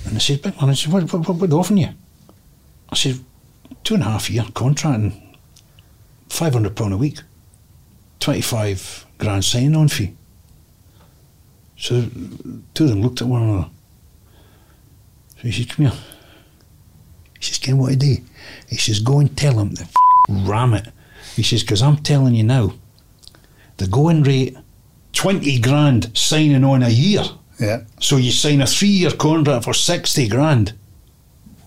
and 0.06 0.16
I 0.16 0.20
said, 0.20 0.42
"Big 0.42 0.60
man," 0.60 0.70
I 0.70 0.74
said, 0.74 0.94
"What, 0.94 1.12
what, 1.12 1.28
what, 1.28 1.38
what 1.38 1.54
offering 1.54 1.80
you?" 1.80 1.90
I 2.90 2.96
said, 2.96 3.20
two 3.84 3.96
and 3.96 4.04
a 4.04 4.08
half 4.08 4.30
year 4.30 4.46
contract 4.54 4.96
and 4.98 5.22
five 6.30 6.54
hundred 6.54 6.76
pound 6.76 6.94
a 6.94 6.98
week, 6.98 7.20
twenty 8.20 8.42
five 8.42 9.06
grand 9.18 9.44
signing 9.44 9.76
on 9.76 9.88
fee." 9.90 10.14
So 11.78 12.06
two 12.74 12.84
of 12.86 12.90
them 12.90 13.02
looked 13.02 13.22
at 13.22 13.28
one 13.28 13.44
another. 13.44 13.70
So 15.42 15.48
he 15.48 15.52
said, 15.52 15.70
Come 15.70 15.86
here. 15.88 16.00
He 17.40 17.46
says, 17.46 17.58
Ken, 17.58 17.78
what 17.78 17.90
to 17.90 17.96
do? 17.96 18.18
He 18.68 18.78
says, 18.78 19.00
Go 19.00 19.20
and 19.20 19.36
tell 19.36 19.60
him 19.60 19.74
to 19.76 19.84
f- 19.84 19.96
ram 20.30 20.74
it. 20.76 20.88
He 21.36 21.42
says, 21.42 21.64
Because 21.64 21.82
I'm 21.82 21.98
telling 21.98 22.36
you 22.36 22.44
now, 22.44 22.74
the 23.78 23.88
going 23.88 24.22
rate, 24.22 24.56
20 25.14 25.60
grand 25.60 26.16
signing 26.16 26.64
on 26.64 26.84
a 26.84 26.90
year. 26.90 27.24
Yeah. 27.60 27.82
So 28.00 28.18
you 28.18 28.32
sign 28.32 28.62
a 28.62 28.68
three 28.68 28.90
year 28.90 29.12
contract 29.12 29.66
for 29.66 29.74
60 29.74 30.28
grand. 30.28 30.74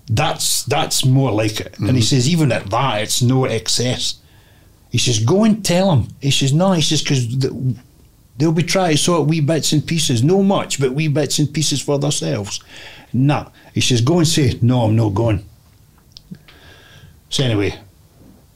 That's 0.06 0.64
that's 0.64 1.04
more 1.04 1.32
like 1.32 1.60
it. 1.60 1.78
And 1.78 1.88
he 1.88 1.94
mm-hmm. 1.94 2.00
says, 2.02 2.28
even 2.28 2.52
at 2.52 2.70
that, 2.70 3.02
it's 3.02 3.22
no 3.22 3.46
excess. 3.46 4.20
He 4.90 4.98
says, 4.98 5.18
go 5.18 5.42
and 5.42 5.64
tell 5.64 5.90
him. 5.92 6.08
He 6.20 6.30
says, 6.30 6.52
no, 6.52 6.72
he 6.72 6.82
says, 6.82 7.02
because 7.02 7.38
the, 7.38 7.76
they'll 8.36 8.52
be 8.52 8.62
trying 8.62 8.92
to 8.92 8.98
sort 8.98 9.28
wee 9.28 9.40
bits 9.40 9.72
and 9.72 9.84
pieces. 9.84 10.22
No 10.22 10.42
much, 10.42 10.78
but 10.78 10.92
wee 10.92 11.08
bits 11.08 11.40
and 11.40 11.52
pieces 11.52 11.82
for 11.82 11.98
themselves. 11.98 12.60
Nah. 13.14 13.50
He 13.74 13.80
says, 13.80 14.00
go 14.00 14.18
and 14.18 14.28
say, 14.28 14.56
no, 14.62 14.82
I'm 14.82 14.94
not 14.94 15.14
going. 15.14 15.44
So 17.28 17.42
anyway, 17.42 17.76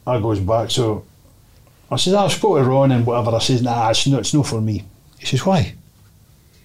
I 0.07 0.21
goes 0.21 0.39
back. 0.39 0.71
So 0.71 1.05
I 1.91 1.97
says, 1.97 2.15
I've 2.15 2.31
spoken 2.31 2.63
to 2.63 2.71
Ron 2.71 2.93
and 2.93 3.05
whatever. 3.05 3.35
I 3.35 3.41
says, 3.41 3.61
nah, 3.61 3.91
it's 3.91 4.07
not, 4.07 4.21
it's 4.21 4.33
not 4.33 4.47
for 4.47 4.61
me. 4.61 4.85
He 5.19 5.27
says, 5.27 5.45
why? 5.45 5.75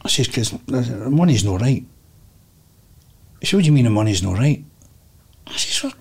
I 0.04 0.08
says, 0.08 0.28
because 0.28 0.52
the 0.52 1.06
uh, 1.08 1.10
money's 1.10 1.44
not 1.44 1.62
right. 1.62 1.84
He 3.40 3.48
said, 3.48 3.58
what 3.58 3.64
do 3.64 3.66
you 3.66 3.72
mean 3.72 3.86
the 3.86 3.90
money's 3.90 4.22
not 4.22 4.38
right? 4.38 4.64
I 5.48 5.58
says, 5.58 5.84
well, 5.84 5.94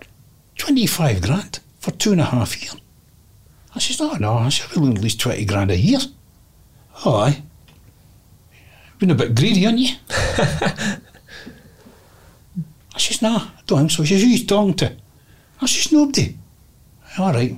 25 0.59 1.23
grand 1.23 1.61
for 1.81 1.93
two 1.93 2.13
and 2.13 2.21
a 2.21 2.25
half 2.25 2.61
years. 2.61 2.77
I 3.75 3.79
says, 3.79 3.99
no, 3.99 4.13
no. 4.17 4.35
I 4.35 4.51
said, 4.51 4.77
we're 4.77 4.91
at 4.91 4.99
least 4.99 5.21
20 5.21 5.47
grand 5.47 5.71
a 5.71 5.79
year. 5.79 6.01
Oh, 7.07 7.17
aye. 7.17 7.43
Been 8.99 9.11
a 9.11 9.15
bit 9.15 9.35
greedy, 9.35 9.63
haven't 9.63 9.79
you? 9.79 9.95
I 12.95 12.99
says, 12.99 13.23
no, 13.23 13.37
I 13.37 13.51
don't 13.67 13.79
think 13.79 13.91
so. 13.91 14.03
He 14.03 14.09
says, 14.09 14.23
who 14.23 14.29
you 14.29 14.47
talking 14.47 14.75
to? 14.75 14.97
I 15.61 15.67
says, 15.67 15.93
nobody. 15.93 16.37
All 17.19 17.33
right. 17.33 17.57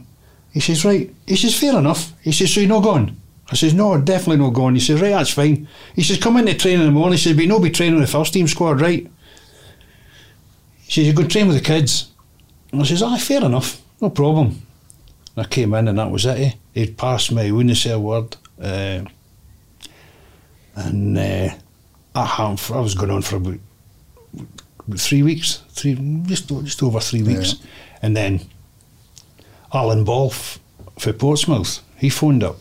He 0.53 0.61
says, 0.61 0.85
right. 0.85 1.13
He 1.27 1.37
says, 1.37 1.59
fair 1.59 1.79
enough. 1.79 2.13
He 2.23 2.33
says, 2.33 2.53
so 2.53 2.61
you're 2.61 2.69
not 2.69 2.83
going? 2.83 3.21
I 3.51 3.57
says, 3.57 3.75
no, 3.75 4.01
definitely 4.01 4.45
not 4.45 4.55
going. 4.55 4.75
He 4.75 4.81
says, 4.81 5.01
right, 5.01 5.11
that's 5.11 5.31
fine. 5.31 5.69
He 5.95 6.03
says, 6.03 6.19
come 6.19 6.37
in 6.39 6.47
to 6.47 6.55
train 6.55 6.81
in 6.81 6.87
the 6.87 6.93
morning. 6.93 7.13
He 7.13 7.19
says, 7.19 7.35
but 7.35 7.43
you 7.43 7.49
know, 7.49 7.61
be 7.61 7.71
training 7.71 7.99
with 7.99 8.09
the 8.09 8.13
first 8.13 8.33
team 8.33 8.49
squad, 8.49 8.81
right? 8.81 9.07
He 10.83 10.93
says, 10.93 11.07
you 11.07 11.13
go 11.13 11.27
train 11.27 11.49
with 11.49 11.57
the 11.57 11.63
kids. 11.63 12.11
And 12.73 12.81
I 12.81 12.85
says, 12.85 13.03
ah, 13.03 13.17
fair 13.17 13.45
enough. 13.45 13.83
No 14.01 14.11
problem. 14.11 14.63
And 15.37 15.45
I 15.45 15.49
came 15.49 15.75
in 15.75 15.89
and 15.89 15.99
that 15.99 16.11
was 16.11 16.25
it. 16.25 16.39
Eh? 16.39 16.53
He'd 16.73 16.97
passed 16.97 17.33
me, 17.33 17.45
he 17.45 17.53
wouldn't 17.53 17.77
say 17.77 17.91
a 17.91 17.99
word. 17.99 18.37
Uh, 18.61 19.05
and 20.77 21.19
uh, 21.19 21.55
I, 22.15 22.57
I 22.73 22.81
was 22.81 22.95
going 22.95 23.11
on 23.11 23.23
for 23.23 23.37
about 23.37 23.59
three 24.97 25.23
weeks, 25.23 25.63
three 25.71 25.95
just 26.27 26.49
just 26.49 26.83
over 26.83 27.01
three 27.01 27.23
weeks, 27.23 27.55
and 28.03 28.17
then 28.17 28.41
Alan 29.73 30.05
Ball 30.05 30.29
f- 30.31 30.59
for 30.99 31.13
Portsmouth, 31.13 31.81
he 31.97 32.09
phoned 32.11 32.43
up, 32.45 32.61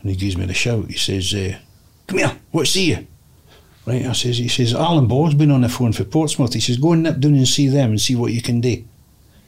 and 0.00 0.10
he 0.10 0.16
gives 0.16 0.36
me 0.36 0.46
the 0.46 0.54
shout. 0.54 0.86
He 0.88 0.96
says, 0.96 1.34
uh, 1.34 1.56
"Come 2.06 2.18
here, 2.18 2.36
what's 2.50 2.70
see 2.70 2.90
you?" 2.90 3.06
Right, 3.86 4.04
I 4.06 4.12
says, 4.12 4.36
he 4.36 4.46
says, 4.48 4.74
Alan 4.74 5.06
Ball's 5.06 5.32
been 5.34 5.50
on 5.50 5.62
the 5.62 5.68
phone 5.68 5.92
for 5.94 6.04
Portsmouth. 6.04 6.52
He 6.52 6.60
says, 6.60 6.76
go 6.76 6.92
and 6.92 7.02
nip 7.02 7.18
down 7.18 7.34
and 7.34 7.48
see 7.48 7.66
them 7.66 7.90
and 7.90 8.00
see 8.00 8.14
what 8.14 8.30
you 8.30 8.42
can 8.42 8.60
do. 8.60 8.84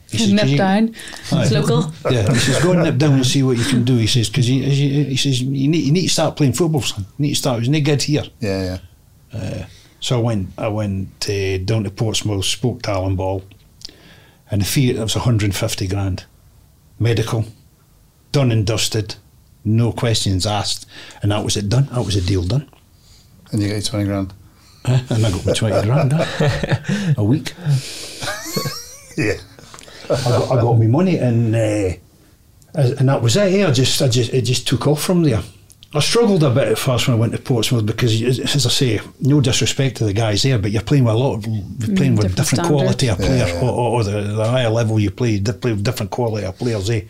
He 0.09 0.17
says, 0.17 0.21
'Cause 0.21 0.49
Nip 0.49 0.57
down. 0.57 0.95
It's 1.43 1.51
local. 1.51 1.93
yeah, 2.11 2.33
he 2.33 2.39
says, 2.39 2.63
go 2.63 2.71
and 2.71 2.81
nip 2.83 2.97
down 2.97 3.13
and 3.13 3.25
see 3.25 3.43
what 3.43 3.57
you 3.59 3.63
can 3.63 3.83
do. 3.83 3.95
He 3.95 4.07
says, 4.07 4.29
because 4.29 4.47
he, 4.47 4.63
he, 4.63 5.03
he 5.03 5.15
says, 5.17 5.39
you 5.39 5.67
need, 5.67 5.85
you 5.85 5.91
need 5.91 6.01
to 6.01 6.09
start 6.09 6.35
playing 6.35 6.53
football, 6.53 6.81
son. 6.81 7.05
You 7.19 7.23
need 7.27 7.29
to 7.29 7.35
start. 7.35 7.57
It 7.57 7.59
was 7.59 7.69
no 7.69 7.79
good 7.81 8.01
here. 8.01 8.23
Yeah, 8.39 8.79
yeah. 9.33 9.65
So 10.03 10.19
I 10.19 10.21
went, 10.21 10.49
I 10.57 10.67
went 10.67 11.29
uh, 11.29 11.59
down 11.59 11.85
to 11.85 11.89
Portsmouth, 11.89 12.43
spoke 12.43 12.81
to 12.81 12.91
Alan 12.91 13.15
Ball, 13.15 13.41
and 14.51 14.59
the 14.59 14.65
fee 14.65 14.89
it 14.89 14.99
was 14.99 15.15
150 15.15 15.87
grand, 15.87 16.25
medical, 16.99 17.45
done 18.33 18.51
and 18.51 18.67
dusted, 18.67 19.15
no 19.63 19.93
questions 19.93 20.45
asked, 20.45 20.85
and 21.21 21.31
that 21.31 21.45
was 21.45 21.55
it 21.55 21.69
done. 21.69 21.85
That 21.85 22.03
was 22.05 22.17
a 22.17 22.21
deal 22.21 22.43
done. 22.43 22.69
And 23.53 23.61
you 23.61 23.69
get 23.69 23.75
your 23.75 24.03
20 24.03 24.05
grand. 24.05 24.33
Eh? 24.83 25.01
And 25.09 25.25
I 25.25 25.31
got 25.31 25.45
my 25.45 25.53
20 25.53 25.87
grand 25.87 26.11
eh? 26.11 27.13
a 27.17 27.23
week. 27.23 27.53
Yeah. 29.17 29.35
I 30.09 30.29
got, 30.29 30.51
I 30.51 30.61
got 30.61 30.73
my 30.79 30.87
money, 30.87 31.17
and 31.17 31.55
uh, 31.55 31.93
and 32.75 33.07
that 33.07 33.21
was 33.21 33.37
it. 33.37 33.53
eh? 33.53 33.65
I 33.65 33.71
just, 33.71 34.01
I 34.01 34.09
just, 34.09 34.33
it 34.33 34.41
just 34.41 34.67
took 34.67 34.85
off 34.85 35.01
from 35.01 35.23
there. 35.23 35.41
I 35.95 35.99
struggled 35.99 36.41
a 36.43 36.49
bit 36.49 36.69
at 36.69 36.77
first 36.79 37.07
when 37.07 37.15
I 37.15 37.19
went 37.19 37.33
to 37.33 37.39
Portsmouth 37.39 37.85
because, 37.85 38.19
as 38.21 38.65
I 38.65 38.69
say, 38.69 38.99
no 39.21 39.41
disrespect 39.41 39.97
to 39.97 40.05
the 40.05 40.13
guys 40.13 40.41
there, 40.41 40.57
but 40.57 40.71
you're 40.71 40.81
playing 40.81 41.03
with 41.03 41.13
a 41.13 41.17
lot 41.17 41.35
of, 41.35 41.45
you're 41.45 41.95
playing 41.95 42.15
with 42.15 42.35
different 42.35 42.63
different 42.63 42.67
quality 42.67 43.07
of 43.09 43.19
Yeah, 43.19 43.27
player, 43.27 43.47
yeah. 43.47 43.61
Or, 43.61 43.69
or, 43.71 43.89
or 43.99 44.03
the, 44.03 44.21
the 44.21 44.45
higher 44.49 44.69
level 44.69 44.99
you 44.99 45.11
play, 45.11 45.31
you 45.31 45.41
play 45.53 45.71
with 45.73 45.83
different 45.83 46.09
quality 46.11 46.45
of 46.47 46.57
players, 46.57 46.89
eh? 46.89 47.01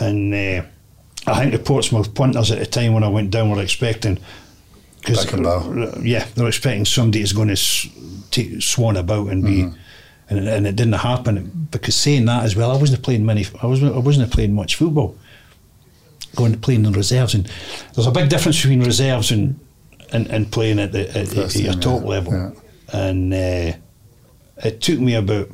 and 0.00 0.32
uh, 0.34 0.62
I 1.26 1.40
think 1.40 1.52
the 1.52 1.58
Portsmouth 1.58 2.14
punters 2.14 2.50
at 2.50 2.58
the 2.60 2.66
time 2.66 2.94
when 2.94 3.04
I 3.04 3.08
went 3.08 3.30
down 3.30 3.50
were 3.50 3.60
expecting. 3.62 4.18
Cause, 5.02 5.26
Beckenbauer. 5.26 6.02
yeah, 6.02 6.26
they're 6.34 6.48
expecting 6.48 6.86
somebody 6.86 7.20
is 7.20 7.34
going 7.34 7.54
to 7.54 7.88
take, 8.30 8.62
swan 8.62 8.96
about 8.96 9.28
and 9.28 9.44
be, 9.44 9.60
and, 10.30 10.38
it- 10.38 10.48
and 10.48 10.66
it 10.66 10.76
didn't 10.76 10.94
happen. 10.94 11.68
Because 11.70 11.94
saying 11.94 12.24
that 12.24 12.44
as 12.44 12.56
well, 12.56 12.70
I 12.70 12.76
wasn't 12.78 13.02
playing 13.02 13.26
many. 13.26 13.44
I 13.62 13.66
wasn't. 13.66 13.94
I 13.94 13.98
wasn't 13.98 14.32
playing 14.32 14.54
much 14.54 14.76
football. 14.76 15.18
Going 16.34 16.52
to 16.52 16.58
play 16.58 16.74
in 16.74 16.82
the 16.82 16.90
reserves, 16.90 17.34
and 17.34 17.50
there's 17.94 18.06
a 18.06 18.10
big 18.10 18.28
difference 18.28 18.60
between 18.60 18.82
reserves 18.82 19.30
and 19.30 19.58
and, 20.12 20.26
and 20.28 20.50
playing 20.52 20.78
at 20.78 20.92
the 20.92 21.08
at, 21.18 21.28
First 21.28 21.56
at 21.56 21.62
your 21.62 21.74
top 21.74 22.02
yeah, 22.02 22.08
level. 22.08 22.32
yeah. 22.32 22.50
And 22.92 23.32
uh, 23.34 23.72
it 24.64 24.80
took 24.80 25.00
me 25.00 25.14
about 25.14 25.48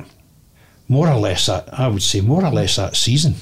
more 0.87 1.07
or 1.09 1.17
less 1.19 1.45
that 1.47 1.67
I 1.79 1.87
would 1.87 2.03
say 2.03 2.21
more 2.21 2.43
or 2.45 2.51
less 2.51 2.75
that 2.75 2.95
season 2.95 3.35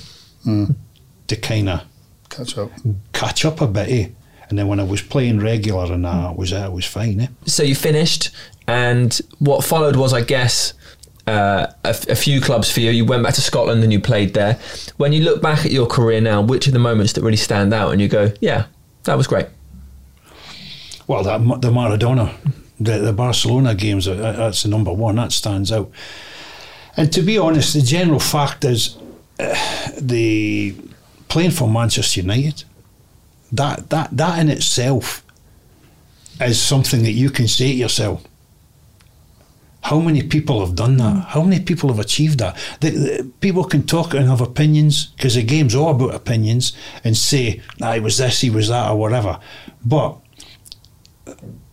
to 0.46 1.36
kind 1.36 1.70
of 1.70 1.82
Catch 2.30 2.58
up. 2.58 2.72
catch 3.14 3.44
up 3.46 3.60
a 3.62 3.68
bit. 3.68 3.90
Eh? 3.90 4.10
And 4.50 4.58
then 4.58 4.68
when 4.68 4.80
I 4.80 4.84
was 4.84 5.02
playing 5.02 5.40
regular 5.40 5.92
and 5.94 6.06
that, 6.06 6.32
it 6.32 6.38
was 6.38 6.52
it 6.52 6.72
was 6.72 6.86
fine. 6.86 7.20
Eh? 7.22 7.28
So 7.46 7.64
you 7.64 7.76
finished, 7.76 8.30
and 8.68 9.20
what 9.40 9.64
followed 9.64 9.96
was, 9.96 10.14
I 10.14 10.22
guess, 10.22 10.74
uh, 11.30 11.71
a, 11.84 11.89
a 12.09 12.15
few 12.15 12.41
clubs 12.41 12.71
for 12.71 12.80
you. 12.80 12.91
You 12.91 13.05
went 13.05 13.23
back 13.23 13.36
to 13.36 13.41
Scotland 13.41 13.84
and 13.84 13.93
you 13.93 13.99
played 13.99 14.34
there. 14.34 14.59
When 14.97 15.13
you 15.13 15.23
look 15.23 15.41
back 15.41 15.65
at 15.65 15.71
your 15.71 15.88
career 15.88 16.21
now, 16.21 16.41
which 16.41 16.67
are 16.67 16.71
the 16.71 16.80
moments 16.80 17.13
that 17.13 17.21
really 17.21 17.38
stand 17.38 17.73
out 17.73 17.91
and 17.91 18.01
you 18.01 18.07
go, 18.07 18.34
yeah, 18.41 18.65
that 19.03 19.15
was 19.15 19.27
great? 19.27 19.47
Well, 21.07 21.23
that 21.23 21.39
the 21.61 21.71
Maradona, 21.71 22.36
the, 22.80 22.99
the 22.99 23.13
Barcelona 23.13 23.75
games, 23.75 24.07
uh, 24.07 24.15
that's 24.15 24.63
the 24.63 24.69
number 24.69 24.93
one. 24.93 25.15
That 25.15 25.32
stands 25.32 25.71
out. 25.71 25.91
And 26.97 27.11
to 27.13 27.21
be 27.21 27.38
honest, 27.38 27.73
the 27.73 27.82
general 27.82 28.19
fact 28.19 28.65
is, 28.65 28.97
uh, 29.39 29.55
the 29.99 30.75
playing 31.27 31.51
for 31.51 31.67
Manchester 31.69 32.21
United, 32.21 32.63
that 33.51 33.89
that 33.89 34.09
that 34.17 34.39
in 34.39 34.49
itself 34.49 35.23
is 36.41 36.61
something 36.61 37.03
that 37.03 37.11
you 37.13 37.30
can 37.30 37.47
say 37.47 37.71
to 37.71 37.77
yourself. 37.77 38.23
How 39.82 39.99
many 39.99 40.23
people 40.23 40.59
have 40.59 40.75
done 40.75 40.97
that? 40.97 41.15
Mm. 41.15 41.25
How 41.27 41.41
many 41.41 41.63
people 41.63 41.89
have 41.89 41.99
achieved 41.99 42.39
that? 42.39 42.57
The, 42.82 42.89
the- 42.89 43.32
people 43.39 43.63
can 43.63 43.84
talk 43.84 44.13
and 44.13 44.27
have 44.27 44.41
opinions 44.41 45.07
because 45.07 45.36
the 45.36 45.43
game's 45.43 45.73
all 45.73 45.91
about 45.91 46.15
opinions 46.15 46.73
and 47.03 47.15
say, 47.15 47.61
ah, 47.82 47.91
"I 47.91 47.99
was 47.99 48.17
this, 48.17 48.41
he 48.41 48.49
was 48.49 48.67
that," 48.67 48.89
or 48.91 48.97
whatever. 48.97 49.39
But 49.86 50.17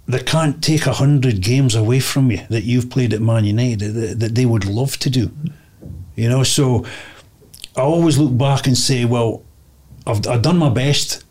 they 0.07 0.21
can't 0.21 0.63
take 0.63 0.87
a 0.87 0.93
hundred 0.93 1.41
games 1.41 1.75
away 1.75 2.01
from 2.01 2.31
you 2.31 2.41
that 2.49 2.63
you've 2.63 2.91
played 2.91 3.13
at 3.13 3.21
Man 3.21 3.45
United 3.45 3.95
that, 3.95 4.21
that 4.21 4.35
they 4.35 4.47
would 4.47 4.65
love 4.65 4.97
to 4.99 5.11
do. 5.11 5.31
You 6.15 6.29
know, 6.29 6.45
so 6.45 6.87
I 7.77 7.81
always 7.83 8.19
look 8.19 8.37
back 8.39 8.67
and 8.67 8.79
say, 8.79 9.05
well, 9.05 9.43
I've, 10.07 10.27
I've 10.27 10.43
done 10.43 10.59
my 10.59 10.71
best 10.71 11.25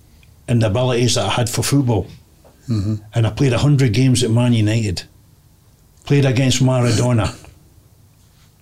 in 0.47 0.59
the 0.59 0.67
abilities 0.67 1.15
that 1.15 1.26
I 1.26 1.30
had 1.30 1.49
for 1.49 1.63
football, 1.63 2.07
mm-hmm. 2.69 2.95
and 3.13 3.26
I 3.26 3.32
played 3.32 3.53
a 3.53 3.57
hundred 3.57 3.93
games 3.93 4.23
at 4.23 4.30
Man 4.30 4.53
United. 4.53 5.03
Played 6.06 6.26
against 6.26 6.62
Maradona. 6.62 7.34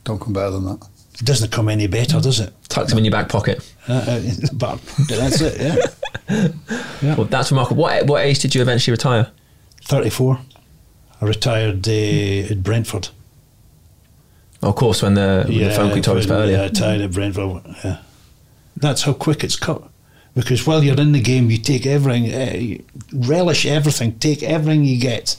Don't 0.03 0.19
come 0.19 0.33
better 0.33 0.51
than 0.51 0.65
that. 0.65 0.87
It 1.19 1.25
doesn't 1.25 1.51
come 1.51 1.69
any 1.69 1.87
better, 1.87 2.19
does 2.19 2.39
it? 2.39 2.53
Tucked 2.69 2.89
them 2.89 2.97
in 2.97 3.05
your 3.05 3.11
back 3.11 3.29
pocket. 3.29 3.69
Uh, 3.87 3.93
uh, 3.93 4.21
but 4.53 4.79
that's 5.07 5.41
it. 5.41 5.61
Yeah, 6.29 6.47
yeah. 7.01 7.15
Well, 7.15 7.25
that's 7.25 7.51
remarkable. 7.51 7.83
What, 7.83 8.07
what 8.07 8.25
age 8.25 8.39
did 8.39 8.55
you 8.55 8.61
eventually 8.61 8.93
retire? 8.93 9.31
thirty-four. 9.83 10.39
I 11.21 11.25
retired 11.25 11.87
uh, 11.87 12.51
at 12.51 12.63
Brentford. 12.63 13.09
Of 14.61 14.75
course, 14.75 15.01
when 15.01 15.13
the, 15.15 15.43
when 15.47 15.57
the 15.59 15.71
phone 15.71 15.87
call 15.89 15.95
you 15.97 16.01
told 16.01 16.17
us 16.19 16.25
about 16.25 16.47
Yeah, 16.47 16.55
earlier. 16.59 16.69
tied 16.69 17.01
at 17.01 17.11
Brentford. 17.11 17.61
Yeah. 17.83 17.97
That's 18.77 19.03
how 19.03 19.13
quick 19.13 19.43
it's 19.43 19.57
cut. 19.57 19.83
Because 20.35 20.65
while 20.65 20.83
you're 20.83 20.99
in 20.99 21.11
the 21.11 21.21
game, 21.21 21.51
you 21.51 21.57
take 21.57 21.85
everything, 21.85 22.33
uh, 22.33 22.53
you 22.57 22.83
relish 23.13 23.65
everything, 23.65 24.17
take 24.19 24.41
everything 24.41 24.83
you 24.85 24.99
get. 24.99 25.37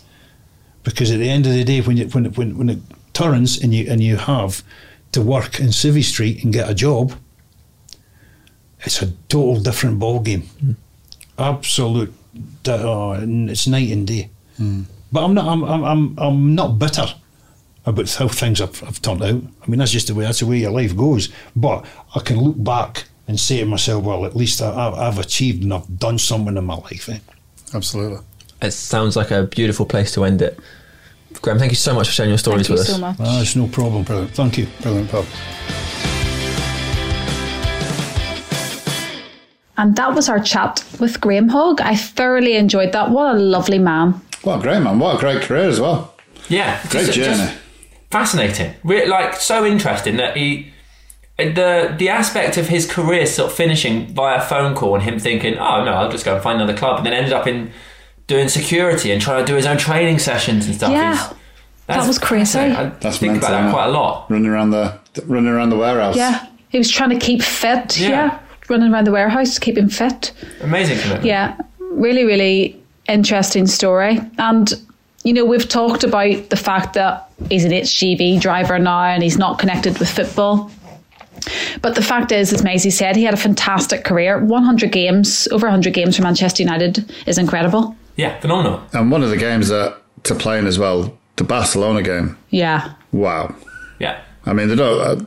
Because 0.85 1.11
at 1.11 1.19
the 1.19 1.29
end 1.29 1.47
of 1.47 1.53
the 1.53 1.65
day, 1.65 1.81
when 1.81 1.97
you, 1.97 2.07
when 2.09 2.27
it, 2.27 2.37
when 2.37 2.57
when 2.57 2.71
it 2.71 2.79
turns 3.13 3.63
and 3.63 3.75
you 3.75 3.91
and 3.91 4.03
you 4.03 4.17
have 4.17 4.63
to 5.13 5.23
work 5.23 5.59
in 5.61 5.69
Civvy 5.69 6.05
Street 6.05 6.45
and 6.45 6.53
get 6.53 6.71
a 6.71 6.75
job, 6.75 7.15
it's 8.81 9.03
a 9.03 9.11
total 9.29 9.61
different 9.61 9.99
ball 9.99 10.21
game. 10.21 10.43
Hmm. 10.43 10.73
Absolute, 11.39 12.13
oh, 12.69 13.13
it's 13.13 13.67
night 13.67 13.91
and 13.91 14.07
day. 14.07 14.31
Hmm. 14.57 14.83
But 15.11 15.25
I'm 15.25 15.35
not. 15.35 15.47
I'm, 15.47 15.65
I'm. 15.65 15.85
I'm. 15.85 16.19
I'm 16.19 16.55
not 16.55 16.79
bitter 16.79 17.07
about 17.87 18.13
how 18.15 18.29
things 18.29 18.59
have, 18.61 18.79
have 18.81 19.01
turned 19.03 19.23
out. 19.23 19.43
I 19.63 19.71
mean, 19.71 19.79
that's 19.79 19.93
just 19.93 20.09
the 20.09 20.15
way. 20.15 20.25
That's 20.25 20.41
the 20.41 20.47
way 20.47 20.59
your 20.59 20.71
life 20.71 20.97
goes. 20.97 21.29
But 21.55 21.85
I 22.15 22.21
can 22.21 22.41
look 22.41 22.63
back 22.63 23.05
and 23.27 23.39
say 23.39 23.59
to 23.61 23.67
myself, 23.67 24.05
well, 24.05 24.27
at 24.27 24.37
least 24.37 24.61
I, 24.61 24.91
I've 24.91 25.19
achieved 25.19 25.63
and 25.63 25.73
I've 25.73 25.99
done 25.99 26.19
something 26.19 26.57
in 26.57 26.65
my 26.65 26.75
life. 26.75 27.09
Eh? 27.09 27.19
Absolutely. 27.73 28.19
It 28.65 28.73
sounds 28.73 29.15
like 29.17 29.31
a 29.31 29.45
beautiful 29.45 29.87
place 29.87 30.13
to 30.15 30.25
end 30.25 30.41
it. 30.43 30.59
Graeme, 31.43 31.59
thank 31.59 31.73
you 31.73 31.77
so 31.77 31.95
much 31.95 32.07
for 32.09 32.13
sharing 32.15 32.31
your 32.31 32.39
stories 32.39 32.67
Thank 32.67 32.69
you 32.69 32.75
with 32.75 32.89
us. 32.89 32.95
so 32.95 32.99
much. 33.01 33.17
Ah, 33.21 33.41
it's 33.43 33.57
no 33.57 33.67
problem. 33.69 34.05
Brilliant. 34.05 34.31
Thank 34.33 34.57
you. 34.59 34.67
Brilliant 34.83 35.11
pub. 35.11 35.27
And 39.77 39.97
that 39.97 40.15
was 40.15 40.29
our 40.29 40.39
chat 40.39 40.85
with 41.01 41.21
Graeme 41.21 41.49
Hogg. 41.49 41.81
I 41.81 41.97
thoroughly 41.97 42.55
enjoyed 42.57 42.93
that. 42.93 43.11
What 43.11 43.35
a 43.35 43.39
lovely 43.39 43.79
man. 43.79 44.21
What 44.43 44.61
a 44.61 44.63
great 44.63 44.81
man. 44.81 44.99
What 45.01 45.17
a 45.17 45.19
great 45.19 45.43
career 45.43 45.69
as 45.69 45.81
well. 45.81 46.15
Yeah, 46.49 46.79
Great 46.91 47.07
just- 47.07 47.19
just 47.19 47.41
journey. 47.41 47.53
fascinating. 48.11 48.75
Re- 48.85 49.07
like 49.07 49.35
so 49.37 49.65
interesting 49.67 50.17
that 50.19 50.37
he 50.37 50.71
the 51.37 51.93
the 51.99 52.09
aspect 52.11 52.57
of 52.57 52.69
his 52.69 52.87
career 52.87 53.27
sort 53.27 53.51
of 53.51 53.57
finishing 53.57 54.07
via 54.15 54.41
phone 54.41 54.75
call 54.77 54.95
and 54.95 55.03
him 55.03 55.19
thinking, 55.19 55.59
oh 55.59 55.85
no, 55.85 55.93
I'll 55.95 56.11
just 56.11 56.25
go 56.25 56.35
and 56.35 56.43
find 56.43 56.61
another 56.63 56.79
club, 56.79 56.99
and 56.99 57.07
then 57.07 57.13
ended 57.15 57.33
up 57.33 57.47
in 57.49 57.73
doing 58.27 58.49
security 58.49 59.13
and 59.13 59.21
trying 59.21 59.45
to 59.45 59.51
do 59.51 59.57
his 59.57 59.67
own 59.67 59.77
training 59.77 60.19
sessions 60.19 60.67
and 60.67 60.75
stuff. 60.75 60.91
Yeah. 60.93 61.13
He's- 61.15 61.35
That 61.87 62.07
was 62.07 62.19
crazy. 62.19 62.45
fascinating. 62.59 62.77
I 62.77 62.85
That's 63.01 63.19
think 63.19 63.33
mental, 63.33 63.49
about 63.49 63.51
that 63.53 63.59
isn't 63.61 63.69
it? 63.69 63.73
quite 63.73 63.87
a 63.87 63.91
lot. 63.93 64.31
Running 64.31 64.47
around 64.47 64.71
the 64.71 64.95
running 65.27 65.49
around 65.51 65.71
the 65.71 65.77
warehouse. 65.77 66.17
Yeah. 66.17 66.47
He 66.71 66.79
was 66.79 66.91
trying 66.91 67.11
to 67.11 67.19
keep 67.19 67.43
fit. 67.43 67.99
Yeah. 68.01 68.09
Yeah. 68.09 68.39
Running 68.71 68.93
around 68.93 69.05
the 69.07 69.13
warehouse 69.13 69.55
to 69.55 69.61
keep 69.61 69.77
him 69.77 69.91
fit. 69.91 70.33
Amazing 70.63 70.99
commitment. 70.99 71.27
Yeah. 71.27 71.55
Really, 71.79 72.25
really 72.25 72.81
interesting 73.07 73.67
story. 73.67 74.19
And, 74.39 74.73
you 75.25 75.35
know, 75.35 75.45
we've 75.45 75.69
talked 75.69 76.03
about 76.05 76.49
the 76.49 76.57
fact 76.57 76.95
that 76.95 77.29
he's 77.51 77.65
an 77.67 77.73
HGV 77.73 78.41
driver 78.41 78.79
now 78.79 79.05
and 79.05 79.23
he's 79.23 79.37
not 79.39 79.59
connected 79.59 79.99
with 79.99 80.09
football. 80.11 80.71
But 81.83 81.95
the 81.95 82.03
fact 82.03 82.33
is, 82.33 82.53
as 82.55 82.63
Maysie 82.63 82.91
said, 82.91 83.15
he 83.17 83.25
had 83.25 83.35
a 83.35 83.37
fantastic 83.37 84.05
career. 84.05 84.39
100 84.39 84.91
games, 84.91 85.47
over 85.53 85.67
100 85.67 85.93
games 85.93 86.17
for 86.17 86.23
Manchester 86.23 86.63
United 86.63 87.13
is 87.27 87.37
incredible. 87.37 87.95
Yeah, 88.17 88.39
phenomenal. 88.41 88.83
And 88.93 89.11
one 89.11 89.23
of 89.23 89.31
the 89.31 89.37
games 89.37 89.69
that 89.69 89.97
to 90.25 90.35
play 90.35 90.59
in 90.59 90.67
as 90.67 90.79
well, 90.79 91.17
the 91.37 91.45
Barcelona 91.45 92.03
game. 92.03 92.37
Yeah. 92.51 92.95
Wow. 93.13 93.55
Yeah. 93.99 94.21
I 94.47 94.53
mean, 94.53 94.69
they 94.69 94.77
don't. 94.77 95.01
Uh, 95.01 95.25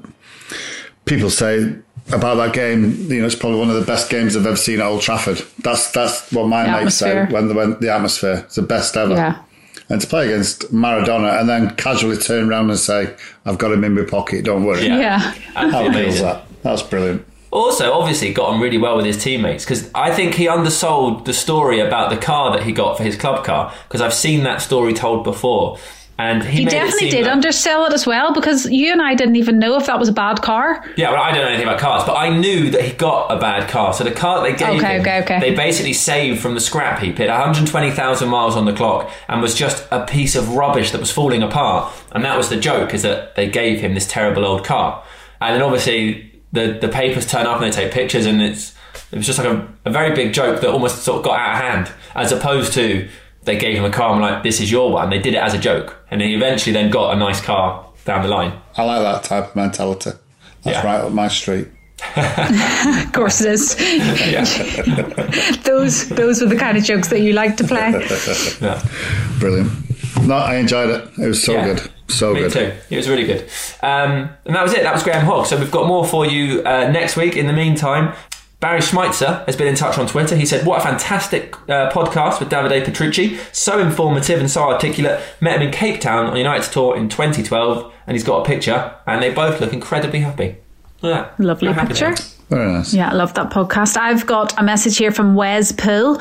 people 1.05 1.29
say 1.29 1.75
about 2.11 2.35
that 2.35 2.53
game, 2.53 3.11
you 3.11 3.19
know, 3.19 3.25
it's 3.25 3.35
probably 3.35 3.59
one 3.59 3.69
of 3.69 3.75
the 3.75 3.85
best 3.85 4.09
games 4.09 4.35
I've 4.35 4.45
ever 4.45 4.55
seen 4.55 4.79
at 4.79 4.85
Old 4.85 5.01
Trafford. 5.01 5.41
That's 5.59 5.91
that's 5.91 6.31
what 6.31 6.47
my 6.47 6.65
The 6.65 6.83
mates 6.83 6.95
say 6.95 7.25
when 7.25 7.47
the, 7.49 7.53
when 7.53 7.79
the 7.79 7.93
atmosphere. 7.93 8.43
It's 8.45 8.55
the 8.55 8.61
best 8.61 8.95
ever. 8.95 9.13
Yeah. 9.13 9.41
And 9.89 10.01
to 10.01 10.07
play 10.07 10.25
against 10.25 10.73
Maradona 10.73 11.39
and 11.39 11.47
then 11.47 11.75
casually 11.75 12.17
turn 12.17 12.49
around 12.49 12.69
and 12.69 12.79
say, 12.79 13.15
"I've 13.45 13.57
got 13.57 13.71
him 13.71 13.83
in 13.83 13.95
my 13.95 14.03
pocket. 14.03 14.45
Don't 14.45 14.65
worry." 14.65 14.85
Yeah. 14.85 14.99
Yeah. 14.99 15.19
How 15.19 15.65
Absolutely 15.67 16.01
cool 16.03 16.13
is 16.13 16.21
that? 16.21 16.45
That's 16.63 16.81
brilliant. 16.83 17.25
Also, 17.51 17.93
obviously, 17.93 18.33
got 18.33 18.49
on 18.49 18.59
really 18.59 18.77
well 18.77 18.97
with 18.97 19.05
his 19.05 19.21
teammates 19.21 19.63
because 19.63 19.89
I 19.95 20.11
think 20.13 20.33
he 20.35 20.47
undersold 20.47 21.25
the 21.25 21.33
story 21.33 21.79
about 21.79 22.09
the 22.09 22.17
car 22.17 22.51
that 22.51 22.63
he 22.63 22.71
got 22.71 22.97
for 22.97 23.03
his 23.03 23.15
club 23.15 23.45
car 23.45 23.73
because 23.87 24.01
I've 24.01 24.13
seen 24.13 24.43
that 24.43 24.61
story 24.61 24.93
told 24.93 25.23
before, 25.23 25.77
and 26.19 26.43
he, 26.43 26.59
He 26.59 26.65
definitely 26.65 27.09
did 27.11 27.23
like- 27.25 27.31
undersell 27.31 27.85
it 27.85 27.93
as 27.93 28.05
well 28.07 28.33
because 28.33 28.65
you 28.69 28.91
and 28.91 29.01
I 29.01 29.13
didn't 29.13 29.35
even 29.37 29.59
know 29.59 29.77
if 29.77 29.85
that 29.85 29.99
was 29.99 30.09
a 30.09 30.13
bad 30.13 30.41
car. 30.41 30.83
Yeah, 30.97 31.11
well, 31.11 31.21
I 31.21 31.31
don't 31.31 31.41
know 31.43 31.47
anything 31.47 31.67
about 31.67 31.79
cars, 31.79 32.03
but 32.05 32.15
I 32.15 32.35
knew 32.35 32.71
that 32.71 32.81
he 32.81 32.91
got 32.93 33.27
a 33.31 33.39
bad 33.39 33.69
car. 33.69 33.93
So 33.93 34.03
the 34.03 34.11
car 34.11 34.41
they 34.41 34.53
gave 34.55 34.79
Okay, 34.81 34.95
him, 34.95 35.01
okay, 35.01 35.21
okay. 35.21 35.39
they 35.39 35.53
basically 35.55 35.93
saved 35.93 36.41
from 36.41 36.53
the 36.55 36.59
scrap 36.59 36.99
heap. 36.99 37.19
It 37.19 37.29
had 37.29 37.39
120,000 37.39 38.27
miles 38.27 38.55
on 38.55 38.65
the 38.65 38.73
clock 38.73 39.09
and 39.29 39.41
was 39.41 39.53
just 39.55 39.87
a 39.91 40.05
piece 40.05 40.35
of 40.35 40.55
rubbish 40.55 40.91
that 40.91 40.99
was 40.99 41.11
falling 41.11 41.43
apart. 41.43 41.93
And 42.11 42.25
that 42.25 42.35
was 42.35 42.49
the 42.49 42.57
joke, 42.57 42.93
is 42.95 43.03
that 43.03 43.35
they 43.35 43.47
gave 43.47 43.79
him 43.79 43.93
this 43.93 44.07
terrible 44.07 44.43
old 44.43 44.65
car. 44.65 45.03
And 45.39 45.53
then 45.53 45.61
obviously 45.61 46.26
the 46.51 46.77
the 46.81 46.87
papers 46.87 47.25
turn 47.25 47.45
up 47.45 47.61
and 47.61 47.71
they 47.71 47.75
take 47.75 47.91
pictures, 47.91 48.25
and 48.25 48.41
it's 48.41 48.73
it 49.11 49.17
was 49.17 49.25
just 49.25 49.37
like 49.39 49.47
a, 49.47 49.67
a 49.85 49.89
very 49.91 50.13
big 50.15 50.33
joke 50.33 50.61
that 50.61 50.69
almost 50.69 51.03
sort 51.03 51.19
of 51.19 51.23
got 51.23 51.39
out 51.39 51.55
of 51.55 51.61
hand, 51.61 51.91
as 52.15 52.31
opposed 52.31 52.73
to 52.73 53.07
they 53.43 53.57
gave 53.57 53.77
him 53.77 53.85
a 53.85 53.89
car 53.89 54.11
and 54.11 54.21
were 54.21 54.29
like, 54.29 54.43
"This 54.43 54.59
is 54.61 54.71
your 54.71 54.91
one." 54.91 55.09
They 55.09 55.19
did 55.19 55.33
it 55.33 55.37
as 55.41 55.53
a 55.53 55.57
joke, 55.59 55.95
and 56.11 56.21
he 56.21 56.33
eventually 56.35 56.73
then 56.73 56.89
got 56.91 57.13
a 57.15 57.19
nice 57.19 57.39
car 57.41 57.85
down 58.05 58.21
the 58.23 58.29
line. 58.29 58.53
I 58.77 58.83
like 58.83 59.01
that 59.01 59.23
type 59.23 59.49
of 59.49 59.55
mentality. 59.55 60.11
That's 60.63 60.77
Yeah. 60.77 60.85
right 60.85 61.01
up 61.01 61.11
my 61.11 61.27
street. 61.27 61.67
Of 62.17 63.11
course 63.13 63.41
it 63.41 63.51
is. 63.53 63.75
Those 65.63 66.09
those 66.09 66.41
were 66.41 66.47
the 66.47 66.55
kind 66.55 66.77
of 66.77 66.83
jokes 66.83 67.07
that 67.09 67.21
you 67.21 67.33
like 67.33 67.57
to 67.57 67.63
play. 67.63 67.91
yeah. 68.61 68.81
Brilliant. 69.39 69.71
No, 70.27 70.35
I 70.35 70.55
enjoyed 70.55 70.89
it. 70.89 71.09
It 71.19 71.27
was 71.27 71.43
so 71.43 71.53
Yeah. 71.53 71.65
good. 71.73 71.91
So 72.09 72.33
Me 72.33 72.41
good. 72.41 72.51
too. 72.51 72.73
It 72.89 72.97
was 72.97 73.09
really 73.09 73.25
good. 73.25 73.41
Um, 73.81 74.29
and 74.45 74.55
that 74.55 74.63
was 74.63 74.73
it. 74.73 74.83
That 74.83 74.93
was 74.93 75.03
Graeme 75.03 75.25
Hogg. 75.25 75.45
So 75.45 75.57
we've 75.59 75.71
got 75.71 75.87
more 75.87 76.05
for 76.05 76.25
you 76.25 76.61
uh, 76.63 76.89
next 76.89 77.15
week. 77.17 77.35
In 77.35 77.47
the 77.47 77.53
meantime, 77.53 78.13
Barry 78.59 78.79
Schmeitzer 78.79 79.45
has 79.45 79.55
been 79.55 79.67
in 79.67 79.75
touch 79.75 79.97
on 79.97 80.07
Twitter. 80.07 80.35
He 80.35 80.45
said, 80.45 80.65
What 80.65 80.79
a 80.79 80.83
fantastic 80.83 81.55
uh, 81.69 81.91
podcast 81.91 82.39
with 82.39 82.49
Davide 82.49 82.83
Petrucci. 82.85 83.37
So 83.51 83.79
informative 83.79 84.39
and 84.39 84.49
so 84.49 84.63
articulate. 84.63 85.21
Met 85.41 85.57
him 85.61 85.67
in 85.67 85.71
Cape 85.73 86.01
Town 86.01 86.25
on 86.27 86.35
United's 86.37 86.69
tour 86.69 86.95
in 86.97 87.09
2012, 87.09 87.93
and 88.07 88.15
he's 88.15 88.23
got 88.23 88.41
a 88.41 88.45
picture, 88.45 88.95
and 89.05 89.21
they 89.21 89.31
both 89.31 89.59
look 89.61 89.73
incredibly 89.73 90.19
happy. 90.21 90.55
Look 91.01 91.15
at 91.15 91.37
that. 91.37 91.43
Lovely 91.43 91.71
happy 91.71 91.89
picture. 91.89 92.05
are. 92.07 92.15
Very 92.49 92.71
nice. 92.71 92.93
Yeah, 92.93 93.09
I 93.09 93.13
love 93.13 93.33
that 93.33 93.49
podcast. 93.49 93.97
I've 93.97 94.25
got 94.25 94.57
a 94.57 94.63
message 94.63 94.97
here 94.97 95.11
from 95.11 95.35
Wes 95.35 95.73
Poole, 95.73 96.17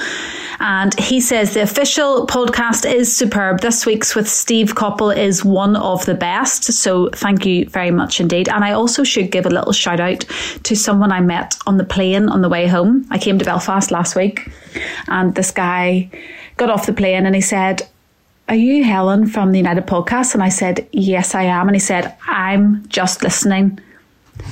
and 0.58 0.98
he 0.98 1.20
says 1.20 1.54
the 1.54 1.62
official 1.62 2.26
podcast 2.26 2.90
is 2.92 3.16
superb. 3.16 3.60
This 3.60 3.86
week's 3.86 4.16
with 4.16 4.28
Steve 4.28 4.74
Coppell 4.74 5.16
is 5.16 5.44
one 5.44 5.76
of 5.76 6.04
the 6.04 6.14
best. 6.14 6.64
So 6.64 7.10
thank 7.10 7.46
you 7.46 7.68
very 7.68 7.92
much 7.92 8.20
indeed. 8.20 8.48
And 8.48 8.64
I 8.64 8.72
also 8.72 9.04
should 9.04 9.30
give 9.30 9.46
a 9.46 9.50
little 9.50 9.72
shout 9.72 10.00
out 10.00 10.24
to 10.64 10.74
someone 10.74 11.12
I 11.12 11.20
met 11.20 11.56
on 11.64 11.76
the 11.76 11.84
plane 11.84 12.28
on 12.28 12.42
the 12.42 12.48
way 12.48 12.66
home. 12.66 13.06
I 13.10 13.18
came 13.18 13.38
to 13.38 13.44
Belfast 13.44 13.92
last 13.92 14.16
week, 14.16 14.50
and 15.06 15.32
this 15.36 15.52
guy 15.52 16.10
got 16.56 16.70
off 16.70 16.86
the 16.86 16.92
plane 16.92 17.26
and 17.26 17.34
he 17.34 17.40
said, 17.40 17.86
are 18.48 18.54
you 18.54 18.84
Helen 18.84 19.26
from 19.26 19.50
the 19.50 19.58
United 19.58 19.86
Podcast? 19.88 20.32
And 20.32 20.40
I 20.40 20.50
said, 20.50 20.88
Yes, 20.92 21.34
I 21.34 21.42
am. 21.42 21.66
And 21.66 21.74
he 21.74 21.80
said, 21.80 22.14
I'm 22.28 22.86
just 22.86 23.24
listening 23.24 23.80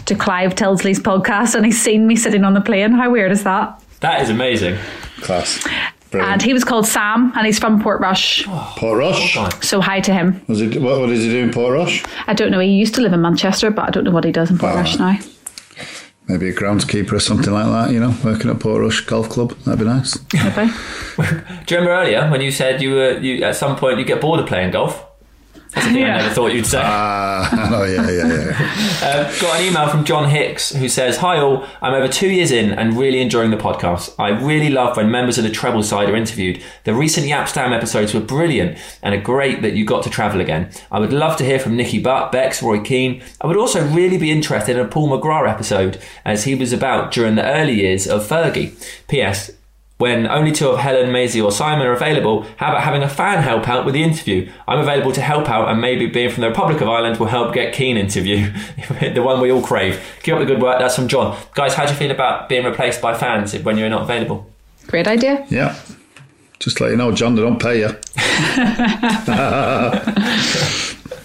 to 0.07 0.15
Clive 0.15 0.55
Tyldesley's 0.55 1.01
podcast 1.01 1.55
and 1.55 1.65
he's 1.65 1.81
seen 1.81 2.07
me 2.07 2.17
sitting 2.17 2.45
on 2.45 2.55
the 2.55 2.61
plane. 2.61 2.93
How 2.93 3.11
weird 3.11 3.33
is 3.33 3.45
that? 3.45 3.83
That 4.01 4.21
is 4.23 4.31
amazing. 4.31 4.79
Class. 5.23 5.67
And 6.13 6.41
he 6.43 6.53
was 6.53 6.63
called 6.63 6.87
Sam 6.87 7.33
and 7.35 7.47
he's 7.47 7.59
from 7.59 7.83
Portrush. 7.83 8.45
Port 8.77 8.99
Rush. 8.99 9.37
Oh, 9.37 9.49
so 9.63 9.81
hi 9.81 10.01
to 10.01 10.13
him. 10.13 10.41
Was 10.47 10.61
he, 10.61 10.79
what, 10.79 11.01
what 11.01 11.07
does 11.09 11.25
he 11.25 11.31
do 11.31 11.43
in 11.43 11.51
Portrush? 11.51 12.05
I 12.27 12.35
don't 12.35 12.51
know. 12.51 12.61
He 12.61 12.69
used 12.71 12.95
to 12.97 13.01
live 13.01 13.13
in 13.13 13.21
Manchester, 13.21 13.71
but 13.71 13.89
I 13.89 13.91
don't 13.91 14.05
know 14.05 14.13
what 14.13 14.25
he 14.25 14.31
does 14.31 14.51
in 14.51 14.59
Portrush 14.59 14.99
now. 14.99 15.19
Maybe 16.29 16.49
a 16.49 16.55
groundskeeper 16.55 17.13
or 17.13 17.21
something 17.21 17.53
like 17.53 17.67
that, 17.67 17.93
you 17.93 18.01
know, 18.01 18.15
working 18.25 18.49
at 18.51 18.57
Portrush 18.59 19.05
Golf 19.07 19.29
Club. 19.29 19.51
That'd 19.65 19.81
be 19.81 19.85
nice. 19.87 20.17
Maybe. 20.33 20.73
Do 21.67 21.75
you 21.75 21.81
remember 21.81 21.91
earlier 21.91 22.31
when 22.31 22.41
you 22.41 22.51
said 22.51 22.81
you 22.81 22.93
were 22.93 23.19
you 23.19 23.43
at 23.45 23.57
some 23.57 23.77
point 23.77 23.99
you 23.99 24.05
get 24.05 24.21
bored 24.21 24.41
of 24.41 24.47
playing 24.47 24.71
golf? 24.71 25.05
That's 25.75 25.87
a 25.87 25.91
thing 25.91 26.03
Yeah. 26.03 26.15
I 26.15 26.19
never 26.23 26.35
thought 26.35 26.53
you'd 26.55 26.67
say. 26.67 26.81
Ah, 26.83 27.71
oh, 27.73 27.85
yeah, 27.85 28.11
yeah, 28.11 28.27
yeah. 28.27 29.03
Uh, 29.03 29.39
got 29.41 29.61
an 29.61 29.67
email 29.67 29.89
from 29.89 30.05
John 30.05 30.31
Hicks 30.31 30.75
who 30.75 30.89
says, 30.89 31.17
Hi 31.19 31.39
all, 31.39 31.67
I'm 31.83 31.95
over 31.95 32.09
two 32.09 32.31
years 32.31 32.51
in 32.51 32.71
and 32.73 32.97
really 32.97 33.21
enjoying 33.21 33.51
the 33.51 33.57
podcast. 33.57 34.15
I 34.19 34.29
really 34.29 34.71
love 34.71 34.97
when 34.97 35.11
members 35.11 35.39
of 35.39 35.45
the 35.45 35.51
treble 35.51 35.83
side 35.83 36.09
are 36.09 36.17
interviewed. 36.17 36.63
The 36.85 36.95
recent 36.95 37.27
Jaap 37.27 37.49
Stam 37.49 37.73
episodes 37.73 38.15
were 38.15 38.21
brilliant 38.21 38.79
and 39.03 39.15
are 39.15 39.21
great 39.21 39.63
that 39.63 39.75
you 39.75 39.85
got 39.85 40.03
to 40.05 40.11
travel 40.11 40.41
again. 40.41 40.71
I 40.91 41.01
would 41.01 41.13
love 41.13 41.37
to 41.39 41.45
hear 41.45 41.59
from 41.59 41.77
Nicky 41.77 42.01
Butt, 42.01 42.33
Bex, 42.33 42.63
Roy 42.63 42.81
Keane. 42.81 43.23
I 43.41 43.47
would 43.47 43.57
also 43.57 43.87
really 43.89 44.19
be 44.19 44.31
interested 44.31 44.77
in 44.77 44.85
a 44.85 44.89
Paul 44.89 45.09
McGrath 45.09 45.51
episode 45.51 46.01
as 46.25 46.45
he 46.45 46.55
was 46.55 46.73
about 46.73 47.13
during 47.13 47.35
the 47.35 47.45
early 47.45 47.75
years 47.75 48.07
of 48.07 48.27
Fergie. 48.27 48.75
P.S. 49.09 49.51
When 50.05 50.27
only 50.29 50.53
two 50.53 50.69
of 50.69 50.81
Helen, 50.81 51.11
Maysie, 51.13 51.41
or 51.43 51.51
Simon 51.51 51.87
are 51.87 51.95
available, 51.95 52.43
how 52.59 52.69
about 52.69 52.83
having 52.83 53.03
a 53.03 53.09
fan 53.09 53.43
help 53.43 53.67
out 53.67 53.87
with 53.87 53.95
the 53.95 54.03
interview? 54.03 54.51
I'm 54.69 54.79
available 54.81 55.13
to 55.13 55.23
help 55.23 55.49
out, 55.49 55.71
and 55.71 55.81
maybe 55.81 56.05
being 56.07 56.31
from 56.31 56.43
the 56.43 56.51
Republic 56.51 56.83
of 56.83 56.91
Ireland 56.91 57.17
will 57.19 57.29
help 57.29 57.55
get 57.55 57.73
Keane 57.73 57.97
interview, 57.97 58.53
the 59.01 59.23
one 59.23 59.41
we 59.41 59.51
all 59.51 59.63
crave. 59.63 59.99
Keep 60.23 60.35
up 60.35 60.41
the 60.41 60.45
good 60.47 60.61
work. 60.61 60.79
That's 60.79 60.95
from 60.95 61.09
John. 61.09 61.35
Guys, 61.55 61.73
how 61.73 61.87
do 61.87 61.93
you 61.93 61.99
feel 61.99 62.11
about 62.11 62.51
being 62.51 62.67
replaced 62.67 63.01
by 63.01 63.15
fans 63.17 63.57
when 63.61 63.79
you're 63.79 63.89
not 63.89 64.03
available? 64.03 64.45
Great 64.89 65.09
idea. 65.09 65.47
Yeah. 65.49 65.75
Just 66.59 66.83
let 66.83 66.91
you 66.91 66.99
know, 66.99 67.11
John, 67.11 67.35
they 67.35 67.41
don't 67.41 67.59
pay 67.59 67.79
you. 67.79 67.89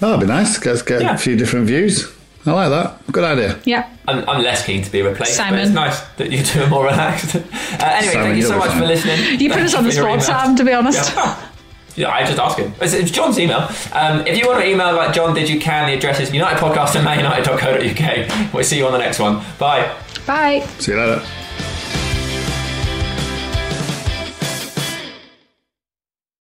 That'd 0.00 0.20
be 0.20 0.26
nice. 0.26 0.58
Get, 0.58 0.84
get 0.86 1.02
Yeah. 1.02 1.14
a 1.14 1.18
few 1.18 1.36
different 1.36 1.66
views. 1.66 2.10
I 2.46 2.52
like 2.52 2.70
that. 2.70 3.12
Good 3.12 3.24
idea. 3.24 3.60
Yeah. 3.64 3.94
I'm, 4.08 4.26
I'm 4.28 4.42
less 4.42 4.64
keen 4.64 4.82
to 4.82 4.90
be 4.90 5.02
replaced, 5.02 5.32
but 5.38 5.44
Simon. 5.44 5.60
it's 5.60 5.70
nice 5.70 6.00
that 6.16 6.30
you 6.32 6.42
two 6.42 6.62
are 6.62 6.68
more 6.68 6.84
relaxed. 6.84 7.36
Uh, 7.70 7.84
anyway, 7.84 8.12
Simon, 8.12 8.26
thank 8.26 8.36
you 8.36 8.42
so 8.42 8.58
much 8.58 8.70
fine. 8.70 8.80
for 8.80 8.86
listening. 8.86 9.40
You 9.40 9.48
put 9.50 9.60
us 9.60 9.74
on 9.74 9.84
the 9.84 9.92
spot. 9.92 10.22
Sam, 10.22 10.56
to 10.56 10.64
be 10.64 10.72
honest. 10.72 11.14
Yeah. 11.14 11.46
Yeah, 11.96 12.10
I 12.10 12.24
just 12.24 12.38
asked 12.38 12.58
him. 12.58 12.72
It's, 12.80 12.94
it's 12.94 13.10
John's 13.10 13.38
email. 13.38 13.68
Um, 13.92 14.24
if 14.26 14.38
you 14.38 14.46
want 14.46 14.60
to 14.60 14.66
email 14.66 14.94
like 14.94 15.12
John 15.12 15.34
did, 15.34 15.48
you 15.48 15.58
can. 15.60 15.88
The 15.88 15.96
address 15.96 16.20
is 16.20 16.30
unitedpodcast 16.30 16.94
at 16.96 17.04
manunited.co.uk. 17.04 18.54
We'll 18.54 18.64
see 18.64 18.78
you 18.78 18.86
on 18.86 18.92
the 18.92 18.98
next 18.98 19.18
one. 19.18 19.42
Bye. 19.58 19.94
Bye. 20.26 20.60
See 20.78 20.92
you 20.92 20.98
later. 20.98 21.26